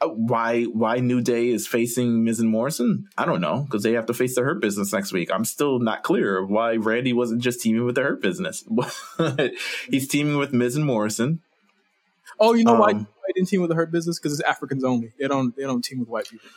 Uh, 0.00 0.08
why 0.08 0.64
why 0.64 0.98
New 0.98 1.20
Day 1.20 1.48
is 1.48 1.66
facing 1.66 2.24
Miz 2.24 2.40
and 2.40 2.50
Morrison? 2.50 3.08
I 3.16 3.24
don't 3.24 3.40
know 3.40 3.62
because 3.62 3.82
they 3.82 3.92
have 3.92 4.06
to 4.06 4.14
face 4.14 4.34
the 4.34 4.42
Hurt 4.42 4.60
Business 4.60 4.92
next 4.92 5.12
week. 5.12 5.30
I'm 5.32 5.44
still 5.44 5.78
not 5.78 6.02
clear 6.02 6.38
of 6.38 6.50
why 6.50 6.76
Randy 6.76 7.12
wasn't 7.12 7.42
just 7.42 7.60
teaming 7.60 7.84
with 7.84 7.94
the 7.94 8.02
Hurt 8.02 8.22
Business. 8.22 8.64
He's 9.90 10.08
teaming 10.08 10.38
with 10.38 10.52
Miz 10.52 10.76
and 10.76 10.84
Morrison. 10.84 11.40
Oh, 12.40 12.54
you 12.54 12.64
know 12.64 12.74
why 12.74 12.90
Um, 12.90 13.06
I 13.28 13.32
didn't 13.34 13.48
team 13.48 13.60
with 13.60 13.70
the 13.70 13.76
Hurt 13.76 13.90
Business? 13.92 14.18
Because 14.18 14.38
it's 14.38 14.48
Africans 14.48 14.84
only. 14.84 15.12
They 15.18 15.28
don't 15.28 15.54
they 15.56 15.62
don't 15.62 15.82
team 15.82 16.00
with 16.00 16.08
white 16.08 16.28
people. 16.28 16.48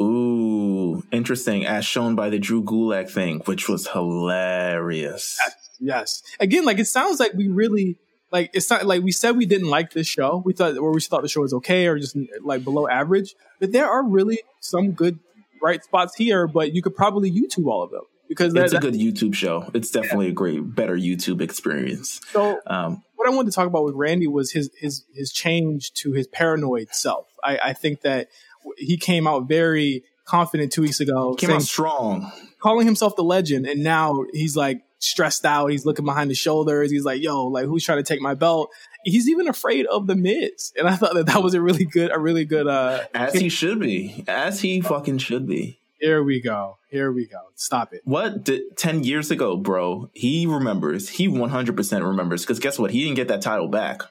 Ooh, 0.00 1.02
interesting. 1.10 1.64
As 1.66 1.84
shown 1.86 2.14
by 2.16 2.28
the 2.28 2.38
Drew 2.38 2.62
Gulak 2.62 3.08
thing, 3.10 3.40
which 3.46 3.68
was 3.68 3.88
hilarious. 3.88 5.38
Yes. 5.80 6.22
Again, 6.38 6.64
like 6.64 6.78
it 6.78 6.86
sounds 6.86 7.18
like 7.20 7.32
we 7.34 7.48
really 7.48 7.96
like 8.32 8.50
it's 8.52 8.68
not 8.70 8.86
like 8.86 9.02
we 9.02 9.12
said 9.12 9.36
we 9.36 9.46
didn't 9.46 9.68
like 9.68 9.92
this 9.92 10.06
show. 10.06 10.42
We 10.44 10.52
thought 10.52 10.76
or 10.76 10.92
we 10.92 11.00
thought 11.00 11.22
the 11.22 11.28
show 11.28 11.42
was 11.42 11.52
okay 11.54 11.86
or 11.86 11.98
just 11.98 12.16
like 12.42 12.64
below 12.64 12.88
average. 12.88 13.34
But 13.60 13.72
there 13.72 13.88
are 13.88 14.04
really 14.04 14.40
some 14.60 14.92
good 14.92 15.18
bright 15.60 15.84
spots 15.84 16.14
here. 16.16 16.46
But 16.46 16.74
you 16.74 16.82
could 16.82 16.96
probably 16.96 17.30
YouTube 17.30 17.66
all 17.66 17.82
of 17.82 17.90
them 17.90 18.02
because 18.28 18.54
It's 18.54 18.72
a 18.72 18.78
good 18.78 18.94
YouTube 18.94 19.34
show. 19.34 19.70
It's 19.74 19.90
definitely 19.90 20.28
a 20.28 20.32
great, 20.32 20.74
better 20.74 20.96
YouTube 20.96 21.40
experience. 21.40 22.20
so 22.32 22.60
Um, 22.66 23.02
what 23.14 23.28
I 23.28 23.30
wanted 23.34 23.50
to 23.50 23.54
talk 23.54 23.66
about 23.66 23.84
with 23.84 23.94
Randy 23.94 24.26
was 24.26 24.52
his 24.52 24.70
his 24.76 25.04
his 25.14 25.32
change 25.32 25.92
to 25.94 26.12
his 26.12 26.26
paranoid 26.26 26.88
self. 26.92 27.26
I, 27.42 27.58
I 27.66 27.72
think 27.72 28.02
that 28.02 28.28
he 28.76 28.96
came 28.96 29.26
out 29.26 29.48
very 29.48 30.04
confident 30.24 30.72
two 30.72 30.82
weeks 30.82 31.00
ago, 31.00 31.34
came 31.34 31.48
saying, 31.48 31.60
out 31.60 31.62
strong. 31.62 32.32
calling 32.60 32.86
himself 32.86 33.16
the 33.16 33.22
legend, 33.24 33.66
and 33.66 33.82
now 33.82 34.24
he's 34.32 34.56
like 34.56 34.82
stressed 35.06 35.44
out. 35.44 35.70
He's 35.70 35.86
looking 35.86 36.04
behind 36.04 36.30
his 36.30 36.38
shoulders. 36.38 36.90
He's 36.90 37.04
like, 37.04 37.22
"Yo, 37.22 37.46
like 37.46 37.66
who's 37.66 37.84
trying 37.84 37.98
to 37.98 38.04
take 38.04 38.20
my 38.20 38.34
belt?" 38.34 38.70
He's 39.04 39.28
even 39.28 39.48
afraid 39.48 39.86
of 39.86 40.06
the 40.06 40.16
Miz, 40.16 40.72
and 40.76 40.88
I 40.88 40.96
thought 40.96 41.14
that 41.14 41.26
that 41.26 41.42
was 41.42 41.54
a 41.54 41.60
really 41.60 41.84
good, 41.84 42.10
a 42.12 42.18
really 42.18 42.44
good. 42.44 42.66
uh 42.66 43.04
As 43.14 43.34
he 43.34 43.48
should 43.48 43.80
be. 43.80 44.24
As 44.26 44.60
he 44.60 44.80
fucking 44.80 45.18
should 45.18 45.46
be. 45.46 45.78
Here 46.00 46.22
we 46.22 46.40
go. 46.40 46.76
Here 46.90 47.10
we 47.10 47.26
go. 47.26 47.38
Stop 47.54 47.94
it. 47.94 48.02
What 48.04 48.44
did 48.44 48.76
10 48.76 49.02
years 49.04 49.30
ago, 49.30 49.56
bro? 49.56 50.10
He 50.12 50.46
remembers. 50.46 51.08
He 51.08 51.26
100% 51.26 52.06
remembers. 52.06 52.42
Because 52.42 52.58
guess 52.58 52.78
what? 52.78 52.90
He 52.90 53.02
didn't 53.02 53.16
get 53.16 53.28
that 53.28 53.40
title 53.40 53.68
back. 53.68 54.02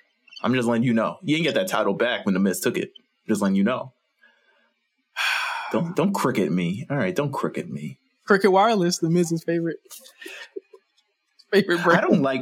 I'm 0.41 0.53
just 0.55 0.67
letting 0.67 0.83
you 0.83 0.93
know. 0.93 1.17
He 1.23 1.33
didn't 1.33 1.43
get 1.43 1.53
that 1.55 1.67
title 1.67 1.93
back 1.93 2.25
when 2.25 2.33
The 2.33 2.39
Miz 2.39 2.59
took 2.59 2.77
it. 2.77 2.91
Just 3.27 3.41
letting 3.41 3.55
you 3.55 3.63
know. 3.63 3.93
Don't 5.71 5.95
don't 5.95 6.13
cricket 6.13 6.51
me. 6.51 6.85
All 6.89 6.95
right, 6.97 7.15
don't 7.15 7.31
cricket 7.33 7.69
me. 7.69 7.97
Cricket 8.25 8.51
Wireless, 8.51 8.99
the 8.99 9.09
Miz's 9.09 9.43
favorite 9.43 9.77
favorite 11.51 11.83
brand. 11.83 11.99
I 11.99 12.01
don't 12.01 12.21
like. 12.21 12.41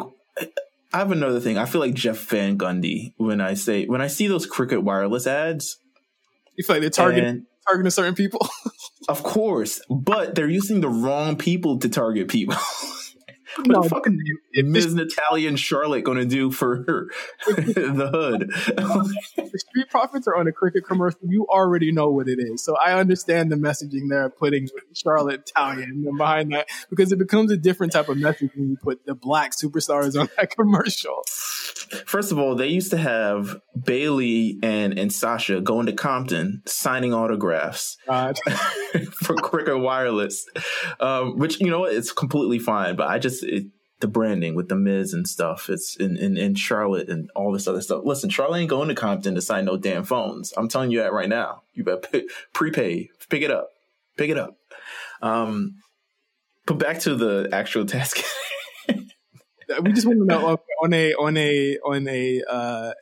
I 0.93 0.97
have 0.97 1.11
another 1.11 1.39
thing. 1.39 1.57
I 1.57 1.65
feel 1.65 1.81
like 1.81 1.93
Jeff 1.93 2.17
Van 2.30 2.57
Gundy 2.57 3.13
when 3.17 3.41
I 3.41 3.55
say 3.55 3.85
when 3.85 4.01
I 4.01 4.07
see 4.07 4.27
those 4.27 4.45
Cricket 4.45 4.84
Wireless 4.84 5.25
ads. 5.27 5.77
You 6.55 6.63
feel 6.63 6.75
like 6.75 6.81
they're 6.81 6.89
targeting 6.91 7.30
and- 7.30 7.45
targeting 7.67 7.91
certain 7.91 8.15
people. 8.15 8.47
Of 9.09 9.21
course, 9.21 9.81
but 9.89 10.34
they're 10.34 10.47
using 10.47 10.80
the 10.80 10.88
wrong 10.88 11.35
people 11.35 11.77
to 11.80 11.89
target 11.89 12.30
people. 12.30 12.55
What 13.57 13.67
No, 13.67 13.84
the 13.84 13.89
fuck 13.89 14.07
are 14.07 14.13
if 14.51 14.65
Ms. 14.65 14.95
Natalya 14.95 15.47
and 15.47 15.59
Charlotte 15.59 16.03
going 16.03 16.17
to 16.17 16.25
do 16.25 16.51
for 16.51 16.84
her, 16.84 17.09
the 17.47 18.09
hood? 18.11 18.49
the 18.49 19.59
Street 19.59 19.89
Profits 19.89 20.27
are 20.27 20.35
on 20.35 20.47
a 20.47 20.51
cricket 20.51 20.85
commercial, 20.85 21.19
you 21.23 21.45
already 21.49 21.91
know 21.91 22.09
what 22.09 22.27
it 22.27 22.39
is. 22.39 22.63
So 22.63 22.75
I 22.77 22.93
understand 22.99 23.51
the 23.51 23.55
messaging 23.55 24.09
they're 24.09 24.30
putting 24.30 24.67
Charlotte 24.93 25.49
Italian 25.49 26.03
and 26.07 26.17
behind 26.17 26.51
that 26.53 26.67
because 26.89 27.11
it 27.11 27.19
becomes 27.19 27.51
a 27.51 27.57
different 27.57 27.93
type 27.93 28.09
of 28.09 28.17
message 28.17 28.51
when 28.55 28.69
you 28.69 28.77
put 28.77 29.05
the 29.05 29.15
black 29.15 29.51
superstars 29.51 30.19
on 30.19 30.30
that 30.38 30.51
commercial. 30.51 31.23
First 32.05 32.31
of 32.31 32.39
all, 32.39 32.55
they 32.55 32.67
used 32.67 32.91
to 32.91 32.97
have 32.97 33.59
Bayley 33.81 34.59
and, 34.63 34.97
and 34.97 35.11
Sasha 35.11 35.61
going 35.61 35.85
to 35.88 35.93
Compton 35.93 36.61
signing 36.65 37.13
autographs 37.13 37.97
God. 38.07 38.38
for 39.13 39.35
Cricket 39.35 39.80
Wireless, 39.80 40.45
um, 40.99 41.38
which 41.38 41.59
you 41.59 41.69
know 41.69 41.85
it's 41.85 42.11
completely 42.11 42.59
fine. 42.59 42.95
But 42.95 43.07
I 43.07 43.19
just 43.19 43.42
it, 43.43 43.65
the 43.99 44.07
branding 44.07 44.55
with 44.55 44.67
the 44.67 44.75
Miz 44.75 45.13
and 45.13 45.27
stuff, 45.27 45.69
it's 45.69 45.95
in, 45.95 46.17
in 46.17 46.35
in 46.37 46.55
Charlotte 46.55 47.09
and 47.09 47.29
all 47.35 47.51
this 47.51 47.67
other 47.67 47.81
stuff. 47.81 48.01
Listen, 48.03 48.29
Charlotte 48.29 48.59
ain't 48.59 48.69
going 48.69 48.89
to 48.89 48.95
Compton 48.95 49.35
to 49.35 49.41
sign 49.41 49.65
no 49.65 49.77
damn 49.77 50.03
phones. 50.03 50.53
I'm 50.57 50.67
telling 50.67 50.91
you 50.91 50.99
that 50.99 51.13
right 51.13 51.29
now. 51.29 51.63
You 51.73 51.83
better 51.83 51.97
pay, 52.11 52.23
prepay, 52.53 53.09
pick 53.29 53.41
it 53.41 53.51
up, 53.51 53.69
pick 54.17 54.29
it 54.29 54.37
up. 54.37 54.57
Um, 55.21 55.75
but 56.65 56.77
back 56.77 56.99
to 57.01 57.15
the 57.15 57.49
actual 57.51 57.85
task. 57.85 58.23
we 58.87 59.93
just 59.93 60.05
want 60.05 60.19
to 60.19 60.25
know 60.25 60.57
on 60.83 60.93
a 60.93 61.13
on 61.13 61.37
a 61.37 61.77
on 61.85 62.07
a 62.07 62.41
uh, 62.49 62.93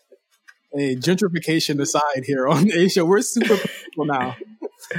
a 0.77 0.95
gentrification 0.95 1.81
aside 1.81 2.23
here 2.25 2.47
on 2.47 2.71
a 2.75 2.87
show. 2.89 3.05
We're 3.05 3.21
super 3.21 3.57
people 3.57 4.05
now. 4.05 4.35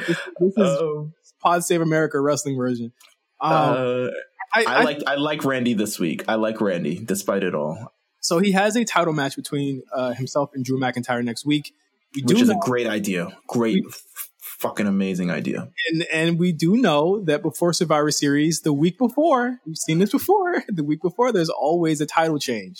This, 0.06 0.18
this 0.38 0.56
is 0.56 0.78
Um, 0.80 1.14
Pod 1.40 1.64
Save 1.64 1.80
America 1.80 2.20
wrestling 2.20 2.56
version. 2.56 2.92
Um, 3.40 3.52
uh, 3.52 4.08
I, 4.54 4.64
I, 4.64 4.74
I- 4.80 4.82
like 4.84 5.02
I 5.06 5.14
like 5.16 5.44
Randy 5.44 5.74
this 5.74 5.98
week. 5.98 6.24
I 6.28 6.34
like 6.34 6.60
Randy 6.60 6.98
despite 7.04 7.42
it 7.42 7.54
all, 7.54 7.92
so 8.20 8.38
he 8.38 8.52
has 8.52 8.76
a 8.76 8.84
title 8.84 9.12
match 9.12 9.36
between 9.36 9.82
uh, 9.94 10.12
himself 10.12 10.50
and 10.54 10.64
Drew 10.64 10.78
McIntyre 10.78 11.24
next 11.24 11.44
week. 11.46 11.72
We 12.14 12.22
which 12.22 12.36
do 12.36 12.42
is 12.42 12.50
a 12.50 12.56
great 12.60 12.86
idea. 12.86 13.28
Great, 13.46 13.82
f- 13.88 14.02
fucking 14.40 14.86
amazing 14.86 15.30
idea. 15.30 15.70
and 15.90 16.02
and 16.12 16.38
we 16.38 16.52
do 16.52 16.76
know 16.76 17.20
that 17.24 17.40
before 17.42 17.72
Survivor 17.72 18.10
Series, 18.10 18.60
the 18.60 18.72
week 18.74 18.98
before, 18.98 19.58
we've 19.66 19.76
seen 19.78 19.98
this 19.98 20.10
before. 20.12 20.62
The 20.68 20.84
week 20.84 21.00
before, 21.02 21.32
there's 21.32 21.48
always 21.48 22.00
a 22.02 22.06
title 22.06 22.38
change. 22.38 22.78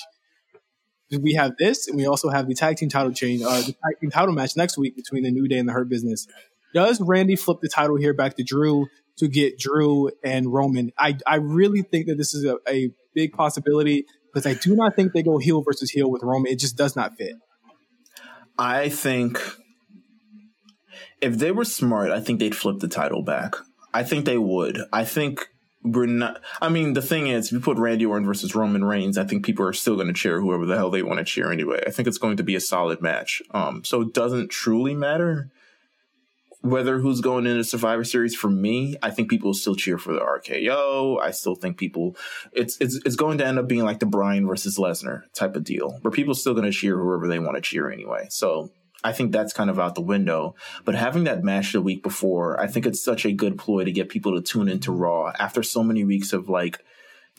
We 1.11 1.35
have 1.35 1.57
this, 1.59 1.89
and 1.89 1.97
we 1.97 2.07
also 2.07 2.31
have 2.31 2.49
the 2.49 2.55
tag 2.55 2.77
team 2.78 2.89
title 2.89 3.12
change, 3.12 3.43
uh, 3.43 3.59
the 3.61 3.73
tag 3.73 4.01
team 4.01 4.11
title 4.11 4.32
match 4.32 4.57
next 4.57 4.78
week 4.78 4.97
between 4.97 5.23
the 5.24 5.31
New 5.31 5.47
Day 5.47 5.59
and 5.59 5.69
the 5.69 5.73
Hurt 5.74 5.89
Business. 5.90 6.27
Does 6.73 7.03
Randy 7.03 7.36
flip 7.36 7.59
the 7.61 7.69
title 7.69 7.97
here 7.97 8.15
back 8.15 8.36
to 8.36 8.43
Drew 8.43 8.86
to 9.18 9.28
get 9.28 9.59
Drew 9.59 10.10
and 10.24 10.52
Roman? 10.52 10.93
I 10.98 11.16
I 11.26 11.36
really 11.36 11.82
think 11.82 12.06
that 12.06 12.16
this 12.16 12.34
is 12.34 12.44
a, 12.44 12.56
a 12.68 12.90
big 13.14 13.32
possibility 13.32 14.06
because 14.32 14.47
I 14.47 14.55
do 14.55 14.74
not 14.74 14.97
think 14.97 15.12
they 15.12 15.22
go 15.22 15.39
heel 15.39 15.62
versus 15.62 15.90
heel 15.90 16.10
with 16.10 16.22
Roman. 16.22 16.51
It 16.51 16.59
just 16.59 16.76
does 16.76 16.97
not 16.97 17.16
fit. 17.16 17.34
I 18.59 18.89
think 18.89 19.40
if 21.20 21.39
they 21.39 21.52
were 21.52 21.64
smart, 21.64 22.10
I 22.10 22.20
think 22.20 22.39
they'd 22.40 22.56
flip 22.56 22.80
the 22.80 22.89
title 22.89 23.22
back. 23.22 23.55
I 23.94 24.02
think 24.02 24.24
they 24.24 24.39
would. 24.39 24.78
I 24.93 25.05
think 25.05 25.48
we're 25.82 26.06
not. 26.06 26.40
I 26.60 26.68
mean, 26.68 26.93
the 26.93 27.02
thing 27.02 27.26
is, 27.26 27.47
if 27.47 27.52
you 27.52 27.60
put 27.60 27.78
Randy 27.78 28.06
Orton 28.06 28.26
versus 28.26 28.55
Roman 28.55 28.84
Reigns, 28.84 29.18
I 29.18 29.24
think 29.24 29.44
people 29.44 29.66
are 29.66 29.72
still 29.72 29.97
going 29.97 30.06
to 30.06 30.12
cheer 30.12 30.40
whoever 30.40 30.66
the 30.66 30.76
hell 30.76 30.90
they 30.90 31.02
want 31.02 31.18
to 31.18 31.24
cheer 31.24 31.51
anyway. 31.51 31.82
I 31.86 31.90
think 31.90 32.09
it's 32.09 32.18
going 32.18 32.36
to 32.36 32.43
be 32.43 32.55
a 32.55 32.60
solid 32.60 33.02
match. 33.02 33.43
Um, 33.51 33.84
so 33.84 34.02
it 34.02 34.14
doesn't 34.14 34.51
truly 34.51 34.94
matter 34.94 35.51
whether 36.62 36.98
who's 37.01 37.20
going 37.20 37.47
into 37.47 37.64
Survivor 37.64 38.05
Series. 38.05 38.34
For 38.34 38.48
me, 38.48 38.97
I 39.02 39.10
think 39.10 39.28
people 39.28 39.48
will 39.51 39.55
still 39.55 39.74
cheer 39.76 39.98
for 39.98 40.12
the 40.12 40.20
RKO. 40.20 41.20
I 41.20 41.30
still 41.32 41.55
think 41.55 41.76
people. 41.76 42.16
It's 42.52 42.76
it's 42.80 42.97
it's 43.05 43.16
going 43.16 43.39
to 43.39 43.47
end 43.47 43.59
up 43.59 43.68
being 43.68 43.84
like 43.84 43.98
the 44.01 44.06
Bryan 44.06 44.47
versus 44.47 44.78
Lesnar 44.78 45.22
type 45.34 45.56
of 45.56 45.64
deal, 45.64 45.98
where 46.02 46.12
people 46.12 46.34
still 46.34 46.55
going 46.55 46.64
to 46.70 46.72
cheer 46.72 46.97
whoever 46.98 47.28
they 47.28 47.39
want 47.39 47.56
to 47.56 47.60
cheer 47.60 47.90
anyway. 47.90 48.26
So 48.30 48.70
I 49.05 49.12
think 49.12 49.32
that's 49.32 49.52
kind 49.52 49.68
of 49.70 49.80
out 49.80 49.94
the 49.97 50.01
window. 50.01 50.55
But 50.84 50.94
having 50.94 51.24
that 51.24 51.43
match 51.43 51.72
the 51.72 51.82
week 51.82 52.02
before, 52.02 52.60
I 52.60 52.68
think 52.68 52.86
it's 52.86 53.02
such 53.02 53.26
a 53.26 53.32
good 53.32 53.59
ploy 53.59 53.84
to 53.84 53.93
get 53.93 54.09
people 54.09 54.34
to 54.34 54.40
tune 54.40 54.68
into 54.68 54.93
Raw 54.93 55.32
after 55.39 55.62
so 55.62 55.82
many 55.82 56.05
weeks 56.05 56.32
of 56.32 56.48
like 56.48 56.78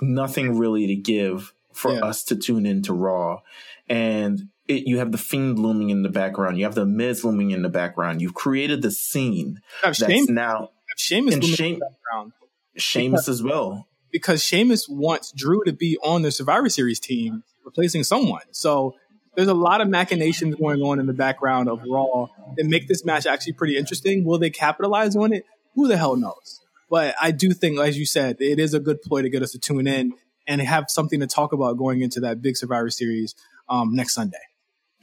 nothing 0.01 0.57
really 0.57 0.87
to 0.87 0.95
give 0.95 1.53
for 1.71 1.93
Yeah. 1.93 2.01
us 2.05 2.23
to 2.25 2.35
tune 2.35 2.65
into 2.65 2.93
Raw. 2.93 3.39
And 3.87 4.49
it, 4.67 4.87
you 4.87 4.97
have 4.99 5.11
the 5.11 5.17
Fiend 5.17 5.59
looming 5.59 5.89
in 5.89 6.03
the 6.03 6.09
background. 6.09 6.57
You 6.57 6.65
have 6.65 6.75
the 6.75 6.85
Miz 6.85 7.23
looming 7.23 7.51
in 7.51 7.61
the 7.61 7.69
background. 7.69 8.21
You've 8.21 8.33
created 8.33 8.81
the 8.81 8.91
scene 8.91 9.59
that's 9.81 9.97
Sheamus, 9.97 10.29
now 10.29 10.69
Sheamus 10.97 11.33
and 11.35 11.43
in 11.43 11.49
the 11.49 11.79
background. 11.79 12.33
Sheamus 12.75 13.27
as 13.27 13.43
well. 13.43 13.87
because 14.11 14.43
Sheamus 14.43 14.87
wants 14.89 15.31
Drew 15.31 15.63
to 15.65 15.73
be 15.73 15.97
on 16.03 16.21
the 16.21 16.31
Survivor 16.31 16.69
Series 16.69 16.99
team, 16.99 17.43
replacing 17.65 18.03
someone. 18.03 18.41
So 18.51 18.95
there's 19.35 19.47
a 19.47 19.53
lot 19.53 19.81
of 19.81 19.89
machinations 19.89 20.55
going 20.55 20.81
on 20.81 20.99
in 20.99 21.07
the 21.07 21.13
background 21.13 21.67
of 21.69 21.81
Raw 21.87 22.27
that 22.55 22.65
make 22.65 22.87
this 22.87 23.03
match 23.03 23.25
actually 23.25 23.53
pretty 23.53 23.77
interesting. 23.77 24.23
Will 24.23 24.37
they 24.39 24.49
capitalize 24.49 25.15
on 25.15 25.33
it? 25.33 25.45
Who 25.75 25.87
the 25.87 25.97
hell 25.97 26.15
knows? 26.15 26.61
But 26.89 27.15
I 27.19 27.31
do 27.31 27.51
think, 27.53 27.79
as 27.79 27.97
you 27.97 28.05
said, 28.05 28.37
it 28.39 28.59
is 28.59 28.73
a 28.75 28.79
good 28.79 29.01
ploy 29.01 29.23
to 29.23 29.29
get 29.29 29.41
us 29.41 29.51
to 29.53 29.59
tune 29.59 29.87
in 29.87 30.13
and 30.47 30.61
have 30.61 30.85
something 30.89 31.19
to 31.19 31.27
talk 31.27 31.51
about 31.51 31.77
going 31.77 32.01
into 32.01 32.19
that 32.19 32.41
big 32.41 32.55
Survivor 32.55 32.89
Series 32.91 33.33
um, 33.69 33.95
next 33.95 34.13
Sunday. 34.13 34.37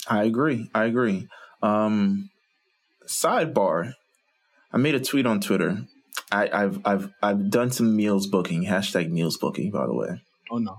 I 0.09 0.25
agree. 0.25 0.71
I 0.75 0.85
agree. 0.85 1.29
Um, 1.63 2.31
sidebar. 3.07 3.95
I 4.73 4.79
made 4.79 4.95
a 4.95 5.01
tweet 5.01 5.27
on 5.27 5.41
Twitter. 5.41 5.85
I, 6.33 6.49
I've 6.53 6.81
I've 6.85 7.11
I've 7.23 7.51
done 7.51 7.71
some 7.71 7.97
Meelz 7.97 8.31
booking. 8.31 8.65
Hashtag 8.65 9.11
Meelz 9.11 9.39
booking. 9.39 9.71
By 9.71 9.87
the 9.87 9.95
way, 9.95 10.21
Oh 10.51 10.59
no. 10.59 10.79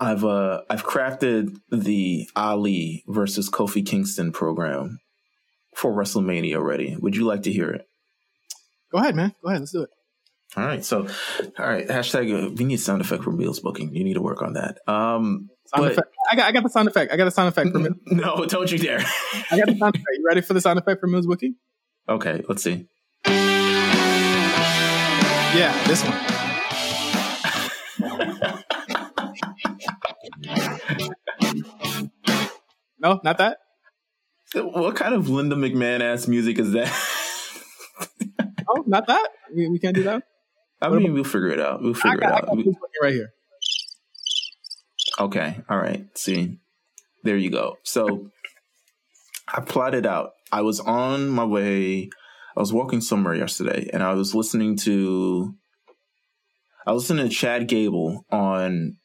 I've 0.00 0.24
uh 0.24 0.62
I've 0.70 0.84
crafted 0.84 1.56
the 1.70 2.28
Ali 2.36 3.04
versus 3.08 3.50
Kofi 3.50 3.84
Kingston 3.84 4.32
program 4.32 4.98
for 5.74 5.92
WrestleMania 5.92 6.56
already. 6.56 6.96
Would 7.00 7.16
you 7.16 7.24
like 7.24 7.42
to 7.44 7.52
hear 7.52 7.70
it? 7.70 7.86
Go 8.92 8.98
ahead, 8.98 9.16
man. 9.16 9.34
Go 9.42 9.48
ahead. 9.50 9.60
Let's 9.60 9.72
do 9.72 9.82
it. 9.82 9.90
All 10.56 10.64
right. 10.64 10.84
So, 10.84 11.06
all 11.58 11.68
right. 11.68 11.86
Hashtag. 11.86 12.32
Uh, 12.32 12.50
we 12.54 12.64
need 12.64 12.80
sound 12.80 13.00
effect 13.00 13.22
for 13.22 13.32
Meelz 13.32 13.62
booking. 13.62 13.94
You 13.94 14.04
need 14.04 14.14
to 14.14 14.22
work 14.22 14.42
on 14.42 14.54
that. 14.54 14.78
Um. 14.86 15.50
Sound 15.74 15.84
but- 15.84 15.92
effect. 15.92 16.08
I 16.30 16.36
got, 16.36 16.46
I 16.46 16.52
got 16.52 16.62
the 16.62 16.68
sound 16.70 16.88
effect. 16.88 17.12
I 17.12 17.16
got 17.16 17.26
a 17.26 17.30
sound 17.30 17.48
effect 17.48 17.70
for 17.72 17.78
Meelz. 17.78 17.98
No, 18.06 18.44
don't 18.46 18.70
you 18.72 18.78
dare. 18.78 19.00
I 19.50 19.58
got 19.58 19.66
the 19.66 19.76
sound 19.78 19.94
effect. 19.94 20.06
You 20.12 20.24
ready 20.26 20.40
for 20.40 20.54
the 20.54 20.60
sound 20.60 20.78
effect 20.78 21.00
for 21.00 21.08
Meelz 21.08 21.26
Wiki? 21.26 21.54
okay. 22.08 22.42
Let's 22.48 22.62
see. 22.62 22.86
Yeah, 25.54 25.72
this 25.86 26.02
one. 26.04 26.14
no, 32.98 33.20
not 33.24 33.38
that. 33.38 33.58
What 34.54 34.96
kind 34.96 35.14
of 35.14 35.28
Linda 35.28 35.56
McMahon 35.56 36.00
ass 36.00 36.26
music 36.28 36.58
is 36.58 36.72
that? 36.72 36.92
Oh, 38.68 38.82
not 38.86 39.06
that. 39.06 39.28
We, 39.54 39.68
we 39.68 39.78
can't 39.78 39.94
do 39.94 40.04
that. 40.04 40.22
I 40.80 40.88
mean, 40.90 41.12
we'll 41.12 41.24
figure 41.24 41.48
it 41.48 41.60
out. 41.60 41.82
We'll 41.82 41.94
figure 41.94 42.18
got, 42.18 42.44
it 42.44 42.48
out. 42.50 42.58
right 43.02 43.12
here. 43.14 43.30
Okay. 45.18 45.60
All 45.68 45.78
right. 45.78 46.06
See, 46.16 46.58
there 47.24 47.36
you 47.36 47.50
go. 47.50 47.76
So 47.82 48.30
I 49.52 49.60
plotted 49.60 50.06
out. 50.06 50.32
I 50.52 50.62
was 50.62 50.80
on 50.80 51.28
my 51.28 51.44
way. 51.44 52.10
I 52.56 52.60
was 52.60 52.72
walking 52.72 53.00
somewhere 53.00 53.34
yesterday 53.34 53.88
and 53.92 54.02
I 54.02 54.14
was 54.14 54.34
listening 54.34 54.76
to, 54.78 55.54
I 56.86 56.92
was 56.92 57.04
listening 57.04 57.28
to 57.28 57.34
Chad 57.34 57.68
Gable 57.68 58.24
on, 58.30 58.96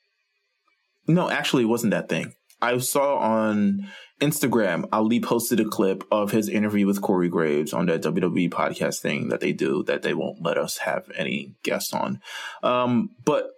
no, 1.08 1.30
actually, 1.30 1.64
it 1.64 1.68
wasn't 1.68 1.92
that 1.92 2.10
thing. 2.10 2.34
I 2.62 2.78
saw 2.78 3.18
on 3.18 3.90
Instagram, 4.22 4.88
Ali 4.94 5.20
posted 5.20 5.60
a 5.60 5.66
clip 5.66 6.06
of 6.10 6.32
his 6.32 6.48
interview 6.48 6.88
with 6.88 7.02
Corey 7.02 7.28
Graves 7.28 7.74
on 7.74 7.88
that 7.88 8.02
WWE 8.04 8.50
podcast 8.50 9.02
thing 9.02 9.28
that 9.28 9.42
they 9.42 9.52
do 9.52 9.84
that 9.84 10.02
they 10.02 10.14
won't 10.14 10.42
let 10.42 10.58
us 10.58 10.78
have 10.78 11.12
any 11.16 11.56
guests 11.64 11.94
on. 11.94 12.22
Um, 12.64 13.10
but 13.26 13.50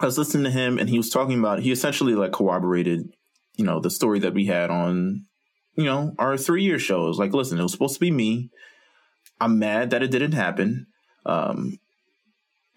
I 0.00 0.06
was 0.06 0.18
listening 0.18 0.44
to 0.44 0.50
him 0.50 0.78
and 0.78 0.88
he 0.88 0.96
was 0.96 1.10
talking 1.10 1.38
about 1.38 1.60
he 1.60 1.70
essentially 1.70 2.14
like 2.14 2.32
corroborated, 2.32 3.02
you 3.56 3.64
know, 3.64 3.80
the 3.80 3.90
story 3.90 4.18
that 4.20 4.34
we 4.34 4.46
had 4.46 4.70
on, 4.70 5.26
you 5.74 5.84
know, 5.84 6.14
our 6.18 6.36
three 6.36 6.64
year 6.64 6.78
shows. 6.78 7.18
Like, 7.18 7.34
listen, 7.34 7.58
it 7.58 7.62
was 7.62 7.72
supposed 7.72 7.94
to 7.94 8.00
be 8.00 8.10
me. 8.10 8.50
I'm 9.40 9.58
mad 9.58 9.90
that 9.90 10.02
it 10.02 10.10
didn't 10.10 10.32
happen. 10.32 10.86
Um 11.26 11.78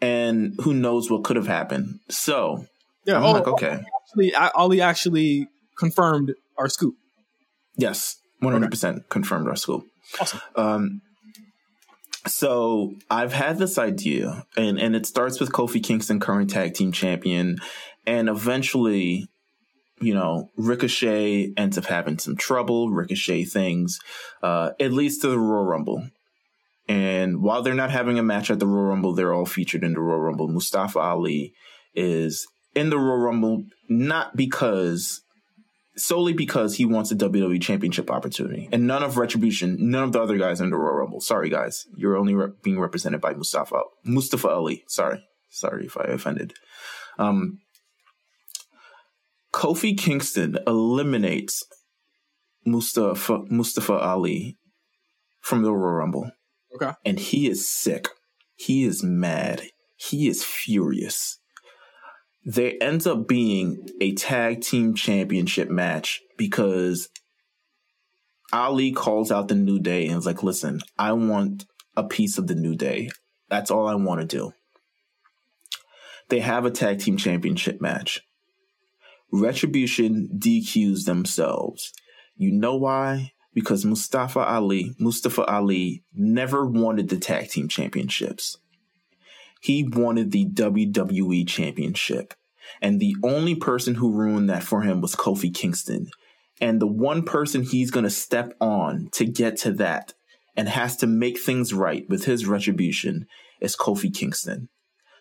and 0.02 0.54
who 0.62 0.74
knows 0.74 1.10
what 1.10 1.24
could 1.24 1.38
have 1.38 1.48
happened. 1.48 2.00
So 2.10 2.66
Yeah. 3.06 3.18
I'm 3.18 3.24
oh, 3.24 3.32
like, 3.32 3.48
okay. 3.48 3.80
Actually, 4.02 4.36
Ali 4.36 4.82
actually 4.82 5.48
confirmed 5.78 6.34
our 6.58 6.68
scoop. 6.68 6.96
Yes, 7.78 8.18
100% 8.44 9.10
confirmed 9.10 9.48
our 9.48 9.56
scoop. 9.56 9.86
Awesome. 10.20 10.42
Um, 10.56 11.02
so 12.28 12.96
I've 13.10 13.34
had 13.34 13.58
this 13.58 13.78
idea, 13.78 14.46
and, 14.56 14.80
and 14.80 14.96
it 14.96 15.06
starts 15.06 15.40
with 15.40 15.52
Kofi 15.52 15.84
Kingston, 15.84 16.20
current 16.20 16.50
tag 16.50 16.74
team 16.74 16.92
champion, 16.92 17.58
and 18.06 18.30
eventually, 18.30 19.28
you 20.00 20.14
know, 20.14 20.50
Ricochet 20.58 21.54
ends 21.58 21.78
up 21.78 21.86
having 21.86 22.20
some 22.20 22.36
trouble. 22.36 22.90
Ricochet 22.90 23.46
things, 23.46 24.00
uh, 24.42 24.72
it 24.80 24.92
leads 24.92 25.18
to 25.20 25.28
the 25.28 25.40
Royal 25.40 25.66
Rumble. 25.66 26.08
And 26.88 27.42
while 27.42 27.62
they're 27.62 27.74
not 27.74 27.92
having 27.92 28.20
a 28.20 28.24
match 28.24 28.52
at 28.52 28.60
the 28.60 28.68
Royal 28.68 28.88
Rumble, 28.88 29.14
they're 29.14 29.34
all 29.34 29.46
featured 29.46 29.84
in 29.84 29.94
the 29.94 30.02
Royal 30.02 30.20
Rumble. 30.20 30.50
Mustafa 30.50 31.00
Ali 31.00 31.54
is 31.96 32.46
in 32.76 32.90
the 32.90 32.98
Royal 32.98 33.20
Rumble 33.20 33.64
not 33.90 34.36
because 34.36 35.22
solely 35.96 36.34
because 36.34 36.76
he 36.76 36.86
wants 36.86 37.12
a 37.12 37.16
WWE 37.16 37.62
Championship 37.62 38.10
opportunity, 38.10 38.70
and 38.72 38.88
none 38.88 39.04
of 39.04 39.18
Retribution, 39.18 39.78
none 39.80 40.04
of 40.04 40.12
the 40.12 40.22
other 40.22 40.38
guys 40.38 40.62
in 40.62 40.70
the 40.70 40.78
Royal 40.78 40.96
Rumble. 40.96 41.22
Sorry, 41.22 41.50
guys, 41.50 41.86
you're 41.96 42.18
only 42.18 42.36
re- 42.36 42.54
being 42.62 42.80
represented 42.80 43.22
by 43.22 43.34
Mustafa 43.34 43.82
Mustafa 44.04 44.50
Ali. 44.50 44.84
Sorry, 44.88 45.24
sorry 45.50 45.86
if 45.86 45.98
I 45.98 46.06
offended. 46.06 46.54
Um, 47.18 47.60
Kofi 49.54 49.98
Kingston 49.98 50.58
eliminates 50.66 51.64
Mustafa 52.66 53.44
Mustafa 53.50 53.94
Ali 53.94 54.58
from 55.42 55.62
the 55.62 55.72
Royal 55.72 55.96
Rumble. 55.96 56.32
Okay. 56.76 56.92
And 57.06 57.20
he 57.20 57.48
is 57.48 57.70
sick. 57.70 58.10
He 58.56 58.84
is 58.84 59.04
mad. 59.04 59.62
He 59.96 60.28
is 60.28 60.44
furious. 60.44 61.40
There 62.46 62.74
ends 62.82 63.08
up 63.08 63.28
being 63.28 63.88
a 64.02 64.14
tag 64.14 64.62
team 64.62 64.96
championship 64.96 65.70
match 65.70 66.22
because 66.38 67.10
Ali 68.52 68.92
calls 68.92 69.32
out 69.32 69.48
the 69.48 69.56
New 69.56 69.80
Day 69.80 70.08
and 70.08 70.18
is 70.18 70.26
like, 70.26 70.44
listen, 70.44 70.82
I 71.00 71.14
want 71.14 71.66
a 71.96 72.04
piece 72.04 72.38
of 72.38 72.48
the 72.48 72.56
New 72.56 72.76
Day. 72.76 73.10
That's 73.50 73.72
all 73.72 73.88
I 73.88 73.96
want 73.96 74.22
to 74.22 74.28
do. 74.28 74.54
They 76.30 76.40
have 76.42 76.66
a 76.66 76.72
tag 76.72 77.00
team 77.00 77.18
championship 77.18 77.80
match. 77.80 78.22
Retribution 79.32 80.30
DQs 80.38 81.06
themselves. 81.06 81.94
You 82.36 82.52
know 82.52 82.76
why? 82.76 83.32
Because 83.54 83.86
Mustafa 83.86 84.40
Ali, 84.40 84.96
Mustafa 85.00 85.44
Ali 85.46 86.04
never 86.14 86.66
wanted 86.66 87.10
the 87.10 87.18
tag 87.18 87.50
team 87.50 87.68
championships. 87.68 88.58
He 89.64 89.88
wanted 89.90 90.32
the 90.32 90.46
WWE 90.46 91.48
championship. 91.48 92.34
And 92.82 93.00
the 93.00 93.16
only 93.24 93.56
person 93.56 93.96
who 93.96 94.12
ruined 94.12 94.50
that 94.50 94.62
for 94.62 94.82
him 94.82 95.00
was 95.00 95.16
Kofi 95.16 95.56
Kingston. 95.56 96.10
And 96.60 96.82
the 96.82 96.88
one 96.88 97.24
person 97.24 97.64
he's 97.64 97.90
going 97.90 98.04
to 98.04 98.10
step 98.10 98.54
on 98.60 99.08
to 99.14 99.24
get 99.24 99.56
to 99.60 99.72
that 99.74 100.16
and 100.58 100.68
has 100.68 100.98
to 100.98 101.08
make 101.08 101.40
things 101.40 101.74
right 101.74 102.06
with 102.10 102.26
his 102.26 102.46
retribution 102.46 103.26
is 103.62 103.78
Kofi 103.78 104.14
Kingston. 104.14 104.68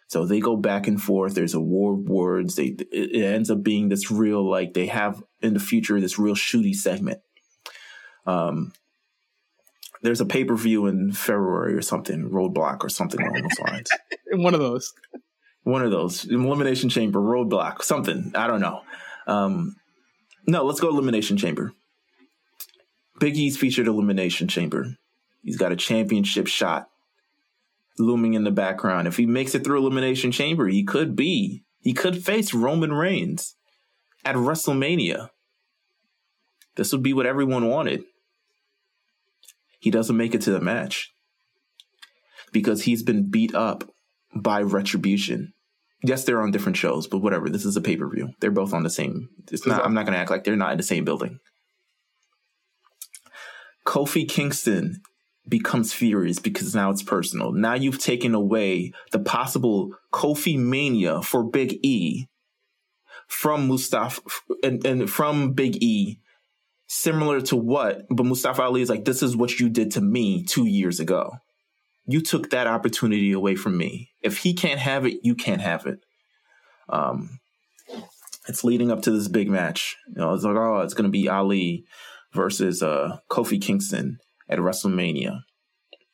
So 0.08 0.26
they 0.26 0.40
go 0.40 0.56
back 0.56 0.88
and 0.88 1.00
forth. 1.00 1.36
There's 1.36 1.54
a 1.54 1.60
war 1.60 1.94
of 1.94 2.08
words. 2.08 2.56
They 2.56 2.76
it 2.90 3.22
ends 3.22 3.48
up 3.48 3.62
being 3.62 3.90
this 3.90 4.10
real 4.10 4.44
like 4.48 4.74
they 4.74 4.86
have 4.86 5.22
in 5.40 5.54
the 5.54 5.60
future 5.60 6.00
this 6.00 6.18
real 6.18 6.34
shooty 6.34 6.74
segment. 6.74 7.20
Um, 8.26 8.72
there's 10.02 10.20
a 10.20 10.26
pay 10.26 10.44
per 10.44 10.56
view 10.56 10.86
in 10.86 11.12
February 11.12 11.74
or 11.74 11.82
something, 11.82 12.30
Roadblock 12.30 12.82
or 12.82 12.88
something 12.88 13.20
along 13.20 13.42
those 13.42 13.60
lines. 13.60 13.90
One 14.32 14.54
of 14.54 14.60
those. 14.60 14.92
One 15.64 15.82
of 15.82 15.92
those 15.92 16.24
Elimination 16.24 16.88
Chamber, 16.88 17.20
Roadblock, 17.20 17.82
something. 17.82 18.32
I 18.34 18.48
don't 18.48 18.60
know. 18.60 18.80
Um, 19.28 19.76
no, 20.46 20.64
let's 20.64 20.80
go 20.80 20.88
Elimination 20.88 21.36
Chamber. 21.36 21.72
Big 23.20 23.36
E's 23.36 23.56
featured 23.56 23.86
Elimination 23.86 24.48
Chamber. 24.48 24.96
He's 25.42 25.56
got 25.56 25.70
a 25.70 25.76
championship 25.76 26.48
shot 26.48 26.88
looming 27.98 28.34
in 28.34 28.42
the 28.42 28.50
background. 28.50 29.06
If 29.06 29.16
he 29.16 29.26
makes 29.26 29.54
it 29.54 29.62
through 29.62 29.78
Elimination 29.78 30.32
Chamber, 30.32 30.66
he 30.66 30.82
could 30.82 31.14
be, 31.14 31.62
he 31.80 31.92
could 31.92 32.24
face 32.24 32.52
Roman 32.52 32.92
Reigns 32.92 33.54
at 34.24 34.34
WrestleMania. 34.34 35.30
This 36.74 36.90
would 36.90 37.02
be 37.02 37.12
what 37.12 37.26
everyone 37.26 37.68
wanted. 37.68 38.02
He 39.82 39.90
doesn't 39.90 40.16
make 40.16 40.32
it 40.32 40.42
to 40.42 40.52
the 40.52 40.60
match 40.60 41.10
because 42.52 42.82
he's 42.82 43.02
been 43.02 43.28
beat 43.28 43.52
up 43.52 43.82
by 44.32 44.62
Retribution. 44.62 45.54
Yes, 46.04 46.22
they're 46.22 46.40
on 46.40 46.52
different 46.52 46.76
shows, 46.76 47.08
but 47.08 47.18
whatever. 47.18 47.50
This 47.50 47.64
is 47.64 47.76
a 47.76 47.80
pay 47.80 47.96
per 47.96 48.08
view. 48.08 48.30
They're 48.38 48.52
both 48.52 48.72
on 48.72 48.84
the 48.84 48.90
same. 48.90 49.28
It's 49.50 49.66
not. 49.66 49.84
I'm 49.84 49.92
not 49.92 50.06
going 50.06 50.12
to 50.12 50.20
act 50.20 50.30
like 50.30 50.44
they're 50.44 50.54
not 50.54 50.70
in 50.70 50.76
the 50.76 50.84
same 50.84 51.04
building. 51.04 51.40
Kofi 53.84 54.28
Kingston 54.28 55.02
becomes 55.48 55.92
furious 55.92 56.38
because 56.38 56.76
now 56.76 56.90
it's 56.90 57.02
personal. 57.02 57.50
Now 57.50 57.74
you've 57.74 57.98
taken 57.98 58.36
away 58.36 58.92
the 59.10 59.18
possible 59.18 59.96
Kofi 60.12 60.56
mania 60.56 61.22
for 61.22 61.42
Big 61.42 61.80
E 61.82 62.28
from 63.26 63.66
Mustafa 63.66 64.22
and, 64.62 64.86
and 64.86 65.10
from 65.10 65.54
Big 65.54 65.82
E, 65.82 66.20
similar 66.92 67.40
to 67.40 67.56
what? 67.56 68.06
But 68.10 68.26
Mustafa 68.26 68.62
Ali 68.62 68.82
is 68.82 68.90
like, 68.90 69.06
this 69.06 69.22
is 69.22 69.34
what 69.34 69.58
you 69.58 69.70
did 69.70 69.92
to 69.92 70.00
me 70.02 70.44
two 70.44 70.66
years 70.66 71.00
ago. 71.00 71.32
You 72.06 72.20
took 72.20 72.50
that 72.50 72.66
opportunity 72.66 73.32
away 73.32 73.56
from 73.56 73.78
me. 73.78 74.10
If 74.20 74.38
he 74.38 74.52
can't 74.52 74.78
have 74.78 75.06
it, 75.06 75.20
you 75.22 75.34
can't 75.34 75.62
have 75.62 75.86
it. 75.86 76.00
Um, 76.90 77.38
it's 78.46 78.62
leading 78.62 78.90
up 78.90 79.02
to 79.02 79.10
this 79.10 79.28
big 79.28 79.48
match. 79.48 79.96
You 80.08 80.20
know, 80.20 80.34
it's 80.34 80.44
like, 80.44 80.54
oh, 80.54 80.80
it's 80.80 80.92
going 80.92 81.04
to 81.04 81.10
be 81.10 81.28
Ali 81.30 81.84
versus 82.34 82.82
uh, 82.82 83.18
Kofi 83.30 83.60
Kingston 83.60 84.18
at 84.50 84.58
WrestleMania. 84.58 85.40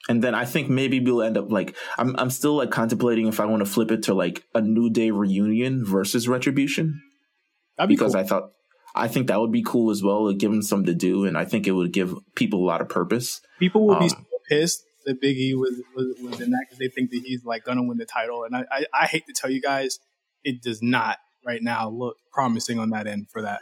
And 0.09 0.23
then 0.23 0.35
I 0.35 0.45
think 0.45 0.71
maybe 0.71 1.01
we'll 1.01 1.23
end 1.23 1.37
up 1.37 1.51
like 1.51 1.77
I'm 1.99 2.15
I'm 2.17 2.31
still 2.31 2.57
like 2.57 2.71
contemplating 2.71 3.27
if 3.27 3.41
I 3.41 3.45
want 3.47 3.61
to 3.61 3.71
flip 3.71 3.91
it 3.91 4.05
to 4.05 4.15
like 4.15 4.45
a 4.55 4.61
New 4.61 4.91
Day 4.91 5.11
reunion 5.11 5.85
versus 5.85 6.29
Retribution. 6.29 7.03
That'd 7.77 7.89
be 7.89 7.97
because 7.97 8.15
cool. 8.15 8.23
I 8.23 8.25
thought 8.25 8.53
I 8.95 9.09
think 9.09 9.29
that 9.29 9.41
would 9.41 9.53
be 9.53 9.63
cool 9.63 9.91
as 9.91 10.03
well. 10.03 10.27
It'd 10.27 10.41
give 10.41 10.51
them 10.51 10.63
something 10.63 10.87
to 10.87 10.95
do, 10.95 11.25
and 11.25 11.37
I 11.37 11.45
think 11.45 11.67
it 11.67 11.73
would 11.73 11.93
give 11.93 12.15
people 12.35 12.63
a 12.63 12.67
lot 12.67 12.81
of 12.81 12.89
purpose. 12.89 13.41
People 13.59 13.87
will 13.87 13.99
be 13.99 14.05
Um, 14.05 14.11
so 14.11 14.25
pissed 14.49 14.83
that 15.05 15.21
Big 15.21 15.39
E 15.39 15.55
was, 15.55 15.81
was, 15.95 16.17
was 16.23 16.41
in 16.41 16.51
that 16.51 16.67
because 16.67 16.79
they 16.79 16.89
think 16.89 17.11
that 17.11 17.23
he's 17.25 17.45
like 17.45 17.65
gonna 17.65 17.83
win 17.83 17.99
the 17.99 18.07
title. 18.07 18.45
And 18.45 18.57
I, 18.57 18.65
I, 18.71 18.87
I 19.03 19.07
hate 19.07 19.27
to 19.27 19.33
tell 19.33 19.51
you 19.51 19.61
guys, 19.61 19.99
it 20.45 20.63
does 20.63 20.83
not 20.83 21.19
right 21.47 21.63
now 21.63 21.89
look 21.89 22.17
promising 22.33 22.79
on 22.79 22.91
that 22.91 23.07
end 23.07 23.29
for 23.31 23.43
that. 23.43 23.61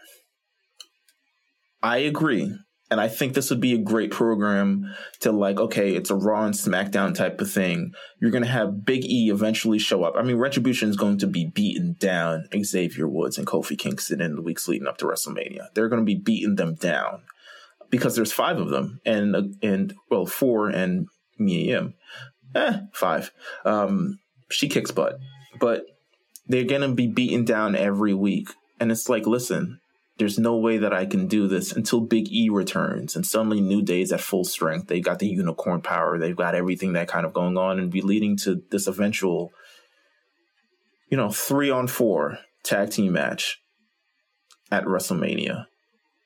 I 1.83 1.99
agree. 1.99 2.57
And 2.91 3.01
I 3.01 3.09
think 3.09 3.35
this 3.35 3.51
would 3.51 3.61
be 3.61 3.75
a 3.75 3.79
great 3.79 4.13
program 4.13 4.95
to 5.21 5.33
like, 5.33 5.59
okay, 5.59 5.97
it's 5.97 6.11
a 6.11 6.15
Raw 6.15 6.45
and 6.45 6.55
SmackDown 6.55 7.15
type 7.15 7.41
of 7.41 7.51
thing. 7.51 7.93
You're 8.21 8.31
going 8.31 8.45
to 8.45 8.51
have 8.51 8.85
Big 8.85 9.05
E 9.05 9.29
eventually 9.31 9.79
show 9.79 10.05
up. 10.05 10.15
I 10.17 10.23
mean, 10.23 10.37
Retribution 10.37 10.89
is 10.89 10.97
going 10.97 11.19
to 11.19 11.27
be 11.27 11.47
beaten 11.47 11.97
down 11.99 12.49
Xavier 12.57 13.09
Woods 13.09 13.39
and 13.39 13.47
Kofi 13.47 13.77
Kingston 13.77 14.21
in 14.21 14.37
the 14.37 14.43
weeks 14.43 14.69
leading 14.69 14.87
up 14.87 14.99
to 14.99 15.07
WrestleMania. 15.07 15.67
They're 15.75 15.89
going 15.89 16.03
to 16.03 16.07
be 16.07 16.15
beating 16.15 16.55
them 16.55 16.75
down 16.75 17.23
because 17.91 18.15
there's 18.15 18.33
five 18.33 18.59
of 18.59 18.71
them 18.71 19.01
and, 19.05 19.57
and 19.63 19.95
well, 20.09 20.27
four 20.27 20.69
and 20.69 21.09
Mia 21.39 21.77
Yim. 21.77 21.95
Eh, 22.55 22.79
five. 22.93 23.33
Um, 23.65 24.21
she 24.49 24.69
kicks 24.69 24.93
butt, 24.93 25.19
but 25.59 25.87
they're 26.47 26.65
going 26.65 26.83
to 26.83 26.95
be 26.95 27.09
beaten 27.09 27.45
down 27.45 27.75
every 27.75 28.15
week. 28.15 28.49
And 28.79 28.93
it's 28.93 29.09
like, 29.09 29.27
listen, 29.27 29.81
there's 30.19 30.39
no 30.39 30.57
way 30.57 30.79
that 30.79 30.93
I 30.93 31.05
can 31.05 31.27
do 31.27 31.47
this 31.47 31.73
until 31.73 32.01
Big 32.01 32.33
E 32.33 32.49
returns 32.49 33.17
and 33.17 33.27
suddenly 33.27 33.61
New 33.61 33.83
Day's 33.83 34.13
at 34.13 34.21
full 34.21 34.45
strength. 34.45 34.89
They've 34.89 35.05
got 35.05 35.19
the 35.19 35.29
unicorn 35.29 35.83
power. 35.83 36.19
They've 36.19 36.37
got 36.37 36.55
everything 36.55 36.95
that 36.95 37.09
kind 37.09 37.27
of 37.27 37.35
going 37.35 37.59
on 37.59 37.79
and 37.79 37.91
be 37.91 38.01
leading 38.01 38.37
to 38.39 38.63
this 38.71 38.87
eventual, 38.87 39.53
you 41.11 41.17
know, 41.17 41.31
three 41.31 41.71
on 41.71 41.87
four 41.87 42.39
tag 42.63 42.91
team 42.91 43.13
match 43.13 43.61
at 44.71 44.85
WrestleMania. 44.85 45.67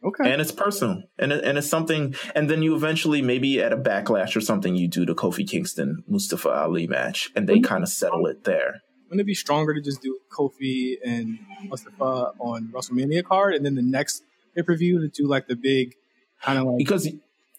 Okay. 0.02 0.32
And 0.32 0.40
it's 0.40 0.52
personal. 0.52 1.02
And, 1.18 1.32
it, 1.32 1.44
and 1.44 1.58
it's 1.58 1.68
something, 1.68 2.14
and 2.34 2.48
then 2.48 2.62
you 2.62 2.74
eventually, 2.74 3.20
maybe 3.20 3.60
at 3.60 3.72
a 3.72 3.76
backlash 3.76 4.34
or 4.34 4.40
something, 4.40 4.74
you 4.74 4.88
do 4.88 5.04
the 5.04 5.14
Kofi 5.14 5.46
Kingston 5.46 6.04
Mustafa 6.06 6.48
Ali 6.48 6.86
match 6.86 7.30
and 7.34 7.48
they 7.48 7.56
mm-hmm. 7.56 7.64
kind 7.64 7.82
of 7.82 7.90
settle 7.90 8.26
it 8.26 8.44
there. 8.44 8.80
Wouldn't 9.10 9.22
it 9.22 9.26
be 9.26 9.34
stronger 9.34 9.74
to 9.74 9.80
just 9.80 10.00
do 10.00 10.18
Kofi 10.30 10.96
and 11.04 11.40
Mustafa 11.64 12.32
on 12.38 12.68
WrestleMania 12.72 13.24
card, 13.24 13.54
and 13.54 13.66
then 13.66 13.74
the 13.74 13.82
next 13.82 14.22
pay 14.54 14.62
per 14.62 14.76
view 14.76 15.00
to 15.00 15.08
do 15.08 15.26
like 15.26 15.48
the 15.48 15.56
big 15.56 15.96
kind 16.40 16.60
of 16.60 16.66
like 16.66 16.78
because 16.78 17.08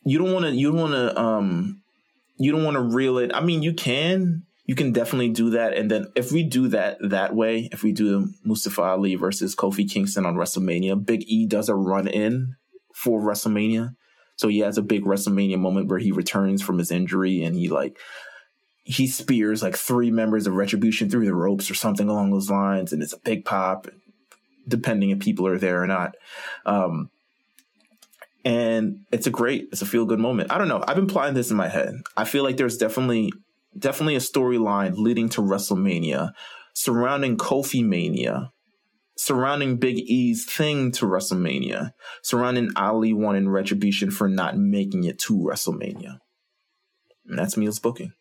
you 0.06 0.18
don't 0.18 0.32
want 0.34 0.45
to 0.45 0.52
you 0.52 0.72
don't 0.72 0.80
want 0.80 0.94
to 0.94 1.19
um 1.19 1.82
you 2.38 2.53
don't 2.53 2.64
want 2.64 2.76
to 2.76 2.82
reel 2.82 3.18
it. 3.18 3.32
I 3.34 3.41
mean 3.41 3.61
you 3.61 3.73
can 3.73 4.44
you 4.65 4.76
can 4.76 4.94
definitely 4.94 5.30
do 5.30 5.49
that. 5.52 5.76
And 5.76 5.91
then 5.91 6.07
if 6.15 6.32
we 6.32 6.44
do 6.44 6.69
that 6.69 6.98
that 7.02 7.36
way 7.36 7.68
if 7.72 7.84
we 7.84 7.91
do 7.91 8.30
mustafa 8.45 8.82
ali 8.82 9.15
versus 9.15 9.56
kofi 9.56 9.90
kingston 9.90 10.26
on 10.26 10.36
wrestlemania 10.36 11.03
big 11.03 11.23
e 11.28 11.45
does 11.45 11.68
a 11.68 11.76
run 11.76 12.07
in 12.07 12.56
for 12.94 13.19
wrestlemania. 13.22 13.95
So 14.38 14.48
he 14.48 14.60
has 14.60 14.78
a 14.78 14.82
big 14.82 15.03
wrestlemania 15.03 15.60
moment 15.60 15.88
where 15.88 15.99
he 15.99 16.11
returns 16.11 16.61
from 16.61 16.78
his 16.78 16.91
injury 16.91 17.44
and 17.44 17.56
he 17.56 17.68
like 17.68 17.99
he 18.91 19.07
spears 19.07 19.63
like 19.63 19.76
three 19.76 20.11
members 20.11 20.47
of 20.47 20.55
retribution 20.55 21.09
through 21.09 21.26
the 21.26 21.34
ropes 21.34 21.72
or 21.72 21.73
something 21.73 22.09
along 22.09 22.31
those 22.31 22.49
lines 22.49 22.91
and 22.91 23.01
it's 23.01 23.13
a 23.13 23.19
big 23.19 23.45
pop 23.45 23.88
depending 24.68 25.09
if 25.09 25.19
people 25.19 25.47
are 25.47 25.57
there 25.57 25.81
or 25.81 25.88
not. 25.88 26.15
Um 26.65 27.09
and 28.43 29.05
it's 29.11 29.27
a 29.27 29.31
great 29.31 29.69
it's 29.72 29.81
a 29.81 29.85
feel 29.85 30.05
good 30.05 30.19
moment. 30.19 30.51
I 30.51 30.57
don't 30.57 30.68
know. 30.68 30.84
I've 30.88 30.95
been 30.95 31.07
plotting 31.07 31.35
this 31.35 31.51
in 31.51 31.57
my 31.57 31.69
head. 31.69 31.95
I 32.18 32.26
feel 32.26 32.43
like 32.43 32.57
there's 32.57 32.77
definitely 32.77 33.31
definitely 33.77 34.15
a 34.15 34.19
storyline 34.19 34.97
leading 34.97 35.30
to 35.30 35.41
wrestlemania 35.41 36.34
surrounding 36.73 37.38
kofi 37.38 37.85
mania 37.85 38.51
surrounding 39.18 39.77
big 39.77 39.97
e's 39.99 40.45
thing 40.45 40.91
to 40.91 41.05
wrestlemania 41.05 41.91
surrounding 42.23 42.72
ali 42.76 43.13
wanting 43.13 43.47
retribution 43.47 44.11
for 44.11 44.27
not 44.27 44.57
making 44.57 45.03
it 45.03 45.19
to 45.19 45.34
wrestlemania. 45.38 46.19
And 47.27 47.38
that's 47.38 47.55
Meelz 47.55 47.81
Booking. 47.81 48.11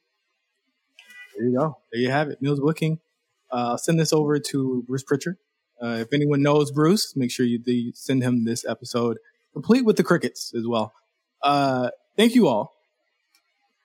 There 1.40 1.48
you 1.48 1.56
go. 1.56 1.78
There 1.90 2.02
you 2.02 2.10
have 2.10 2.28
it. 2.28 2.42
Meelz 2.42 2.60
Booking. 2.60 2.98
Uh, 3.50 3.78
send 3.78 3.98
this 3.98 4.12
over 4.12 4.38
to 4.38 4.84
Bruce 4.86 5.02
Pritchard. 5.02 5.38
Uh, 5.82 5.96
if 6.00 6.12
anyone 6.12 6.42
knows 6.42 6.70
Bruce, 6.70 7.16
make 7.16 7.30
sure 7.30 7.46
you 7.46 7.58
do 7.58 7.92
send 7.94 8.22
him 8.22 8.44
this 8.44 8.66
episode, 8.66 9.16
complete 9.54 9.86
with 9.86 9.96
the 9.96 10.04
crickets 10.04 10.52
as 10.54 10.66
well. 10.66 10.92
Uh, 11.42 11.88
thank 12.14 12.34
you 12.34 12.46
all 12.46 12.74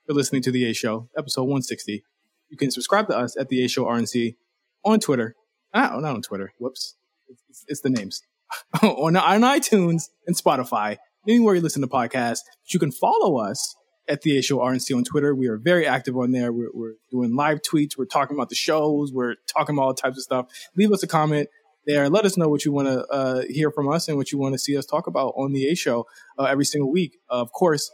for 0.06 0.14
listening 0.14 0.42
to 0.42 0.52
the 0.52 0.70
A 0.70 0.74
Show, 0.74 1.08
episode 1.18 1.44
160. 1.44 2.04
You 2.50 2.58
can 2.58 2.72
subscribe 2.72 3.08
to 3.08 3.18
us 3.18 3.38
at 3.38 3.48
the 3.48 3.64
A 3.64 3.70
Show 3.70 3.86
RNC 3.86 4.36
on 4.84 5.00
Twitter. 5.00 5.38
Ah, 5.74 5.98
not 5.98 6.16
on 6.16 6.22
Twitter. 6.22 6.52
Whoops. 6.60 6.96
It's, 7.30 7.64
it's 7.70 7.82
the 7.82 7.90
names. 7.90 8.22
on, 8.84 9.16
on 9.16 9.42
iTunes 9.44 10.10
and 10.28 10.36
Spotify, 10.36 10.98
anywhere 11.26 11.56
you 11.56 11.62
listen 11.62 11.82
to 11.84 11.88
podcasts. 11.88 12.42
You 12.66 12.80
can 12.80 12.92
follow 12.92 13.38
us 13.38 13.78
at 14.08 14.22
the 14.22 14.38
A 14.38 14.42
Show 14.42 14.60
RNC 14.60 14.96
on 14.96 15.04
Twitter. 15.04 15.34
We 15.34 15.48
are 15.48 15.58
very 15.58 15.88
active 15.88 16.18
on 16.18 16.32
there. 16.32 16.52
We're, 16.52 16.70
we're 16.74 16.94
doing 17.12 17.36
live 17.36 17.60
tweets. 17.62 17.98
We're 17.98 18.06
talking 18.06 18.36
about 18.36 18.50
the 18.50 18.56
shows. 18.56 19.12
We're 19.14 19.36
talking 19.48 19.76
about 19.76 19.84
all 19.84 19.94
types 19.94 20.18
of 20.18 20.24
stuff. 20.24 20.48
Leave 20.76 20.92
us 20.92 21.04
a 21.04 21.08
comment 21.08 21.50
there. 21.86 22.10
Let 22.10 22.26
us 22.26 22.38
know 22.38 22.48
what 22.48 22.66
you 22.66 22.72
want 22.72 22.88
to 22.88 23.06
uh, 23.08 23.44
hear 23.50 23.72
from 23.72 23.90
us 23.90 24.08
and 24.08 24.18
what 24.18 24.32
you 24.32 24.38
want 24.38 24.54
to 24.54 24.60
see 24.60 24.78
us 24.78 24.86
talk 24.86 25.08
about 25.08 25.34
on 25.38 25.54
the 25.54 25.68
A 25.68 25.76
Show 25.76 26.06
uh, 26.38 26.44
every 26.44 26.66
single 26.66 26.92
week. 26.92 27.18
Uh, 27.30 27.36
of 27.36 27.52
course, 27.52 27.92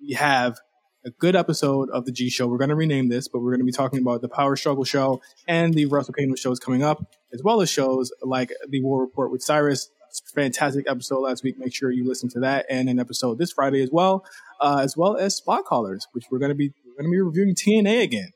we 0.00 0.14
have 0.14 0.58
a 1.04 1.10
good 1.10 1.36
episode 1.36 1.90
of 1.90 2.06
the 2.06 2.12
G 2.12 2.30
Show. 2.30 2.46
We're 2.46 2.58
going 2.58 2.70
to 2.70 2.76
rename 2.76 3.08
this, 3.08 3.28
but 3.28 3.40
we're 3.40 3.50
going 3.50 3.60
to 3.60 3.66
be 3.66 3.72
talking 3.72 4.00
about 4.00 4.22
the 4.22 4.28
Power 4.28 4.56
Struggle 4.56 4.84
Show 4.84 5.20
and 5.46 5.74
the 5.74 5.86
Wrestle 5.86 6.14
Kingdom 6.14 6.36
shows 6.36 6.58
coming 6.58 6.82
up, 6.82 7.04
as 7.32 7.42
well 7.42 7.60
as 7.60 7.70
shows 7.70 8.10
like 8.22 8.52
the 8.68 8.82
War 8.82 9.00
Report 9.00 9.30
with 9.30 9.42
Cyrus. 9.42 9.90
Fantastic 10.34 10.88
episode 10.88 11.20
last 11.20 11.42
week. 11.42 11.58
Make 11.58 11.74
sure 11.74 11.90
you 11.90 12.06
listen 12.06 12.28
to 12.30 12.40
that 12.40 12.66
and 12.68 12.88
an 12.88 12.98
episode 12.98 13.38
this 13.38 13.52
Friday 13.52 13.82
as 13.82 13.90
well, 13.90 14.24
uh, 14.60 14.80
as 14.82 14.96
well 14.96 15.16
as 15.16 15.36
Spot 15.36 15.64
Callers, 15.64 16.06
which 16.12 16.26
we're 16.30 16.38
to 16.38 16.54
be 16.54 16.72
we're 16.86 17.02
going 17.02 17.10
to 17.10 17.10
be 17.10 17.20
reviewing 17.20 17.54
TNA 17.54 18.02
again. 18.02 18.30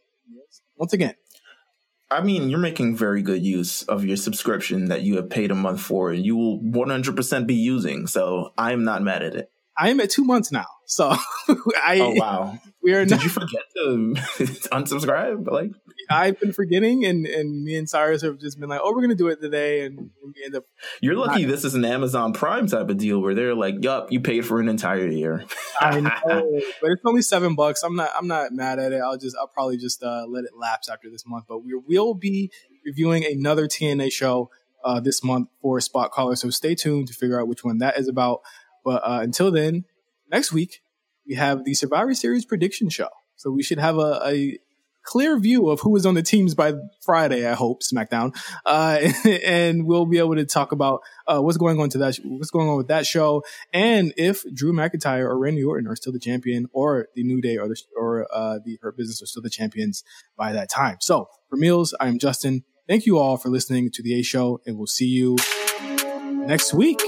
Once 0.76 0.92
again, 0.92 1.14
I 2.10 2.22
mean, 2.22 2.48
you're 2.48 2.58
making 2.58 2.96
very 2.96 3.20
good 3.20 3.44
use 3.44 3.82
of 3.82 4.04
your 4.04 4.16
subscription 4.16 4.86
that 4.86 5.02
you 5.02 5.16
have 5.16 5.28
paid 5.28 5.50
a 5.50 5.54
month 5.54 5.80
for, 5.80 6.10
and 6.10 6.24
you 6.24 6.36
will 6.36 6.58
100% 6.60 7.46
be 7.46 7.54
using. 7.54 8.06
So 8.06 8.52
I'm 8.56 8.84
not 8.84 9.02
mad 9.02 9.22
at 9.22 9.34
it. 9.34 9.50
I 9.78 9.90
am 9.90 10.00
at 10.00 10.10
two 10.10 10.24
months 10.24 10.50
now, 10.50 10.66
so 10.86 11.10
I. 11.48 12.00
Oh 12.00 12.14
wow! 12.14 12.58
We 12.80 12.94
are. 12.94 13.04
Did 13.04 13.10
Not, 13.10 13.24
you 13.24 13.28
forget 13.28 13.62
to 13.74 13.82
unsubscribe? 14.72 15.50
Like 15.50 15.72
I've 16.08 16.38
been 16.40 16.52
forgetting, 16.52 17.04
and 17.04 17.26
and 17.26 17.64
me 17.64 17.76
and 17.76 17.88
Cyrus 17.88 18.22
have 18.22 18.38
just 18.38 18.58
been 18.58 18.68
like, 18.68 18.80
"Oh, 18.82 18.94
we're 18.94 19.02
gonna 19.02 19.16
do 19.16 19.28
it 19.28 19.42
today," 19.42 19.84
and 19.84 20.10
we 20.24 20.44
end 20.44 20.54
up. 20.54 20.64
you're 21.00 21.16
lucky. 21.16 21.44
This 21.44 21.64
is 21.64 21.74
an 21.74 21.84
Amazon 21.84 22.32
Prime 22.32 22.66
type 22.68 22.88
of 22.88 22.96
deal 22.96 23.20
where 23.20 23.34
they're 23.34 23.54
like, 23.54 23.74
"Yup, 23.82 24.10
you 24.12 24.20
paid 24.20 24.46
for 24.46 24.60
an 24.60 24.68
entire 24.68 25.08
year." 25.08 25.44
I 25.80 26.00
know, 26.00 26.60
but 26.80 26.90
it's 26.92 27.02
only 27.04 27.20
seven 27.20 27.56
bucks. 27.56 27.82
I'm 27.82 27.96
not. 27.96 28.10
I'm 28.16 28.28
not 28.28 28.52
mad 28.52 28.78
at 28.78 28.92
it. 28.92 29.02
I'll 29.02 29.18
just. 29.18 29.36
I'll 29.38 29.48
probably 29.48 29.76
just 29.76 30.02
uh, 30.02 30.24
let 30.28 30.44
it 30.44 30.52
lapse 30.56 30.88
after 30.88 31.10
this 31.10 31.24
month. 31.26 31.44
But 31.48 31.64
we 31.64 31.74
will 31.74 32.14
be 32.14 32.50
reviewing 32.86 33.24
another 33.24 33.66
TNA 33.66 34.12
show 34.12 34.50
uh, 34.84 35.00
this 35.00 35.22
month 35.24 35.48
for 35.60 35.80
Spot 35.80 36.10
Caller. 36.10 36.36
So 36.36 36.50
stay 36.50 36.74
tuned 36.74 37.08
to 37.08 37.14
figure 37.14 37.40
out 37.40 37.48
which 37.48 37.64
one 37.64 37.78
that 37.78 37.98
is 37.98 38.08
about. 38.08 38.40
But 38.88 39.02
uh, 39.04 39.20
until 39.20 39.50
then, 39.50 39.84
next 40.30 40.50
week 40.50 40.80
we 41.26 41.34
have 41.34 41.66
the 41.66 41.74
Survivor 41.74 42.14
Series 42.14 42.46
prediction 42.46 42.88
show. 42.88 43.10
So 43.36 43.50
we 43.50 43.62
should 43.62 43.78
have 43.78 43.98
a, 43.98 44.18
a 44.24 44.58
clear 45.02 45.38
view 45.38 45.68
of 45.68 45.80
who 45.80 45.94
is 45.94 46.06
on 46.06 46.14
the 46.14 46.22
teams 46.22 46.54
by 46.54 46.72
Friday. 47.02 47.46
I 47.46 47.52
hope 47.52 47.82
SmackDown, 47.82 48.34
uh, 48.64 49.12
and 49.44 49.84
we'll 49.84 50.06
be 50.06 50.16
able 50.16 50.36
to 50.36 50.46
talk 50.46 50.72
about 50.72 51.02
uh, 51.26 51.38
what's 51.40 51.58
going 51.58 51.78
on 51.78 51.90
to 51.90 51.98
that, 51.98 52.18
what's 52.24 52.50
going 52.50 52.66
on 52.66 52.78
with 52.78 52.88
that 52.88 53.04
show, 53.04 53.42
and 53.74 54.14
if 54.16 54.42
Drew 54.54 54.72
McIntyre 54.72 55.24
or 55.24 55.38
Randy 55.38 55.62
Orton 55.62 55.86
are 55.86 55.96
still 55.96 56.14
the 56.14 56.18
champion, 56.18 56.70
or 56.72 57.08
the 57.14 57.24
New 57.24 57.42
Day 57.42 57.58
or 57.58 57.68
the 57.68 57.76
or 57.94 58.26
uh, 58.32 58.58
the 58.64 58.78
Hurt 58.80 58.96
Business 58.96 59.20
are 59.22 59.26
still 59.26 59.42
the 59.42 59.50
champions 59.50 60.02
by 60.34 60.52
that 60.52 60.70
time. 60.70 60.96
So 61.00 61.28
for 61.50 61.58
Meelz, 61.58 61.92
I 62.00 62.08
am 62.08 62.18
Justin. 62.18 62.64
Thank 62.88 63.04
you 63.04 63.18
all 63.18 63.36
for 63.36 63.50
listening 63.50 63.90
to 63.90 64.02
the 64.02 64.18
A 64.18 64.22
Show, 64.22 64.62
and 64.64 64.78
we'll 64.78 64.86
see 64.86 65.08
you 65.08 65.36
next 66.46 66.72
week. 66.72 67.02